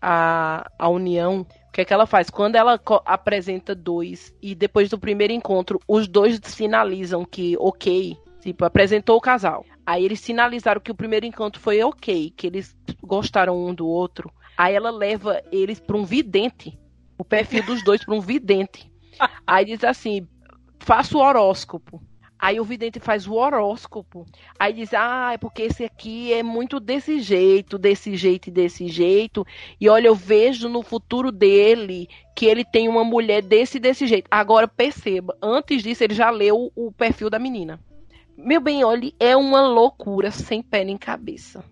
a, 0.00 0.70
a 0.78 0.88
união, 0.88 1.46
o 1.68 1.72
que 1.72 1.82
é 1.82 1.84
que 1.84 1.92
ela 1.92 2.06
faz? 2.06 2.30
Quando 2.30 2.56
ela 2.56 2.80
apresenta 3.04 3.74
dois 3.74 4.34
e 4.42 4.54
depois 4.54 4.88
do 4.88 4.98
primeiro 4.98 5.32
encontro, 5.32 5.80
os 5.86 6.08
dois 6.08 6.40
sinalizam 6.42 7.24
que 7.24 7.56
ok, 7.58 8.16
tipo, 8.40 8.64
apresentou 8.64 9.16
o 9.16 9.20
casal. 9.20 9.64
Aí 9.84 10.04
eles 10.04 10.20
sinalizaram 10.20 10.80
que 10.80 10.90
o 10.90 10.94
primeiro 10.94 11.26
encontro 11.26 11.60
foi 11.60 11.82
ok, 11.82 12.32
que 12.36 12.46
eles 12.46 12.76
gostaram 13.02 13.56
um 13.56 13.74
do 13.74 13.86
outro. 13.86 14.32
Aí 14.56 14.74
ela 14.74 14.90
leva 14.90 15.42
eles 15.50 15.80
para 15.80 15.96
um 15.96 16.04
vidente, 16.04 16.78
o 17.18 17.24
perfil 17.24 17.64
dos 17.64 17.82
dois 17.84 18.04
para 18.04 18.14
um 18.14 18.20
vidente. 18.20 18.90
Aí 19.46 19.64
diz 19.64 19.84
assim: 19.84 20.26
faça 20.78 21.16
o 21.16 21.20
horóscopo. 21.20 22.02
Aí 22.40 22.58
o 22.58 22.64
vidente 22.64 22.98
faz 22.98 23.26
o 23.26 23.34
horóscopo. 23.34 24.24
Aí 24.58 24.72
diz: 24.72 24.94
Ah, 24.94 25.32
é 25.34 25.38
porque 25.38 25.62
esse 25.62 25.84
aqui 25.84 26.32
é 26.32 26.42
muito 26.42 26.80
desse 26.80 27.20
jeito, 27.20 27.76
desse 27.76 28.16
jeito 28.16 28.48
e 28.48 28.50
desse 28.50 28.88
jeito. 28.88 29.46
E 29.78 29.88
olha, 29.88 30.08
eu 30.08 30.14
vejo 30.14 30.68
no 30.68 30.82
futuro 30.82 31.30
dele 31.30 32.08
que 32.34 32.46
ele 32.46 32.64
tem 32.64 32.88
uma 32.88 33.04
mulher 33.04 33.42
desse 33.42 33.76
e 33.76 33.80
desse 33.80 34.06
jeito. 34.06 34.26
Agora 34.30 34.66
perceba, 34.66 35.36
antes 35.42 35.82
disso 35.82 36.02
ele 36.02 36.14
já 36.14 36.30
leu 36.30 36.72
o 36.74 36.90
perfil 36.90 37.28
da 37.28 37.38
menina. 37.38 37.78
Meu 38.36 38.60
bem, 38.60 38.82
olha, 38.84 39.12
é 39.20 39.36
uma 39.36 39.68
loucura 39.68 40.30
sem 40.30 40.62
pé 40.62 40.82
nem 40.82 40.96
cabeça 40.96 41.62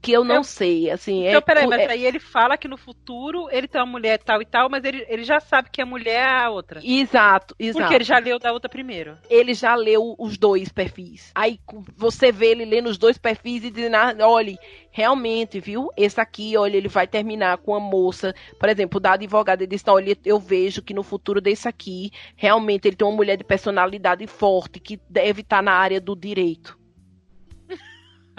que 0.00 0.12
eu 0.12 0.24
não 0.24 0.36
eu, 0.36 0.44
sei, 0.44 0.90
assim. 0.90 1.26
Então, 1.26 1.38
é, 1.38 1.40
peraí, 1.40 1.66
mas 1.66 1.80
é, 1.80 1.90
aí 1.90 2.06
ele 2.06 2.18
fala 2.18 2.56
que 2.56 2.66
no 2.66 2.76
futuro 2.76 3.48
ele 3.50 3.68
tem 3.68 3.80
uma 3.80 3.86
mulher 3.86 4.18
tal 4.18 4.40
e 4.40 4.46
tal, 4.46 4.70
mas 4.70 4.82
ele, 4.84 5.04
ele 5.08 5.24
já 5.24 5.40
sabe 5.40 5.68
que 5.70 5.82
a 5.82 5.86
mulher 5.86 6.20
é 6.20 6.44
a 6.44 6.50
outra. 6.50 6.80
Exato, 6.82 7.54
exato. 7.58 7.80
Porque 7.80 7.94
ele 7.94 8.04
já 8.04 8.18
leu 8.18 8.38
da 8.38 8.52
outra 8.52 8.68
primeiro. 8.68 9.18
Ele 9.28 9.52
já 9.52 9.74
leu 9.74 10.14
os 10.18 10.38
dois 10.38 10.70
perfis. 10.70 11.30
Aí 11.34 11.58
você 11.96 12.32
vê 12.32 12.52
ele 12.52 12.64
lendo 12.64 12.88
os 12.88 12.96
dois 12.96 13.18
perfis 13.18 13.64
e 13.64 13.70
dizendo, 13.70 13.96
ah, 13.96 14.14
olha, 14.22 14.58
realmente, 14.90 15.60
viu? 15.60 15.90
Esse 15.96 16.20
aqui, 16.20 16.56
olha, 16.56 16.76
ele 16.76 16.88
vai 16.88 17.06
terminar 17.06 17.58
com 17.58 17.74
a 17.74 17.80
moça, 17.80 18.34
por 18.58 18.68
exemplo, 18.68 18.98
da 18.98 19.12
advogada, 19.12 19.62
ele 19.62 19.70
disse, 19.70 19.88
olha, 19.88 20.16
eu 20.24 20.38
vejo 20.38 20.82
que 20.82 20.94
no 20.94 21.02
futuro 21.02 21.40
desse 21.40 21.68
aqui, 21.68 22.10
realmente 22.36 22.88
ele 22.88 22.96
tem 22.96 23.06
uma 23.06 23.16
mulher 23.16 23.36
de 23.36 23.44
personalidade 23.44 24.26
forte, 24.26 24.80
que 24.80 24.98
deve 25.08 25.42
estar 25.42 25.62
na 25.62 25.72
área 25.72 26.00
do 26.00 26.16
direito. 26.16 26.79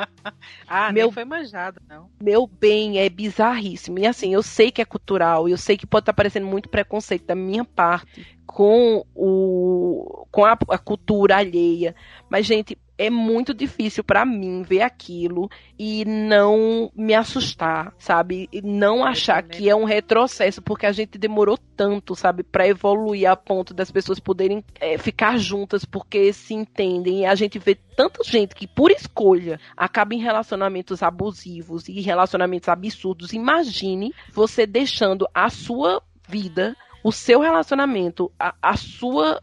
ah, 0.68 0.92
meu, 0.92 1.08
nem 1.08 1.12
foi 1.14 1.26
manjado, 1.26 1.82
não. 1.88 2.10
Meu 2.22 2.48
bem, 2.48 3.00
é 3.00 3.10
bizarríssimo. 3.10 4.00
E 4.00 4.06
assim, 4.06 4.34
eu 4.34 4.44
sei 4.44 4.72
que 4.72 4.82
é 4.82 4.86
cultural, 4.86 5.48
eu 5.48 5.58
sei 5.58 5.78
que 5.78 5.88
pode 5.88 6.04
estar 6.04 6.14
parecendo 6.14 6.48
muito 6.48 6.70
preconceito 6.70 7.26
da 7.26 7.36
minha 7.36 7.66
parte 7.66 8.38
com 8.46 9.06
o 9.16 10.28
com 10.32 10.46
a, 10.46 10.58
a 10.70 10.78
cultura 10.78 11.38
alheia. 11.38 11.96
Mas, 12.30 12.46
gente, 12.46 12.78
é 13.02 13.10
muito 13.10 13.52
difícil 13.52 14.04
para 14.04 14.24
mim 14.24 14.62
ver 14.62 14.84
aquilo 14.84 15.50
e 15.78 16.06
não 16.06 16.92
me 16.96 17.16
assustar, 17.16 17.92
sabe? 17.98 18.48
E 18.54 18.62
não 18.62 19.04
achar 19.04 19.42
que 19.42 19.68
é 19.68 19.76
um 19.76 19.86
retrocesso, 19.86 20.62
porque 20.62 20.86
a 20.86 20.92
gente 20.92 21.18
demorou 21.18 21.58
tanto, 21.76 22.16
sabe, 22.16 22.44
para 22.44 22.68
evoluir 22.68 23.28
a 23.28 23.36
ponto 23.36 23.74
das 23.74 23.90
pessoas 23.90 24.20
poderem 24.20 24.64
é, 24.80 25.00
ficar 25.00 25.40
juntas 25.40 25.84
porque 25.84 26.32
se 26.32 26.54
entendem. 26.54 27.22
E 27.22 27.26
a 27.26 27.34
gente 27.34 27.58
vê 27.58 27.74
tanta 27.74 28.24
gente 28.24 28.54
que, 28.54 28.68
por 28.68 28.92
escolha, 28.92 29.60
acaba 29.76 30.14
em 30.14 30.20
relacionamentos 30.20 31.02
abusivos 31.02 31.90
e 31.90 32.02
relacionamentos 32.02 32.70
absurdos. 32.70 33.34
Imagine 33.34 34.14
você 34.32 34.68
deixando 34.68 35.28
a 35.34 35.50
sua 35.50 36.04
vida 36.30 36.78
o 37.04 37.12
seu 37.12 37.40
relacionamento, 37.40 38.32
a, 38.40 38.54
a 38.62 38.78
sua 38.78 39.42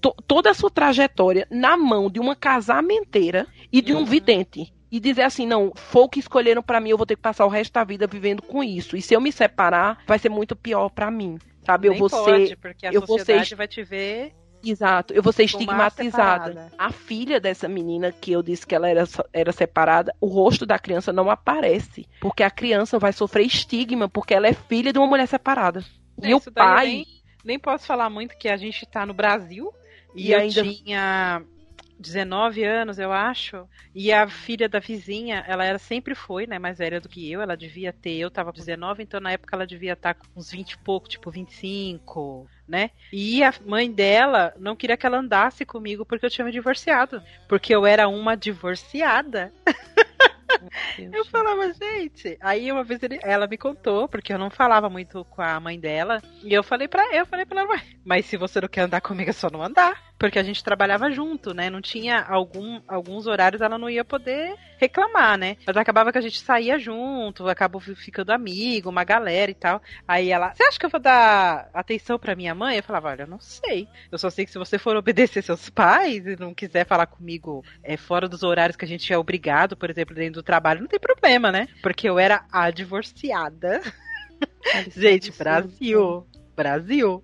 to, 0.00 0.14
toda 0.26 0.50
a 0.50 0.54
sua 0.54 0.70
trajetória 0.70 1.46
na 1.50 1.76
mão 1.76 2.10
de 2.10 2.18
uma 2.18 2.34
casamenteira 2.34 3.46
e 3.72 3.82
de 3.82 3.92
um 3.92 3.98
uhum. 3.98 4.04
vidente. 4.04 4.72
E 4.90 5.00
dizer 5.00 5.22
assim, 5.22 5.46
não, 5.46 5.72
foi 5.74 6.02
o 6.02 6.08
que 6.08 6.20
escolheram 6.20 6.62
para 6.62 6.80
mim, 6.80 6.90
eu 6.90 6.96
vou 6.96 7.04
ter 7.04 7.16
que 7.16 7.22
passar 7.22 7.44
o 7.44 7.50
resto 7.50 7.72
da 7.72 7.84
vida 7.84 8.06
vivendo 8.06 8.40
com 8.40 8.62
isso. 8.62 8.96
E 8.96 9.02
se 9.02 9.14
eu 9.14 9.20
me 9.20 9.32
separar, 9.32 9.98
vai 10.06 10.18
ser 10.18 10.28
muito 10.28 10.54
pior 10.54 10.88
para 10.88 11.10
mim. 11.10 11.38
Sabe? 11.64 11.88
Nem 11.88 11.96
eu 11.96 12.00
vou 12.00 12.08
pode, 12.08 12.46
ser. 12.46 12.56
Porque 12.56 12.86
a 12.86 12.92
eu 12.92 13.04
sociedade 13.04 13.38
vou 13.38 13.44
ser... 13.44 13.56
vai 13.56 13.68
te 13.68 13.82
ver 13.82 14.32
Exato, 14.64 15.14
eu 15.14 15.22
vou 15.22 15.32
ser 15.32 15.44
estigmatizada. 15.44 16.72
A 16.76 16.90
filha 16.90 17.40
dessa 17.40 17.68
menina 17.68 18.10
que 18.12 18.32
eu 18.32 18.42
disse 18.42 18.66
que 18.66 18.74
ela 18.74 18.88
era, 18.88 19.04
era 19.32 19.52
separada, 19.52 20.14
o 20.20 20.26
rosto 20.26 20.66
da 20.66 20.78
criança 20.78 21.12
não 21.12 21.30
aparece. 21.30 22.08
Porque 22.20 22.42
a 22.42 22.50
criança 22.50 22.98
vai 22.98 23.12
sofrer 23.12 23.44
estigma, 23.44 24.08
porque 24.08 24.34
ela 24.34 24.48
é 24.48 24.52
filha 24.52 24.92
de 24.92 24.98
uma 24.98 25.06
mulher 25.06 25.26
separada. 25.26 25.84
É, 26.20 26.30
e 26.30 26.34
o 26.34 26.40
pai. 26.40 26.86
Nem, 26.86 27.06
nem 27.46 27.58
posso 27.58 27.86
falar 27.86 28.10
muito 28.10 28.36
que 28.36 28.48
a 28.48 28.56
gente 28.56 28.84
tá 28.84 29.06
no 29.06 29.14
Brasil 29.14 29.72
e, 30.14 30.28
e 30.28 30.34
ainda 30.34 30.62
tinha 30.62 31.42
19 31.98 32.62
anos, 32.64 32.98
eu 32.98 33.12
acho. 33.12 33.66
E 33.94 34.12
a 34.12 34.28
filha 34.28 34.68
da 34.68 34.78
vizinha, 34.78 35.44
ela 35.46 35.64
era, 35.64 35.78
sempre 35.78 36.14
foi, 36.14 36.46
né, 36.46 36.58
mais 36.58 36.78
velha 36.78 37.00
do 37.00 37.08
que 37.08 37.30
eu. 37.30 37.40
Ela 37.40 37.56
devia 37.56 37.92
ter, 37.92 38.16
eu 38.16 38.30
tava 38.30 38.52
com 38.52 38.58
19, 38.58 39.02
então 39.02 39.20
na 39.20 39.32
época 39.32 39.56
ela 39.56 39.66
devia 39.66 39.94
estar 39.94 40.14
com 40.14 40.26
uns 40.36 40.50
20 40.50 40.72
e 40.72 40.78
pouco, 40.78 41.08
tipo 41.08 41.30
25, 41.30 42.46
né? 42.68 42.90
E 43.12 43.42
a 43.42 43.52
mãe 43.64 43.90
dela 43.90 44.54
não 44.58 44.76
queria 44.76 44.96
que 44.96 45.06
ela 45.06 45.18
andasse 45.18 45.64
comigo 45.64 46.04
porque 46.04 46.26
eu 46.26 46.30
tinha 46.30 46.44
me 46.44 46.52
divorciado. 46.52 47.22
Porque 47.48 47.74
eu 47.74 47.86
era 47.86 48.08
uma 48.08 48.36
divorciada. 48.36 49.52
Eu 50.98 51.24
falava, 51.26 51.72
gente. 51.72 52.36
Aí 52.40 52.70
uma 52.70 52.84
vez 52.84 53.02
ele, 53.02 53.18
ela 53.22 53.46
me 53.46 53.56
contou, 53.58 54.08
porque 54.08 54.32
eu 54.32 54.38
não 54.38 54.50
falava 54.50 54.88
muito 54.88 55.24
com 55.26 55.42
a 55.42 55.58
mãe 55.60 55.78
dela. 55.78 56.20
E 56.42 56.52
eu 56.52 56.62
falei 56.62 56.88
pra 56.88 57.04
eu 57.14 57.26
falei 57.26 57.44
pra 57.46 57.60
ela, 57.60 57.70
"Ué, 57.70 57.82
mas 58.04 58.26
se 58.26 58.36
você 58.36 58.60
não 58.60 58.68
quer 58.68 58.82
andar 58.82 59.00
comigo, 59.00 59.30
é 59.30 59.32
só 59.32 59.50
não 59.50 59.62
andar. 59.62 60.05
Porque 60.18 60.38
a 60.38 60.42
gente 60.42 60.64
trabalhava 60.64 61.10
junto, 61.10 61.52
né? 61.52 61.68
Não 61.68 61.80
tinha 61.82 62.22
algum, 62.22 62.80
alguns 62.88 63.26
horários 63.26 63.60
ela 63.60 63.76
não 63.78 63.90
ia 63.90 64.04
poder 64.04 64.54
reclamar, 64.78 65.36
né? 65.38 65.56
Mas 65.66 65.76
acabava 65.76 66.10
que 66.10 66.18
a 66.18 66.22
gente 66.22 66.40
saía 66.40 66.78
junto, 66.78 67.46
acabou 67.48 67.80
fi- 67.80 67.94
ficando 67.94 68.30
amigo, 68.30 68.88
uma 68.88 69.04
galera 69.04 69.50
e 69.50 69.54
tal. 69.54 69.80
Aí 70.08 70.30
ela, 70.30 70.54
você 70.54 70.62
acha 70.64 70.78
que 70.78 70.86
eu 70.86 70.90
vou 70.90 71.00
dar 71.00 71.68
atenção 71.74 72.18
pra 72.18 72.34
minha 72.34 72.54
mãe? 72.54 72.76
Eu 72.76 72.82
falava, 72.82 73.08
olha, 73.08 73.22
eu 73.22 73.26
não 73.26 73.40
sei. 73.40 73.86
Eu 74.10 74.18
só 74.18 74.30
sei 74.30 74.46
que 74.46 74.50
se 74.52 74.58
você 74.58 74.78
for 74.78 74.96
obedecer 74.96 75.42
seus 75.42 75.68
pais 75.68 76.26
e 76.26 76.36
não 76.38 76.54
quiser 76.54 76.86
falar 76.86 77.06
comigo 77.06 77.62
é, 77.82 77.96
fora 77.96 78.26
dos 78.28 78.42
horários 78.42 78.76
que 78.76 78.84
a 78.84 78.88
gente 78.88 79.12
é 79.12 79.18
obrigado, 79.18 79.76
por 79.76 79.90
exemplo, 79.90 80.14
dentro 80.14 80.40
do 80.40 80.42
trabalho, 80.42 80.80
não 80.80 80.88
tem 80.88 80.98
problema, 81.00 81.52
né? 81.52 81.68
Porque 81.82 82.08
eu 82.08 82.18
era 82.18 82.44
a 82.50 82.70
divorciada. 82.70 83.80
Gente, 84.94 85.32
Brasil. 85.32 86.26
Brasil. 86.56 87.22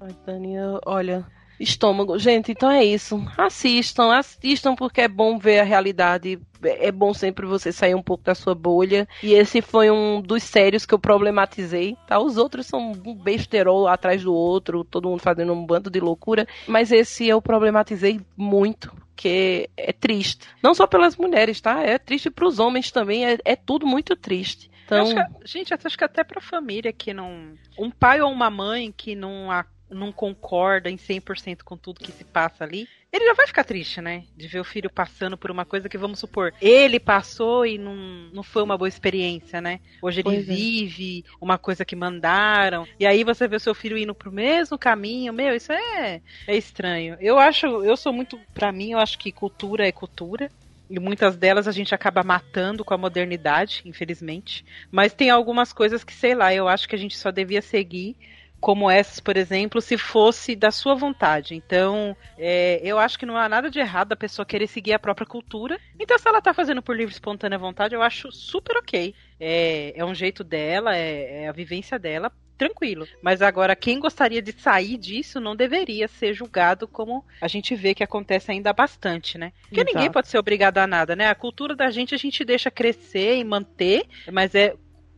Ai, 0.00 0.14
Daniel, 0.26 0.80
olha, 0.84 1.24
estômago. 1.58 2.18
Gente, 2.18 2.52
então 2.52 2.70
é 2.70 2.84
isso. 2.84 3.24
Assistam, 3.36 4.12
assistam 4.12 4.74
porque 4.74 5.00
é 5.02 5.08
bom 5.08 5.38
ver 5.38 5.60
a 5.60 5.64
realidade. 5.64 6.38
É 6.62 6.90
bom 6.90 7.12
sempre 7.14 7.46
você 7.46 7.70
sair 7.72 7.94
um 7.94 8.02
pouco 8.02 8.24
da 8.24 8.34
sua 8.34 8.54
bolha. 8.54 9.06
E 9.22 9.34
esse 9.34 9.60
foi 9.60 9.90
um 9.90 10.20
dos 10.20 10.42
sérios 10.42 10.86
que 10.86 10.94
eu 10.94 10.98
problematizei, 10.98 11.96
tá? 12.06 12.18
Os 12.18 12.36
outros 12.36 12.66
são 12.66 12.92
um 13.04 13.14
besterol 13.14 13.86
atrás 13.86 14.22
do 14.22 14.32
outro, 14.34 14.84
todo 14.84 15.08
mundo 15.08 15.20
fazendo 15.20 15.52
um 15.52 15.64
bando 15.66 15.90
de 15.90 16.00
loucura. 16.00 16.46
Mas 16.66 16.90
esse 16.90 17.26
eu 17.28 17.40
problematizei 17.42 18.20
muito. 18.36 18.92
Porque 19.14 19.70
é 19.76 19.92
triste. 19.92 20.46
Não 20.62 20.74
só 20.74 20.86
pelas 20.88 21.16
mulheres, 21.16 21.60
tá? 21.60 21.80
É 21.82 21.98
triste 21.98 22.30
pros 22.30 22.58
homens 22.58 22.90
também. 22.90 23.24
É, 23.24 23.38
é 23.44 23.54
tudo 23.54 23.86
muito 23.86 24.16
triste. 24.16 24.68
Então, 24.84 25.02
acho 25.02 25.14
que- 25.14 25.46
gente, 25.46 25.70
eu 25.72 25.78
acho 25.82 25.96
que 25.96 26.04
até 26.04 26.22
pra 26.24 26.40
família 26.40 26.92
que 26.92 27.14
não. 27.14 27.52
Um 27.78 27.90
pai 27.90 28.20
ou 28.20 28.30
uma 28.30 28.50
mãe 28.50 28.92
que 28.94 29.14
não, 29.14 29.50
a- 29.50 29.64
não 29.90 30.12
concorda 30.12 30.90
em 30.90 30.96
100% 30.96 31.62
com 31.62 31.76
tudo 31.76 32.00
que 32.00 32.12
se 32.12 32.24
passa 32.24 32.64
ali, 32.64 32.88
ele 33.12 33.26
já 33.26 33.34
vai 33.34 33.46
ficar 33.46 33.64
triste, 33.64 34.00
né? 34.00 34.24
De 34.36 34.48
ver 34.48 34.58
o 34.58 34.64
filho 34.64 34.90
passando 34.90 35.36
por 35.36 35.50
uma 35.50 35.64
coisa 35.64 35.88
que, 35.88 35.96
vamos 35.96 36.18
supor, 36.18 36.52
ele 36.60 36.98
passou 36.98 37.64
e 37.64 37.78
não, 37.78 37.94
não 38.32 38.42
foi 38.42 38.62
uma 38.62 38.76
boa 38.76 38.88
experiência, 38.88 39.60
né? 39.60 39.80
Hoje 40.02 40.20
ele 40.20 40.24
Pois 40.24 40.48
é. 40.48 40.52
vive 40.52 41.24
uma 41.40 41.56
coisa 41.56 41.84
que 41.84 41.94
mandaram, 41.94 42.86
e 42.98 43.06
aí 43.06 43.22
você 43.22 43.46
vê 43.46 43.56
o 43.56 43.60
seu 43.60 43.74
filho 43.74 43.96
indo 43.96 44.14
pro 44.14 44.32
mesmo 44.32 44.76
caminho, 44.76 45.32
meu, 45.32 45.54
isso 45.54 45.72
é, 45.72 46.20
é 46.46 46.56
estranho. 46.56 47.16
Eu 47.20 47.38
acho, 47.38 47.66
eu 47.84 47.96
sou 47.96 48.12
muito, 48.12 48.38
pra 48.52 48.72
mim, 48.72 48.92
eu 48.92 48.98
acho 48.98 49.18
que 49.18 49.30
cultura 49.30 49.86
é 49.86 49.92
cultura. 49.92 50.50
E 50.90 51.00
muitas 51.00 51.34
delas 51.34 51.66
a 51.66 51.72
gente 51.72 51.94
acaba 51.94 52.22
matando 52.22 52.84
com 52.84 52.92
a 52.92 52.98
modernidade, 52.98 53.80
infelizmente. 53.86 54.64
Mas 54.92 55.14
tem 55.14 55.30
algumas 55.30 55.72
coisas 55.72 56.04
que, 56.04 56.12
sei 56.12 56.34
lá, 56.34 56.52
eu 56.52 56.68
acho 56.68 56.86
que 56.86 56.94
a 56.94 56.98
gente 56.98 57.16
só 57.16 57.30
devia 57.30 57.62
seguir, 57.62 58.16
como 58.64 58.90
essas, 58.90 59.20
por 59.20 59.36
exemplo, 59.36 59.78
se 59.78 59.98
fosse 59.98 60.56
da 60.56 60.70
sua 60.70 60.94
vontade. 60.94 61.54
Então, 61.54 62.16
é, 62.38 62.80
eu 62.82 62.98
acho 62.98 63.18
que 63.18 63.26
não 63.26 63.36
há 63.36 63.46
nada 63.46 63.68
de 63.68 63.78
errado 63.78 64.12
a 64.12 64.16
pessoa 64.16 64.46
querer 64.46 64.66
seguir 64.66 64.94
a 64.94 64.98
própria 64.98 65.26
cultura. 65.26 65.78
Então, 66.00 66.18
se 66.18 66.26
ela 66.26 66.40
tá 66.40 66.54
fazendo 66.54 66.80
por 66.80 66.96
livre 66.96 67.12
e 67.12 67.14
espontânea 67.14 67.58
vontade, 67.58 67.94
eu 67.94 68.00
acho 68.00 68.32
super 68.32 68.78
ok. 68.78 69.14
É, 69.38 69.92
é 69.94 70.02
um 70.02 70.14
jeito 70.14 70.42
dela, 70.42 70.96
é, 70.96 71.42
é 71.42 71.48
a 71.48 71.52
vivência 71.52 71.98
dela, 71.98 72.32
tranquilo. 72.56 73.06
Mas 73.20 73.42
agora, 73.42 73.76
quem 73.76 74.00
gostaria 74.00 74.40
de 74.40 74.52
sair 74.52 74.96
disso 74.96 75.38
não 75.38 75.54
deveria 75.54 76.08
ser 76.08 76.32
julgado 76.32 76.88
como 76.88 77.22
a 77.42 77.48
gente 77.48 77.74
vê 77.74 77.94
que 77.94 78.02
acontece 78.02 78.50
ainda 78.50 78.72
bastante, 78.72 79.36
né? 79.36 79.52
Porque 79.60 79.80
Exato. 79.82 79.94
ninguém 79.94 80.10
pode 80.10 80.28
ser 80.28 80.38
obrigado 80.38 80.78
a 80.78 80.86
nada, 80.86 81.14
né? 81.14 81.28
A 81.28 81.34
cultura 81.34 81.76
da 81.76 81.90
gente 81.90 82.14
a 82.14 82.18
gente 82.18 82.42
deixa 82.42 82.70
crescer 82.70 83.36
e 83.36 83.44
manter, 83.44 84.06
mas 84.32 84.54
é 84.54 84.74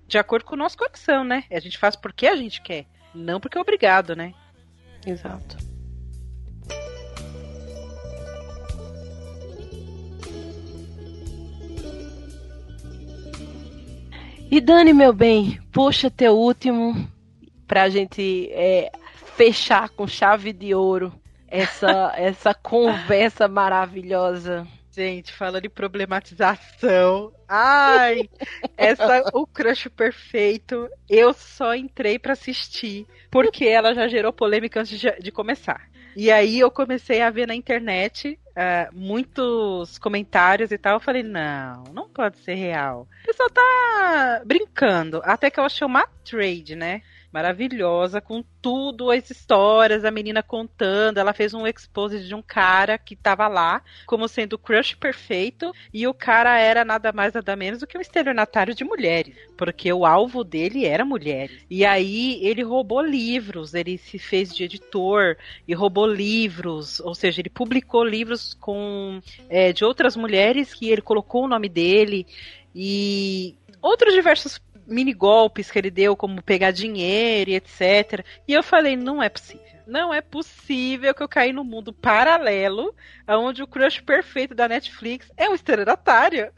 de 0.08 0.18
acordo 0.18 0.44
com 0.44 0.54
o 0.54 0.58
nosso 0.58 0.76
coração, 0.76 1.22
né? 1.22 1.44
A 1.48 1.60
gente 1.60 1.78
faz 1.78 1.96
porque 1.96 2.26
a 2.26 2.36
gente 2.36 2.60
quer, 2.60 2.86
não 3.16 3.40
porque 3.40 3.58
é 3.58 3.60
obrigado, 3.60 4.14
né? 4.14 4.34
Exato. 5.06 5.56
E 14.48 14.60
Dani, 14.60 14.92
meu 14.92 15.12
bem, 15.12 15.60
puxa 15.72 16.10
teu 16.10 16.36
último 16.36 17.08
pra 17.66 17.88
gente 17.88 18.48
é, 18.52 18.90
fechar 19.36 19.88
com 19.90 20.06
chave 20.06 20.52
de 20.52 20.72
ouro 20.72 21.12
essa, 21.48 22.12
essa 22.16 22.54
conversa 22.54 23.48
maravilhosa. 23.48 24.66
Gente, 24.96 25.30
falando 25.30 25.66
em 25.66 25.68
problematização. 25.68 27.30
Ai, 27.46 28.30
essa 28.78 29.24
o 29.34 29.46
crush 29.46 29.90
perfeito. 29.90 30.88
Eu 31.06 31.34
só 31.34 31.74
entrei 31.74 32.18
pra 32.18 32.32
assistir 32.32 33.06
porque 33.30 33.66
ela 33.66 33.94
já 33.94 34.08
gerou 34.08 34.32
polêmica 34.32 34.80
antes 34.80 34.98
de, 34.98 35.10
de 35.20 35.30
começar. 35.30 35.86
E 36.16 36.30
aí 36.30 36.58
eu 36.58 36.70
comecei 36.70 37.20
a 37.20 37.28
ver 37.28 37.46
na 37.46 37.54
internet 37.54 38.38
ah, 38.56 38.88
muitos 38.90 39.98
comentários 39.98 40.72
e 40.72 40.78
tal. 40.78 40.94
Eu 40.94 41.00
falei, 41.00 41.22
não, 41.22 41.84
não 41.92 42.08
pode 42.08 42.38
ser 42.38 42.54
real. 42.54 43.06
O 43.22 43.26
pessoal 43.26 43.50
tá 43.50 44.42
brincando. 44.46 45.20
Até 45.24 45.50
que 45.50 45.60
eu 45.60 45.64
achei 45.64 45.86
uma 45.86 46.06
trade, 46.24 46.74
né? 46.74 47.02
Maravilhosa, 47.36 48.18
com 48.18 48.42
tudo, 48.62 49.10
as 49.10 49.30
histórias, 49.30 50.06
a 50.06 50.10
menina 50.10 50.42
contando. 50.42 51.18
Ela 51.18 51.34
fez 51.34 51.52
um 51.52 51.66
expose 51.66 52.26
de 52.26 52.34
um 52.34 52.40
cara 52.40 52.96
que 52.96 53.14
tava 53.14 53.46
lá, 53.46 53.82
como 54.06 54.26
sendo 54.26 54.54
o 54.54 54.58
crush 54.58 54.94
perfeito, 54.94 55.70
e 55.92 56.06
o 56.06 56.14
cara 56.14 56.58
era 56.58 56.82
nada 56.82 57.12
mais, 57.12 57.34
nada 57.34 57.54
menos 57.54 57.80
do 57.80 57.86
que 57.86 57.98
um 57.98 58.00
estelionatário 58.00 58.74
de 58.74 58.84
mulheres, 58.84 59.36
porque 59.54 59.92
o 59.92 60.06
alvo 60.06 60.42
dele 60.42 60.86
era 60.86 61.04
mulheres. 61.04 61.62
E 61.68 61.84
aí 61.84 62.42
ele 62.42 62.62
roubou 62.62 63.02
livros, 63.02 63.74
ele 63.74 63.98
se 63.98 64.18
fez 64.18 64.54
de 64.54 64.64
editor 64.64 65.36
e 65.68 65.74
roubou 65.74 66.06
livros, 66.06 67.00
ou 67.00 67.14
seja, 67.14 67.42
ele 67.42 67.50
publicou 67.50 68.02
livros 68.02 68.54
com 68.54 69.20
é, 69.50 69.74
de 69.74 69.84
outras 69.84 70.16
mulheres 70.16 70.72
que 70.72 70.88
ele 70.88 71.02
colocou 71.02 71.44
o 71.44 71.48
nome 71.48 71.68
dele 71.68 72.26
e 72.74 73.58
outros 73.82 74.14
diversos 74.14 74.58
mini 74.86 75.12
golpes 75.12 75.70
que 75.70 75.78
ele 75.78 75.90
deu, 75.90 76.16
como 76.16 76.42
pegar 76.42 76.70
dinheiro 76.70 77.50
e 77.50 77.54
etc. 77.54 78.24
E 78.46 78.52
eu 78.52 78.62
falei, 78.62 78.96
não 78.96 79.22
é 79.22 79.28
possível. 79.28 79.66
Não 79.86 80.12
é 80.12 80.20
possível 80.20 81.14
que 81.14 81.22
eu 81.22 81.28
caí 81.28 81.52
no 81.52 81.62
mundo 81.62 81.92
paralelo, 81.92 82.94
onde 83.28 83.62
o 83.62 83.66
crush 83.66 84.00
perfeito 84.00 84.54
da 84.54 84.66
Netflix 84.66 85.30
é 85.36 85.48
um 85.48 85.54
estelionatário. 85.54 86.50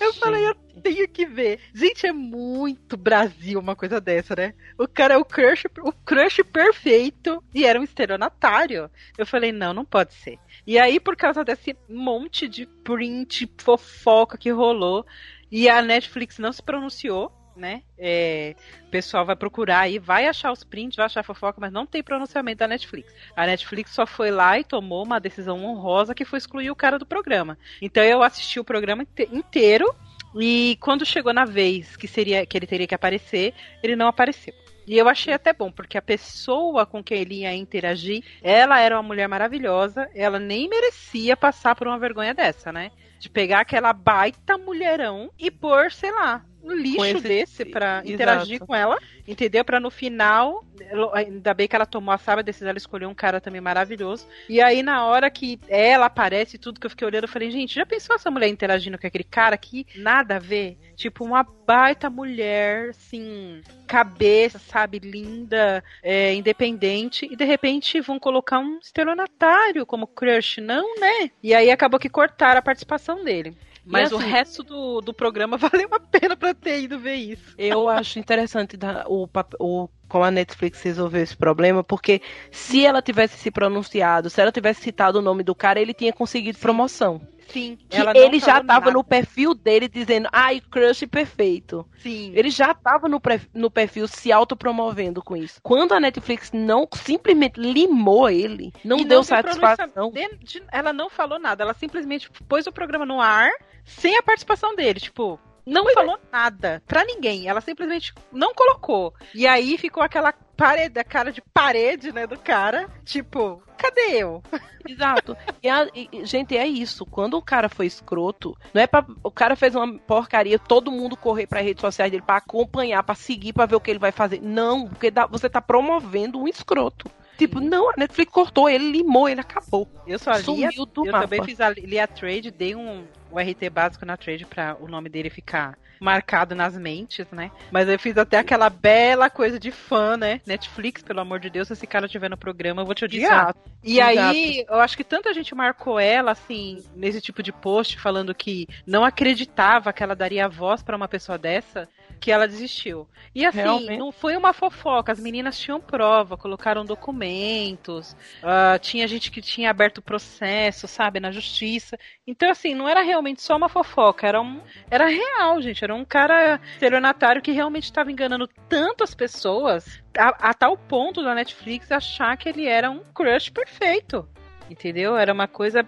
Eu 0.00 0.14
falei, 0.14 0.48
eu 0.48 0.54
tenho 0.82 1.06
que 1.06 1.26
ver. 1.26 1.60
Gente, 1.74 2.06
é 2.06 2.12
muito 2.12 2.96
Brasil 2.96 3.60
uma 3.60 3.76
coisa 3.76 4.00
dessa, 4.00 4.34
né? 4.34 4.54
O 4.78 4.88
cara 4.88 5.14
é 5.14 5.16
o 5.18 5.24
crush, 5.24 5.66
o 5.82 5.92
crush 5.92 6.42
perfeito 6.42 7.42
e 7.54 7.66
era 7.66 7.78
um 7.78 7.84
estelionatário. 7.84 8.90
Eu 9.18 9.26
falei, 9.26 9.52
não, 9.52 9.74
não 9.74 9.84
pode 9.84 10.14
ser. 10.14 10.38
E 10.66 10.78
aí, 10.78 10.98
por 10.98 11.16
causa 11.16 11.44
desse 11.44 11.76
monte 11.88 12.48
de 12.48 12.66
print, 12.66 13.50
fofoca 13.58 14.38
que 14.38 14.50
rolou, 14.50 15.04
e 15.50 15.68
a 15.68 15.82
Netflix 15.82 16.38
não 16.38 16.52
se 16.52 16.62
pronunciou, 16.62 17.32
né? 17.56 17.82
É, 17.98 18.54
o 18.86 18.90
pessoal 18.90 19.26
vai 19.26 19.36
procurar 19.36 19.80
aí, 19.80 19.98
vai 19.98 20.26
achar 20.26 20.52
os 20.52 20.64
prints, 20.64 20.96
vai 20.96 21.06
achar 21.06 21.22
fofoca, 21.22 21.60
mas 21.60 21.72
não 21.72 21.86
tem 21.86 22.02
pronunciamento 22.02 22.58
da 22.58 22.68
Netflix. 22.68 23.12
A 23.36 23.46
Netflix 23.46 23.90
só 23.92 24.06
foi 24.06 24.30
lá 24.30 24.58
e 24.58 24.64
tomou 24.64 25.04
uma 25.04 25.20
decisão 25.20 25.62
honrosa 25.64 26.14
que 26.14 26.24
foi 26.24 26.38
excluir 26.38 26.70
o 26.70 26.76
cara 26.76 26.98
do 26.98 27.06
programa. 27.06 27.58
Então 27.82 28.02
eu 28.02 28.22
assisti 28.22 28.58
o 28.58 28.64
programa 28.64 29.02
inte- 29.02 29.28
inteiro 29.32 29.94
e 30.34 30.78
quando 30.80 31.04
chegou 31.04 31.32
na 31.32 31.44
vez 31.44 31.96
que 31.96 32.06
seria 32.06 32.46
que 32.46 32.56
ele 32.56 32.66
teria 32.66 32.86
que 32.86 32.94
aparecer, 32.94 33.52
ele 33.82 33.96
não 33.96 34.06
apareceu. 34.06 34.54
E 34.86 34.96
eu 34.96 35.08
achei 35.08 35.32
até 35.32 35.52
bom, 35.52 35.70
porque 35.70 35.98
a 35.98 36.02
pessoa 36.02 36.86
com 36.86 37.02
quem 37.02 37.20
ele 37.20 37.40
ia 37.42 37.54
interagir, 37.54 38.24
ela 38.42 38.80
era 38.80 38.96
uma 38.96 39.02
mulher 39.02 39.28
maravilhosa, 39.28 40.08
ela 40.14 40.38
nem 40.38 40.68
merecia 40.68 41.36
passar 41.36 41.76
por 41.76 41.86
uma 41.86 41.98
vergonha 41.98 42.34
dessa, 42.34 42.72
né? 42.72 42.90
De 43.20 43.28
pegar 43.28 43.60
aquela 43.60 43.92
baita 43.92 44.56
mulherão 44.56 45.30
e 45.38 45.50
pôr, 45.50 45.92
sei 45.92 46.10
lá, 46.10 46.42
lixo 46.62 47.04
esse- 47.04 47.20
desse 47.28 47.64
pra 47.64 47.98
Exato. 47.98 48.10
interagir 48.10 48.60
com 48.60 48.74
ela, 48.74 48.98
entendeu? 49.26 49.64
Pra 49.64 49.80
no 49.80 49.90
final, 49.90 50.64
ainda 51.12 51.54
bem 51.54 51.66
que 51.68 51.74
ela 51.76 51.86
tomou 51.86 52.12
a 52.12 52.18
sábia 52.18 52.42
decisão, 52.42 52.68
ela 52.68 52.78
escolheu 52.78 53.08
um 53.08 53.14
cara 53.14 53.40
também 53.40 53.60
maravilhoso. 53.60 54.26
E 54.48 54.60
aí, 54.60 54.82
na 54.82 55.04
hora 55.06 55.30
que 55.30 55.58
ela 55.68 56.06
aparece 56.06 56.58
tudo 56.58 56.80
que 56.80 56.86
eu 56.86 56.90
fiquei 56.90 57.06
olhando, 57.06 57.24
eu 57.24 57.28
falei, 57.28 57.50
gente, 57.50 57.74
já 57.74 57.86
pensou 57.86 58.14
essa 58.16 58.30
mulher 58.30 58.48
interagindo 58.48 58.98
com 58.98 59.06
aquele 59.06 59.24
cara 59.24 59.56
que 59.56 59.86
nada 59.96 60.36
a 60.36 60.38
ver? 60.38 60.76
Tipo, 60.96 61.24
uma 61.24 61.42
baita 61.66 62.10
mulher, 62.10 62.90
assim, 62.90 63.62
cabeça, 63.86 64.58
sabe, 64.58 64.98
linda, 64.98 65.82
é, 66.02 66.34
independente, 66.34 67.26
e 67.30 67.34
de 67.36 67.44
repente 67.44 68.00
vão 68.00 68.18
colocar 68.18 68.58
um 68.58 68.78
estelionatário 68.82 69.86
como 69.86 70.06
crush, 70.06 70.60
não, 70.60 70.98
né? 71.00 71.30
E 71.42 71.54
aí 71.54 71.70
acabou 71.70 71.98
que 71.98 72.08
cortaram 72.08 72.58
a 72.58 72.62
participação 72.62 73.24
dele. 73.24 73.56
Mas 73.84 74.12
o 74.12 74.16
assim- 74.16 74.28
resto 74.28 74.62
do, 74.62 75.00
do 75.00 75.12
programa 75.14 75.56
valeu 75.58 75.88
a 75.92 76.00
pena 76.00 76.36
pra 76.36 76.54
ter 76.54 76.82
ido 76.82 76.98
ver 76.98 77.14
isso. 77.14 77.54
Eu 77.58 77.88
acho 77.88 78.18
interessante 78.18 78.78
o, 79.06 79.28
o, 79.58 79.88
como 80.08 80.24
a 80.24 80.30
Netflix 80.30 80.82
resolveu 80.82 81.22
esse 81.22 81.36
problema, 81.36 81.82
porque 81.82 82.20
se 82.50 82.84
ela 82.84 83.00
tivesse 83.00 83.38
se 83.38 83.50
pronunciado, 83.50 84.28
se 84.28 84.40
ela 84.40 84.52
tivesse 84.52 84.82
citado 84.82 85.18
o 85.18 85.22
nome 85.22 85.42
do 85.42 85.54
cara, 85.54 85.80
ele 85.80 85.94
tinha 85.94 86.12
conseguido 86.12 86.58
promoção. 86.58 87.20
Sim, 87.52 87.76
Que 87.88 87.98
não 88.02 88.12
ele 88.14 88.38
já 88.38 88.62
tava 88.62 88.86
nada. 88.86 88.90
no 88.92 89.02
perfil 89.04 89.54
dele 89.54 89.88
dizendo, 89.88 90.28
ai, 90.32 90.60
crush 90.60 91.06
perfeito. 91.06 91.86
Sim. 91.98 92.32
Ele 92.34 92.50
já 92.50 92.72
tava 92.74 93.08
no, 93.08 93.20
no 93.54 93.70
perfil 93.70 94.06
se 94.08 94.30
autopromovendo 94.32 95.22
com 95.22 95.36
isso. 95.36 95.60
Quando 95.62 95.92
a 95.92 96.00
Netflix 96.00 96.50
não 96.52 96.86
simplesmente 96.94 97.60
limou 97.60 98.28
ele, 98.30 98.72
não 98.84 98.98
E 98.98 99.04
deu 99.04 99.22
se 99.22 99.30
satisfação. 99.30 100.12
de- 100.12 100.62
Ela 100.72 100.92
não 100.92 101.10
falou 101.10 101.38
nada, 101.38 101.62
ela 101.64 101.74
simplesmente 101.74 102.30
pôs 102.48 102.66
o 102.66 102.72
programa 102.72 103.04
no 103.04 103.20
ar 103.20 103.50
sem 103.84 104.16
a 104.16 104.22
participação 104.22 104.74
dele. 104.76 105.00
Tipo, 105.00 105.38
não 105.66 105.82
Pois 105.82 105.96
é. 105.96 106.00
falou 106.00 106.18
nada 106.32 106.82
pra 106.86 107.04
ninguém. 107.04 107.48
Ela 107.48 107.60
simplesmente 107.60 108.12
não 108.32 108.54
colocou. 108.54 109.12
E 109.34 109.46
aí 109.46 109.76
ficou 109.78 110.02
aquela 110.02 110.32
parede, 110.60 110.98
a 110.98 111.04
cara 111.04 111.32
de 111.32 111.40
parede, 111.54 112.12
né, 112.12 112.26
do 112.26 112.38
cara. 112.38 112.88
Tipo, 113.04 113.62
cadê 113.78 114.16
eu? 114.22 114.42
Exato. 114.88 115.36
E, 115.62 115.68
a- 115.68 115.88
e- 115.94 116.24
gente, 116.24 116.56
é 116.56 116.66
isso. 116.66 117.04
Quando 117.06 117.34
o 117.36 117.42
cara 117.42 117.68
foi 117.68 117.86
escroto, 117.86 118.56
não 118.74 118.82
é 118.82 118.86
pra. 118.86 119.04
O 119.22 119.30
cara 119.30 119.56
fez 119.56 119.74
uma 119.74 119.98
porcaria, 119.98 120.58
todo 120.58 120.90
mundo 120.90 121.16
correr 121.16 121.46
pra 121.46 121.60
redes 121.60 121.80
sociais 121.80 122.10
dele 122.10 122.22
pra 122.24 122.36
acompanhar, 122.36 123.02
pra 123.02 123.14
seguir, 123.14 123.52
pra 123.52 123.66
ver 123.66 123.76
o 123.76 123.80
que 123.80 123.90
ele 123.90 123.98
vai 123.98 124.12
fazer. 124.12 124.40
Não, 124.42 124.86
porque 124.88 125.10
dá- 125.10 125.26
você 125.26 125.48
tá 125.48 125.60
promovendo 125.60 126.38
um 126.40 126.48
escroto. 126.48 127.10
Tipo, 127.38 127.58
não, 127.58 127.88
a 127.90 127.94
Netflix 127.96 128.30
cortou 128.30 128.68
ele, 128.68 128.90
limou 128.90 129.26
ele, 129.28 129.40
acabou. 129.40 129.88
Eu 130.06 130.18
só 130.18 130.32
li 130.32 130.64
a 130.64 130.70
Sumiu 130.70 130.84
do 130.86 131.06
Eu 131.06 131.12
mapa. 131.12 131.24
também 131.24 131.42
fiz 131.42 131.58
a, 131.58 131.70
li 131.70 131.98
a 131.98 132.06
trade, 132.06 132.50
dei 132.50 132.74
um, 132.74 133.06
o 133.30 133.38
RT 133.40 133.70
básico 133.70 134.04
na 134.04 134.14
trade 134.16 134.44
pra 134.44 134.76
o 134.78 134.86
nome 134.86 135.08
dele 135.08 135.30
ficar 135.30 135.78
marcado 136.00 136.54
nas 136.54 136.76
mentes, 136.76 137.26
né? 137.30 137.50
Mas 137.70 137.88
eu 137.88 137.98
fiz 137.98 138.16
até 138.16 138.38
aquela 138.38 138.70
bela 138.70 139.28
coisa 139.28 139.60
de 139.60 139.70
fã, 139.70 140.16
né? 140.16 140.40
Netflix, 140.46 141.02
pelo 141.02 141.20
amor 141.20 141.38
de 141.38 141.50
Deus, 141.50 141.68
se 141.68 141.74
esse 141.74 141.86
cara 141.86 142.06
estiver 142.06 142.30
no 142.30 142.38
programa, 142.38 142.80
eu 142.80 142.86
vou 142.86 142.94
te 142.94 143.04
odiar. 143.04 143.42
Exato. 143.42 143.60
E 143.84 144.00
Exato. 144.00 144.18
aí, 144.18 144.64
eu 144.68 144.80
acho 144.80 144.96
que 144.96 145.04
tanta 145.04 145.34
gente 145.34 145.54
marcou 145.54 146.00
ela, 146.00 146.32
assim, 146.32 146.82
nesse 146.96 147.20
tipo 147.20 147.42
de 147.42 147.52
post, 147.52 148.00
falando 148.00 148.34
que 148.34 148.66
não 148.86 149.04
acreditava 149.04 149.92
que 149.92 150.02
ela 150.02 150.16
daria 150.16 150.48
voz 150.48 150.82
pra 150.82 150.96
uma 150.96 151.08
pessoa 151.08 151.36
dessa, 151.36 151.88
que 152.20 152.30
ela 152.30 152.46
desistiu. 152.46 153.08
E 153.34 153.46
assim, 153.46 153.62
Realmente. 153.62 153.96
não 153.96 154.12
foi 154.12 154.36
uma 154.36 154.52
fofoca, 154.52 155.10
as 155.10 155.18
meninas 155.18 155.58
tinham 155.58 155.80
prova, 155.80 156.36
colocaram 156.36 156.84
documentos, 156.84 158.14
ah, 158.42 158.78
tinha 158.78 159.08
gente 159.08 159.30
que 159.30 159.40
tinha 159.40 159.70
aberto 159.70 160.02
processo, 160.02 160.86
sabe, 160.86 161.18
na 161.18 161.32
justiça. 161.32 161.98
Então, 162.26 162.50
assim, 162.50 162.74
não 162.74 162.88
era 162.88 163.00
realmente 163.02 163.40
só 163.40 163.56
uma 163.56 163.68
fofoca, 163.68 164.26
era, 164.26 164.40
um, 164.40 164.60
era 164.90 165.06
real, 165.06 165.62
gente. 165.62 165.82
Era 165.82 165.94
um 165.94 166.04
cara 166.04 166.60
estelionatário 166.74 167.40
que 167.40 167.52
realmente 167.52 167.84
estava 167.84 168.12
enganando 168.12 168.48
tantas 168.68 169.14
pessoas 169.14 170.02
a, 170.16 170.50
a 170.50 170.54
tal 170.54 170.76
ponto 170.76 171.22
da 171.22 171.34
Netflix 171.34 171.90
achar 171.90 172.36
que 172.36 172.48
ele 172.48 172.66
era 172.66 172.90
um 172.90 173.02
crush 173.14 173.50
perfeito. 173.50 174.28
Entendeu? 174.68 175.16
Era 175.16 175.32
uma 175.32 175.48
coisa 175.48 175.84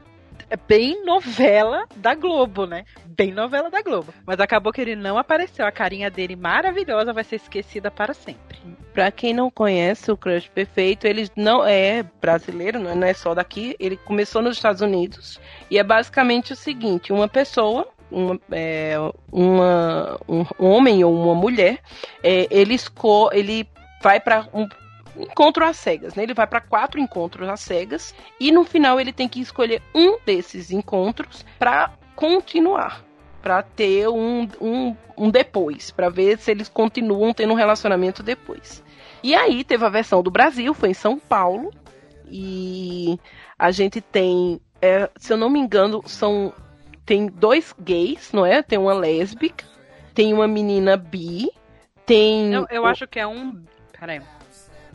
bem 0.57 1.05
novela 1.05 1.87
da 1.97 2.15
Globo, 2.15 2.67
né? 2.67 2.85
Bem 3.07 3.33
novela 3.33 3.71
da 3.71 3.83
Globo. 3.83 4.13
Mas 4.27 4.41
acabou 4.41 4.73
que 4.73 4.81
ele 4.81 4.97
não 4.97 5.19
apareceu. 5.19 5.67
A 5.67 5.73
carinha 5.73 6.11
dele 6.11 6.37
maravilhosa 6.37 7.13
vai 7.13 7.25
ser 7.25 7.37
esquecida 7.37 7.91
para 7.91 8.15
sempre. 8.15 8.59
Pra 8.93 9.11
quem 9.11 9.33
não 9.33 9.51
conhece 9.51 10.11
o 10.11 10.17
Crush 10.17 10.49
Perfeito, 10.49 11.07
ele 11.07 11.29
não 11.37 11.65
é 11.65 12.03
brasileiro, 12.21 12.79
não 12.79 13.05
é- 13.07 13.11
é 13.11 13.15
só 13.15 13.35
daqui. 13.35 13.75
Ele 13.79 13.97
começou 13.97 14.43
nos 14.43 14.57
Estados 14.57 14.81
Unidos 14.83 15.41
e 15.71 15.79
é 15.79 15.83
basicamente 15.83 16.53
o 16.53 16.57
seguinte: 16.57 17.13
uma 17.13 17.29
pessoa, 17.29 17.89
uma, 18.11 18.39
é, 18.51 18.95
uma- 19.31 20.19
um 20.29 20.45
homem 20.59 21.03
ou 21.05 21.15
uma 21.15 21.35
mulher, 21.35 21.79
é, 22.23 22.47
ele, 22.51 22.75
esco 22.75 23.31
ele 23.33 23.67
vai 24.03 24.21
pra 24.21 24.47
um 24.53 24.69
encontro 25.17 25.65
às 25.65 25.77
cegas, 25.77 26.15
né? 26.15 26.23
Ele 26.23 26.35
vai 26.35 26.47
pra 26.47 26.61
quatro 26.61 26.99
encontros 27.01 27.49
às 27.49 27.61
cegas 27.61 28.15
e 28.41 28.51
no 28.53 28.65
final 28.65 28.99
ele 29.01 29.13
tem 29.13 29.29
que 29.29 29.41
escolher 29.41 29.83
um 29.95 30.19
desses 30.25 30.71
encontros 30.71 31.45
pra 31.59 31.91
continuar. 32.17 33.05
Pra 33.43 33.61
ter 33.61 34.09
um, 34.09 34.49
um, 34.61 34.97
um 35.19 35.29
depois, 35.31 35.91
pra 35.91 36.09
ver 36.09 36.39
se 36.39 36.51
eles 36.53 36.69
continuam 36.69 37.35
tendo 37.35 37.53
um 37.53 37.57
relacionamento 37.57 38.23
depois. 38.23 38.85
E 39.21 39.35
aí 39.35 39.65
teve 39.65 39.85
a 39.85 39.89
versão 39.89 40.23
do 40.23 40.31
Brasil, 40.31 40.73
foi 40.73 40.91
em 40.91 40.95
São 40.95 41.19
Paulo. 41.19 41.73
E 42.31 43.19
a 43.59 43.71
gente 43.73 44.01
tem, 44.01 44.61
é, 44.81 45.11
se 45.17 45.33
eu 45.33 45.37
não 45.37 45.51
me 45.51 45.59
engano, 45.59 46.03
são 46.07 46.53
tem 47.05 47.27
dois 47.27 47.75
gays, 47.81 48.31
não 48.33 48.47
é? 48.47 48.63
Tem 48.63 48.79
uma 48.79 48.95
lésbica, 48.95 49.65
tem 50.15 50.33
uma 50.33 50.47
menina 50.47 50.97
bi, 50.97 51.51
tem 52.07 52.55
Eu, 52.55 52.67
eu 52.71 52.83
o- 52.83 52.87
acho 52.87 53.09
que 53.09 53.19
é 53.19 53.27
um. 53.27 53.61
Peraí. 53.99 54.23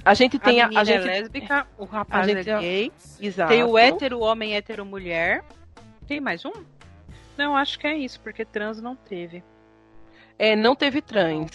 A 0.07 0.13
gente 0.13 0.39
tem 0.39 0.61
a 0.61 0.67
a, 0.67 0.79
a 0.79 0.83
gente 0.83 0.97
é 0.97 1.19
lésbica, 1.19 1.67
o 1.77 1.85
rapaz 1.85 2.27
é 2.27 2.43
gay. 2.43 2.91
exato. 3.19 3.49
Tem 3.49 3.63
o 3.63 3.77
hétero 3.77 4.19
homem, 4.19 4.55
hétero 4.55 4.85
mulher. 4.85 5.43
Tem 6.07 6.21
mais 6.21 6.45
um? 6.45 6.53
Não, 7.37 7.55
acho 7.55 7.77
que 7.77 7.85
é 7.85 7.97
isso, 7.97 8.19
porque 8.21 8.45
trans 8.45 8.81
não 8.81 8.95
teve. 8.95 9.43
É, 10.39 10.55
não 10.55 10.75
teve 10.75 11.01
trans. 11.01 11.51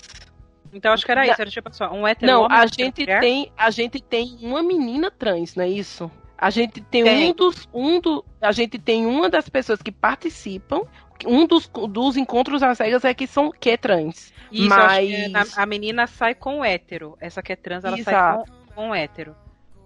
Então 0.73 0.93
acho 0.93 1.05
que 1.05 1.13
era 1.13 1.27
isso, 1.27 1.41
era 1.41 1.51
tipo 1.51 1.75
só 1.75 1.91
um 1.93 2.07
hétero 2.07 2.31
Não, 2.31 2.43
homem, 2.43 2.59
a 2.59 2.67
gente 2.67 3.01
mulher. 3.01 3.21
tem, 3.21 3.53
a 3.57 3.71
gente 3.71 4.01
tem 4.01 4.39
uma 4.43 4.63
menina 4.63 5.11
trans, 5.11 5.55
não 5.55 5.65
é 5.65 5.69
isso? 5.69 6.11
A 6.37 6.51
gente 6.51 6.81
tem, 6.81 7.05
Tem. 7.05 7.31
um 7.31 7.35
dos, 7.35 7.69
um 7.73 8.01
do, 8.01 8.25
a 8.41 8.51
gente 8.51 8.77
tem 8.79 9.07
uma 9.07 9.31
das 9.31 9.49
pessoas 9.49 9.81
que 9.81 9.93
participam, 9.93 10.83
um 11.25 11.47
dos, 11.47 11.71
dos 11.89 12.17
encontros 12.17 12.63
às 12.63 12.79
cegas 12.79 13.05
é 13.05 13.15
que 13.15 13.27
são 13.29 13.53
que 13.53 13.71
é 13.71 13.77
trans. 13.77 14.33
Isso, 14.53 14.69
mas 14.69 15.11
é 15.11 15.29
na- 15.29 15.45
a 15.57 15.67
menina 15.67 16.07
sai 16.07 16.35
com 16.35 16.61
o 16.61 16.65
hétero. 16.65 17.17
Essa 17.21 17.43
que 17.43 17.53
é 17.53 17.57
trans, 17.57 17.85
ela 17.85 17.97
sai 18.03 18.15
Exato. 18.15 18.53
com, 18.69 18.75
com 18.75 18.91
o 18.91 18.95
hétero. 18.95 19.35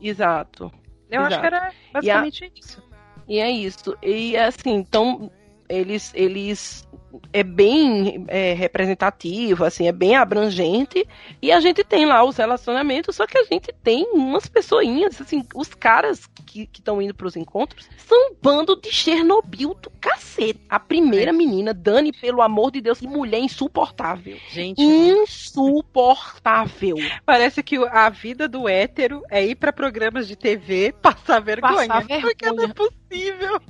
exato. 0.00 0.72
Eu 1.10 1.22
acho 1.22 1.40
que 1.40 1.46
era 1.46 1.72
basicamente 1.92 2.52
isso. 2.56 2.82
E 3.28 3.38
é 3.38 3.50
isso. 3.50 3.96
E 4.02 4.36
assim, 4.36 4.74
então 4.74 5.30
eles 5.68 6.12
eles 6.14 6.85
é 7.32 7.42
bem 7.42 8.24
é, 8.28 8.52
representativo, 8.54 9.64
assim, 9.64 9.86
é 9.88 9.92
bem 9.92 10.16
abrangente. 10.16 11.06
E 11.40 11.50
a 11.52 11.60
gente 11.60 11.84
tem 11.84 12.04
lá 12.06 12.24
os 12.24 12.36
relacionamentos, 12.36 13.16
só 13.16 13.26
que 13.26 13.38
a 13.38 13.44
gente 13.44 13.72
tem 13.82 14.06
umas 14.12 14.46
pessoinhas, 14.48 15.20
assim, 15.20 15.44
os 15.54 15.72
caras 15.74 16.26
que 16.46 16.68
estão 16.72 17.00
indo 17.02 17.14
pros 17.14 17.36
encontros 17.36 17.88
são 17.98 18.30
um 18.30 18.34
bando 18.40 18.80
de 18.80 18.90
Chernobyl 18.90 19.74
do 19.74 19.90
cacete. 20.00 20.60
A 20.68 20.78
primeira 20.80 21.30
É. 21.30 21.32
menina, 21.32 21.74
Dani, 21.74 22.12
pelo 22.12 22.40
amor 22.42 22.70
de 22.70 22.80
Deus, 22.80 22.98
que 23.00 23.06
mulher 23.06 23.40
insuportável. 23.40 24.36
Gente, 24.50 24.80
Insuportável. 24.82 26.96
parece 27.24 27.62
que 27.62 27.76
a 27.76 28.08
vida 28.08 28.48
do 28.48 28.68
hétero 28.68 29.22
é 29.30 29.44
ir 29.44 29.54
pra 29.56 29.72
programas 29.72 30.26
de 30.28 30.36
TV 30.36 30.92
passar 31.02 31.40
vergonha. 31.40 31.88
Passar 31.88 32.20
Porque 32.20 32.46
não 32.46 32.64
é 32.64 32.66
vergonha. 32.66 32.74
possível. 32.74 33.60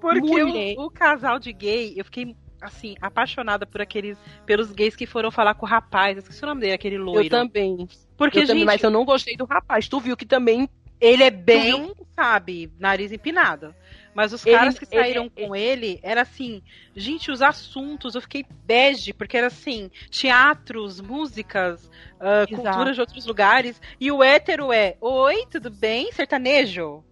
Porque 0.00 0.74
o, 0.76 0.86
o 0.86 0.90
casal 0.90 1.38
de 1.38 1.52
gay, 1.52 1.94
eu 1.96 2.04
fiquei 2.04 2.34
assim, 2.60 2.94
apaixonada 3.00 3.66
por 3.66 3.80
aqueles, 3.80 4.18
pelos 4.44 4.70
gays 4.72 4.96
que 4.96 5.06
foram 5.06 5.30
falar 5.30 5.54
com 5.54 5.66
o 5.66 5.68
rapaz, 5.68 6.18
esqueci 6.18 6.42
o 6.42 6.46
nome 6.46 6.60
dele, 6.62 6.72
aquele 6.72 6.98
loiro. 6.98 7.24
Eu 7.26 7.30
também. 7.30 7.88
Porque, 8.16 8.38
eu 8.38 8.42
também, 8.46 8.58
gente, 8.60 8.66
mas 8.66 8.82
eu 8.82 8.90
não 8.90 9.04
gostei 9.04 9.36
do 9.36 9.44
rapaz. 9.44 9.88
Tu 9.88 10.00
viu 10.00 10.16
que 10.16 10.24
também 10.26 10.68
ele 11.00 11.22
é 11.22 11.30
bem, 11.30 11.92
sabe, 12.14 12.72
nariz 12.78 13.12
empinado. 13.12 13.74
Mas 14.14 14.32
os 14.32 14.46
Ele- 14.46 14.56
caras 14.56 14.78
que 14.78 14.86
ele- 14.90 15.02
saíram 15.02 15.28
com 15.28 15.54
ele, 15.54 16.00
era 16.02 16.22
assim, 16.22 16.62
gente, 16.96 17.30
os 17.30 17.42
assuntos, 17.42 18.14
eu 18.14 18.22
fiquei 18.22 18.46
bege, 18.64 19.12
porque 19.12 19.36
era 19.36 19.48
assim, 19.48 19.90
teatros, 20.10 21.02
músicas, 21.02 21.90
ah, 22.18 22.46
Exato. 22.48 22.62
cultura 22.62 22.94
de 22.94 23.00
outros 23.00 23.26
lugares, 23.26 23.78
e 24.00 24.10
o 24.10 24.22
hétero 24.22 24.72
é, 24.72 24.96
oi, 25.02 25.44
tudo 25.50 25.70
bem? 25.70 26.10
Sertanejo? 26.12 27.04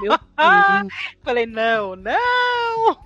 Meu 0.00 0.12
Ah! 0.36 0.82
Falei, 1.22 1.44
não, 1.44 1.96
não! 1.96 2.96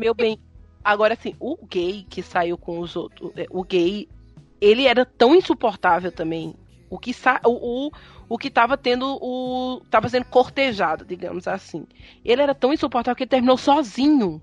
Meu 0.00 0.12
bem, 0.14 0.36
agora 0.84 1.14
assim, 1.14 1.34
o 1.40 1.56
gay 1.66 2.04
que 2.08 2.22
saiu 2.22 2.58
com 2.58 2.78
os 2.78 2.94
outros, 2.94 3.32
é, 3.36 3.46
o 3.50 3.64
gay, 3.64 4.08
ele 4.60 4.86
era 4.86 5.04
tão 5.04 5.34
insuportável 5.34 6.12
também. 6.12 6.54
O 6.90 6.98
que 6.98 7.12
sa 7.12 7.40
o, 7.44 7.86
o, 7.86 7.90
o 8.28 8.38
que 8.38 8.50
tava 8.50 8.76
tendo 8.76 9.18
o 9.20 9.80
tava 9.90 10.08
sendo 10.08 10.26
cortejado, 10.26 11.04
digamos 11.04 11.48
assim. 11.48 11.86
Ele 12.24 12.42
era 12.42 12.54
tão 12.54 12.72
insuportável 12.72 13.16
que 13.16 13.24
ele 13.24 13.30
terminou 13.30 13.56
sozinho. 13.56 14.40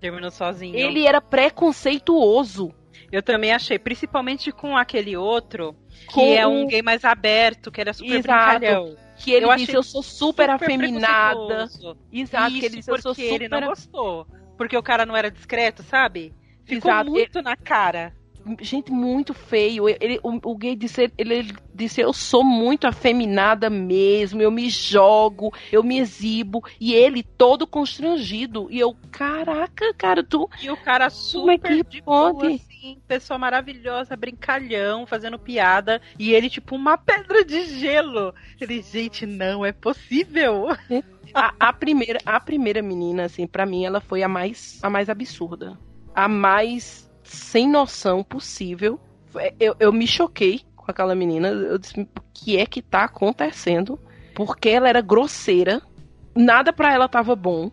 Terminou 0.00 0.30
sozinho. 0.30 0.74
Ele 0.74 1.06
era 1.06 1.20
preconceituoso. 1.20 2.74
Eu 3.12 3.22
também 3.22 3.52
achei, 3.52 3.78
principalmente 3.78 4.50
com 4.50 4.76
aquele 4.76 5.16
outro, 5.16 5.76
que 6.08 6.14
Com 6.14 6.34
é 6.34 6.46
um 6.46 6.66
gay 6.66 6.82
mais 6.82 7.04
aberto, 7.04 7.70
que 7.70 7.80
é 7.80 7.92
super 7.92 8.16
Exato. 8.16 8.58
brincalhão. 8.58 8.96
Que 9.16 9.30
ele 9.30 9.46
Eu 9.46 9.56
disse, 9.56 9.74
eu 9.74 9.82
sou 9.82 10.02
super, 10.02 10.50
Super 10.50 10.50
afeminada. 10.50 11.68
Exato, 12.12 12.50
Isso, 12.50 12.60
que 12.60 12.66
ele 12.66 12.76
disse, 12.76 12.90
eu 12.90 13.00
sou 13.00 13.14
super... 13.14 13.32
ele 13.34 13.48
não 13.48 13.60
gostou. 13.60 14.26
Porque 14.56 14.76
o 14.76 14.82
cara 14.82 15.04
não 15.04 15.16
era 15.16 15.30
discreto, 15.30 15.82
sabe? 15.82 16.32
Ficou 16.64 16.90
Exato, 16.90 17.10
muito 17.10 17.42
na 17.42 17.56
cara. 17.56 18.12
Gente, 18.60 18.92
muito 18.92 19.32
feio. 19.32 19.88
Ele, 19.88 20.20
o, 20.22 20.50
o 20.50 20.56
gay 20.56 20.76
disse, 20.76 21.10
ele, 21.16 21.34
ele 21.34 21.54
disse, 21.74 22.02
eu 22.02 22.12
sou 22.12 22.44
muito 22.44 22.86
afeminada 22.86 23.70
mesmo, 23.70 24.42
eu 24.42 24.50
me 24.50 24.68
jogo, 24.68 25.52
eu 25.72 25.82
me 25.82 25.98
exibo. 25.98 26.62
E 26.78 26.92
ele 26.92 27.22
todo 27.22 27.66
constrangido. 27.66 28.68
E 28.70 28.78
eu, 28.78 28.94
caraca, 29.10 29.94
cara, 29.94 30.22
tu... 30.22 30.48
E 30.62 30.70
o 30.70 30.76
cara 30.76 31.08
Como 31.10 31.50
é 31.50 31.56
super 31.56 31.84
que 31.84 31.90
de 31.90 32.02
pode? 32.02 32.46
assim, 32.46 32.98
pessoa 33.08 33.38
maravilhosa, 33.38 34.14
brincalhão, 34.14 35.06
fazendo 35.06 35.38
piada. 35.38 36.00
E 36.18 36.34
ele, 36.34 36.50
tipo, 36.50 36.76
uma 36.76 36.98
pedra 36.98 37.42
de 37.44 37.64
gelo. 37.64 38.34
Ele, 38.60 38.82
gente, 38.82 39.24
não 39.24 39.64
é 39.64 39.72
possível. 39.72 40.66
A, 41.34 41.52
a 41.58 41.72
primeira, 41.72 42.18
a 42.24 42.38
primeira 42.38 42.80
menina, 42.80 43.24
assim, 43.24 43.46
pra 43.46 43.66
mim, 43.66 43.84
ela 43.84 44.00
foi 44.00 44.22
a 44.22 44.28
mais, 44.28 44.78
a 44.82 44.88
mais 44.88 45.08
absurda. 45.08 45.78
A 46.14 46.28
mais 46.28 47.10
sem 47.24 47.68
noção 47.68 48.22
possível. 48.22 49.00
Eu, 49.58 49.74
eu 49.80 49.92
me 49.92 50.06
choquei 50.06 50.60
com 50.76 50.90
aquela 50.90 51.14
menina. 51.14 51.48
Eu 51.48 51.78
disse, 51.78 52.00
o 52.00 52.08
que 52.32 52.56
é 52.56 52.66
que 52.66 52.80
tá 52.80 53.04
acontecendo? 53.04 53.98
Porque 54.34 54.68
ela 54.68 54.88
era 54.88 55.00
grosseira. 55.00 55.82
Nada 56.36 56.72
pra 56.72 56.92
ela 56.92 57.08
tava 57.08 57.34
bom. 57.34 57.70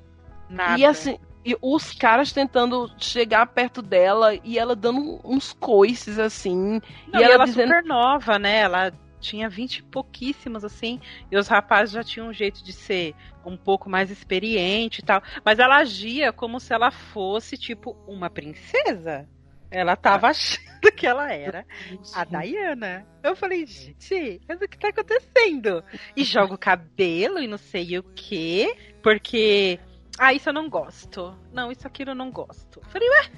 Nada. 0.49 0.79
E 0.79 0.85
assim, 0.85 1.17
e 1.45 1.55
os 1.61 1.91
caras 1.91 2.31
tentando 2.31 2.89
chegar 2.97 3.45
perto 3.47 3.81
dela 3.81 4.33
e 4.43 4.57
ela 4.57 4.75
dando 4.75 5.19
uns 5.23 5.53
coices 5.53 6.19
assim. 6.19 6.81
Não, 7.11 7.19
e 7.19 7.21
e 7.21 7.23
ela, 7.23 7.33
ela 7.33 7.45
dizendo. 7.45 7.67
super 7.67 7.83
nova, 7.83 8.39
né? 8.39 8.61
Ela 8.61 8.93
tinha 9.21 9.47
vinte 9.47 9.77
e 9.77 9.83
pouquíssimos, 9.83 10.65
assim, 10.65 10.99
e 11.31 11.37
os 11.37 11.47
rapazes 11.47 11.93
já 11.93 12.03
tinham 12.03 12.27
um 12.27 12.33
jeito 12.33 12.63
de 12.63 12.73
ser 12.73 13.15
um 13.45 13.55
pouco 13.55 13.89
mais 13.89 14.11
experiente 14.11 14.99
e 14.99 15.05
tal. 15.05 15.21
Mas 15.45 15.59
ela 15.59 15.77
agia 15.77 16.33
como 16.33 16.59
se 16.59 16.73
ela 16.73 16.91
fosse, 16.91 17.57
tipo, 17.57 17.95
uma 18.07 18.29
princesa. 18.29 19.27
Ela 19.69 19.95
tava 19.95 20.27
achando 20.27 20.91
que 20.97 21.07
ela 21.07 21.31
era 21.31 21.65
a 22.13 22.25
Diana. 22.25 23.07
Eu 23.23 23.37
falei, 23.37 23.65
gente, 23.65 24.41
mas 24.45 24.61
o 24.61 24.67
que 24.67 24.77
tá 24.77 24.89
acontecendo? 24.89 25.81
E 26.13 26.25
joga 26.25 26.53
o 26.53 26.57
cabelo 26.57 27.39
e 27.39 27.47
não 27.47 27.57
sei 27.57 27.97
o 27.97 28.03
quê, 28.03 28.75
porque. 29.01 29.79
Ah, 30.19 30.33
isso 30.33 30.49
eu 30.49 30.53
não 30.53 30.69
gosto. 30.69 31.33
Não, 31.53 31.71
isso 31.71 31.87
aquilo 31.87 32.11
eu 32.11 32.15
não 32.15 32.29
gosto. 32.29 32.81
Eu 32.83 32.89
falei, 32.89 33.09
ué, 33.09 33.31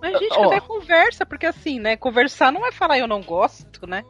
mas 0.00 0.14
a 0.14 0.18
gente 0.18 0.38
Ó. 0.38 0.46
até 0.46 0.60
conversa, 0.60 1.26
porque 1.26 1.46
assim, 1.46 1.80
né? 1.80 1.96
Conversar 1.96 2.52
não 2.52 2.64
é 2.64 2.70
falar 2.72 2.98
eu 2.98 3.08
não 3.08 3.20
gosto, 3.20 3.86
né? 3.86 4.04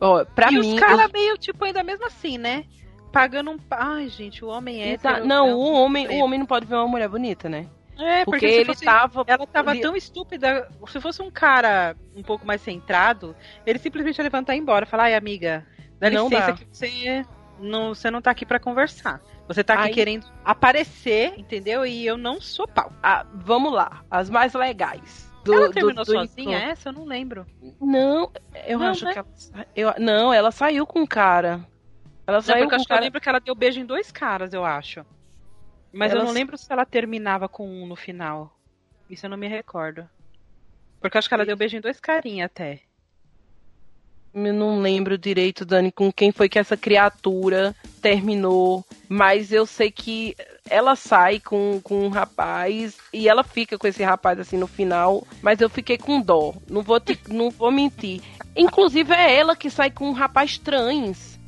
Ó, 0.00 0.24
pra 0.24 0.50
e 0.50 0.58
mim. 0.58 0.74
os 0.74 0.80
caras 0.80 1.10
meio, 1.12 1.36
tipo, 1.36 1.64
ainda 1.64 1.82
mesmo 1.82 2.06
assim, 2.06 2.38
né? 2.38 2.64
Pagando 3.12 3.50
um. 3.50 3.58
Ai, 3.70 4.08
gente, 4.08 4.44
o 4.44 4.48
homem 4.48 4.82
é. 4.82 4.92
Exa- 4.94 5.20
Não, 5.20 5.52
o 5.52 5.72
homem, 5.74 6.08
o 6.08 6.24
homem 6.24 6.38
não 6.38 6.46
pode 6.46 6.64
ver 6.66 6.76
uma 6.76 6.86
mulher 6.86 7.08
bonita, 7.08 7.48
né? 7.48 7.66
É, 7.98 8.24
Porque, 8.24 8.30
porque, 8.40 8.48
se 8.48 8.54
ele 8.54 8.64
fosse- 8.66 8.84
tava. 8.84 9.24
Ela 9.26 9.46
tava 9.46 9.76
tão 9.78 9.94
estúpida. 9.94 10.68
Se 10.88 11.00
fosse 11.00 11.20
um 11.20 11.30
cara 11.30 11.94
um 12.16 12.22
pouco 12.22 12.46
mais 12.46 12.62
centrado, 12.62 13.36
ele 13.66 13.78
simplesmente 13.78 14.16
ia 14.18 14.24
levantar 14.24 14.54
e 14.54 14.56
ir 14.58 14.60
embora. 14.60 14.86
Falar, 14.86 15.04
ai, 15.04 15.14
amiga, 15.14 15.66
dá 15.98 16.08
Não 16.08 16.28
licença 16.28 16.46
dá. 16.46 16.52
que 16.54 16.66
você 16.72 17.26
não, 17.58 17.88
você 17.94 18.10
não 18.10 18.22
tá 18.22 18.30
aqui 18.30 18.46
pra 18.46 18.58
conversar. 18.58 19.20
Você 19.46 19.62
tá 19.64 19.74
aqui 19.74 19.88
Aí- 19.88 19.94
querendo 19.94 20.24
aparecer, 20.44 21.34
entendeu? 21.36 21.84
E 21.84 22.06
eu 22.06 22.16
não 22.16 22.40
sou 22.40 22.66
pau. 22.68 22.90
Ah, 23.02 23.26
vamos 23.34 23.72
lá, 23.72 24.02
as 24.10 24.30
mais 24.30 24.54
legais. 24.54 25.29
Do, 25.44 25.54
ela 25.54 25.68
do- 25.68 25.72
terminou 25.72 26.04
do 26.04 26.12
sozinha 26.12 26.58
encontro. 26.58 26.70
essa? 26.70 26.88
Eu 26.88 26.92
não 26.92 27.04
lembro. 27.04 27.46
Não, 27.80 28.30
eu 28.66 28.78
Não, 28.78 28.86
acho 28.88 29.04
né? 29.04 29.12
que 29.12 29.18
ela. 29.18 29.28
Eu, 29.74 29.94
não, 29.98 30.32
ela 30.32 30.50
saiu 30.50 30.86
com 30.86 31.02
o 31.02 31.08
cara. 31.08 31.66
Ela 32.26 32.38
Não, 32.38 32.42
saiu 32.42 32.58
porque 32.58 32.64
eu 32.64 32.68
com 32.68 32.74
acho 32.76 32.86
que 32.86 32.92
eu 32.92 32.96
cara. 32.96 33.04
lembro 33.04 33.20
que 33.20 33.28
ela 33.28 33.40
deu 33.40 33.54
beijo 33.54 33.80
em 33.80 33.86
dois 33.86 34.10
caras, 34.12 34.52
eu 34.52 34.64
acho. 34.64 35.04
Mas 35.92 36.12
eu 36.12 36.18
Ela 36.18 36.24
não 36.24 36.30
s- 36.30 36.38
lembro 36.38 36.56
se 36.58 36.72
ela 36.72 36.84
terminava 36.84 37.48
com 37.48 37.66
um 37.68 37.86
no 37.86 37.96
final. 37.96 38.54
Isso 39.08 39.26
eu 39.26 39.30
não 39.30 39.36
me 39.36 39.48
recordo. 39.48 40.08
Porque 41.00 41.16
eu 41.16 41.18
acho 41.18 41.28
que 41.28 41.34
ela 41.34 41.46
deu 41.46 41.56
beijo 41.56 41.76
em 41.76 41.80
dois 41.80 41.98
carinha 41.98 42.46
até. 42.46 42.82
Eu 44.32 44.54
não 44.54 44.80
lembro 44.80 45.18
direito, 45.18 45.64
Dani, 45.64 45.90
com 45.90 46.12
quem 46.12 46.30
foi 46.30 46.48
que 46.48 46.58
essa 46.58 46.76
criatura 46.76 47.74
terminou. 48.00 48.84
Mas 49.08 49.50
eu 49.52 49.66
sei 49.66 49.90
que 49.90 50.36
ela 50.68 50.94
sai 50.94 51.40
com, 51.40 51.80
com 51.82 52.04
um 52.06 52.08
rapaz 52.08 52.96
e 53.12 53.28
ela 53.28 53.42
fica 53.42 53.76
com 53.76 53.86
esse 53.88 54.04
rapaz 54.04 54.38
assim 54.38 54.56
no 54.56 54.68
final. 54.68 55.26
Mas 55.42 55.60
eu 55.60 55.68
fiquei 55.68 55.98
com 55.98 56.20
dó. 56.20 56.54
Não 56.68 56.80
vou, 56.82 57.00
te- 57.00 57.18
não 57.28 57.50
vou 57.50 57.72
mentir. 57.72 58.20
Inclusive 58.56 59.12
é 59.12 59.34
ela 59.36 59.56
que 59.56 59.68
sai 59.68 59.90
com 59.90 60.08
um 60.08 60.12
rapaz 60.12 60.56
trans. 60.58 61.38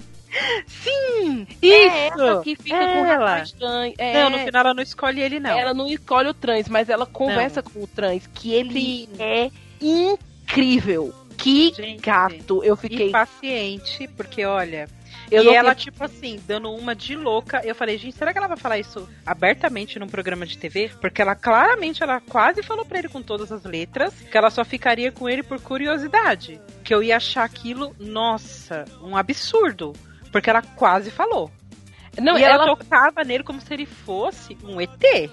Sim! 0.66 1.46
É 1.62 2.08
ela 2.08 2.42
que 2.42 2.56
fica 2.56 2.78
com 2.78 2.84
um 3.02 3.04
Ela. 3.06 3.28
rapaz 3.30 3.52
trans. 3.52 3.92
É, 3.98 4.14
Não, 4.14 4.30
no 4.30 4.38
final 4.38 4.60
ela 4.64 4.74
não 4.74 4.82
escolhe 4.82 5.20
ele, 5.20 5.38
não. 5.38 5.50
Ela 5.50 5.74
não 5.74 5.86
escolhe 5.88 6.28
o 6.28 6.34
trans, 6.34 6.68
mas 6.68 6.88
ela 6.88 7.04
conversa 7.06 7.62
com 7.62 7.82
o 7.82 7.86
trans, 7.86 8.26
que 8.34 8.52
ele 8.54 9.08
é 9.18 9.50
incrível. 9.80 11.14
Que 11.42 11.74
Gente. 11.74 12.00
gato. 12.00 12.62
Eu 12.62 12.76
fiquei. 12.76 13.10
paciente, 13.10 14.06
porque 14.16 14.44
olha. 14.44 14.88
Eu 15.28 15.42
e 15.42 15.46
não 15.46 15.54
ela, 15.54 15.74
tipo 15.74 16.04
assim, 16.04 16.40
dando 16.46 16.70
uma 16.70 16.94
de 16.94 17.16
louca. 17.16 17.62
Eu 17.64 17.74
falei, 17.74 17.98
gente, 17.98 18.16
será 18.16 18.32
que 18.32 18.38
ela 18.38 18.46
vai 18.46 18.56
falar 18.56 18.78
isso 18.78 19.08
abertamente 19.26 19.98
num 19.98 20.06
programa 20.06 20.46
de 20.46 20.56
TV? 20.56 20.90
Porque 21.00 21.20
ela 21.20 21.34
claramente, 21.34 22.02
ela 22.02 22.20
quase 22.20 22.62
falou 22.62 22.84
pra 22.84 22.98
ele 22.98 23.08
com 23.08 23.20
todas 23.20 23.50
as 23.50 23.64
letras 23.64 24.14
que 24.14 24.36
ela 24.36 24.50
só 24.50 24.64
ficaria 24.64 25.10
com 25.10 25.28
ele 25.28 25.42
por 25.42 25.60
curiosidade. 25.60 26.60
Que 26.84 26.94
eu 26.94 27.02
ia 27.02 27.16
achar 27.16 27.44
aquilo, 27.44 27.96
nossa, 27.98 28.84
um 29.02 29.16
absurdo. 29.16 29.94
Porque 30.30 30.48
ela 30.48 30.62
quase 30.62 31.10
falou. 31.10 31.50
Não, 32.20 32.38
e 32.38 32.42
ela, 32.42 32.54
ela, 32.54 32.76
tocava 32.76 33.24
nele 33.24 33.42
como 33.42 33.60
se 33.60 33.72
ele 33.72 33.86
fosse 33.86 34.56
um 34.62 34.80
ET. 34.80 35.30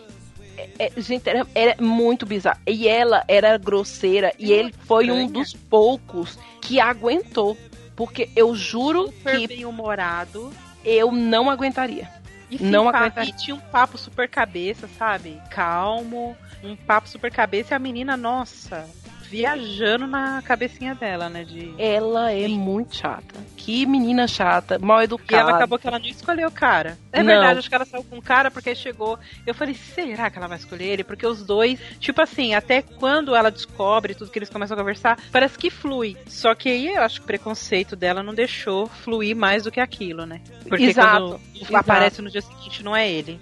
É, 0.77 0.91
gente, 0.97 1.29
era, 1.29 1.45
era 1.53 1.75
muito 1.81 2.25
bizarro. 2.25 2.59
E 2.67 2.87
ela 2.87 3.23
era 3.27 3.57
grosseira 3.57 4.33
e 4.37 4.51
ele 4.51 4.73
foi 4.85 5.09
um 5.11 5.27
dos 5.27 5.53
poucos 5.53 6.37
que 6.61 6.79
aguentou. 6.79 7.57
Porque 7.95 8.29
eu 8.35 8.55
juro 8.55 9.07
Super 9.07 9.39
que 9.39 9.47
bem 9.47 9.65
humorado. 9.65 10.53
eu 10.85 11.11
não 11.11 11.49
aguentaria. 11.49 12.09
E 12.49 12.63
Não 12.63 12.89
aguentaria. 12.89 13.31
E 13.31 13.37
tinha 13.37 13.55
um 13.55 13.59
papo 13.59 13.97
super 13.97 14.27
cabeça, 14.27 14.87
sabe? 14.97 15.39
Calmo, 15.51 16.35
um 16.63 16.75
papo 16.75 17.07
super 17.07 17.31
cabeça 17.31 17.73
e 17.73 17.75
a 17.75 17.79
menina, 17.79 18.17
nossa, 18.17 18.87
viajando 19.29 20.07
na 20.07 20.41
cabecinha 20.41 20.95
dela, 20.95 21.29
né? 21.29 21.43
De... 21.43 21.73
Ela 21.77 22.31
é 22.31 22.47
muito 22.47 22.95
chata. 22.95 23.39
Que 23.55 23.85
menina 23.85 24.27
chata, 24.27 24.79
mal 24.79 25.01
E 25.01 25.03
educada. 25.03 25.41
ela 25.41 25.55
acabou 25.55 25.77
que 25.77 25.87
ela 25.87 25.99
não 25.99 26.05
escolheu 26.07 26.47
o 26.47 26.51
cara. 26.51 26.97
É 27.11 27.19
Não. 27.19 27.27
verdade, 27.27 27.59
acho 27.59 27.69
que 27.69 27.75
ela 27.75 27.85
saiu 27.85 28.03
com 28.03 28.17
o 28.17 28.21
cara 28.21 28.49
porque 28.49 28.73
chegou. 28.73 29.17
Eu 29.45 29.53
falei, 29.53 29.75
será 29.75 30.29
que 30.29 30.37
ela 30.37 30.47
vai 30.47 30.57
escolher 30.57 30.85
ele? 30.85 31.03
Porque 31.03 31.25
os 31.25 31.43
dois, 31.45 31.79
tipo 31.99 32.21
assim, 32.21 32.53
até 32.55 32.81
quando 32.81 33.35
ela 33.35 33.51
descobre 33.51 34.15
tudo 34.15 34.31
que 34.31 34.39
eles 34.39 34.49
começam 34.49 34.75
a 34.75 34.79
conversar, 34.79 35.19
parece 35.31 35.57
que 35.57 35.69
flui. 35.69 36.17
Só 36.27 36.55
que 36.55 36.69
aí 36.69 36.87
eu 36.95 37.01
acho 37.01 37.19
que 37.19 37.23
o 37.25 37.27
preconceito 37.27 37.95
dela 37.95 38.23
não 38.23 38.33
deixou 38.33 38.87
fluir 38.87 39.35
mais 39.35 39.63
do 39.63 39.71
que 39.71 39.79
aquilo, 39.79 40.25
né? 40.25 40.41
Porque 40.67 40.85
Exato, 40.85 41.19
quando 41.19 41.41
exato. 41.55 41.75
aparece 41.77 42.21
no 42.21 42.29
dia 42.31 42.41
seguinte, 42.41 42.83
não 42.83 42.95
é 42.95 43.09
ele. 43.09 43.39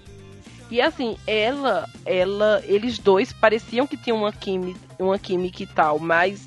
E 0.70 0.80
assim, 0.82 1.16
ela, 1.26 1.88
ela, 2.04 2.62
eles 2.66 2.98
dois 2.98 3.32
pareciam 3.32 3.86
que 3.86 3.96
tinham 3.96 4.18
uma 4.18 4.32
química, 4.32 4.78
uma 4.98 5.18
química 5.18 5.62
e 5.62 5.66
tal, 5.66 5.98
mas 5.98 6.46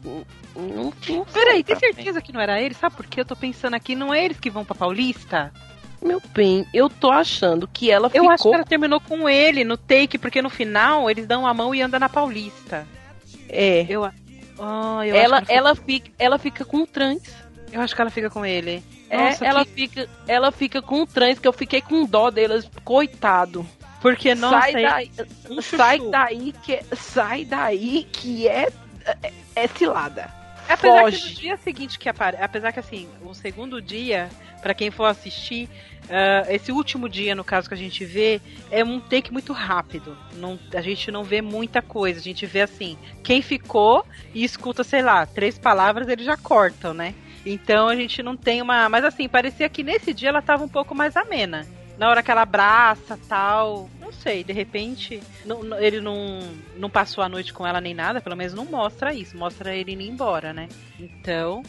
não 0.55 0.91
tinha. 1.01 1.25
Peraí, 1.25 1.63
tem 1.63 1.75
certeza 1.75 2.21
que 2.21 2.31
não 2.31 2.39
era 2.39 2.61
ele? 2.61 2.75
Sabe 2.75 2.95
por 2.95 3.05
quê? 3.07 3.21
Eu 3.21 3.25
tô 3.25 3.35
pensando 3.35 3.73
aqui, 3.75 3.95
não 3.95 4.13
é 4.13 4.23
eles 4.23 4.39
que 4.39 4.49
vão 4.49 4.63
pra 4.63 4.75
Paulista? 4.75 5.51
Meu 6.01 6.21
bem, 6.33 6.65
eu 6.73 6.89
tô 6.89 7.09
achando 7.11 7.67
que 7.67 7.89
ela 7.91 8.07
Eu 8.07 8.23
ficou. 8.23 8.29
acho 8.31 8.43
que 8.49 8.55
ela 8.55 8.63
terminou 8.63 8.99
com 8.99 9.27
ele 9.29 9.63
no 9.63 9.77
take, 9.77 10.17
porque 10.17 10.41
no 10.41 10.49
final 10.49 11.09
eles 11.09 11.25
dão 11.27 11.45
a 11.47 11.53
mão 11.53 11.73
e 11.73 11.81
andam 11.81 11.99
na 11.99 12.09
Paulista. 12.09 12.87
É. 13.49 13.85
Eu, 13.89 14.05
ah, 14.05 15.01
eu 15.05 15.15
ela, 15.15 15.37
acho 15.37 15.45
que 15.47 15.53
ela, 15.53 15.75
fica, 15.75 16.11
ela 16.19 16.37
fica 16.37 16.63
com 16.65 16.77
o 16.83 16.87
trans. 16.87 17.21
Eu 17.71 17.81
acho 17.81 17.95
que 17.95 18.01
ela 18.01 18.09
fica 18.11 18.29
com 18.29 18.45
ele. 18.45 18.83
É, 19.09 19.17
Nossa, 19.17 19.45
ela, 19.45 19.65
que- 19.65 19.71
fica, 19.71 20.09
ela 20.27 20.51
fica 20.51 20.81
com 20.81 21.01
o 21.01 21.07
trans, 21.07 21.37
que 21.39 21.47
eu 21.47 21.53
fiquei 21.53 21.81
com 21.81 22.05
dó 22.05 22.29
delas, 22.31 22.69
coitado. 22.83 23.65
Porque, 24.01 24.33
nossa, 24.35 24.59
sai 24.59 24.71
ele- 24.71 24.81
daí, 24.89 25.11
sai 25.61 25.99
daí 26.09 26.53
que 26.63 26.95
sai 26.95 27.45
daí 27.45 28.07
que 28.11 28.47
é 28.47 28.67
é, 29.23 29.31
é 29.55 29.67
cilada. 29.67 30.29
Apesar 30.67 31.01
Foge. 31.01 31.17
que 31.17 31.29
no 31.29 31.35
dia 31.35 31.57
seguinte 31.57 31.99
que 31.99 32.07
aparece, 32.07 32.43
apesar 32.43 32.71
que 32.71 32.79
assim, 32.79 33.09
o 33.23 33.33
segundo 33.33 33.81
dia, 33.81 34.29
pra 34.61 34.73
quem 34.73 34.89
for 34.89 35.05
assistir, 35.05 35.67
ah, 36.09 36.45
esse 36.49 36.71
último 36.71 37.09
dia, 37.09 37.35
no 37.35 37.43
caso 37.43 37.67
que 37.67 37.73
a 37.73 37.77
gente 37.77 38.05
vê, 38.05 38.39
é 38.69 38.83
um 38.83 38.99
take 38.99 39.33
muito 39.33 39.53
rápido. 39.53 40.17
Não, 40.35 40.57
a 40.73 40.81
gente 40.81 41.11
não 41.11 41.23
vê 41.23 41.41
muita 41.41 41.81
coisa. 41.81 42.19
A 42.19 42.23
gente 42.23 42.45
vê 42.45 42.61
assim, 42.61 42.97
quem 43.23 43.41
ficou 43.41 44.05
e 44.33 44.43
escuta, 44.43 44.83
sei 44.83 45.01
lá, 45.01 45.25
três 45.25 45.57
palavras, 45.57 46.07
eles 46.07 46.25
já 46.25 46.37
cortam, 46.37 46.93
né? 46.93 47.13
Então 47.45 47.87
a 47.87 47.95
gente 47.95 48.21
não 48.21 48.37
tem 48.37 48.61
uma. 48.61 48.87
Mas 48.87 49.03
assim, 49.03 49.27
parecia 49.27 49.67
que 49.67 49.83
nesse 49.83 50.13
dia 50.13 50.29
ela 50.29 50.41
tava 50.41 50.63
um 50.63 50.69
pouco 50.69 50.93
mais 50.93 51.17
amena. 51.17 51.67
Na 51.97 52.09
hora 52.09 52.23
que 52.23 52.31
ela 52.31 52.41
abraça 52.41 53.19
tal. 53.27 53.89
Não 53.99 54.11
sei, 54.11 54.43
de 54.43 54.51
repente 54.53 55.21
não- 55.45 55.63
não- 55.63 55.79
ele 55.79 56.01
não, 56.01 56.39
não 56.77 56.89
passou 56.89 57.23
a 57.23 57.29
noite 57.29 57.53
com 57.53 57.65
ela 57.65 57.79
nem 57.79 57.93
nada, 57.93 58.19
pelo 58.21 58.35
menos 58.35 58.53
não 58.53 58.65
mostra 58.65 59.13
isso, 59.13 59.37
mostra 59.37 59.75
ele 59.75 59.93
indo 59.93 60.01
embora, 60.03 60.51
né? 60.53 60.67
Então, 60.99 61.63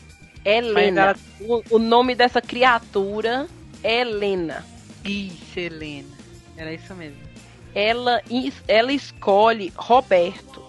Helena. 0.44 1.14
O, 1.40 1.62
o 1.76 1.78
nome 1.78 2.14
dessa 2.14 2.40
criatura 2.40 3.46
é 3.82 4.00
Helena. 4.00 4.64
isso, 5.04 5.58
Helena. 5.58 6.08
Era 6.56 6.72
isso 6.72 6.94
mesmo. 6.94 7.18
Ela, 7.74 8.20
ela 8.68 8.92
escolhe 8.92 9.72
Roberto. 9.76 10.62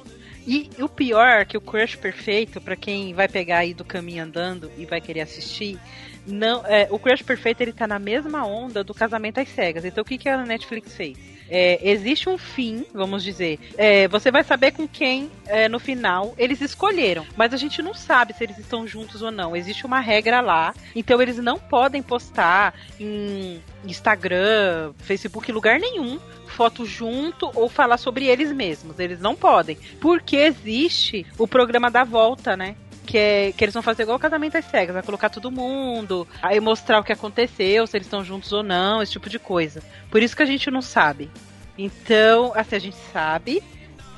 E 0.46 0.70
o 0.80 0.90
pior 0.90 1.40
é 1.42 1.46
que 1.46 1.58
o 1.58 1.62
Crush 1.62 1.96
Perfeito, 1.96 2.60
pra 2.60 2.76
quem 2.76 3.14
vai 3.14 3.28
pegar 3.30 3.60
aí 3.60 3.74
do 3.74 3.86
caminho 3.86 4.24
andando 4.24 4.70
e 4.78 4.86
vai 4.86 5.00
querer 5.00 5.22
assistir, 5.22 5.80
não, 6.26 6.66
é, 6.66 6.88
o 6.90 6.98
Crush 6.98 7.22
Perfeito 7.22 7.62
ele 7.62 7.74
tá 7.74 7.88
na 7.88 8.00
mesma 8.00 8.46
onda 8.46 8.84
do 8.84 8.94
Casamento 8.94 9.40
às 9.40 9.50
Cegas. 9.50 9.86
Então 9.86 10.02
o 10.02 10.06
que, 10.06 10.18
que 10.18 10.30
a 10.30 10.46
Netflix 10.46 10.96
fez? 10.96 11.18
É, 11.50 11.80
existe 11.88 12.30
um 12.30 12.38
fim, 12.38 12.86
vamos 12.94 13.24
dizer. 13.24 13.60
É, 13.78 14.08
você 14.08 14.32
vai 14.32 14.44
saber 14.44 14.72
com 14.72 14.88
quem 14.88 15.30
é, 15.46 15.68
no 15.68 15.80
final 15.80 16.34
eles 16.38 16.62
escolheram, 16.62 17.26
mas 17.36 17.54
a 17.54 17.58
gente 17.58 17.82
não 17.82 17.94
sabe 17.94 18.34
se 18.34 18.44
eles 18.44 18.58
estão 18.58 18.88
juntos 18.88 19.22
ou 19.22 19.32
não. 19.32 19.56
Existe 19.56 19.86
uma 19.86 20.00
regra 20.00 20.42
lá, 20.42 20.74
então 20.96 21.22
eles 21.22 21.38
não 21.38 21.60
podem 21.60 22.02
postar 22.02 22.74
em 23.00 23.62
Instagram, 23.86 24.94
Facebook, 25.00 25.52
lugar 25.52 25.80
nenhum 25.80 26.20
foto 26.48 26.86
junto 26.86 27.52
ou 27.56 27.68
falar 27.68 27.98
sobre 27.98 28.26
eles 28.26 28.52
mesmos. 28.52 29.00
Eles 29.00 29.20
não 29.20 29.36
podem. 29.36 29.78
Porque 30.00 30.38
existe 30.38 31.26
o 31.38 31.48
programa 31.48 31.90
da 31.90 32.04
volta, 32.04 32.56
né? 32.56 32.76
Que, 33.14 33.18
é, 33.20 33.52
que 33.52 33.64
eles 33.64 33.76
vão 33.76 33.84
fazer 33.84 34.02
igual 34.02 34.18
o 34.18 34.20
casamento 34.20 34.58
às 34.58 34.66
cegas, 34.66 34.92
vai 34.92 35.04
colocar 35.04 35.30
todo 35.30 35.52
mundo, 35.52 36.28
aí 36.42 36.60
mostrar 36.60 37.00
o 37.00 37.04
que 37.04 37.14
aconteceu, 37.14 37.86
se 37.86 37.96
eles 37.96 38.08
estão 38.08 38.26
juntos 38.26 38.52
ou 38.52 38.64
não, 38.64 39.04
esse 39.04 39.12
tipo 39.12 39.30
de 39.30 39.38
coisa. 39.38 39.84
Por 40.10 40.24
isso 40.24 40.36
que 40.36 40.42
a 40.42 40.48
gente 40.48 40.72
não 40.72 40.82
sabe. 40.82 41.30
Então, 41.78 42.52
assim, 42.56 42.76
a 42.76 42.80
gente 42.80 42.96
sabe 43.14 43.62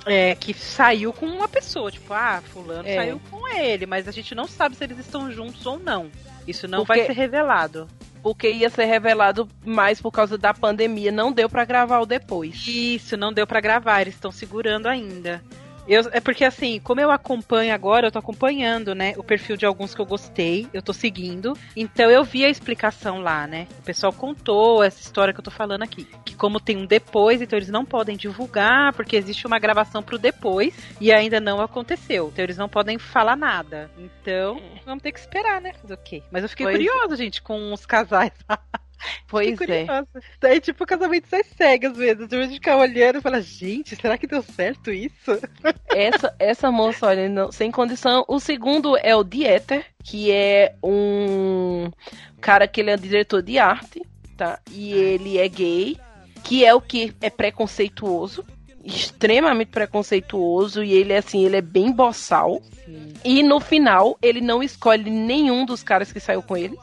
é, 0.05 0.33
que 0.35 0.53
saiu 0.53 1.11
com 1.11 1.25
uma 1.25 1.49
pessoa, 1.49 1.91
tipo, 1.91 2.13
ah, 2.13 2.41
fulano 2.53 2.87
É. 2.87 2.95
saiu 2.95 3.19
com 3.29 3.45
ele, 3.49 3.85
mas 3.85 4.07
a 4.07 4.11
gente 4.11 4.33
não 4.33 4.47
sabe 4.47 4.77
se 4.77 4.83
eles 4.85 4.97
estão 4.99 5.29
juntos 5.29 5.65
ou 5.65 5.77
não. 5.77 6.09
Isso 6.47 6.65
não 6.65 6.85
Porque- 6.85 6.99
vai 7.01 7.07
ser 7.07 7.13
revelado. 7.19 7.89
Porque 8.23 8.49
ia 8.49 8.69
ser 8.69 8.85
revelado 8.85 9.45
mais 9.65 9.99
por 9.99 10.11
causa 10.11 10.37
da 10.37 10.53
pandemia. 10.53 11.11
Não 11.11 11.33
deu 11.33 11.49
pra 11.49 11.65
gravar 11.65 11.99
o 11.99 12.05
depois. 12.05 12.63
Isso, 12.65 13.17
não 13.17 13.33
deu 13.33 13.45
pra 13.45 13.59
gravar, 13.59 13.99
eles 14.03 14.13
estão 14.15 14.31
segurando 14.31 14.87
ainda. 14.87 15.43
Eu, 15.87 16.01
é 16.11 16.19
porque 16.19 16.43
assim, 16.43 16.79
como 16.79 16.99
eu 16.99 17.11
acompanho 17.11 17.73
agora, 17.73 18.07
eu 18.07 18.11
tô 18.11 18.19
acompanhando, 18.19 18.95
né, 18.95 19.13
o 19.17 19.23
perfil 19.23 19.55
de 19.55 19.65
alguns 19.65 19.93
que 19.93 20.01
eu 20.01 20.05
gostei, 20.05 20.67
eu 20.73 20.81
tô 20.81 20.93
seguindo. 20.93 21.57
Então 21.75 22.09
eu 22.09 22.23
vi 22.23 22.43
a 22.43 22.49
explicação 22.49 23.19
lá, 23.19 23.45
né? 23.45 23.67
O 23.79 23.83
pessoal 23.83 24.11
contou 24.11 24.83
essa 24.83 24.99
história 24.99 25.33
que 25.33 25.39
eu 25.39 25.43
tô 25.43 25.51
falando 25.51 25.83
aqui. 25.83 26.07
Que 26.25 26.35
como 26.35 26.59
tem 26.59 26.77
um 26.77 26.85
depois, 26.85 27.41
então 27.41 27.57
eles 27.57 27.69
não 27.69 27.85
podem 27.85 28.17
divulgar, 28.17 28.93
porque 28.93 29.15
existe 29.15 29.45
uma 29.45 29.59
gravação 29.59 30.01
pro 30.01 30.17
depois 30.17 30.75
e 30.99 31.11
ainda 31.11 31.39
não 31.39 31.61
aconteceu. 31.61 32.29
Então 32.31 32.43
eles 32.43 32.57
não 32.57 32.67
podem 32.69 32.97
falar 32.97 33.35
nada. 33.35 33.89
Então, 33.97 34.61
vamos 34.85 35.03
ter 35.03 35.11
que 35.11 35.19
esperar, 35.19 35.61
né? 35.61 35.73
Fazer 35.81 35.93
o 35.93 35.97
quê? 35.97 36.23
Mas 36.31 36.43
eu 36.43 36.49
fiquei 36.49 36.65
Pois 36.65 36.75
é. 36.75 36.77
curiosa, 36.79 37.15
gente, 37.15 37.41
com 37.41 37.73
os 37.73 37.85
casais. 37.85 38.33
Pois 39.27 39.59
é. 39.61 39.85
Daí, 40.39 40.59
tipo, 40.59 40.85
casamento 40.85 41.29
das 41.29 41.45
cegas 41.47 41.97
mesmo. 41.97 42.27
De 42.27 42.41
gente 42.43 42.53
ficar 42.55 42.77
olhando 42.77 43.17
e 43.17 43.21
falar, 43.21 43.41
gente, 43.41 43.95
será 43.95 44.17
que 44.17 44.27
deu 44.27 44.41
certo 44.43 44.91
isso? 44.91 45.39
Essa, 45.89 46.35
essa 46.39 46.71
moça, 46.71 47.07
olha, 47.07 47.27
não- 47.29 47.51
sem 47.51 47.71
condição. 47.71 48.23
O 48.27 48.39
segundo 48.39 48.97
é 48.97 49.15
o 49.15 49.23
Dieter, 49.23 49.85
que 50.03 50.31
é 50.31 50.75
um 50.83 51.89
cara 52.41 52.67
que 52.67 52.81
ele 52.81 52.91
é 52.91 52.97
diretor 52.97 53.41
de 53.41 53.57
arte, 53.57 54.01
tá? 54.37 54.59
E 54.71 54.93
ele 54.93 55.37
é 55.37 55.47
gay, 55.47 55.97
que 56.43 56.63
é 56.65 56.73
o 56.73 56.81
que 56.81 57.13
é 57.21 57.29
preconceituoso. 57.29 58.45
Extremamente 58.83 59.69
preconceituoso. 59.69 60.83
E 60.83 60.93
ele, 60.93 61.13
assim, 61.15 61.43
ele 61.45 61.55
é 61.57 61.61
bem 61.61 61.91
boçal. 61.91 62.61
E 63.23 63.41
no 63.41 63.59
final, 63.59 64.15
ele 64.21 64.41
não 64.41 64.61
escolhe 64.61 65.09
nenhum 65.09 65.65
dos 65.65 65.81
caras 65.81 66.11
que 66.13 66.19
saiu 66.19 66.43
com 66.43 66.55
ele 66.55 66.77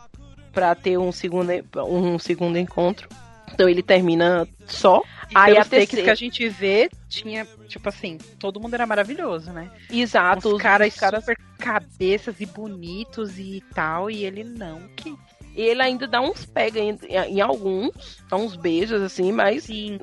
pra 0.53 0.75
ter 0.75 0.99
um 0.99 1.11
segundo, 1.13 1.51
um 1.89 2.19
segundo 2.19 2.59
encontro. 2.59 3.09
Então 3.53 3.69
ele 3.69 3.83
termina 3.83 4.49
só. 4.67 5.03
E 5.31 5.33
Aí 5.37 5.53
pelos 5.53 5.67
a 5.67 5.71
terceira- 5.71 6.05
que 6.05 6.11
a 6.11 6.15
gente 6.15 6.49
vê, 6.49 6.89
tinha, 7.09 7.47
tipo 7.69 7.87
assim, 7.89 8.17
todo 8.39 8.61
mundo 8.61 8.73
era 8.75 8.87
maravilhoso, 8.87 9.51
né? 9.53 9.71
Exato. 9.91 10.49
Os 10.49 10.55
os 10.55 10.63
caras, 10.63 10.93
os 10.95 10.99
caras 11.01 11.21
super 11.21 11.37
cabeças 11.59 12.41
e 12.41 12.47
bonitos 12.47 13.39
e 13.39 13.63
tal, 13.75 14.11
e 14.11 14.25
ele 14.25 14.43
não. 14.45 14.81
Que 14.97 15.15
ele 15.55 15.83
ainda 15.83 16.07
dá 16.07 16.21
uns 16.21 16.45
pega 16.47 16.81
em, 16.81 16.99
em 17.29 17.41
alguns, 17.41 18.19
dá 18.29 18.37
uns 18.37 18.57
beijos 18.57 19.03
assim, 19.03 19.33
mas 19.33 19.65
sim. 19.65 19.99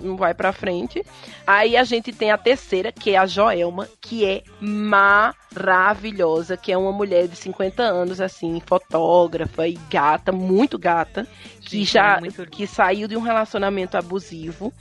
não 0.00 0.16
vai 0.16 0.34
pra 0.34 0.52
frente. 0.52 1.04
Aí 1.46 1.76
a 1.76 1.84
gente 1.84 2.12
tem 2.12 2.30
a 2.30 2.38
terceira, 2.38 2.92
que 2.92 3.10
é 3.10 3.18
a 3.18 3.26
Joelma, 3.26 3.88
que 4.00 4.24
é 4.24 4.42
maravilhosa, 4.60 6.56
que 6.56 6.70
é 6.72 6.78
uma 6.78 6.92
mulher 6.92 7.26
de 7.28 7.36
50 7.36 7.82
anos, 7.82 8.20
assim, 8.20 8.60
fotógrafa 8.64 9.66
e 9.66 9.78
gata, 9.90 10.30
muito 10.30 10.78
gata, 10.78 11.26
que 11.60 11.78
Gente, 11.78 11.92
já 11.92 12.18
é 12.18 12.46
que 12.46 12.66
saiu 12.66 13.08
de 13.08 13.16
um 13.16 13.20
relacionamento 13.20 13.96
abusivo. 13.96 14.72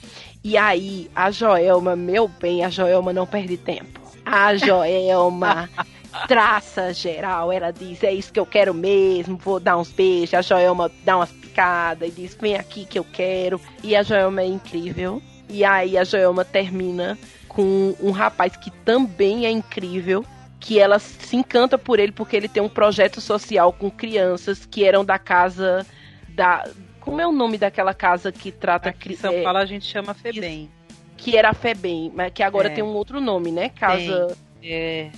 E 0.44 0.58
aí 0.58 1.10
a 1.16 1.32
Joelma, 1.32 1.96
meu 1.96 2.28
bem, 2.28 2.64
a 2.64 2.70
Joelma 2.70 3.14
não 3.14 3.28
perde 3.28 3.58
tempo. 3.58 4.00
A 4.26 4.56
Joelma 4.56 5.70
traça 6.28 6.94
geral, 6.94 7.52
ela 7.52 7.72
diz, 7.72 8.04
é 8.04 8.12
isso 8.14 8.32
que 8.32 8.40
eu 8.40 8.46
quero 8.46 8.74
mesmo, 8.74 9.38
vou 9.38 9.60
dar 9.60 9.78
uns 9.78 9.92
beijos, 9.92 10.34
a 10.34 10.42
Joelma 10.42 10.92
dá 11.04 11.18
umas 11.18 11.32
picadas 11.32 12.08
e 12.10 12.12
diz, 12.12 12.36
vem 12.40 12.56
aqui 12.56 12.86
que 12.86 12.98
eu 13.00 13.04
quero. 13.04 13.60
E 13.84 13.96
a 13.96 14.04
Joelma 14.04 14.42
é 14.42 14.46
incrível. 14.46 15.22
E 15.50 15.64
aí 15.66 15.98
a 15.98 16.04
Joelma 16.04 16.46
termina 16.46 17.18
com 17.48 17.94
um 18.00 18.12
rapaz 18.12 18.56
que 18.56 18.72
também 18.72 19.46
é 19.46 19.52
incrível, 19.52 20.24
que 20.60 20.80
ela 20.80 21.00
se 21.00 21.36
encanta 21.36 21.78
por 21.78 22.00
ele 22.00 22.12
porque 22.12 22.36
ele 22.38 22.48
tem 22.48 22.62
um 22.64 22.70
projeto 22.70 23.20
social 23.20 23.74
com 23.74 23.90
crianças 23.92 24.66
que 24.66 24.86
eram 24.86 25.04
da 25.04 25.18
casa 25.20 25.86
da 26.30 26.64
como 27.00 27.20
é 27.20 27.26
o 27.28 27.32
nome 27.32 27.58
daquela 27.58 27.96
casa 27.96 28.32
que 28.32 28.52
trata 28.52 28.90
Aqui 28.90 29.14
em 29.14 29.16
São 29.16 29.34
é, 29.34 29.42
Paulo 29.42 29.58
a 29.58 29.66
gente 29.66 29.86
chama 29.86 30.14
Febem. 30.14 30.70
que 31.18 31.36
era 31.36 31.50
a 31.50 31.54
Febem, 31.54 32.12
mas 32.16 32.32
que 32.32 32.44
agora 32.44 32.68
É. 32.68 32.72
tem 32.76 32.84
um 32.84 32.94
outro 32.94 33.20
nome, 33.20 33.52
né? 33.52 33.70
Casa 33.70 34.38
É. 34.64 35.10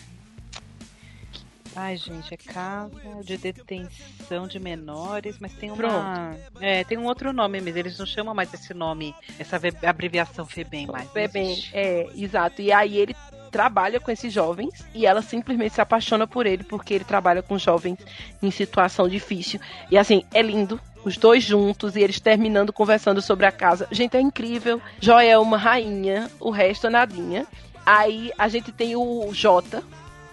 Ai, 1.76 1.98
gente, 1.98 2.34
é 2.34 2.38
casa 2.38 2.92
de 3.24 3.38
detenção 3.38 4.48
de 4.48 4.60
menores, 4.60 5.38
mas 5.40 5.54
tem 5.54 5.72
uma. 5.72 6.36
É, 6.60 6.84
tem 6.84 6.98
um 6.98 7.06
outro 7.06 7.34
nome 7.34 7.60
mesmo. 7.60 7.80
Eles 7.80 7.98
não 7.98 8.06
chamam 8.06 8.34
mais 8.34 8.54
esse 8.54 8.74
nome, 8.74 9.16
essa 9.40 9.60
abreviação 9.88 10.46
Febem 10.46 10.88
mais. 10.88 11.10
Febem, 11.12 11.64
é, 11.74 12.08
exato. 12.16 12.62
E 12.62 12.72
aí 12.72 12.98
ele 12.98 13.16
trabalha 13.50 14.00
com 14.00 14.10
esses 14.10 14.34
jovens 14.34 14.84
e 14.96 15.06
ela 15.06 15.22
simplesmente 15.22 15.76
se 15.76 15.82
apaixona 15.82 16.26
por 16.26 16.48
ele 16.48 16.64
porque 16.64 16.96
ele 16.96 17.04
trabalha 17.04 17.44
com 17.44 17.58
jovens 17.58 18.00
em 18.42 18.50
situação 18.50 19.08
difícil. 19.08 19.60
E 19.92 19.98
assim, 19.98 20.24
é 20.34 20.42
lindo. 20.42 20.80
Os 21.06 21.18
dois 21.18 21.44
juntos 21.44 21.98
e 21.98 22.02
eles 22.02 22.20
terminando 22.20 22.72
conversando 22.72 23.22
sobre 23.22 23.46
a 23.46 23.52
casa. 23.52 23.88
Gente, 23.92 24.16
é 24.16 24.22
incrível. 24.22 24.82
Joia 25.02 25.32
é 25.32 25.38
uma 25.38 25.58
rainha, 25.58 26.32
o 26.40 26.50
resto 26.50 26.88
é 26.88 26.90
nadinha. 26.90 27.46
Aí 27.86 28.32
a 28.38 28.48
gente 28.48 28.72
tem 28.72 28.96
o 28.96 29.30
Jota, 29.34 29.84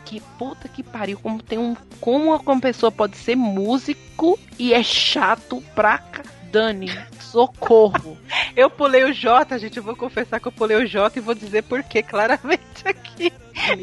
que 0.05 0.21
puta 0.39 0.69
que 0.69 0.83
pariu, 0.83 1.19
como 1.19 1.43
tem 1.43 1.59
um. 1.59 1.77
Como 2.01 2.35
uma 2.35 2.61
pessoa 2.61 2.91
pode 2.91 3.17
ser 3.17 3.37
músico 3.37 4.39
e 4.59 4.73
é 4.73 4.83
chato 4.83 5.63
pra. 5.75 6.03
Dani, 6.51 6.91
socorro. 7.21 8.19
Eu 8.57 8.69
pulei 8.69 9.05
o 9.05 9.13
J, 9.13 9.57
gente. 9.59 9.77
Eu 9.77 9.83
vou 9.85 9.95
confessar 9.95 10.41
que 10.41 10.49
eu 10.49 10.53
pulei 10.53 10.77
o 10.77 10.87
J 10.87 11.17
e 11.17 11.23
vou 11.23 11.35
dizer 11.35 11.63
por 11.63 11.83
quê 11.85 12.03
claramente 12.03 12.83
aqui. 12.85 13.33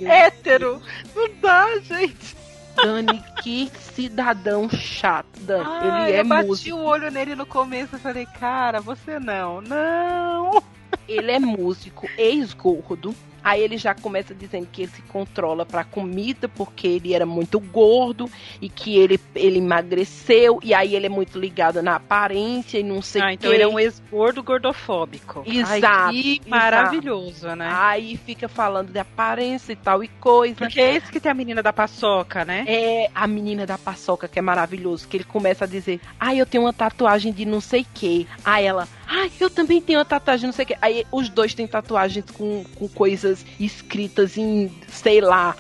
Hétero. 0.06 0.81
Não 1.15 1.30
dá, 1.41 1.80
gente. 1.80 2.35
Dani, 2.76 3.23
que 3.41 3.72
cidadão 3.95 4.69
chato. 4.69 5.39
Dani, 5.39 5.64
Ai, 5.65 6.10
ele 6.10 6.18
é 6.18 6.22
eu 6.22 6.26
bati 6.27 6.48
músico. 6.48 6.77
o 6.77 6.84
olho 6.84 7.10
nele 7.10 7.35
no 7.35 7.45
começo 7.45 7.95
e 7.95 7.99
falei, 7.99 8.26
cara, 8.26 8.81
você 8.81 9.18
não. 9.19 9.61
Não. 9.61 10.61
Ele 11.07 11.31
é 11.31 11.39
músico, 11.39 12.07
ex-gordo. 12.18 13.15
Aí 13.48 13.61
ele 13.61 13.78
já 13.78 13.95
começa 13.95 14.36
dizendo 14.36 14.68
que 14.69 14.82
ele 14.82 14.91
se 14.91 15.02
controla 15.03 15.65
pra 15.65 15.86
comida 15.86 16.49
porque 16.49 16.86
ele 16.86 17.14
era 17.14 17.26
muito 17.26 17.61
gordo 17.61 18.30
e 18.61 18.68
que 18.68 18.98
ele, 18.98 19.18
ele 19.34 19.60
emagreceu. 19.60 20.60
E 20.61 20.74
aí 20.74 20.94
ele 20.94 21.06
é 21.06 21.10
muito 21.10 21.40
ligado 21.40 21.82
na 21.82 21.95
aparência 21.95 22.78
e 22.78 22.84
não 22.84 23.02
sei 23.02 23.22
o 23.22 23.24
Ah, 23.24 23.34
então 23.34 23.53
ele 23.53 23.64
é 23.64 23.68
um 23.68 23.80
ex-gordo 23.80 24.44
gordofóbico. 24.44 25.45
Ai, 25.48 25.78
Exato, 25.78 26.11
que 26.11 26.32
exato. 26.34 26.49
maravilhoso, 26.49 27.48
né? 27.56 27.69
Aí 27.72 28.18
fica 28.18 28.49
falando 28.49 28.91
de 28.91 28.99
aparência 28.99 29.72
e 29.72 29.78
tal 29.78 30.03
e 30.03 30.10
coisa. 30.10 30.56
Porque 30.56 30.82
é 30.82 30.95
esse 30.95 31.10
que 31.10 31.22
tem 31.22 31.32
a 31.32 31.36
menina 31.36 31.64
da 31.64 31.72
paçoca, 31.72 32.44
né? 32.44 32.65
É 32.68 33.10
a 33.15 33.26
menina 33.28 33.65
da 33.65 33.78
paçoca, 33.78 34.28
que 34.28 34.40
é 34.40 34.41
maravilhoso, 34.41 35.07
que 35.07 35.15
ele 35.15 35.24
começa 35.24 35.64
a 35.64 35.68
dizer, 35.68 36.02
ah, 36.19 36.36
eu 36.36 36.45
tenho 36.45 36.65
uma 36.65 36.74
tatuagem 36.74 37.32
de 37.32 37.45
não 37.45 37.61
sei 37.61 37.86
que. 37.94 38.28
Aí 38.44 38.65
ela, 38.65 38.90
ah, 39.07 39.27
eu 39.39 39.49
também 39.49 39.81
tenho 39.81 39.99
uma 39.99 40.05
tatuagem 40.05 40.47
não 40.47 40.53
sei 40.53 40.63
o 40.63 40.67
que. 40.67 40.77
Aí 40.81 41.05
os 41.11 41.29
dois 41.29 41.53
têm 41.53 41.65
tatuagens 41.67 42.25
com, 42.34 42.63
com 42.75 42.88
coisas 42.88 43.45
escritas 43.59 44.38
em, 44.38 44.71
sei 44.88 45.21
lá, 45.21 45.55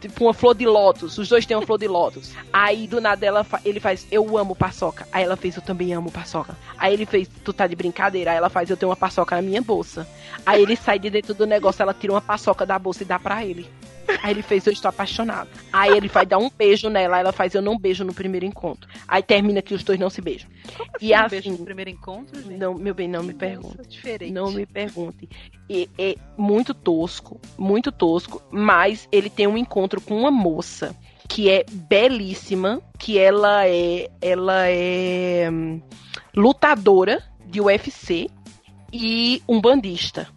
tipo 0.00 0.24
uma 0.24 0.34
flor 0.34 0.54
de 0.54 0.66
lótus. 0.66 1.18
Os 1.18 1.28
dois 1.28 1.44
têm 1.46 1.56
uma 1.56 1.66
flor 1.66 1.78
de 1.78 1.86
lótus. 1.88 2.32
Aí 2.52 2.86
do 2.86 3.00
nada 3.00 3.24
ela 3.26 3.44
fa- 3.44 3.60
ele 3.64 3.80
faz, 3.80 4.06
eu 4.10 4.36
amo 4.38 4.54
paçoca. 4.54 5.06
Aí 5.12 5.24
ela 5.24 5.36
fez, 5.36 5.56
eu 5.56 5.62
também 5.62 5.92
amo 5.92 6.10
paçoca. 6.10 6.56
Aí 6.78 6.92
ele 6.92 7.06
fez, 7.06 7.28
tu 7.44 7.52
tá 7.52 7.66
de 7.66 7.74
brincadeira. 7.76 8.30
Aí 8.30 8.36
ela 8.36 8.48
faz, 8.50 8.70
eu 8.70 8.76
tenho 8.76 8.90
uma 8.90 8.96
paçoca 8.96 9.36
na 9.36 9.42
minha 9.42 9.60
bolsa. 9.62 10.06
Aí 10.44 10.62
ele 10.62 10.76
sai 10.76 10.98
de 10.98 11.10
dentro 11.10 11.34
do 11.34 11.46
negócio, 11.46 11.82
ela 11.82 11.94
tira 11.94 12.12
uma 12.12 12.20
paçoca 12.20 12.64
da 12.64 12.78
bolsa 12.78 13.02
e 13.02 13.06
dá 13.06 13.18
pra 13.18 13.44
ele. 13.44 13.68
Aí 14.22 14.32
ele 14.32 14.42
fez, 14.42 14.66
eu 14.66 14.72
estou 14.72 14.88
apaixonado. 14.88 15.48
Aí 15.72 15.96
ele 15.96 16.08
vai 16.08 16.24
dar 16.26 16.38
um 16.38 16.50
beijo 16.50 16.88
nela, 16.88 17.18
ela 17.18 17.32
faz, 17.32 17.54
eu 17.54 17.62
não 17.62 17.78
beijo 17.78 18.04
no 18.04 18.14
primeiro 18.14 18.46
encontro. 18.46 18.88
Aí 19.06 19.22
termina 19.22 19.62
que 19.62 19.74
os 19.74 19.82
dois 19.84 19.98
não 19.98 20.10
se 20.10 20.20
beijam. 20.20 20.48
E 21.00 21.14
um 21.14 21.28
beijo 21.28 21.50
assim, 21.50 21.58
no 21.58 21.64
primeiro 21.64 21.90
encontro, 21.90 22.42
gente? 22.42 22.56
não, 22.56 22.74
meu 22.74 22.94
bem, 22.94 23.08
não 23.08 23.22
me 23.22 23.32
Nossa, 23.32 23.38
pergunte. 23.38 24.32
Não 24.32 24.50
me 24.50 24.66
pergunte. 24.66 25.28
E, 25.68 25.88
é 25.98 26.16
muito 26.36 26.72
tosco, 26.74 27.40
muito 27.58 27.90
tosco, 27.90 28.42
mas 28.50 29.08
ele 29.10 29.28
tem 29.30 29.46
um 29.46 29.56
encontro 29.58 30.00
com 30.00 30.16
uma 30.16 30.30
moça 30.30 30.94
que 31.28 31.50
é 31.50 31.64
belíssima, 31.70 32.80
que 32.98 33.18
ela 33.18 33.66
é 33.66 34.08
ela 34.20 34.66
é 34.68 35.48
hum, 35.50 35.80
lutadora 36.34 37.22
de 37.46 37.60
UFC 37.60 38.28
e 38.92 39.42
um 39.48 39.60
bandista. 39.60 40.28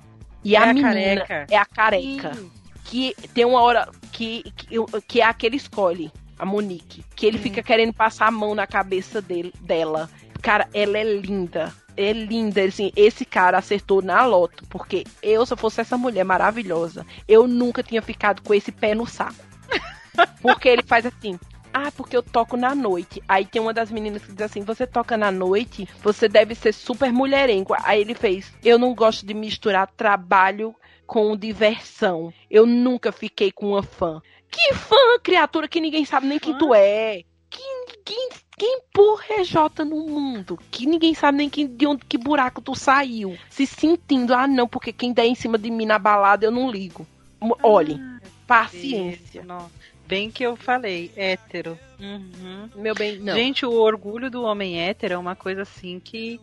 E 0.43 0.55
É 0.55 0.59
a, 0.59 0.63
a 0.63 0.73
menina 0.73 1.25
careca. 1.25 1.47
é 1.49 1.57
a 1.57 1.65
careca 1.65 2.31
Ih, 2.31 2.58
que 2.89 3.13
tem 3.35 3.45
uma 3.45 3.61
hora 3.61 3.87
que, 4.11 4.43
que, 4.57 4.67
que 5.07 5.21
é 5.21 5.25
a 5.25 5.31
que 5.31 5.45
ele 5.45 5.57
escolhe, 5.57 6.11
a 6.39 6.43
Monique, 6.43 7.05
que 7.15 7.27
ele 7.27 7.37
fica 7.37 7.61
querendo 7.61 7.93
passar 7.93 8.27
a 8.27 8.31
mão 8.31 8.55
na 8.55 8.65
cabeça 8.65 9.21
dele, 9.21 9.53
dela. 9.61 10.09
Cara, 10.41 10.67
ela 10.73 10.97
é 10.97 11.03
linda. 11.03 11.71
É 11.95 12.11
linda, 12.11 12.63
assim, 12.63 12.91
esse 12.95 13.25
cara 13.25 13.59
acertou 13.59 14.01
na 14.01 14.25
loto, 14.25 14.65
porque 14.69 15.03
eu, 15.21 15.45
se 15.45 15.53
eu 15.53 15.57
fosse 15.57 15.81
essa 15.81 15.97
mulher 15.97 16.23
maravilhosa, 16.23 17.05
eu 17.27 17.47
nunca 17.47 17.83
tinha 17.83 18.01
ficado 18.01 18.41
com 18.41 18.55
esse 18.55 18.71
pé 18.71 18.95
no 18.95 19.05
saco. 19.05 19.35
Porque 20.41 20.67
ele 20.67 20.81
faz 20.81 21.05
assim, 21.05 21.37
ah, 21.73 21.91
porque 21.95 22.17
eu 22.17 22.23
toco 22.23 22.57
na 22.57 22.73
noite. 22.73 23.21
Aí 23.27 23.45
tem 23.45 23.61
uma 23.61 23.73
das 23.73 23.91
meninas 23.91 24.23
que 24.23 24.31
diz 24.31 24.41
assim: 24.41 24.61
você 24.61 24.87
toca 24.87 25.15
na 25.15 25.31
noite, 25.31 25.87
você 26.01 26.27
deve 26.27 26.55
ser 26.55 26.73
super 26.73 27.11
mulherengo. 27.11 27.75
Aí 27.83 28.01
ele 28.01 28.15
fez: 28.15 28.51
eu 28.63 28.79
não 28.79 28.95
gosto 28.95 29.25
de 29.25 29.33
misturar 29.33 29.87
trabalho 29.95 30.75
com 31.09 31.35
diversão. 31.35 32.31
Eu 32.51 32.67
nunca 32.67 33.11
fiquei 33.11 33.51
com 33.51 33.69
uma 33.69 33.81
fã. 33.81 34.21
Que 34.51 34.75
fã, 34.75 34.95
criatura 35.23 35.67
que 35.67 35.81
ninguém 35.81 36.05
sabe 36.05 36.27
nem 36.27 36.37
quem 36.37 36.55
tu 36.55 36.71
é. 36.71 37.23
Que, 37.49 37.63
quem, 38.05 38.29
quem 38.55 38.81
porra 38.93 39.25
é 39.39 39.43
Jota 39.43 39.83
no 39.83 40.05
mundo? 40.05 40.59
Que 40.69 40.85
ninguém 40.85 41.15
sabe 41.15 41.39
nem 41.39 41.49
quem, 41.49 41.65
de 41.65 41.87
onde 41.87 42.05
que 42.05 42.15
buraco 42.15 42.61
tu 42.61 42.75
saiu. 42.75 43.35
Se 43.49 43.65
sentindo, 43.65 44.35
ah 44.35 44.47
não, 44.47 44.67
porque 44.67 44.93
quem 44.93 45.11
der 45.11 45.25
em 45.25 45.33
cima 45.33 45.57
de 45.57 45.71
mim 45.71 45.87
na 45.87 45.97
balada 45.97 46.45
eu 46.45 46.51
não 46.51 46.69
ligo. 46.69 47.07
Mo- 47.41 47.57
Olhem, 47.63 47.99
paciência. 48.45 49.43
Não. 49.43 49.67
Bem 50.07 50.29
que 50.29 50.43
eu 50.43 50.55
falei, 50.55 51.11
hétero. 51.15 51.77
Uhum. 51.99 52.69
Meu 52.75 52.93
bem, 52.93 53.17
não. 53.17 53.33
Gente, 53.33 53.65
o 53.65 53.73
orgulho 53.73 54.29
do 54.29 54.43
homem 54.43 54.79
hétero 54.79 55.15
é 55.15 55.17
uma 55.17 55.35
coisa 55.35 55.63
assim 55.63 55.99
que 55.99 56.39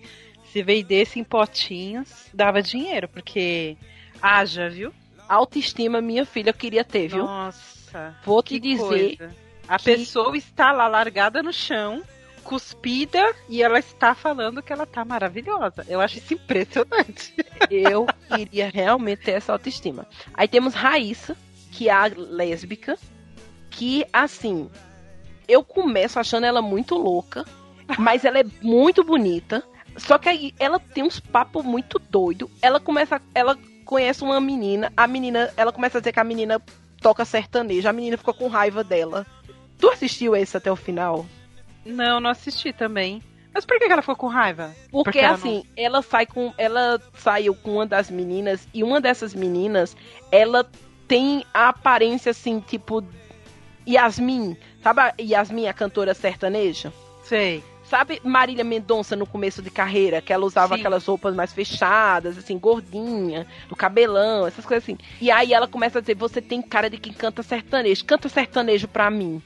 se 0.53 0.61
vendesse 0.63 1.21
em 1.21 1.25
potinhos, 1.25 2.09
dava 2.35 2.61
dinheiro, 2.63 3.09
porque 3.09 3.77
haja, 4.27 4.69
viu? 4.69 4.93
autoestima 5.29 6.01
minha 6.01 6.25
filha 6.25 6.53
queria 6.53 6.85
ter, 6.85 7.09
viu? 7.09 7.25
Nossa. 7.25 8.15
Vou 8.25 8.43
te 8.43 8.61
dizer, 8.61 9.17
coisa. 9.17 9.35
A 9.69 9.79
que- 9.79 9.85
pessoa 9.97 10.37
está 10.37 10.71
lá 10.73 10.87
largada 10.87 11.43
no 11.43 11.53
chão, 11.53 12.03
cuspida, 12.45 13.35
e 13.49 13.61
ela 13.63 13.79
está 13.79 14.15
falando 14.15 14.63
que 14.63 14.73
ela 14.73 14.87
tá 14.87 15.05
maravilhosa. 15.05 15.85
Eu 15.89 16.01
acho 16.01 16.19
isso 16.19 16.35
impressionante. 16.35 17.35
eu 17.71 18.07
queria 18.29 18.71
realmente 18.73 19.23
ter 19.25 19.33
essa 19.33 19.53
autoestima. 19.53 20.07
Aí 20.33 20.47
temos 20.47 20.75
Raíssa, 20.75 21.37
que 21.73 21.89
é 21.89 21.93
a 21.93 22.07
lésbica, 22.07 22.97
que 23.71 24.05
assim, 24.13 24.71
eu 25.49 25.65
começo 25.65 26.21
achando 26.21 26.47
ela 26.47 26.63
muito 26.63 26.95
louca, 26.95 27.45
mas 27.99 28.25
ela 28.25 28.39
é 28.39 28.45
muito 28.63 29.03
bonita. 29.03 29.63
Só 29.97 30.19
que 30.19 30.29
aí 30.29 30.55
ela 30.61 30.79
tem 30.79 31.03
uns 31.03 31.19
papos 31.19 31.65
muito 31.65 31.99
doido. 31.99 32.49
Ela 32.63 32.79
começa, 32.79 33.21
ela 33.35 33.59
conhece 33.87 34.23
uma 34.23 34.41
menina, 34.41 34.93
a 34.95 35.07
menina, 35.07 35.51
ela 35.57 35.73
começa 35.73 35.97
a 35.97 36.01
dizer 36.01 36.13
que 36.13 36.21
a 36.21 36.25
menina 36.25 36.61
toca 37.01 37.25
sertanejo, 37.25 37.89
a 37.89 37.93
menina 37.93 38.19
ficou 38.19 38.35
com 38.35 38.49
raiva 38.49 38.85
dela. 38.85 39.25
Tu 39.79 39.89
assistiu 39.89 40.35
esse 40.35 40.57
até 40.57 40.71
o 40.71 40.77
final? 40.77 41.25
Não, 41.85 42.21
não 42.21 42.31
assisti 42.31 42.73
também. 42.73 43.23
Mas 43.55 43.65
por 43.65 43.79
que 43.79 43.85
ela 43.85 44.03
ficou 44.03 44.17
com 44.17 44.27
raiva? 44.27 44.75
Porque, 44.91 45.05
Porque 45.05 45.19
ela 45.21 45.35
assim, 45.35 45.65
ela 45.77 46.03
sai 46.03 46.27
com. 46.27 46.53
Ela 46.59 47.01
saiu 47.15 47.55
com 47.55 47.75
uma 47.75 47.87
das 47.87 48.11
meninas, 48.11 48.69
e 48.75 48.83
uma 48.83 49.01
dessas 49.01 49.35
meninas, 49.35 49.97
ela 50.31 50.69
tem 51.09 51.43
a 51.55 51.69
aparência 51.69 52.31
assim, 52.31 52.61
tipo. 52.61 53.03
Yasmin. 53.89 54.57
Sabe 54.83 55.01
a 55.01 55.15
Yasmin, 55.19 55.69
a 55.69 55.73
cantora 55.73 56.13
sertaneja? 56.13 56.93
Sei. 57.23 57.63
Sabe 57.89 58.21
Marília 58.25 58.65
Mendonça 58.65 59.15
no 59.15 59.27
começo 59.27 59.63
de 59.63 59.71
carreira, 59.71 60.21
que 60.21 60.33
ela 60.33 60.45
usava 60.45 60.75
Sim. 60.75 60.81
aquelas 60.81 61.07
roupas 61.07 61.35
mais 61.35 61.53
fechadas, 61.53 62.37
assim, 62.37 62.59
gordinha, 62.59 63.47
do 63.69 63.77
cabelão, 63.77 64.47
essas 64.47 64.67
coisas 64.67 64.83
assim. 64.83 64.99
E 65.21 65.31
aí 65.31 65.53
ela 65.53 65.69
começa 65.69 65.99
a 65.99 66.01
dizer: 66.01 66.17
Você 66.17 66.43
tem 66.43 66.61
cara 66.61 66.91
de 66.91 66.99
quem 66.99 67.13
canta 67.13 67.45
sertanejo, 67.45 68.05
canta 68.05 68.29
sertanejo 68.29 68.89
pra 68.89 69.09
mim. 69.09 69.41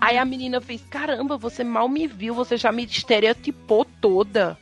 Aí 0.00 0.18
a 0.18 0.24
menina 0.24 0.60
fez: 0.60 0.82
Caramba, 0.88 1.38
você 1.38 1.64
mal 1.64 1.88
me 1.88 2.06
viu, 2.06 2.34
você 2.34 2.58
já 2.58 2.70
me 2.70 2.84
estereotipou 2.84 3.86
toda. 4.00 4.58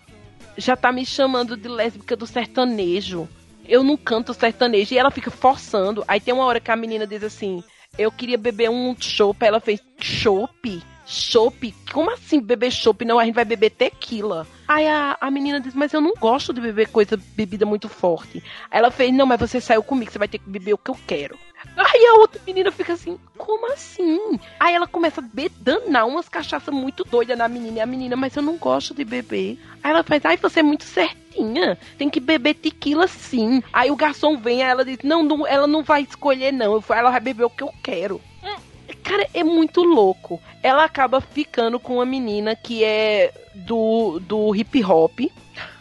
Já 0.57 0.77
tá 0.77 0.93
me 0.93 1.05
chamando 1.05 1.57
de 1.57 1.69
lésbica 1.69 2.15
do 2.15 2.29
sertanejo. 2.29 3.29
Eu 3.67 3.83
não 3.83 3.97
canto 3.97 4.33
sertanejo. 4.33 4.95
E 4.95 4.99
ela 4.99 5.11
fica 5.11 5.33
forçando. 5.33 6.05
Aí 6.07 6.21
tem 6.21 6.33
uma 6.33 6.45
hora 6.45 6.61
que 6.61 6.71
a 6.71 6.77
menina 6.77 7.09
diz 7.09 7.25
assim: 7.25 7.63
Eu 7.99 8.13
queria 8.13 8.39
beber 8.39 8.71
um 8.71 8.95
chopp. 8.97 9.43
Aí 9.43 9.49
ela 9.49 9.61
fez: 9.61 9.81
Chopp? 10.01 10.81
Chopp? 11.07 11.75
Como 11.93 12.11
assim 12.11 12.41
beber 12.41 12.71
chopp? 12.71 13.05
Não, 13.05 13.19
a 13.19 13.25
gente 13.25 13.35
vai 13.35 13.45
beber 13.45 13.71
tequila. 13.71 14.47
Aí 14.67 14.87
a, 14.87 15.17
a 15.21 15.31
menina 15.31 15.61
diz: 15.61 15.75
Mas 15.75 15.93
eu 15.93 16.01
não 16.01 16.15
gosto 16.19 16.53
de 16.53 16.61
beber 16.61 16.89
coisa, 16.89 17.19
bebida 17.37 17.67
muito 17.67 17.89
forte. 17.89 18.43
Aí 18.71 18.79
ela 18.79 18.91
fez: 18.91 19.13
Não, 19.13 19.27
mas 19.27 19.39
você 19.39 19.61
saiu 19.61 19.83
comigo, 19.83 20.11
você 20.11 20.19
vai 20.19 20.29
ter 20.29 20.39
que 20.39 20.49
beber 20.49 20.73
o 20.73 20.79
que 20.79 20.91
eu 20.91 20.99
quero. 21.07 21.39
Aí 21.77 22.07
a 22.07 22.15
outra 22.21 22.41
menina 22.47 22.71
fica 22.71 22.93
assim, 22.93 23.19
como 23.39 23.73
assim? 23.73 24.39
Aí 24.61 24.75
ela 24.75 24.87
começa 24.87 25.21
a 25.21 25.25
be- 25.25 25.51
danar 25.61 26.07
umas 26.07 26.29
cachaças 26.29 26.73
muito 26.75 27.05
doidas 27.05 27.39
na 27.39 27.49
menina. 27.49 27.79
E 27.79 27.81
a 27.81 27.87
menina, 27.87 28.17
mas 28.17 28.37
eu 28.37 28.43
não 28.43 28.57
gosto 28.57 28.95
de 28.95 29.05
beber. 29.05 29.59
Aí 29.83 29.91
ela 29.91 30.03
faz, 30.03 30.25
ai, 30.25 30.37
você 30.37 30.61
é 30.61 30.63
muito 30.63 30.85
certinha. 30.85 31.79
Tem 31.97 32.11
que 32.11 32.21
beber 32.21 32.55
tequila 32.55 33.07
sim. 33.09 33.63
Aí 33.73 33.91
o 33.91 33.97
garçom 33.97 34.37
vem, 34.37 34.63
aí 34.63 34.71
ela 34.71 34.85
diz, 34.85 34.99
não, 35.03 35.23
não 35.23 35.47
ela 35.47 35.67
não 35.67 35.83
vai 35.83 36.03
escolher, 36.03 36.53
não. 36.53 36.83
Ela 36.91 37.11
vai 37.11 37.21
beber 37.21 37.45
o 37.45 37.51
que 37.51 37.63
eu 37.63 37.73
quero. 37.83 38.21
Cara, 39.03 39.27
é 39.35 39.45
muito 39.45 39.83
louco. 39.83 40.41
Ela 40.63 40.85
acaba 40.85 41.21
ficando 41.21 41.79
com 41.79 41.95
uma 41.97 42.05
menina 42.07 42.57
que 42.57 42.83
é 42.85 43.33
do, 43.55 44.19
do 44.21 44.55
hip 44.55 44.83
hop, 44.85 45.21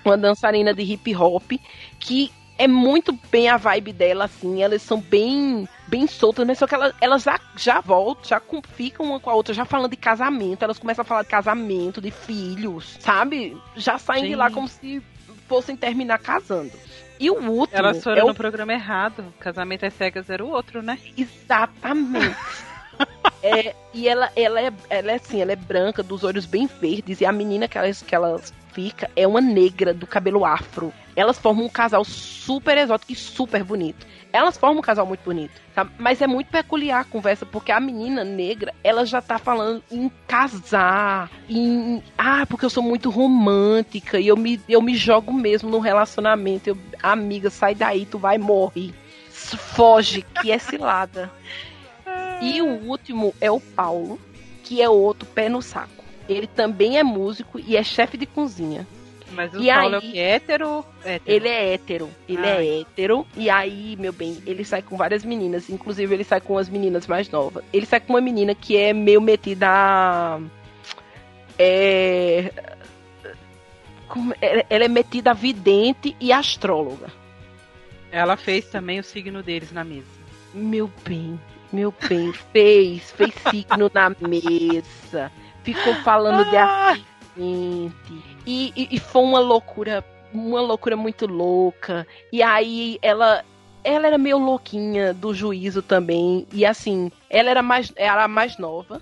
uma 0.03 0.17
dançarina 0.17 0.73
de 0.73 0.83
hip 0.83 1.15
hop, 1.15 1.53
que 1.99 2.31
é 2.57 2.67
muito 2.67 3.17
bem 3.31 3.49
a 3.49 3.57
vibe 3.57 3.93
dela, 3.93 4.25
assim. 4.25 4.61
Elas 4.61 4.81
são 4.81 4.99
bem 4.99 5.67
bem 5.87 6.07
soltas, 6.07 6.45
mas 6.47 6.57
só 6.57 6.65
que 6.65 6.73
elas, 6.73 6.93
elas 7.01 7.23
já, 7.23 7.39
já 7.55 7.79
voltam, 7.81 8.23
já 8.25 8.39
com- 8.39 8.61
ficam 8.61 9.05
uma 9.05 9.19
com 9.19 9.29
a 9.29 9.35
outra, 9.35 9.53
já 9.53 9.65
falando 9.65 9.91
de 9.91 9.97
casamento. 9.97 10.63
Elas 10.63 10.79
começam 10.79 11.01
a 11.03 11.05
falar 11.05 11.23
de 11.23 11.29
casamento, 11.29 12.01
de 12.01 12.09
filhos, 12.11 12.97
sabe? 12.99 13.57
Já 13.75 13.97
saem 13.97 14.25
de 14.27 14.35
lá 14.35 14.49
como 14.49 14.67
se 14.67 15.01
fossem 15.47 15.75
terminar 15.75 16.19
casando. 16.19 16.71
E 17.19 17.29
o 17.29 17.35
último 17.35 17.77
Elas 17.77 18.03
foram 18.03 18.17
é 18.17 18.23
o 18.23 18.27
no 18.27 18.33
programa 18.33 18.73
errado. 18.73 19.33
Casamento 19.39 19.85
é 19.85 19.89
cegas 19.89 20.29
era 20.29 20.43
o 20.43 20.49
outro, 20.49 20.81
né? 20.81 20.97
Exatamente. 21.17 22.35
É, 23.45 23.75
e 23.93 24.07
ela, 24.07 24.31
ela, 24.37 24.61
é, 24.61 24.71
ela 24.89 25.11
é 25.11 25.15
assim, 25.15 25.41
ela 25.41 25.51
é 25.51 25.55
branca, 25.57 26.01
dos 26.01 26.23
olhos 26.23 26.45
bem 26.45 26.65
verdes, 26.65 27.19
e 27.19 27.25
a 27.25 27.31
menina 27.31 27.67
que 27.67 27.77
elas, 27.77 28.01
que 28.01 28.15
elas 28.15 28.53
fica 28.73 29.09
é 29.15 29.27
uma 29.27 29.39
negra 29.39 29.93
do 29.93 30.07
cabelo 30.07 30.45
afro. 30.45 30.93
Elas 31.15 31.37
formam 31.37 31.65
um 31.65 31.69
casal 31.69 32.03
super 32.03 32.77
exótico 32.77 33.11
e 33.11 33.15
super 33.15 33.63
bonito. 33.63 34.05
Elas 34.31 34.57
formam 34.57 34.79
um 34.79 34.81
casal 34.81 35.05
muito 35.05 35.23
bonito, 35.23 35.61
sabe? 35.75 35.91
Mas 35.99 36.21
é 36.21 36.25
muito 36.25 36.47
peculiar 36.47 37.01
a 37.01 37.03
conversa, 37.03 37.45
porque 37.45 37.71
a 37.71 37.79
menina 37.79 38.23
negra, 38.23 38.73
ela 38.83 39.05
já 39.05 39.21
tá 39.21 39.37
falando 39.37 39.83
em 39.91 40.09
casar, 40.27 41.29
em. 41.47 42.01
Ah, 42.17 42.45
porque 42.47 42.65
eu 42.65 42.69
sou 42.69 42.81
muito 42.81 43.11
romântica 43.11 44.19
e 44.19 44.27
eu 44.27 44.35
me, 44.35 44.59
eu 44.67 44.81
me 44.81 44.95
jogo 44.95 45.31
mesmo 45.31 45.69
num 45.69 45.79
relacionamento. 45.79 46.69
Eu, 46.69 46.77
amiga, 47.03 47.51
sai 47.51 47.75
daí, 47.75 48.05
tu 48.07 48.17
vai 48.17 48.39
morrer. 48.39 48.91
Foge, 49.29 50.23
que 50.41 50.51
é 50.51 50.57
cilada. 50.57 51.31
E 52.43 52.61
o 52.61 52.67
último 52.87 53.33
é 53.41 53.49
o 53.51 53.59
Paulo, 53.59 54.19
que 54.63 54.81
é 54.81 54.89
outro 54.89 55.27
pé 55.27 55.49
no 55.49 55.61
saco. 55.61 56.03
Ele 56.27 56.47
também 56.47 56.97
é 56.97 57.03
músico 57.03 57.59
e 57.59 57.75
é 57.75 57.83
chefe 57.83 58.17
de 58.17 58.25
cozinha. 58.25 58.87
Mas 59.31 59.51
o 59.53 59.61
E 59.63 59.67
Paulo 59.67 59.95
é 59.95 59.97
o 59.97 60.01
aí- 60.01 60.11
que? 60.11 60.19
Hétero? 60.19 60.85
Hétero. 61.03 61.23
Ele 61.35 61.47
é 61.49 61.73
hétero. 61.73 62.09
Ele 62.29 62.45
Ai. 62.45 62.67
é 62.67 62.79
hétero. 62.81 63.27
E 63.35 63.49
aí, 63.49 63.95
meu 63.99 64.13
bem, 64.13 64.37
ele 64.45 64.63
sai 64.63 64.81
com 64.83 64.95
várias 64.95 65.25
meninas. 65.25 65.69
Inclusive, 65.71 66.13
ele 66.13 66.23
sai 66.23 66.39
com 66.39 66.55
as 66.57 66.69
meninas 66.69 67.07
mais 67.07 67.29
novas. 67.31 67.63
Ele 67.73 67.85
sai 67.85 67.99
com 67.99 68.13
uma 68.13 68.21
menina 68.21 68.53
que 68.53 68.77
é 68.77 68.93
meio 68.93 69.19
metida 69.19 69.67
a. 69.69 70.39
É. 71.57 72.51
ela 74.41 74.65
ela 74.69 74.83
é 74.85 74.87
metida 74.87 75.31
a 75.31 75.33
vidente 75.33 76.15
e 76.19 76.31
astróloga. 76.31 77.07
Ela 78.11 78.37
fez 78.37 78.65
também 78.65 78.99
o 78.99 79.03
signo 79.03 79.41
deles 79.41 79.71
na 79.71 79.83
mesa. 79.83 80.05
Meu 80.53 80.89
bem, 81.03 81.39
Meu 81.73 81.91
bem, 82.07 82.31
fez, 82.31 83.11
fez 83.11 83.33
signo 83.49 83.89
na 83.91 84.11
mesa, 84.11 85.31
ficou 85.63 85.95
falando 85.95 86.47
de 86.47 86.55
Ah, 86.55 86.91
acidente. 86.91 88.23
E, 88.45 88.71
e, 88.75 88.87
e 88.91 88.99
foi 88.99 89.23
uma 89.23 89.39
loucura, 89.39 90.05
uma 90.31 90.61
loucura 90.61 90.95
muito 90.95 91.25
louca. 91.25 92.05
E 92.31 92.43
aí 92.43 92.99
ela. 93.01 93.43
Ela 93.85 94.07
era 94.07 94.17
meio 94.17 94.37
louquinha 94.37 95.13
do 95.13 95.33
juízo 95.33 95.81
também. 95.81 96.47
E 96.53 96.65
assim, 96.65 97.11
ela 97.29 97.49
era 97.49 97.61
mais, 97.61 97.91
era 97.97 98.27
mais 98.29 98.57
nova. 98.57 99.01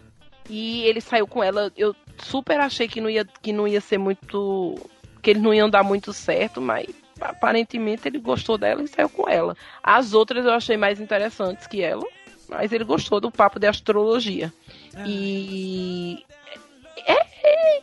E 0.49 0.81
ele 0.85 0.99
saiu 0.99 1.27
com 1.27 1.43
ela. 1.43 1.71
Eu 1.77 1.95
super 2.17 2.59
achei 2.59 2.87
que 2.87 2.99
não 2.99 3.07
ia, 3.09 3.23
que 3.43 3.53
não 3.53 3.67
ia 3.67 3.79
ser 3.79 3.99
muito. 3.99 4.75
que 5.21 5.29
eles 5.29 5.43
não 5.43 5.53
iam 5.53 5.69
dar 5.69 5.83
muito 5.83 6.11
certo, 6.13 6.59
mas 6.59 6.87
aparentemente 7.19 8.07
ele 8.07 8.17
gostou 8.17 8.57
dela 8.57 8.81
e 8.81 8.87
saiu 8.87 9.09
com 9.09 9.29
ela. 9.29 9.55
As 9.83 10.13
outras 10.13 10.45
eu 10.45 10.51
achei 10.53 10.77
mais 10.77 10.99
interessantes 10.99 11.67
que 11.67 11.83
ela, 11.83 12.03
mas 12.51 12.71
ele 12.73 12.83
gostou 12.83 13.19
do 13.21 13.31
papo 13.31 13.57
de 13.59 13.65
astrologia. 13.67 14.53
E 15.07 16.23
é- 17.07 17.25
é- 17.43 17.81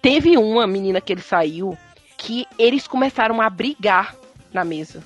teve 0.00 0.36
uma 0.38 0.66
menina 0.66 1.00
que 1.00 1.12
ele 1.12 1.20
saiu 1.20 1.76
que 2.16 2.46
eles 2.58 2.88
começaram 2.88 3.40
a 3.42 3.50
brigar 3.50 4.16
na 4.52 4.64
mesa. 4.64 5.02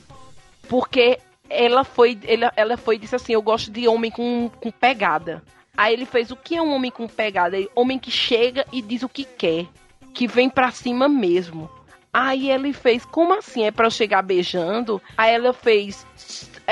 Porque 0.68 1.18
ela 1.48 1.82
foi, 1.82 2.16
ela, 2.24 2.52
ela 2.56 2.76
foi 2.76 2.96
disse 2.98 3.16
assim: 3.16 3.32
Eu 3.32 3.42
gosto 3.42 3.70
de 3.70 3.88
homem 3.88 4.10
com, 4.10 4.48
com 4.60 4.70
pegada. 4.70 5.42
Aí 5.76 5.92
ele 5.94 6.06
fez 6.06 6.30
o 6.30 6.36
que 6.36 6.56
é 6.56 6.62
um 6.62 6.72
homem 6.72 6.90
com 6.90 7.08
pegada? 7.08 7.56
Ele- 7.56 7.68
Homem 7.74 7.98
que 7.98 8.10
chega 8.10 8.64
e 8.72 8.80
diz 8.80 9.02
o 9.02 9.08
que 9.08 9.24
quer, 9.24 9.66
que 10.14 10.26
vem 10.28 10.48
pra 10.48 10.70
cima 10.70 11.08
mesmo. 11.08 11.68
Aí 12.12 12.50
ele 12.50 12.72
fez, 12.72 13.04
como 13.04 13.32
assim? 13.34 13.64
É 13.64 13.70
pra 13.70 13.86
eu 13.86 13.90
chegar 13.90 14.20
beijando? 14.22 15.00
Aí 15.16 15.32
ela 15.32 15.52
fez, 15.52 16.04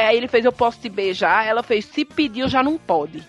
aí 0.06 0.16
ele 0.16 0.28
fez, 0.28 0.44
eu 0.44 0.52
posso 0.52 0.80
te 0.80 0.88
beijar? 0.88 1.46
Ela 1.46 1.62
fez, 1.62 1.84
se 1.84 2.04
pedir, 2.04 2.40
eu 2.40 2.48
já 2.48 2.62
não 2.62 2.78
pode. 2.78 3.22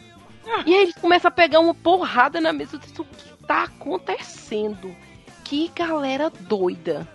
E 0.65 0.73
aí 0.73 0.83
ele 0.83 0.93
começa 0.93 1.27
a 1.27 1.31
pegar 1.31 1.59
uma 1.59 1.75
porrada 1.75 2.41
na 2.41 2.51
mesa. 2.51 2.75
Eu 2.75 2.79
disse, 2.79 3.01
o 3.01 3.05
que 3.05 3.45
tá 3.45 3.63
acontecendo? 3.63 4.95
Que 5.43 5.69
galera 5.75 6.29
doida. 6.29 7.07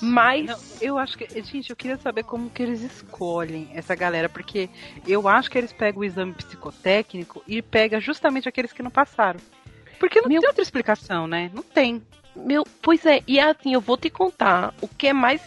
Mas. 0.00 0.46
Não, 0.46 0.58
eu 0.80 0.98
acho 0.98 1.16
que. 1.16 1.26
Gente, 1.42 1.70
eu 1.70 1.76
queria 1.76 1.96
saber 1.96 2.22
como 2.24 2.50
que 2.50 2.62
eles 2.62 2.82
escolhem 2.82 3.70
essa 3.72 3.94
galera, 3.94 4.28
porque 4.28 4.68
eu 5.06 5.26
acho 5.26 5.50
que 5.50 5.56
eles 5.56 5.72
pegam 5.72 6.02
o 6.02 6.04
exame 6.04 6.32
psicotécnico 6.32 7.42
e 7.46 7.62
pega 7.62 7.98
justamente 8.00 8.48
aqueles 8.48 8.72
que 8.72 8.82
não 8.82 8.90
passaram. 8.90 9.40
Porque 9.98 10.20
não 10.20 10.28
Meu- 10.28 10.40
tem 10.40 10.48
outra 10.48 10.62
explicação, 10.62 11.26
né? 11.26 11.50
Não 11.54 11.62
tem. 11.62 12.02
Meu, 12.34 12.64
pois 12.82 13.06
é, 13.06 13.22
e 13.26 13.40
assim, 13.40 13.72
eu 13.72 13.80
vou 13.80 13.96
te 13.96 14.10
contar, 14.10 14.74
o 14.82 14.88
que 14.88 15.06
é 15.06 15.12
mais 15.14 15.40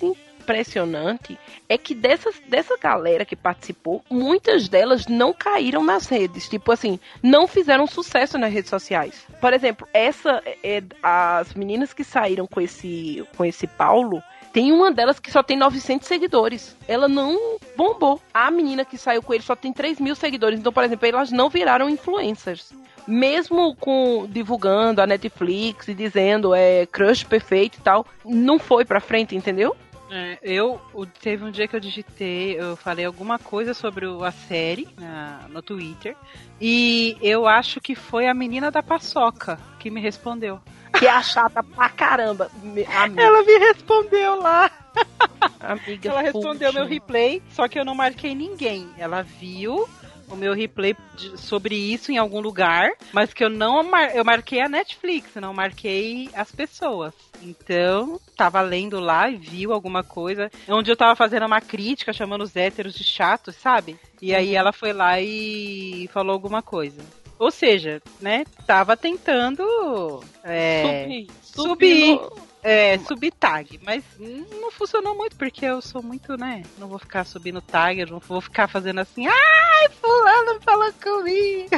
impressionante 0.49 1.37
é 1.67 1.77
que 1.77 1.93
dessas, 1.93 2.35
dessa 2.47 2.75
galera 2.77 3.23
que 3.23 3.35
participou, 3.35 4.03
muitas 4.09 4.67
delas 4.67 5.05
não 5.05 5.31
caíram 5.31 5.83
nas 5.83 6.07
redes, 6.07 6.49
tipo 6.49 6.71
assim, 6.71 6.99
não 7.21 7.47
fizeram 7.47 7.85
sucesso 7.85 8.37
nas 8.37 8.51
redes 8.51 8.69
sociais. 8.69 9.25
Por 9.39 9.53
exemplo, 9.53 9.87
essa 9.93 10.41
é 10.63 10.81
as 11.03 11.53
meninas 11.53 11.93
que 11.93 12.03
saíram 12.03 12.47
com 12.47 12.59
esse 12.59 13.23
com 13.37 13.45
esse 13.45 13.67
Paulo, 13.67 14.23
tem 14.51 14.71
uma 14.71 14.91
delas 14.91 15.19
que 15.19 15.31
só 15.31 15.43
tem 15.43 15.55
900 15.55 16.07
seguidores. 16.07 16.75
Ela 16.87 17.07
não 17.07 17.59
bombou. 17.77 18.19
A 18.33 18.49
menina 18.49 18.83
que 18.83 18.97
saiu 18.97 19.21
com 19.21 19.31
ele 19.31 19.43
só 19.43 19.55
tem 19.55 19.71
3 19.71 19.99
mil 19.99 20.15
seguidores. 20.15 20.59
Então, 20.59 20.73
por 20.73 20.83
exemplo, 20.83 21.07
elas 21.07 21.31
não 21.31 21.49
viraram 21.49 21.87
influencers 21.87 22.73
mesmo 23.07 23.75
com 23.75 24.27
divulgando 24.29 25.01
a 25.01 25.07
Netflix 25.07 25.87
e 25.87 25.95
dizendo 25.95 26.53
é 26.53 26.85
crush 26.85 27.23
perfeito 27.23 27.79
e 27.79 27.81
tal, 27.81 28.05
não 28.23 28.59
foi 28.59 28.85
pra 28.85 28.99
frente, 28.99 29.35
entendeu? 29.35 29.75
É, 30.11 30.39
eu 30.41 30.81
teve 31.21 31.43
um 31.43 31.51
dia 31.51 31.67
que 31.67 31.75
eu 31.75 31.79
digitei, 31.79 32.59
eu 32.59 32.75
falei 32.75 33.05
alguma 33.05 33.37
coisa 33.37 33.73
sobre 33.73 34.07
o- 34.07 34.23
a 34.23 34.31
série 34.31 34.87
na- 34.97 35.45
no 35.49 35.61
Twitter 35.61 36.15
e 36.59 37.15
eu 37.21 37.47
acho 37.47 37.79
que 37.79 37.93
foi 37.95 38.27
a 38.27 38.33
menina 38.33 38.71
da 38.71 38.81
paçoca 38.81 39.59
que 39.79 39.89
me 39.91 40.01
respondeu. 40.01 40.59
Que 40.97 41.05
é 41.05 41.11
a 41.11 41.21
chata 41.21 41.61
pra 41.63 41.89
caramba. 41.89 42.49
Amiga, 42.61 43.21
Ela 43.21 43.43
me 43.43 43.57
respondeu 43.59 44.41
lá. 44.41 44.71
amiga 45.59 46.09
Ela 46.09 46.21
respondeu 46.21 46.73
meu 46.73 46.85
replay, 46.85 47.41
só 47.51 47.67
que 47.67 47.79
eu 47.79 47.85
não 47.85 47.93
marquei 47.95 48.33
ninguém. 48.33 48.89
Ela 48.97 49.21
viu 49.21 49.87
o 50.27 50.35
meu 50.35 50.53
replay 50.53 50.95
sobre 51.35 51.75
isso 51.75 52.11
em 52.11 52.17
algum 52.17 52.39
lugar, 52.39 52.91
mas 53.13 53.33
que 53.33 53.43
eu 53.43 53.49
não 53.49 53.83
mar... 53.83 54.15
eu 54.15 54.23
marquei 54.25 54.61
a 54.61 54.69
Netflix, 54.69 55.35
não 55.35 55.53
marquei 55.53 56.29
as 56.33 56.51
pessoas. 56.51 57.13
Então, 57.41 58.19
tava 58.35 58.61
lendo 58.61 58.99
lá 58.99 59.29
e 59.29 59.37
viu 59.37 59.71
alguma 59.73 60.03
coisa, 60.03 60.51
onde 60.67 60.91
eu 60.91 60.95
tava 60.95 61.15
fazendo 61.15 61.45
uma 61.45 61.61
crítica, 61.61 62.11
chamando 62.13 62.41
os 62.43 62.55
héteros 62.55 62.93
de 62.93 63.03
chatos, 63.03 63.55
sabe? 63.55 63.97
E 64.21 64.35
aí 64.35 64.55
ela 64.55 64.71
foi 64.73 64.91
lá 64.93 65.19
e 65.21 66.09
falou 66.11 66.33
alguma 66.33 66.61
coisa. 66.61 67.01
Ou 67.37 67.49
seja, 67.49 68.01
né, 68.19 68.43
tava 68.67 68.97
tentando 68.97 69.63
é, 70.43 70.81
Subir. 70.83 71.27
subir. 71.41 72.15
no- 72.15 72.49
é, 72.61 72.97
subir 72.99 73.31
tag, 73.31 73.79
mas 73.85 74.03
não 74.19 74.69
funcionou 74.69 75.15
muito 75.15 75.37
porque 75.37 75.65
eu 75.65 75.81
sou 75.81 76.03
muito, 76.03 76.35
né? 76.35 76.63
Não 76.77 76.89
vou 76.89 76.99
ficar 76.99 77.23
subindo 77.25 77.61
tag, 77.61 78.01
eu 78.01 78.07
não 78.07 78.19
vou 78.19 78.41
ficar 78.41 78.67
fazendo 78.67 78.99
assim, 78.99 79.25
ai, 79.25 79.89
fulano 80.01 80.59
falou 80.61 80.91
comigo. 81.01 81.69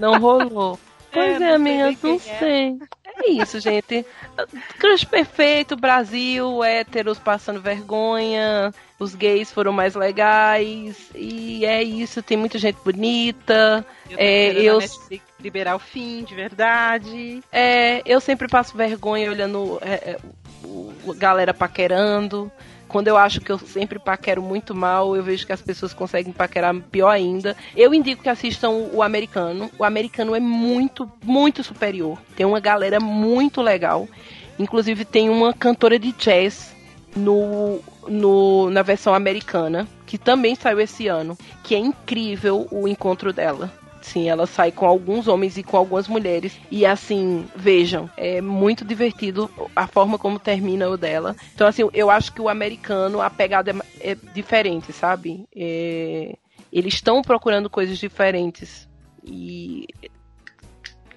Não 0.00 0.18
rolou. 0.18 0.76
Pois 1.14 1.40
é, 1.40 1.58
nem 1.58 1.78
não 1.78 2.14
é. 2.16 2.18
sei. 2.18 2.78
É 3.16 3.30
isso, 3.30 3.60
gente. 3.60 4.04
Crush 4.78 5.04
perfeito, 5.04 5.76
Brasil, 5.76 6.64
héteros 6.64 7.18
passando 7.18 7.60
vergonha, 7.60 8.74
os 8.98 9.14
gays 9.14 9.52
foram 9.52 9.72
mais 9.72 9.94
legais, 9.94 11.10
e 11.14 11.64
é 11.64 11.82
isso, 11.82 12.22
tem 12.22 12.36
muita 12.36 12.58
gente 12.58 12.76
bonita. 12.84 13.86
Eu 14.10 14.16
É, 14.18 14.52
eu- 14.52 14.78
liberar 15.40 15.76
o 15.76 15.78
fim, 15.78 16.24
de 16.24 16.34
verdade. 16.34 17.40
É, 17.52 18.02
eu 18.04 18.20
sempre 18.20 18.48
passo 18.48 18.76
vergonha 18.76 19.30
olhando 19.30 19.78
é, 19.80 19.92
é, 19.94 20.18
o- 20.64 20.92
galera 21.16 21.54
paquerando. 21.54 22.50
Quando 22.88 23.08
eu 23.08 23.16
acho 23.16 23.40
que 23.40 23.50
eu 23.50 23.58
sempre 23.58 23.98
paquero 23.98 24.42
muito 24.42 24.74
mal, 24.74 25.16
eu 25.16 25.22
vejo 25.22 25.46
que 25.46 25.52
as 25.52 25.62
pessoas 25.62 25.92
conseguem 25.92 26.32
paquerar 26.32 26.74
pior 26.90 27.10
ainda. 27.10 27.56
Eu 27.76 27.92
indico 27.92 28.22
que 28.22 28.28
assistam 28.28 28.70
o 28.70 29.02
americano. 29.02 29.70
O 29.78 29.84
americano 29.84 30.34
é 30.34 30.40
muito, 30.40 31.10
muito 31.22 31.62
superior. 31.64 32.18
Tem 32.36 32.46
uma 32.46 32.60
galera 32.60 33.00
muito 33.00 33.60
legal. 33.60 34.08
Inclusive 34.58 35.04
tem 35.04 35.28
uma 35.28 35.52
cantora 35.52 35.98
de 35.98 36.12
jazz 36.12 36.74
no, 37.16 37.80
no, 38.06 38.70
na 38.70 38.82
versão 38.82 39.14
americana, 39.14 39.86
que 40.06 40.18
também 40.18 40.54
saiu 40.54 40.80
esse 40.80 41.08
ano, 41.08 41.36
que 41.62 41.74
é 41.74 41.78
incrível 41.78 42.66
o 42.70 42.86
encontro 42.86 43.32
dela. 43.32 43.72
Sim, 44.04 44.28
ela 44.28 44.46
sai 44.46 44.70
com 44.70 44.84
alguns 44.84 45.26
homens 45.26 45.56
e 45.56 45.62
com 45.62 45.78
algumas 45.78 46.06
mulheres. 46.08 46.60
E 46.70 46.84
assim, 46.84 47.46
vejam, 47.56 48.08
é 48.18 48.38
muito 48.42 48.84
divertido 48.84 49.50
a 49.74 49.86
forma 49.86 50.18
como 50.18 50.38
termina 50.38 50.86
o 50.90 50.96
dela. 50.98 51.34
Então, 51.54 51.66
assim, 51.66 51.88
eu 51.94 52.10
acho 52.10 52.30
que 52.30 52.42
o 52.42 52.50
americano, 52.50 53.22
a 53.22 53.30
pegada 53.30 53.70
é, 54.00 54.10
é 54.10 54.14
diferente, 54.14 54.92
sabe? 54.92 55.46
É, 55.56 56.36
eles 56.70 56.92
estão 56.92 57.22
procurando 57.22 57.70
coisas 57.70 57.96
diferentes. 57.98 58.86
E 59.24 59.86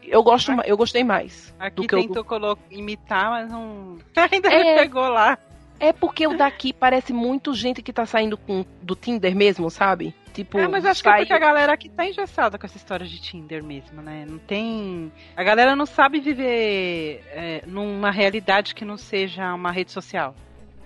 eu 0.04 0.24
gosto, 0.24 0.54
ma- 0.54 0.64
eu 0.66 0.78
gostei 0.78 1.04
mais. 1.04 1.54
Aqui 1.60 1.76
do 1.76 1.82
que 1.82 1.90
tentou 1.96 2.24
colo- 2.24 2.58
imitar, 2.72 3.30
mas 3.32 3.52
não. 3.52 3.98
Ainda 4.32 4.48
É. 4.50 4.64
não 4.76 4.82
pegou 4.82 5.10
lá. 5.10 5.38
É 5.80 5.94
porque 5.94 6.26
o 6.28 6.36
daqui 6.38 6.74
parece 6.74 7.14
muito 7.14 7.54
gente 7.54 7.82
que 7.82 7.94
tá 7.94 8.06
saindo 8.06 8.38
com, 8.38 8.66
do 8.82 8.96
Tinder 8.96 9.36
mesmo, 9.36 9.70
sabe? 9.70 10.14
Tipo, 10.34 10.58
É, 10.60 10.68
mas 10.68 10.86
acho 10.86 11.02
que 11.04 11.10
é 11.10 11.12
sai- 11.12 11.20
porque 11.22 11.34
a 11.34 11.40
galera 11.40 11.74
aqui 11.74 11.90
tá 11.90 12.06
engessada 12.06 12.58
com 12.58 12.66
essa 12.66 12.78
história 12.78 13.06
de 13.06 13.20
Tinder 13.20 13.64
mesmo, 13.64 14.02
né? 14.02 14.26
Não 14.28 14.38
tem. 14.40 15.12
A 15.36 15.44
galera 15.44 15.76
não 15.76 15.86
sabe 15.86 16.20
viver 16.20 17.24
é, 17.32 17.64
numa 17.68 18.12
realidade 18.12 18.74
que 18.74 18.84
não 18.86 18.98
seja 18.98 19.54
uma 19.54 19.72
rede 19.72 19.92
social. 19.92 20.36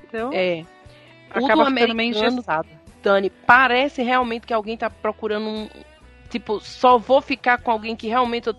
Então, 0.07 0.31
É. 0.33 0.63
O 1.33 1.45
acaba 1.45 1.63
do 1.65 1.71
ficando 1.73 1.95
meio 1.95 2.09
engessado. 2.09 2.67
Dani, 3.01 3.29
parece 3.29 4.03
realmente 4.03 4.45
que 4.45 4.53
alguém 4.53 4.75
tá 4.77 4.89
procurando 4.89 5.47
um. 5.47 5.69
Tipo, 6.29 6.59
só 6.59 6.97
vou 6.97 7.21
ficar 7.21 7.57
com 7.57 7.71
alguém 7.71 7.95
que 7.95 8.07
realmente 8.07 8.47
eu 8.47 8.55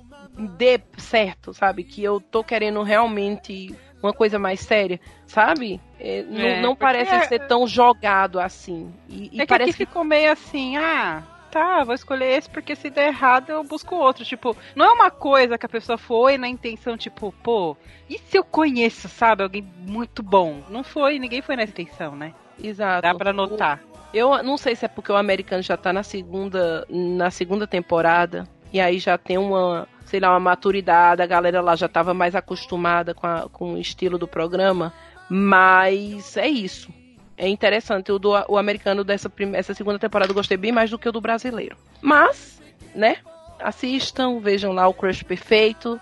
dê 0.56 0.80
certo, 0.96 1.52
sabe? 1.52 1.84
Que 1.84 2.02
eu 2.02 2.20
tô 2.20 2.42
querendo 2.42 2.82
realmente 2.82 3.74
uma 4.02 4.12
coisa 4.12 4.38
mais 4.38 4.60
séria, 4.60 4.98
sabe? 5.26 5.80
É, 6.04 6.24
não, 6.28 6.40
É, 6.40 6.60
não 6.60 6.74
parece 6.74 7.14
é- 7.14 7.20
ser 7.28 7.46
tão 7.46 7.64
jogado 7.66 8.40
assim. 8.40 8.92
E, 9.08 9.30
e 9.32 9.40
é 9.40 9.42
que 9.42 9.46
parece 9.46 9.70
aqui 9.70 9.78
ficou 9.86 10.02
meio 10.02 10.32
assim, 10.32 10.76
ah, 10.76 11.22
tá, 11.48 11.84
vou 11.84 11.94
escolher 11.94 12.36
esse 12.38 12.50
porque 12.50 12.74
se 12.74 12.90
der 12.90 13.08
errado 13.08 13.50
eu 13.50 13.62
busco 13.62 13.94
outro. 13.94 14.24
Tipo, 14.24 14.56
não 14.74 14.84
é 14.86 14.90
uma 14.90 15.10
coisa 15.12 15.56
que 15.56 15.64
a 15.64 15.68
pessoa 15.68 15.96
foi 15.96 16.36
na 16.36 16.48
intenção, 16.48 16.96
tipo, 16.96 17.32
pô, 17.42 17.76
e 18.10 18.18
se 18.18 18.36
eu 18.36 18.42
conheço, 18.42 19.08
sabe, 19.08 19.44
alguém 19.44 19.64
muito 19.86 20.24
bom? 20.24 20.62
Não 20.68 20.82
foi, 20.82 21.20
ninguém 21.20 21.40
foi 21.40 21.54
na 21.54 21.62
intenção, 21.62 22.16
né? 22.16 22.34
Exato. 22.60 23.02
Dá 23.02 23.14
pra 23.14 23.32
notar. 23.32 23.80
Eu 24.12 24.42
não 24.42 24.58
sei 24.58 24.74
se 24.74 24.84
é 24.84 24.88
porque 24.88 25.12
o 25.12 25.16
americano 25.16 25.62
já 25.62 25.76
tá 25.76 25.92
na 25.92 26.02
segunda, 26.02 26.84
na 26.90 27.30
segunda 27.30 27.66
temporada 27.66 28.46
e 28.72 28.80
aí 28.80 28.98
já 28.98 29.16
tem 29.16 29.38
uma, 29.38 29.86
sei 30.04 30.18
lá, 30.20 30.30
uma 30.30 30.40
maturidade, 30.40 31.22
a 31.22 31.26
galera 31.26 31.60
lá 31.60 31.76
já 31.76 31.88
tava 31.88 32.12
mais 32.12 32.34
acostumada 32.34 33.14
com, 33.14 33.26
a- 33.26 33.48
com 33.50 33.74
o 33.74 33.78
estilo 33.78 34.18
do 34.18 34.26
programa, 34.28 34.92
mas 35.34 36.36
é 36.36 36.46
isso. 36.46 36.92
É 37.38 37.48
interessante, 37.48 38.12
o, 38.12 38.18
do, 38.18 38.32
o 38.48 38.58
americano 38.58 39.02
dessa 39.02 39.32
essa 39.54 39.72
segunda 39.72 39.98
temporada 39.98 40.30
eu 40.30 40.34
gostei 40.34 40.58
bem 40.58 40.70
mais 40.70 40.90
do 40.90 40.98
que 40.98 41.08
o 41.08 41.12
do 41.12 41.22
brasileiro. 41.22 41.74
Mas 42.02 42.60
né? 42.94 43.16
Assistam, 43.58 44.40
vejam 44.40 44.72
lá 44.72 44.86
o 44.86 44.94
Crush 44.94 45.22
Perfeito. 45.22 45.98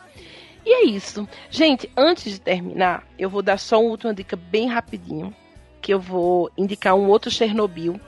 E 0.64 0.72
é 0.72 0.84
isso. 0.84 1.28
Gente, 1.48 1.88
antes 1.96 2.32
de 2.32 2.40
terminar, 2.40 3.06
eu 3.18 3.30
vou 3.30 3.42
dar 3.42 3.58
só 3.58 3.80
uma 3.80 3.90
última 3.90 4.12
dica 4.12 4.36
bem 4.36 4.68
rapidinho. 4.68 5.34
Que 5.80 5.94
eu 5.94 6.00
vou 6.00 6.50
indicar 6.58 6.94
um 6.94 7.08
outro 7.08 7.30
Chernobyl 7.30 8.00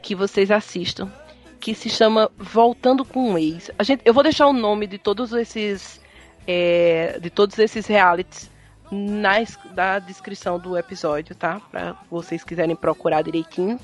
que 0.00 0.14
vocês 0.14 0.50
assistam. 0.50 1.12
Que 1.60 1.74
se 1.74 1.88
chama 1.88 2.30
Voltando 2.36 3.04
com 3.04 3.32
um 3.32 3.38
Ex. 3.38 3.70
A 3.78 3.82
gente, 3.82 4.02
eu 4.04 4.14
vou 4.14 4.22
deixar 4.22 4.46
o 4.46 4.52
nome 4.52 4.86
de 4.86 4.98
todos 4.98 5.32
esses. 5.32 6.00
é, 6.46 7.18
de 7.20 7.30
todos 7.30 7.58
esses 7.58 7.86
realities 7.86 8.50
na, 8.92 9.36
na 9.74 9.98
descrição 9.98 10.58
do 10.58 10.76
episódio, 10.76 11.34
tá? 11.34 11.60
Pra 11.70 11.96
vocês 12.10 12.44
quiserem 12.44 12.76
procurar 12.76 13.22
direitinho. 13.22 13.80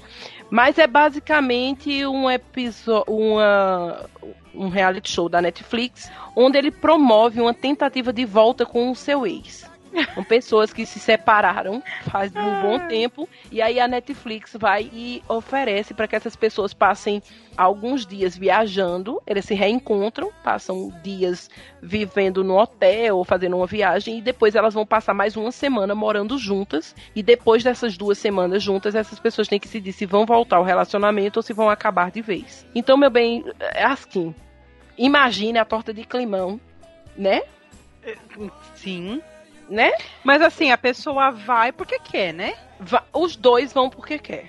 Mas 0.51 0.79
é 0.79 0.87
basicamente 0.87 2.07
um 2.07 2.31
episódio. 2.31 3.07
Um 4.55 4.69
reality 4.69 5.11
show 5.11 5.29
da 5.29 5.41
Netflix, 5.41 6.11
onde 6.35 6.59
ele 6.59 6.71
promove 6.71 7.41
uma 7.41 7.55
tentativa 7.55 8.13
de 8.13 8.25
volta 8.25 8.67
com 8.67 8.91
o 8.91 8.97
seu 8.97 9.25
ex. 9.25 9.71
São 10.15 10.25
pessoas 10.25 10.73
que 10.73 10.85
se 10.85 10.99
separaram 10.99 11.83
faz 12.11 12.35
um 12.35 12.61
bom 12.61 12.79
tempo 12.89 13.29
e 13.51 13.63
aí 13.63 13.81
a 13.81 13.89
Netflix 13.89 14.57
vai 14.59 14.91
e 14.93 15.23
oferece 15.29 15.95
para 15.95 16.07
que 16.07 16.17
essas 16.17 16.37
pessoas 16.37 16.75
passem 16.75 17.23
alguns 17.57 18.07
dias 18.07 18.37
viajando, 18.37 19.21
eles 19.27 19.45
se 19.45 19.55
reencontram, 19.55 20.31
passam 20.45 20.93
dias 21.03 21.51
vivendo 21.83 22.45
no 22.45 22.57
hotel 22.57 23.17
ou 23.17 23.25
fazendo 23.25 23.57
uma 23.57 23.67
viagem 23.67 24.19
e 24.19 24.23
depois 24.23 24.55
elas 24.55 24.75
vão 24.75 24.87
passar 24.87 25.15
mais 25.15 25.37
uma 25.37 25.51
semana 25.51 25.95
morando 25.95 26.39
juntas 26.39 26.95
e 27.15 27.23
depois 27.23 27.65
dessas 27.65 27.97
duas 27.97 28.19
semanas 28.19 28.63
juntas 28.63 28.95
essas 28.95 29.19
pessoas 29.19 29.49
têm 29.49 29.59
que 29.59 29.67
decidir 29.67 29.93
se 29.93 30.07
vão 30.07 30.25
voltar 30.25 30.57
ao 30.57 30.65
relacionamento 30.65 31.39
ou 31.39 31.43
se 31.43 31.53
vão 31.53 31.69
acabar 31.69 32.11
de 32.11 32.23
vez. 32.23 32.67
Então, 32.75 32.97
meu 32.97 33.11
bem, 33.11 33.45
é 33.61 33.85
assim, 33.85 34.35
imagine 34.97 35.59
a 35.59 35.65
torta 35.65 35.93
de 35.93 36.05
climão, 36.05 36.61
né? 37.17 37.43
Sim. 38.75 39.21
Né? 39.69 39.93
Mas 40.25 40.41
assim, 40.41 40.71
a 40.71 40.79
pessoa 40.79 41.31
vai 41.31 41.73
porque 41.73 41.99
quer, 41.99 42.33
né? 42.33 42.55
Va- 42.81 43.05
Os 43.13 43.37
dois 43.37 43.73
vão 43.73 43.91
porque 43.91 44.19
quer. 44.19 44.49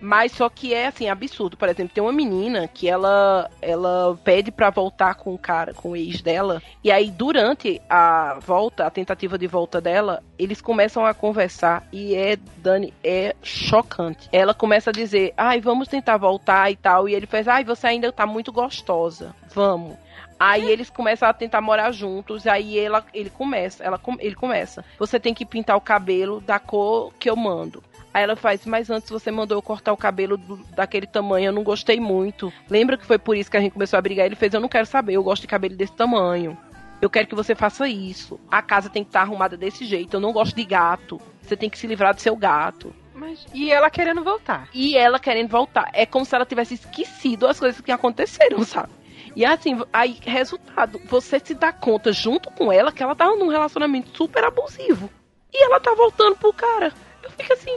Mas 0.00 0.32
só 0.32 0.48
que 0.48 0.72
é 0.72 0.86
assim, 0.86 1.08
absurdo. 1.08 1.56
Por 1.56 1.68
exemplo, 1.68 1.92
tem 1.94 2.02
uma 2.02 2.12
menina 2.12 2.68
que 2.68 2.88
ela 2.88 3.50
ela 3.60 4.18
pede 4.22 4.50
pra 4.50 4.70
voltar 4.70 5.14
com 5.14 5.34
o 5.34 5.38
cara, 5.38 5.74
com 5.74 5.90
o 5.90 5.96
ex 5.96 6.22
dela. 6.22 6.62
E 6.82 6.90
aí, 6.90 7.10
durante 7.10 7.80
a 7.88 8.38
volta, 8.40 8.86
a 8.86 8.90
tentativa 8.90 9.36
de 9.36 9.46
volta 9.46 9.80
dela, 9.80 10.22
eles 10.38 10.60
começam 10.60 11.04
a 11.04 11.12
conversar 11.12 11.86
e 11.92 12.14
é, 12.14 12.36
Dani, 12.58 12.94
é 13.02 13.34
chocante. 13.42 14.28
Ela 14.32 14.54
começa 14.54 14.90
a 14.90 14.92
dizer, 14.92 15.34
ai, 15.36 15.60
vamos 15.60 15.88
tentar 15.88 16.16
voltar 16.16 16.70
e 16.70 16.76
tal. 16.76 17.08
E 17.08 17.14
ele 17.14 17.26
faz, 17.26 17.48
ai, 17.48 17.64
você 17.64 17.88
ainda 17.88 18.12
tá 18.12 18.26
muito 18.26 18.52
gostosa. 18.52 19.34
Vamos. 19.54 19.96
Aí 20.38 20.70
eles 20.70 20.88
começam 20.88 21.28
a 21.28 21.32
tentar 21.32 21.60
morar 21.60 21.90
juntos, 21.90 22.46
aí 22.46 22.78
ela, 22.78 23.04
ele 23.12 23.28
começa, 23.28 23.82
ela, 23.82 24.00
ele 24.20 24.36
começa. 24.36 24.84
Você 24.96 25.18
tem 25.18 25.34
que 25.34 25.44
pintar 25.44 25.76
o 25.76 25.80
cabelo 25.80 26.40
da 26.40 26.60
cor 26.60 27.12
que 27.18 27.28
eu 27.28 27.34
mando. 27.34 27.82
Aí 28.12 28.22
ela 28.22 28.36
faz, 28.36 28.64
mas 28.66 28.90
antes 28.90 29.10
você 29.10 29.30
mandou 29.30 29.56
eu 29.58 29.62
cortar 29.62 29.92
o 29.92 29.96
cabelo 29.96 30.36
do- 30.36 30.56
daquele 30.74 31.06
tamanho, 31.06 31.46
eu 31.46 31.52
não 31.52 31.62
gostei 31.62 32.00
muito. 32.00 32.52
Lembra 32.68 32.96
que 32.96 33.06
foi 33.06 33.18
por 33.18 33.36
isso 33.36 33.50
que 33.50 33.56
a 33.56 33.60
gente 33.60 33.72
começou 33.72 33.98
a 33.98 34.02
brigar? 34.02 34.26
Ele 34.26 34.34
fez, 34.34 34.52
eu 34.54 34.60
não 34.60 34.68
quero 34.68 34.86
saber, 34.86 35.12
eu 35.14 35.22
gosto 35.22 35.42
de 35.42 35.48
cabelo 35.48 35.76
desse 35.76 35.92
tamanho. 35.92 36.56
Eu 37.00 37.08
quero 37.08 37.28
que 37.28 37.34
você 37.34 37.54
faça 37.54 37.86
isso. 37.88 38.40
A 38.50 38.60
casa 38.60 38.90
tem 38.90 39.04
que 39.04 39.10
estar 39.10 39.20
arrumada 39.20 39.56
desse 39.56 39.84
jeito. 39.84 40.14
Eu 40.16 40.20
não 40.20 40.32
gosto 40.32 40.56
de 40.56 40.64
gato. 40.64 41.20
Você 41.42 41.56
tem 41.56 41.70
que 41.70 41.78
se 41.78 41.86
livrar 41.86 42.12
do 42.12 42.20
seu 42.20 42.34
gato. 42.34 42.92
Mas... 43.14 43.46
E 43.54 43.70
ela 43.70 43.88
querendo 43.88 44.24
voltar. 44.24 44.68
E 44.74 44.96
ela 44.96 45.20
querendo 45.20 45.48
voltar. 45.48 45.88
É 45.92 46.04
como 46.04 46.24
se 46.24 46.34
ela 46.34 46.44
tivesse 46.44 46.74
esquecido 46.74 47.46
as 47.46 47.60
coisas 47.60 47.80
que 47.80 47.92
aconteceram, 47.92 48.64
sabe? 48.64 48.90
E 49.36 49.44
assim, 49.44 49.80
aí, 49.92 50.18
resultado, 50.22 51.00
você 51.04 51.38
se 51.38 51.54
dá 51.54 51.72
conta 51.72 52.12
junto 52.12 52.50
com 52.50 52.72
ela 52.72 52.90
que 52.90 53.02
ela 53.02 53.14
tava 53.14 53.36
num 53.36 53.48
relacionamento 53.48 54.16
super 54.16 54.42
abusivo. 54.42 55.08
E 55.52 55.62
ela 55.64 55.78
tá 55.78 55.94
voltando 55.94 56.34
pro 56.36 56.52
cara. 56.52 56.92
Eu 57.22 57.30
fico 57.30 57.52
assim, 57.52 57.76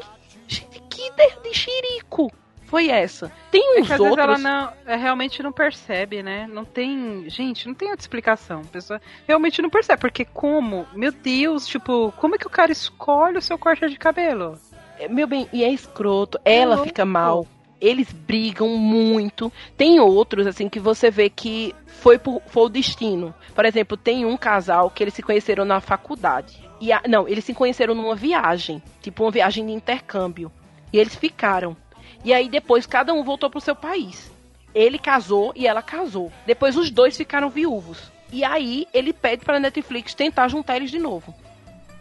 gente, 0.55 0.81
que 0.89 1.07
ideia 1.07 1.37
de 1.43 1.53
xirico 1.53 2.31
foi 2.65 2.89
essa? 2.89 3.31
Tem 3.51 3.77
É 3.77 3.81
uns 3.81 3.87
que 3.87 3.93
às 3.93 3.99
vezes 3.99 4.17
outros. 4.17 4.27
ela 4.27 4.37
não, 4.37 4.73
é, 4.85 4.95
realmente 4.95 5.43
não 5.43 5.51
percebe, 5.51 6.23
né? 6.23 6.47
Não 6.47 6.63
tem. 6.63 7.25
Gente, 7.29 7.67
não 7.67 7.73
tem 7.73 7.89
outra 7.89 8.01
explicação. 8.03 8.61
A 8.61 8.71
pessoa 8.71 9.01
realmente 9.27 9.61
não 9.61 9.69
percebe. 9.69 9.99
Porque 9.99 10.23
como? 10.25 10.85
Meu 10.93 11.11
Deus, 11.11 11.67
tipo, 11.67 12.13
como 12.17 12.35
é 12.35 12.37
que 12.37 12.47
o 12.47 12.51
cara 12.51 12.71
escolhe 12.71 13.37
o 13.37 13.41
seu 13.41 13.57
corte 13.57 13.89
de 13.89 13.97
cabelo? 13.97 14.57
É, 14.99 15.07
Meu 15.09 15.27
bem, 15.27 15.49
e 15.51 15.63
é 15.63 15.69
escroto. 15.69 16.39
Ela 16.45 16.75
louco. 16.75 16.87
fica 16.87 17.03
mal. 17.05 17.45
Eles 17.81 18.11
brigam 18.13 18.69
muito. 18.77 19.51
Tem 19.75 19.99
outros, 19.99 20.45
assim, 20.47 20.69
que 20.69 20.79
você 20.79 21.09
vê 21.09 21.29
que 21.29 21.73
foi, 21.87 22.19
por, 22.19 22.41
foi 22.45 22.63
o 22.63 22.69
destino. 22.69 23.33
Por 23.55 23.65
exemplo, 23.65 23.97
tem 23.97 24.23
um 24.25 24.37
casal 24.37 24.89
que 24.91 25.03
eles 25.03 25.13
se 25.15 25.23
conheceram 25.23 25.65
na 25.65 25.81
faculdade. 25.81 26.69
E 26.81 26.91
a- 26.91 27.01
não, 27.07 27.27
eles 27.27 27.45
se 27.45 27.53
conheceram 27.53 27.93
numa 27.95 28.15
viagem. 28.15 28.81
Tipo, 29.01 29.23
uma 29.23 29.31
viagem 29.31 29.65
de 29.65 29.71
intercâmbio. 29.71 30.51
E 30.91 30.97
eles 30.97 31.15
ficaram. 31.15 31.77
E 32.25 32.33
aí 32.33 32.49
depois 32.49 32.85
cada 32.85 33.13
um 33.13 33.23
voltou 33.23 33.49
pro 33.49 33.61
seu 33.61 33.75
país. 33.75 34.29
Ele 34.73 34.97
casou 34.97 35.53
e 35.55 35.67
ela 35.67 35.81
casou. 35.81 36.31
Depois 36.45 36.75
os 36.75 36.89
dois 36.89 37.15
ficaram 37.15 37.49
viúvos. 37.49 38.11
E 38.31 38.43
aí 38.43 38.87
ele 38.93 39.13
pede 39.13 39.45
pra 39.45 39.59
Netflix 39.59 40.13
tentar 40.13 40.47
juntar 40.47 40.77
eles 40.77 40.89
de 40.91 40.99
novo. 40.99 41.33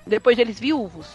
Depois 0.06 0.36
deles 0.36 0.58
viúvos. 0.58 1.06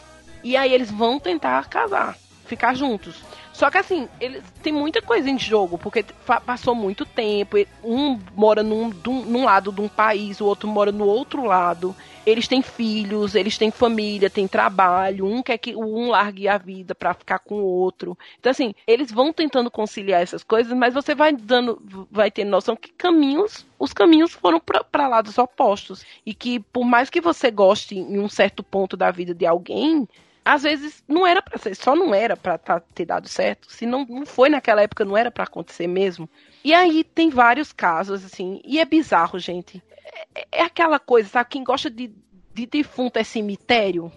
E 0.43 0.55
aí 0.55 0.71
eles 0.73 0.91
vão 0.91 1.19
tentar 1.19 1.67
casar, 1.67 2.15
ficar 2.45 2.75
juntos. 2.75 3.15
Só 3.51 3.71
que 3.71 3.77
assim, 3.77 4.07
eles 4.19 4.43
tem 4.61 4.71
muita 4.73 5.01
coisa 5.01 5.29
em 5.29 5.39
jogo, 5.39 5.77
porque 5.77 6.03
passou 6.45 6.75
muito 6.75 7.05
tempo. 7.05 7.57
Um 7.83 8.19
mora 8.35 8.61
num, 8.61 8.89
dum- 8.89 9.25
num 9.25 9.45
lado 9.45 9.71
de 9.71 9.81
um 9.81 9.87
país, 9.87 10.39
o 10.41 10.45
outro 10.45 10.67
mora 10.67 10.91
no 10.91 11.05
outro 11.05 11.45
lado. 11.45 11.95
Eles 12.26 12.47
têm 12.47 12.61
filhos, 12.61 13.35
eles 13.35 13.57
têm 13.57 13.69
família, 13.69 14.30
têm 14.30 14.47
trabalho. 14.47 15.26
Um 15.26 15.43
quer 15.43 15.57
que 15.57 15.76
um 15.76 16.10
largue 16.10 16.47
a 16.47 16.57
vida 16.57 16.95
pra 16.95 17.14
ficar 17.14 17.39
com 17.39 17.56
o 17.56 17.65
outro. 17.65 18.18
Então 18.39 18.49
assim, 18.52 18.73
eles 18.88 19.11
vão 19.11 19.31
tentando 19.31 19.69
conciliar 19.69 20.22
essas 20.22 20.43
coisas, 20.43 20.73
mas 20.73 20.93
você 20.93 21.14
vai 21.14 21.34
dando, 21.34 21.81
vai 22.11 22.31
ter 22.31 22.43
noção 22.43 22.76
que 22.76 22.91
caminhos, 22.93 23.65
os 23.77 23.93
caminhos 23.93 24.34
foram 24.34 24.60
para 24.60 25.07
lados 25.07 25.38
opostos 25.38 26.06
e 26.26 26.34
que 26.34 26.60
por 26.60 26.84
mais 26.84 27.10
que 27.10 27.22
você 27.22 27.52
goste 27.52 27.95
em 27.95 28.19
um 28.19 28.30
certo 28.30 28.64
ponto 28.64 28.97
da 28.97 29.11
vida 29.11 29.34
de 29.34 29.45
alguém, 29.45 30.07
às 30.43 30.64
vezes 30.64 31.03
não 31.07 31.26
era 31.26 31.41
pra 31.41 31.57
ser, 31.57 31.76
só 31.76 31.95
não 31.95 32.14
era 32.14 32.38
pra 32.38 32.57
tá- 32.57 32.80
ter 32.80 33.06
dado 33.06 33.27
certo. 33.27 33.72
Se 33.72 33.85
não, 33.85 34.06
não 34.06 34.26
foi 34.26 34.47
naquela 34.49 34.81
época, 34.84 35.03
não 35.03 35.18
era 35.18 35.31
pra 35.31 35.43
acontecer 35.45 35.88
mesmo. 35.88 36.30
E 36.64 36.73
aí 36.73 37.03
tem 37.03 37.30
vários 37.30 37.73
casos, 37.73 38.23
assim, 38.23 38.61
e 38.64 38.80
é 38.80 38.85
bizarro, 38.85 39.39
gente. 39.39 39.81
É, 40.33 40.47
é 40.51 40.61
aquela 40.63 40.99
coisa, 40.99 41.29
sabe? 41.29 41.49
Quem 41.49 41.63
gosta 41.63 41.89
de, 41.89 42.11
de 42.53 42.65
defunto 42.65 43.19
é 43.19 43.23
cemitério. 43.23 44.11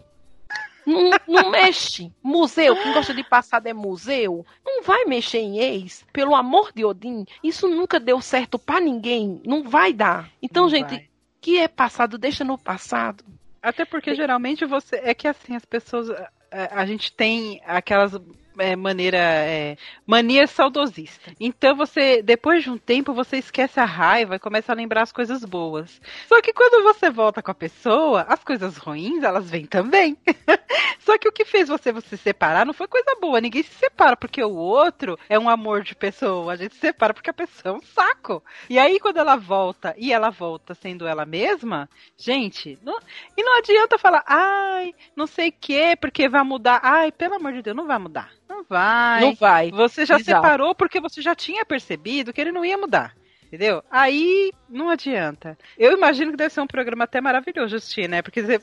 Não, 0.87 1.11
não 1.27 1.51
mexe. 1.53 2.11
Museu, 2.23 2.75
quem 2.77 2.93
gosta 2.93 3.13
de 3.13 3.23
passado 3.23 3.67
é 3.67 3.75
museu. 3.75 4.45
Não 4.65 4.83
vai 4.83 5.05
mexer 5.05 5.39
em 5.39 5.59
ex. 5.59 6.05
Pelo 6.13 6.35
amor 6.35 6.73
de 6.75 6.85
Odin, 6.85 7.27
isso 7.45 7.69
nunca 7.69 8.01
deu 8.01 8.21
certo 8.21 8.59
pra 8.59 8.81
ninguém. 8.81 9.43
Não 9.45 9.63
vai 9.63 9.93
dar. 9.93 10.31
Então, 10.43 10.65
Não 10.65 10.71
gente, 10.71 10.91
vai. 10.91 11.09
que 11.41 11.59
é 11.59 11.69
passado, 11.69 12.17
deixa 12.17 12.43
no 12.45 12.57
passado. 12.57 13.25
Até 13.63 13.85
porque 13.85 14.15
geralmente 14.15 14.65
você. 14.65 14.97
É 15.03 15.13
que 15.13 15.29
assim, 15.29 15.55
as 15.55 15.65
pessoas. 15.65 16.09
A, 16.51 16.81
a 16.81 16.87
gente 16.87 17.13
tem 17.13 17.61
aquelas. 17.67 18.13
É, 18.59 18.75
maneira. 18.77 19.19
É, 19.19 19.77
mania 20.07 20.47
saudosista. 20.47 21.33
Então 21.39 21.77
você. 21.77 22.23
Depois 22.23 22.65
de 22.65 22.71
um 22.71 22.79
tempo, 22.79 23.13
você 23.15 23.37
esquece 23.39 23.79
a 23.81 23.85
raiva 23.85 24.37
e 24.37 24.39
começa 24.39 24.73
a 24.73 24.75
lembrar 24.75 25.03
as 25.03 25.13
coisas 25.13 25.45
boas. 25.45 26.01
Só 26.29 26.41
que 26.43 26.53
quando 26.53 26.83
você 26.83 27.11
volta 27.11 27.43
com 27.43 27.51
a 27.51 27.55
pessoa, 27.55 28.23
as 28.29 28.43
coisas 28.43 28.77
ruins, 28.77 29.23
elas 29.23 29.49
vêm 29.51 29.67
também. 29.67 30.17
Só 31.09 31.17
que 31.17 31.27
o 31.27 31.33
que 31.33 31.47
fez 31.47 31.71
você 31.71 31.91
se 32.03 32.19
separar 32.19 32.67
não 32.67 32.75
foi 32.75 32.87
coisa 32.87 33.17
boa. 33.19 33.41
Ninguém 33.41 33.63
se 33.63 33.73
separa 33.73 34.15
porque 34.15 34.45
o 34.45 34.55
outro 34.55 35.19
é 35.27 35.39
um 35.39 35.49
amor 35.49 35.83
de 35.83 35.95
pessoa. 35.95 36.53
A 36.53 36.57
gente 36.57 36.75
se 36.75 36.81
separa 36.81 37.15
porque 37.15 37.31
a 37.31 37.33
pessoa 37.33 37.75
é 37.75 37.79
um 37.79 37.81
saco. 37.81 38.45
E 38.69 38.79
aí, 38.79 39.01
quando 39.01 39.17
ela 39.17 39.35
volta, 39.35 39.95
e 39.97 40.13
ela 40.13 40.29
volta 40.29 40.75
sendo 40.75 41.07
ela 41.07 41.25
mesma, 41.25 41.89
gente, 42.15 42.79
não- 42.83 42.99
e 43.35 43.43
não 43.43 43.57
adianta 43.57 43.97
falar, 43.97 44.23
ai, 44.27 44.95
não 45.17 45.27
sei 45.27 45.49
o 45.49 45.55
que, 45.59 45.97
porque 45.97 46.29
vai 46.29 46.43
mudar. 46.43 46.79
Ai, 46.83 47.11
pelo 47.11 47.37
amor 47.37 47.55
de 47.55 47.63
Deus, 47.63 47.75
não 47.75 47.87
vai 47.87 47.99
mudar. 47.99 48.31
Não 48.47 48.63
vai. 48.65 49.21
Não 49.23 49.35
vai. 49.35 49.71
Você 49.71 50.05
já 50.05 50.17
Exato. 50.17 50.43
separou 50.43 50.75
porque 50.75 51.01
você 51.01 51.23
já 51.23 51.35
tinha 51.35 51.65
percebido 51.65 52.35
que 52.35 52.41
ele 52.43 52.53
não 52.53 52.67
ia 52.67 52.77
mudar. 52.77 53.17
Entendeu? 53.49 53.83
Aí 53.91 54.53
não 54.69 54.91
adianta. 54.91 55.57
Eu 55.79 55.93
imagino 55.93 56.31
que 56.31 56.37
deve 56.37 56.53
ser 56.53 56.61
um 56.61 56.67
programa 56.67 57.05
até 57.05 57.21
maravilhoso, 57.21 57.77
assistir, 57.77 58.07
né? 58.09 58.21
Porque 58.23 58.43
você 58.43 58.61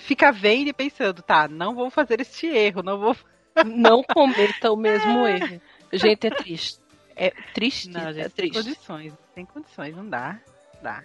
fica 0.00 0.30
vendo 0.32 0.68
e 0.68 0.72
pensando, 0.72 1.22
tá, 1.22 1.46
não 1.48 1.74
vou 1.74 1.88
fazer 1.88 2.20
este 2.20 2.46
erro, 2.48 2.82
não 2.82 2.98
vou. 2.98 3.16
Não 3.64 4.02
cometa 4.02 4.72
o 4.72 4.76
mesmo 4.76 5.24
erro. 5.28 5.60
Gente, 5.92 6.26
é 6.26 6.30
triste. 6.30 6.80
É 7.14 7.30
triste. 7.54 7.88
Não, 7.88 8.08
é 8.08 8.12
gente, 8.12 8.30
tem 8.30 8.50
triste. 8.50 8.64
condições. 8.74 9.12
Tem 9.32 9.44
condições, 9.46 9.94
não 9.96 10.08
dá. 10.08 10.40
Dá. 10.82 11.04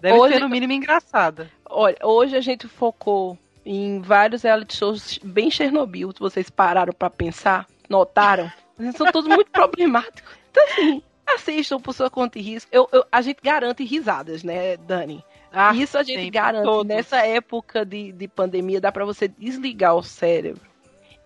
Deve 0.00 0.16
Hoje- 0.16 0.34
ser 0.34 0.40
no 0.40 0.48
mínimo 0.48 0.72
engraçado. 0.72 1.50
Olha, 1.68 1.96
hoje 2.04 2.36
a 2.36 2.40
gente 2.40 2.68
focou 2.68 3.36
em 3.66 4.00
vários 4.00 4.42
reality 4.42 4.76
shows 4.76 5.18
bem 5.24 5.50
Chernobyl. 5.50 6.12
Vocês 6.20 6.48
pararam 6.48 6.92
pra 6.92 7.10
pensar, 7.10 7.66
notaram, 7.90 8.48
eles 8.78 8.94
são 8.94 9.10
todos 9.10 9.28
muito 9.28 9.50
problemáticos. 9.52 10.22
Então, 10.52 10.64
assim, 10.66 11.02
assistam 11.34 11.78
por 11.80 11.92
sua 11.94 12.10
conta 12.10 12.38
e 12.38 12.42
risco. 12.42 12.68
Eu, 12.72 12.88
eu- 12.92 13.04
a 13.10 13.20
gente 13.22 13.38
garante 13.42 13.84
risadas, 13.84 14.42
né, 14.42 14.76
Dani? 14.76 15.24
Ah, 15.52 15.74
Isso 15.74 15.96
a 15.96 16.02
gente 16.02 16.28
garante. 16.30 16.64
todos. 16.64 16.86
Nessa 16.86 17.24
época 17.26 17.84
de, 17.84 18.12
de 18.12 18.28
pandemia, 18.28 18.80
dá 18.80 18.92
pra 18.92 19.04
você 19.04 19.28
desligar 19.28 19.94
o 19.96 20.02
cérebro 20.02 20.60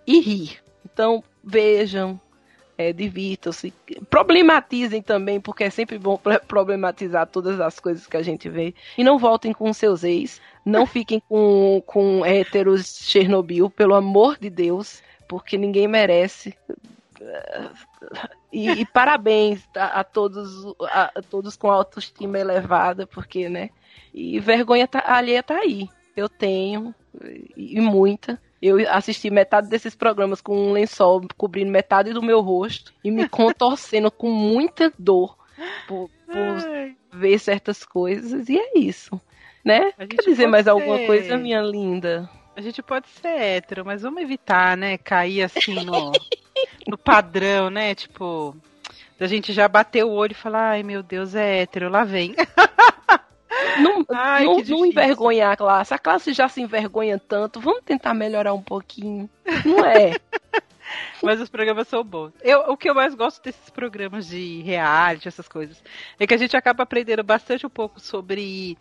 e 0.07 0.21
rir. 0.21 0.61
Então, 0.85 1.25
vejam, 1.43 2.21
é, 2.79 2.93
divirtam-se. 2.93 3.73
Problematizem 4.09 5.03
também, 5.03 5.41
porque 5.41 5.65
é 5.65 5.71
sempre 5.71 5.99
bom 5.99 6.17
pro- 6.17 6.39
problematizar 6.47 7.27
todas 7.27 7.61
as 7.61 7.81
coisas 7.81 8.07
que 8.07 8.17
a 8.17 8.23
gente 8.23 8.49
vê. 8.49 8.75
E 8.97 9.03
não 9.03 9.19
voltem 9.19 9.53
com 9.53 9.73
seus 9.73 10.05
ex. 10.05 10.41
Não 10.65 10.87
fiquem 10.87 11.21
com, 11.29 11.83
com 11.85 12.25
héteros 12.25 12.99
Chernobyl, 13.03 13.69
pelo 13.69 13.95
amor 13.95 14.39
de 14.39 14.49
Deus, 14.51 15.03
porque 15.27 15.59
ninguém 15.59 15.89
merece. 15.89 16.55
E, 18.53 18.81
e 18.83 18.85
parabéns 18.87 19.67
a, 19.75 20.01
a 20.01 20.05
todos, 20.05 20.75
a, 20.83 21.13
a 21.19 21.23
todos 21.23 21.57
com 21.57 21.71
autoestima 21.71 22.39
elevada, 22.39 23.07
porque, 23.07 23.49
né? 23.49 23.71
E 24.13 24.39
vergonha 24.39 24.87
tá, 24.87 25.03
alheia 25.07 25.43
tá 25.43 25.57
aí. 25.57 25.89
Eu 26.15 26.29
tenho, 26.29 26.95
e, 27.57 27.79
e 27.79 27.81
muita. 27.81 28.39
Eu 28.61 28.77
assisti 28.91 29.31
metade 29.31 29.69
desses 29.69 29.95
programas 29.95 30.41
com 30.41 30.55
um 30.57 30.73
lençol 30.73 31.23
cobrindo 31.37 31.71
metade 31.71 32.13
do 32.13 32.23
meu 32.23 32.41
rosto 32.41 32.93
e 33.03 33.11
me 33.11 33.25
contorcendo 33.29 34.11
com 34.11 34.31
muita 34.31 34.93
dor 34.99 35.37
por, 35.89 36.11
por 36.27 36.59
ver 37.13 37.39
certas 37.39 37.85
coisas. 37.85 38.49
E 38.49 38.59
é 38.59 38.79
isso, 38.79 39.21
né? 39.65 39.93
Quer 39.93 40.23
dizer 40.23 40.47
mais 40.47 40.69
alguma 40.69 40.99
ser- 40.99 41.07
coisa, 41.07 41.39
minha 41.39 41.63
linda? 41.63 42.29
A 42.55 42.61
gente 42.61 42.83
pode 42.83 43.09
ser 43.09 43.29
hétero, 43.29 43.85
mas 43.85 44.03
vamos 44.03 44.23
evitar, 44.23 44.77
né? 44.77 44.99
Cair 44.99 45.43
assim 45.43 45.83
no, 45.85 46.13
no 46.87 46.99
padrão, 46.99 47.71
né? 47.71 47.95
Tipo, 47.95 48.57
da 49.19 49.27
gente 49.27 49.53
já 49.53 49.69
bater 49.69 50.05
o 50.05 50.11
olho 50.11 50.33
e 50.33 50.35
falar, 50.35 50.71
ai 50.71 50.83
meu 50.83 51.03
Deus, 51.03 51.35
é 51.35 51.63
hétero, 51.63 51.89
lá 51.89 52.05
vem. 52.05 52.35
Não, 53.81 54.05
Ai, 54.11 54.45
não, 54.45 54.59
não 54.59 54.87
envergonhar 54.87 55.53
a 55.53 55.57
classe. 55.57 55.95
A 55.95 55.99
classe 55.99 56.33
já 56.33 56.49
se 56.49 56.61
envergonha 56.61 57.19
tanto. 57.19 57.61
Vamos 57.61 57.83
tentar 57.85 58.13
melhorar 58.15 58.53
um 58.53 58.63
pouquinho. 58.63 59.29
Não 59.65 59.85
é? 59.85 60.17
Mas 61.23 61.41
os 61.41 61.49
programas 61.49 61.89
são 61.89 62.05
bons. 62.05 62.33
Eu, 62.43 62.61
o 62.71 62.77
que 62.77 62.89
eu 62.89 62.95
mais 62.95 63.15
gosto 63.15 63.43
desses 63.43 63.71
programas 63.71 64.27
de 64.27 64.61
reality, 64.63 65.29
essas 65.29 65.49
coisas, 65.49 65.83
é 66.19 66.27
que 66.27 66.35
a 66.35 66.37
gente 66.37 66.57
acaba 66.57 66.83
aprendendo 66.83 67.23
bastante 67.23 67.67
um 67.67 67.71
pouco 67.71 68.01
sobre. 68.01 68.77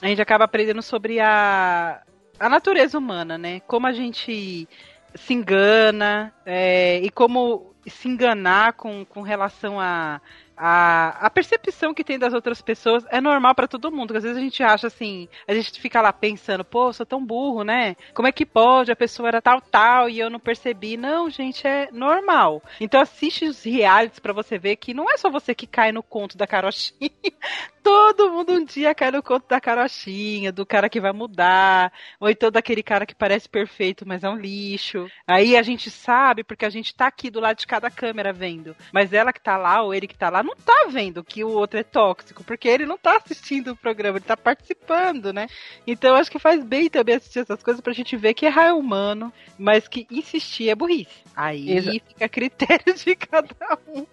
A 0.00 0.06
gente 0.06 0.22
acaba 0.22 0.44
aprendendo 0.44 0.80
sobre 0.80 1.20
a, 1.20 2.02
a 2.38 2.48
natureza 2.48 2.96
humana, 2.96 3.36
né? 3.36 3.60
Como 3.60 3.86
a 3.86 3.92
gente 3.92 4.66
se 5.14 5.34
engana 5.34 6.32
é, 6.44 6.98
e 6.98 7.10
como 7.10 7.74
se 7.86 8.08
enganar 8.08 8.74
com, 8.74 9.04
com 9.04 9.22
relação 9.22 9.80
a, 9.80 10.20
a, 10.56 11.26
a 11.26 11.30
percepção 11.30 11.94
que 11.94 12.04
tem 12.04 12.18
das 12.18 12.34
outras 12.34 12.60
pessoas 12.60 13.04
é 13.08 13.20
normal 13.20 13.54
pra 13.54 13.66
todo 13.66 13.90
mundo. 13.90 14.14
Às 14.14 14.22
vezes 14.22 14.36
a 14.36 14.40
gente 14.40 14.62
acha 14.62 14.86
assim, 14.88 15.26
a 15.48 15.54
gente 15.54 15.80
fica 15.80 16.02
lá 16.02 16.12
pensando, 16.12 16.64
pô, 16.64 16.92
sou 16.92 17.06
tão 17.06 17.24
burro, 17.24 17.64
né? 17.64 17.96
Como 18.12 18.28
é 18.28 18.32
que 18.32 18.44
pode? 18.44 18.92
A 18.92 18.96
pessoa 18.96 19.28
era 19.28 19.40
tal, 19.40 19.60
tal 19.60 20.10
e 20.10 20.18
eu 20.18 20.28
não 20.28 20.38
percebi. 20.38 20.96
Não, 20.98 21.30
gente, 21.30 21.66
é 21.66 21.88
normal. 21.90 22.62
Então 22.78 23.00
assiste 23.00 23.46
os 23.46 23.62
realities 23.62 24.18
pra 24.18 24.34
você 24.34 24.58
ver 24.58 24.76
que 24.76 24.92
não 24.92 25.10
é 25.10 25.16
só 25.16 25.30
você 25.30 25.54
que 25.54 25.66
cai 25.66 25.92
no 25.92 26.02
conto 26.02 26.36
da 26.36 26.46
carochinha. 26.46 27.10
Todo 27.90 28.30
mundo 28.30 28.52
um 28.52 28.64
dia 28.64 28.94
cai 28.94 29.10
no 29.10 29.20
conto 29.20 29.48
da 29.48 29.60
carochinha, 29.60 30.52
do 30.52 30.64
cara 30.64 30.88
que 30.88 31.00
vai 31.00 31.12
mudar, 31.12 31.92
ou 32.20 32.30
então 32.30 32.48
daquele 32.48 32.84
cara 32.84 33.04
que 33.04 33.16
parece 33.16 33.48
perfeito, 33.48 34.06
mas 34.06 34.22
é 34.22 34.28
um 34.28 34.36
lixo. 34.36 35.10
Aí 35.26 35.56
a 35.56 35.62
gente 35.62 35.90
sabe, 35.90 36.44
porque 36.44 36.64
a 36.64 36.70
gente 36.70 36.94
tá 36.94 37.08
aqui 37.08 37.30
do 37.30 37.40
lado 37.40 37.58
de 37.58 37.66
cada 37.66 37.90
câmera 37.90 38.32
vendo. 38.32 38.76
Mas 38.92 39.12
ela 39.12 39.32
que 39.32 39.40
tá 39.40 39.56
lá, 39.56 39.82
ou 39.82 39.92
ele 39.92 40.06
que 40.06 40.16
tá 40.16 40.30
lá, 40.30 40.40
não 40.40 40.54
tá 40.54 40.86
vendo 40.88 41.24
que 41.24 41.42
o 41.42 41.50
outro 41.50 41.80
é 41.80 41.82
tóxico, 41.82 42.44
porque 42.44 42.68
ele 42.68 42.86
não 42.86 42.96
tá 42.96 43.16
assistindo 43.16 43.72
o 43.72 43.76
programa, 43.76 44.18
ele 44.18 44.24
tá 44.24 44.36
participando, 44.36 45.32
né? 45.32 45.48
Então 45.84 46.14
acho 46.14 46.30
que 46.30 46.38
faz 46.38 46.62
bem 46.62 46.88
também 46.88 47.16
assistir 47.16 47.40
essas 47.40 47.60
coisas 47.60 47.80
pra 47.80 47.92
gente 47.92 48.16
ver 48.16 48.34
que 48.34 48.46
errar 48.46 48.66
é 48.68 48.72
humano, 48.72 49.32
mas 49.58 49.88
que 49.88 50.06
insistir 50.08 50.68
é 50.68 50.76
burrice. 50.76 51.24
Aí 51.34 51.72
Exa- 51.76 51.90
fica 51.90 52.24
a 52.26 52.28
critério 52.28 52.94
de 52.94 53.16
cada 53.16 53.76
um. 53.88 54.06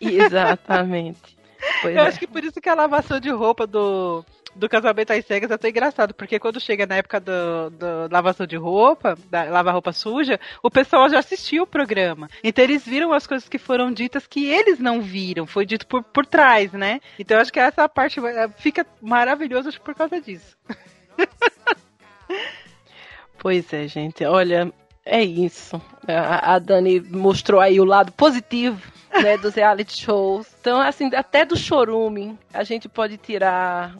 Exatamente. 0.00 1.39
Pois 1.82 1.94
Eu 1.94 2.02
é. 2.02 2.06
acho 2.06 2.18
que 2.18 2.26
por 2.26 2.42
isso 2.44 2.60
que 2.60 2.68
a 2.68 2.74
lavação 2.74 3.20
de 3.20 3.30
roupa 3.30 3.66
do, 3.66 4.24
do 4.54 4.68
casamento 4.68 5.12
às 5.12 5.24
cegas 5.24 5.50
é 5.50 5.56
tão 5.58 5.70
engraçado, 5.70 6.14
porque 6.14 6.38
quando 6.38 6.60
chega 6.60 6.86
na 6.86 6.96
época 6.96 7.20
do, 7.20 7.70
do 7.70 7.86
lavação 8.10 8.46
de 8.46 8.56
roupa, 8.56 9.16
da 9.30 9.44
lavar 9.44 9.74
roupa 9.74 9.92
suja, 9.92 10.38
o 10.62 10.70
pessoal 10.70 11.08
já 11.08 11.18
assistiu 11.18 11.64
o 11.64 11.66
programa. 11.66 12.28
Então 12.42 12.64
eles 12.64 12.84
viram 12.84 13.12
as 13.12 13.26
coisas 13.26 13.48
que 13.48 13.58
foram 13.58 13.92
ditas 13.92 14.26
que 14.26 14.48
eles 14.48 14.78
não 14.78 15.00
viram, 15.00 15.46
foi 15.46 15.64
dito 15.66 15.86
por, 15.86 16.02
por 16.02 16.26
trás, 16.26 16.72
né? 16.72 17.00
Então 17.18 17.36
eu 17.36 17.42
acho 17.42 17.52
que 17.52 17.60
essa 17.60 17.88
parte 17.88 18.20
eh, 18.20 18.48
fica 18.56 18.86
maravilhosa 19.00 19.70
por 19.84 19.94
causa 19.94 20.20
disso. 20.20 20.56
Pois 23.38 23.72
é, 23.72 23.88
gente. 23.88 24.22
Olha, 24.24 24.70
é 25.04 25.22
isso. 25.22 25.80
A, 26.06 26.54
a 26.54 26.58
Dani 26.58 27.00
mostrou 27.00 27.60
aí 27.60 27.80
o 27.80 27.84
lado 27.84 28.12
positivo, 28.12 28.80
né, 29.22 29.36
dos 29.36 29.54
reality 29.54 29.96
shows. 29.96 30.46
Então, 30.60 30.80
assim, 30.80 31.10
até 31.14 31.44
do 31.44 31.56
chorume, 31.56 32.38
a 32.52 32.62
gente 32.64 32.88
pode 32.88 33.16
tirar 33.16 33.96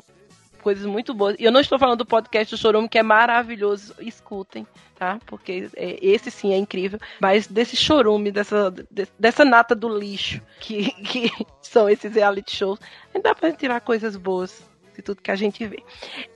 coisas 0.63 0.85
muito 0.87 1.13
boas. 1.15 1.37
E 1.39 1.45
eu 1.45 1.53
não 1.53 1.61
estou 1.61 1.79
falando 1.79 1.99
do 1.99 2.07
podcast 2.07 2.55
do 2.55 2.59
chorume, 2.59 2.89
que 2.89 2.99
é 2.99 3.03
maravilhoso. 3.03 3.95
Escutem, 4.01 4.67
tá? 4.99 5.19
Porque 5.27 5.69
é, 5.77 5.99
esse 6.01 6.31
sim 6.31 6.53
é 6.53 6.57
incrível. 6.57 6.99
Mas 7.21 7.47
desse 7.47 7.77
chorume, 7.77 8.31
dessa, 8.31 8.71
de- 8.91 9.09
dessa 9.19 9.45
nata 9.45 9.75
do 9.75 9.89
lixo, 9.89 10.41
que, 10.61 10.91
que 11.05 11.31
são 11.63 11.89
esses 11.89 12.15
reality 12.15 12.55
shows, 12.55 12.79
dá 13.23 13.35
pra 13.35 13.53
tirar 13.53 13.81
coisas 13.81 14.17
boas 14.17 14.70
de 15.01 15.05
tudo 15.05 15.23
que 15.23 15.31
a 15.31 15.37
gente 15.37 15.67
vê. 15.67 15.83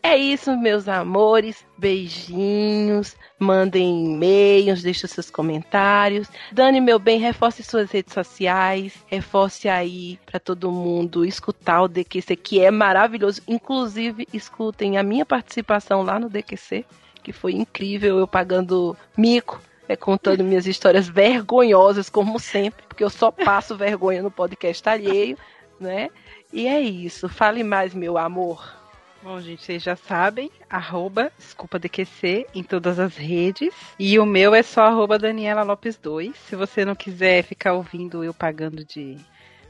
É 0.02 0.16
isso, 0.16 0.56
meus 0.56 0.88
amores. 0.88 1.64
Beijinhos. 1.78 3.16
Mandem 3.38 4.06
e-mails, 4.06 4.82
deixem 4.82 5.08
seus 5.08 5.30
comentários. 5.30 6.28
Dani, 6.50 6.80
meu 6.80 6.98
bem, 6.98 7.18
reforce 7.18 7.62
suas 7.62 7.90
redes 7.90 8.12
sociais. 8.12 8.94
Reforce 9.06 9.68
aí 9.68 10.18
para 10.24 10.40
todo 10.40 10.72
mundo 10.72 11.24
escutar 11.24 11.82
o 11.82 11.88
DQC, 11.88 12.36
que 12.36 12.60
é 12.60 12.70
maravilhoso. 12.70 13.42
Inclusive, 13.46 14.26
escutem 14.32 14.96
a 14.98 15.02
minha 15.02 15.26
participação 15.26 16.02
lá 16.02 16.18
no 16.18 16.28
DQC, 16.28 16.84
que 17.22 17.32
foi 17.32 17.52
incrível. 17.52 18.18
Eu 18.18 18.26
pagando 18.26 18.96
mico. 19.16 19.60
É, 19.86 19.94
contando 19.94 20.42
minhas 20.44 20.66
histórias 20.66 21.06
vergonhosas, 21.06 22.08
como 22.08 22.40
sempre, 22.40 22.82
porque 22.88 23.04
eu 23.04 23.10
só 23.10 23.30
passo 23.30 23.76
vergonha 23.76 24.22
no 24.22 24.30
podcast 24.30 24.88
alheio, 24.88 25.36
né? 25.78 26.08
E 26.54 26.68
é 26.68 26.80
isso. 26.80 27.28
Fale 27.28 27.64
mais, 27.64 27.92
meu 27.92 28.16
amor. 28.16 28.72
Bom, 29.20 29.40
gente, 29.40 29.64
vocês 29.64 29.82
já 29.82 29.96
sabem, 29.96 30.52
arroba 30.70 31.32
DQC 31.80 32.46
em 32.54 32.62
todas 32.62 33.00
as 33.00 33.16
redes. 33.16 33.74
E 33.98 34.20
o 34.20 34.24
meu 34.24 34.54
é 34.54 34.62
só 34.62 34.82
arroba 34.82 35.18
Daniela 35.18 35.64
Lopes 35.64 35.96
2. 35.96 36.36
Se 36.36 36.54
você 36.54 36.84
não 36.84 36.94
quiser 36.94 37.42
ficar 37.42 37.72
ouvindo 37.72 38.22
eu 38.22 38.32
pagando 38.32 38.84
de. 38.84 39.16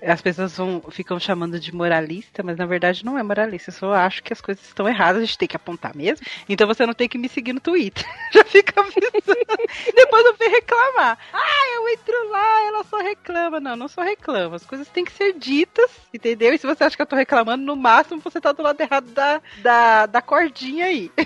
As 0.06 0.20
pessoas 0.20 0.56
vão, 0.56 0.82
ficam 0.90 1.18
chamando 1.18 1.58
de 1.58 1.74
moralista, 1.74 2.42
mas 2.42 2.56
na 2.56 2.66
verdade 2.66 3.04
não 3.04 3.18
é 3.18 3.22
moralista. 3.22 3.70
Eu 3.70 3.74
só 3.74 3.94
acho 3.94 4.22
que 4.22 4.32
as 4.32 4.40
coisas 4.40 4.64
estão 4.64 4.88
erradas, 4.88 5.22
a 5.22 5.24
gente 5.24 5.38
tem 5.38 5.48
que 5.48 5.56
apontar 5.56 5.96
mesmo. 5.96 6.26
Então 6.48 6.66
você 6.66 6.84
não 6.84 6.94
tem 6.94 7.08
que 7.08 7.18
me 7.18 7.28
seguir 7.28 7.52
no 7.52 7.60
Twitter. 7.60 8.04
Já 8.32 8.44
fica 8.44 8.80
avisando. 8.80 9.64
Depois 9.94 10.24
eu 10.26 10.34
vim 10.34 10.48
reclamar. 10.48 11.18
Ah, 11.32 11.74
eu 11.76 11.88
entro 11.88 12.30
lá, 12.30 12.66
ela 12.66 12.84
só 12.84 12.98
reclama. 12.98 13.60
Não, 13.60 13.76
não 13.76 13.88
só 13.88 14.02
reclama. 14.02 14.56
As 14.56 14.66
coisas 14.66 14.88
têm 14.88 15.04
que 15.04 15.12
ser 15.12 15.32
ditas, 15.34 15.90
entendeu? 16.12 16.52
E 16.52 16.58
se 16.58 16.66
você 16.66 16.84
acha 16.84 16.96
que 16.96 17.02
eu 17.02 17.06
tô 17.06 17.16
reclamando, 17.16 17.64
no 17.64 17.76
máximo 17.76 18.20
você 18.20 18.40
tá 18.40 18.52
do 18.52 18.62
lado 18.62 18.80
errado 18.80 19.06
da, 19.10 19.40
da, 19.58 20.06
da 20.06 20.22
cordinha 20.22 20.86
aí. 20.86 21.10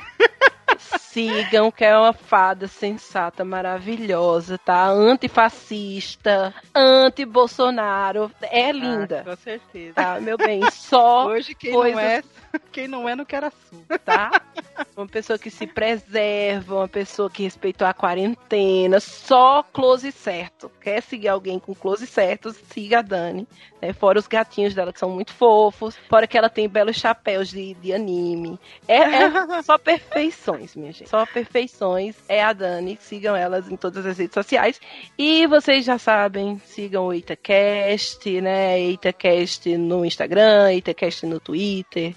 Sigam, 1.12 1.70
que 1.70 1.85
é 1.85 1.97
uma 1.97 2.12
fada 2.12 2.68
sensata, 2.68 3.44
maravilhosa, 3.44 4.59
tá? 4.59 4.86
Antifascista, 4.89 6.55
anti-Bolsonaro. 6.74 8.30
É 8.43 8.70
linda, 8.70 9.22
Ah, 9.26 9.30
com 9.30 9.36
certeza. 9.36 9.94
tá, 9.94 10.20
meu 10.20 10.36
bem? 10.36 10.70
Só, 10.70 11.26
Hoje 11.28 11.55
quem 11.55 11.72
coisas- 11.72 11.94
não 11.94 12.01
é, 12.02 12.22
quem 12.70 12.89
não 12.89 13.09
é 13.09 13.16
não 13.16 13.24
quer 13.24 13.44
açúcar. 13.44 13.98
tá? 13.98 14.30
Uma 14.97 15.06
pessoa 15.09 15.39
que 15.39 15.51
se 15.51 15.66
preserva, 15.66 16.76
uma 16.76 16.89
pessoa 16.89 17.28
que 17.28 17.43
respeitou 17.43 17.86
a 17.86 17.93
quarentena, 17.93 19.01
só 19.01 19.62
close 19.72 20.10
certo. 20.12 20.70
Quer 20.80 21.02
seguir 21.02 21.28
alguém 21.28 21.59
com 21.59 21.74
close 21.74 22.06
certo, 22.06 22.52
siga 22.52 23.01
a 23.01 23.02
Dani. 23.02 23.47
Né? 23.82 23.93
Fora 23.93 24.18
os 24.20 24.26
gatinhos 24.28 24.74
dela, 24.74 24.93
que 24.93 24.98
são 25.01 25.10
muito 25.10 25.32
fofos. 25.32 25.97
Fora 26.09 26.26
que 26.28 26.39
ela 26.39 26.48
tem 26.48 26.68
belos 26.68 26.97
chapéus 26.97 27.48
de, 27.48 27.74
de 27.74 27.93
anime. 27.93 28.59
É, 28.86 28.98
é 28.98 29.62
só 29.62 29.78
perfeições, 29.78 30.76
minha 30.76 30.93
gente. 30.93 31.07
Só 31.09 31.24
perfeições. 31.24 32.16
É 32.28 32.43
a 32.43 32.52
Dani. 32.52 32.98
Sigam 33.01 33.35
elas 33.35 33.70
em 33.70 33.76
todas 33.76 34.05
as 34.05 34.18
redes 34.18 34.35
sociais. 34.35 34.78
E 35.16 35.47
vocês 35.47 35.85
já 35.85 35.98
sabem, 35.98 36.60
sigam 36.66 37.06
o 37.06 37.12
EitaCast, 37.14 38.40
né? 38.43 38.78
EitaCast 38.78 39.74
no 39.78 40.05
Instagram, 40.05 40.70
EitaCast 40.70 41.24
no 41.24 41.40
Twitter. 41.40 42.14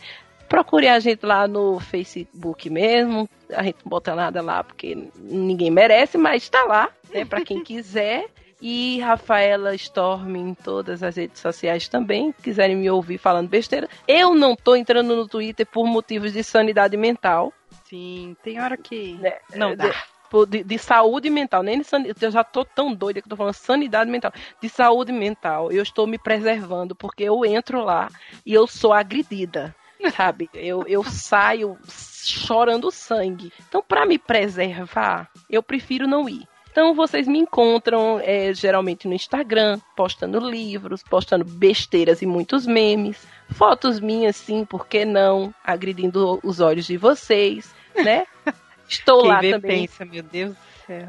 Procure 0.49 0.89
a 0.89 0.99
gente 0.99 1.25
lá 1.25 1.47
no 1.47 1.79
Facebook 1.79 2.69
mesmo. 2.69 3.29
A 3.53 3.63
gente 3.63 3.77
não 3.85 3.89
bota 3.89 4.13
nada 4.13 4.41
lá 4.41 4.61
porque 4.61 5.07
ninguém 5.15 5.71
merece, 5.71 6.17
mas 6.17 6.49
tá 6.49 6.65
lá, 6.65 6.89
né? 7.13 7.23
Pra 7.23 7.39
quem 7.39 7.63
quiser. 7.63 8.25
E 8.61 8.99
Rafaela 8.99 9.73
Storm 9.73 10.35
em 10.35 10.53
todas 10.53 11.01
as 11.01 11.15
redes 11.15 11.39
sociais 11.39 11.87
também. 11.87 12.33
Quiserem 12.43 12.75
me 12.75 12.91
ouvir 12.91 13.17
falando 13.17 13.47
besteira. 13.47 13.87
Eu 14.05 14.35
não 14.35 14.53
tô 14.53 14.75
entrando 14.75 15.15
no 15.15 15.27
Twitter 15.27 15.65
por 15.65 15.87
motivos 15.87 16.33
de 16.33 16.43
sanidade 16.43 16.97
mental. 16.97 17.53
Sim, 17.91 18.37
tem 18.41 18.57
hora 18.61 18.77
que 18.77 19.15
Né? 19.15 19.33
não 19.53 19.75
dá. 19.75 19.89
De, 19.89 19.93
por- 20.29 20.47
de- 20.47 20.63
de 20.63 20.77
saúde 20.77 21.29
mental, 21.29 21.61
nem 21.61 21.77
de 21.79 21.83
sanidade. 21.83 22.23
Eu 22.23 22.31
já 22.31 22.41
tô 22.41 22.63
tão 22.63 22.93
doida 22.93 23.21
que 23.21 23.25
eu 23.27 23.29
tô 23.31 23.35
falando 23.35 23.53
sanidade 23.53 24.09
mental. 24.09 24.31
De 24.61 24.69
saúde 24.69 25.11
mental. 25.11 25.69
Eu 25.73 25.83
estou 25.83 26.07
me 26.07 26.17
preservando 26.17 26.95
porque 26.95 27.23
eu 27.23 27.43
entro 27.43 27.83
lá 27.83 28.07
e 28.45 28.53
eu 28.53 28.65
sou 28.65 28.93
agredida. 28.93 29.75
Sabe? 30.15 30.49
Eu, 30.53 30.85
eu 30.87 31.03
saio 31.03 31.77
chorando 31.85 32.89
sangue. 32.91 33.51
Então, 33.67 33.83
para 33.85 34.05
me 34.05 34.17
preservar, 34.17 35.29
eu 35.49 35.61
prefiro 35.61 36.07
não 36.07 36.29
ir. 36.29 36.47
Então, 36.71 36.95
vocês 36.95 37.27
me 37.27 37.37
encontram 37.37 38.17
é, 38.23 38.53
geralmente 38.53 39.05
no 39.05 39.13
Instagram, 39.13 39.77
postando 39.97 40.39
livros, 40.39 41.03
postando 41.03 41.43
besteiras 41.43 42.21
e 42.21 42.25
muitos 42.25 42.65
memes, 42.65 43.27
fotos 43.49 43.99
minhas, 43.99 44.37
sim, 44.37 44.63
por 44.63 44.87
que 44.87 45.03
não? 45.03 45.53
Agredindo 45.65 46.39
os 46.41 46.61
olhos 46.61 46.85
de 46.87 46.95
vocês, 46.95 47.75
né? 47.95 48.25
Estou 48.87 49.21
Quem 49.21 49.29
lá 49.29 49.39
vê 49.39 49.51
também. 49.51 49.87
pensa, 49.87 50.05
meu 50.05 50.23
Deus 50.23 50.53
do 50.53 50.85
céu. 50.85 51.07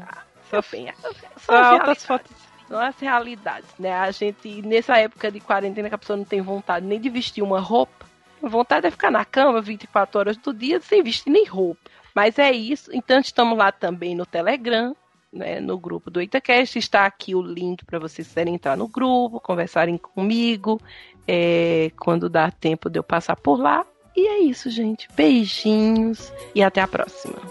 Só, 0.49 0.61
bem, 0.71 0.93
Só 1.37 1.55
altas 1.55 2.05
fotos. 2.05 2.31
as 2.69 2.97
realidades, 2.99 3.69
né? 3.77 3.93
A 3.93 4.11
gente, 4.11 4.61
nessa 4.61 4.97
época 4.97 5.31
de 5.31 5.39
quarentena, 5.39 5.89
que 5.89 5.95
a 5.95 5.97
pessoa 5.97 6.15
não 6.17 6.25
tem 6.25 6.41
vontade 6.41 6.85
nem 6.85 6.99
de 6.99 7.09
vestir 7.09 7.43
uma 7.43 7.59
roupa, 7.59 8.05
a 8.41 8.47
vontade 8.47 8.85
é 8.87 8.91
ficar 8.91 9.09
na 9.09 9.25
cama 9.25 9.61
24 9.61 10.19
horas 10.19 10.37
do 10.37 10.53
dia 10.53 10.79
sem 10.79 11.01
vestir 11.01 11.31
nem 11.31 11.45
roupa. 11.45 11.89
Mas 12.13 12.37
é 12.37 12.51
isso. 12.51 12.91
Então, 12.93 13.19
estamos 13.19 13.57
lá 13.57 13.71
também 13.71 14.15
no 14.15 14.25
Telegram, 14.25 14.95
né, 15.31 15.59
no 15.59 15.77
grupo 15.77 16.11
do 16.11 16.21
Itacast. 16.21 16.77
Está 16.77 17.05
aqui 17.05 17.33
o 17.33 17.41
link 17.41 17.83
para 17.85 17.99
vocês 17.99 18.27
quiserem 18.27 18.53
entrar 18.53 18.77
no 18.77 18.87
grupo, 18.87 19.39
conversarem 19.39 19.97
comigo, 19.97 20.79
é, 21.27 21.91
quando 21.97 22.29
dá 22.29 22.51
tempo 22.51 22.89
de 22.89 22.99
eu 22.99 23.03
passar 23.03 23.35
por 23.35 23.59
lá. 23.59 23.85
E 24.15 24.27
é 24.27 24.39
isso, 24.39 24.69
gente. 24.69 25.07
Beijinhos 25.15 26.31
e 26.53 26.61
até 26.61 26.81
a 26.81 26.87
próxima. 26.87 27.41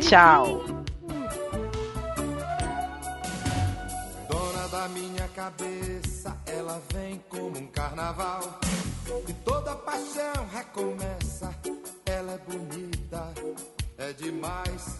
Tchau. 0.00 0.64
Dona 4.28 4.68
da 4.68 4.88
minha 4.88 5.28
cabeça, 5.28 6.36
ela 6.46 6.80
vem 6.92 7.22
como 7.28 7.58
um 7.58 7.66
carnaval. 7.66 8.58
E 9.28 9.32
toda 9.32 9.74
paixão 9.76 10.46
recomeça. 10.52 11.54
Ela 12.06 12.32
é 12.32 12.38
bonita, 12.38 13.32
é 13.98 14.12
demais. 14.14 14.98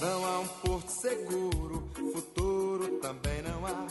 Não 0.00 0.26
há 0.26 0.40
um 0.40 0.48
porto 0.48 0.88
seguro, 0.88 1.90
futuro 2.12 2.98
também 3.00 3.42
não 3.42 3.66
há. 3.66 3.86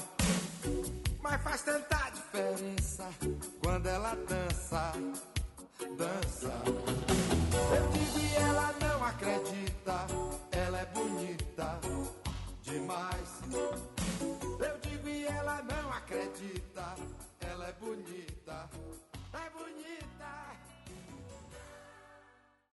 Mas 1.22 1.42
faz 1.42 1.62
tanta 1.62 2.00
diferença 2.30 3.10
quando 3.64 3.88
ela 3.88 4.16
dança, 4.16 4.94
dança. 5.98 6.54
Eu 7.76 7.90
digo 7.92 8.20
e 8.20 8.36
ela 8.36 8.74
não 8.80 9.04
acredita, 9.04 10.06
ela 10.52 10.80
é 10.80 10.86
bonita 10.86 11.80
demais. 12.62 13.40
Eu 13.52 14.78
digo 14.80 15.10
e 15.10 15.26
ela 15.26 15.64
não 15.64 15.92
acredita, 15.92 16.96
ela 17.40 17.68
é 17.68 17.74
bonita, 17.74 18.70
é 19.34 19.50
bonita. 19.50 20.49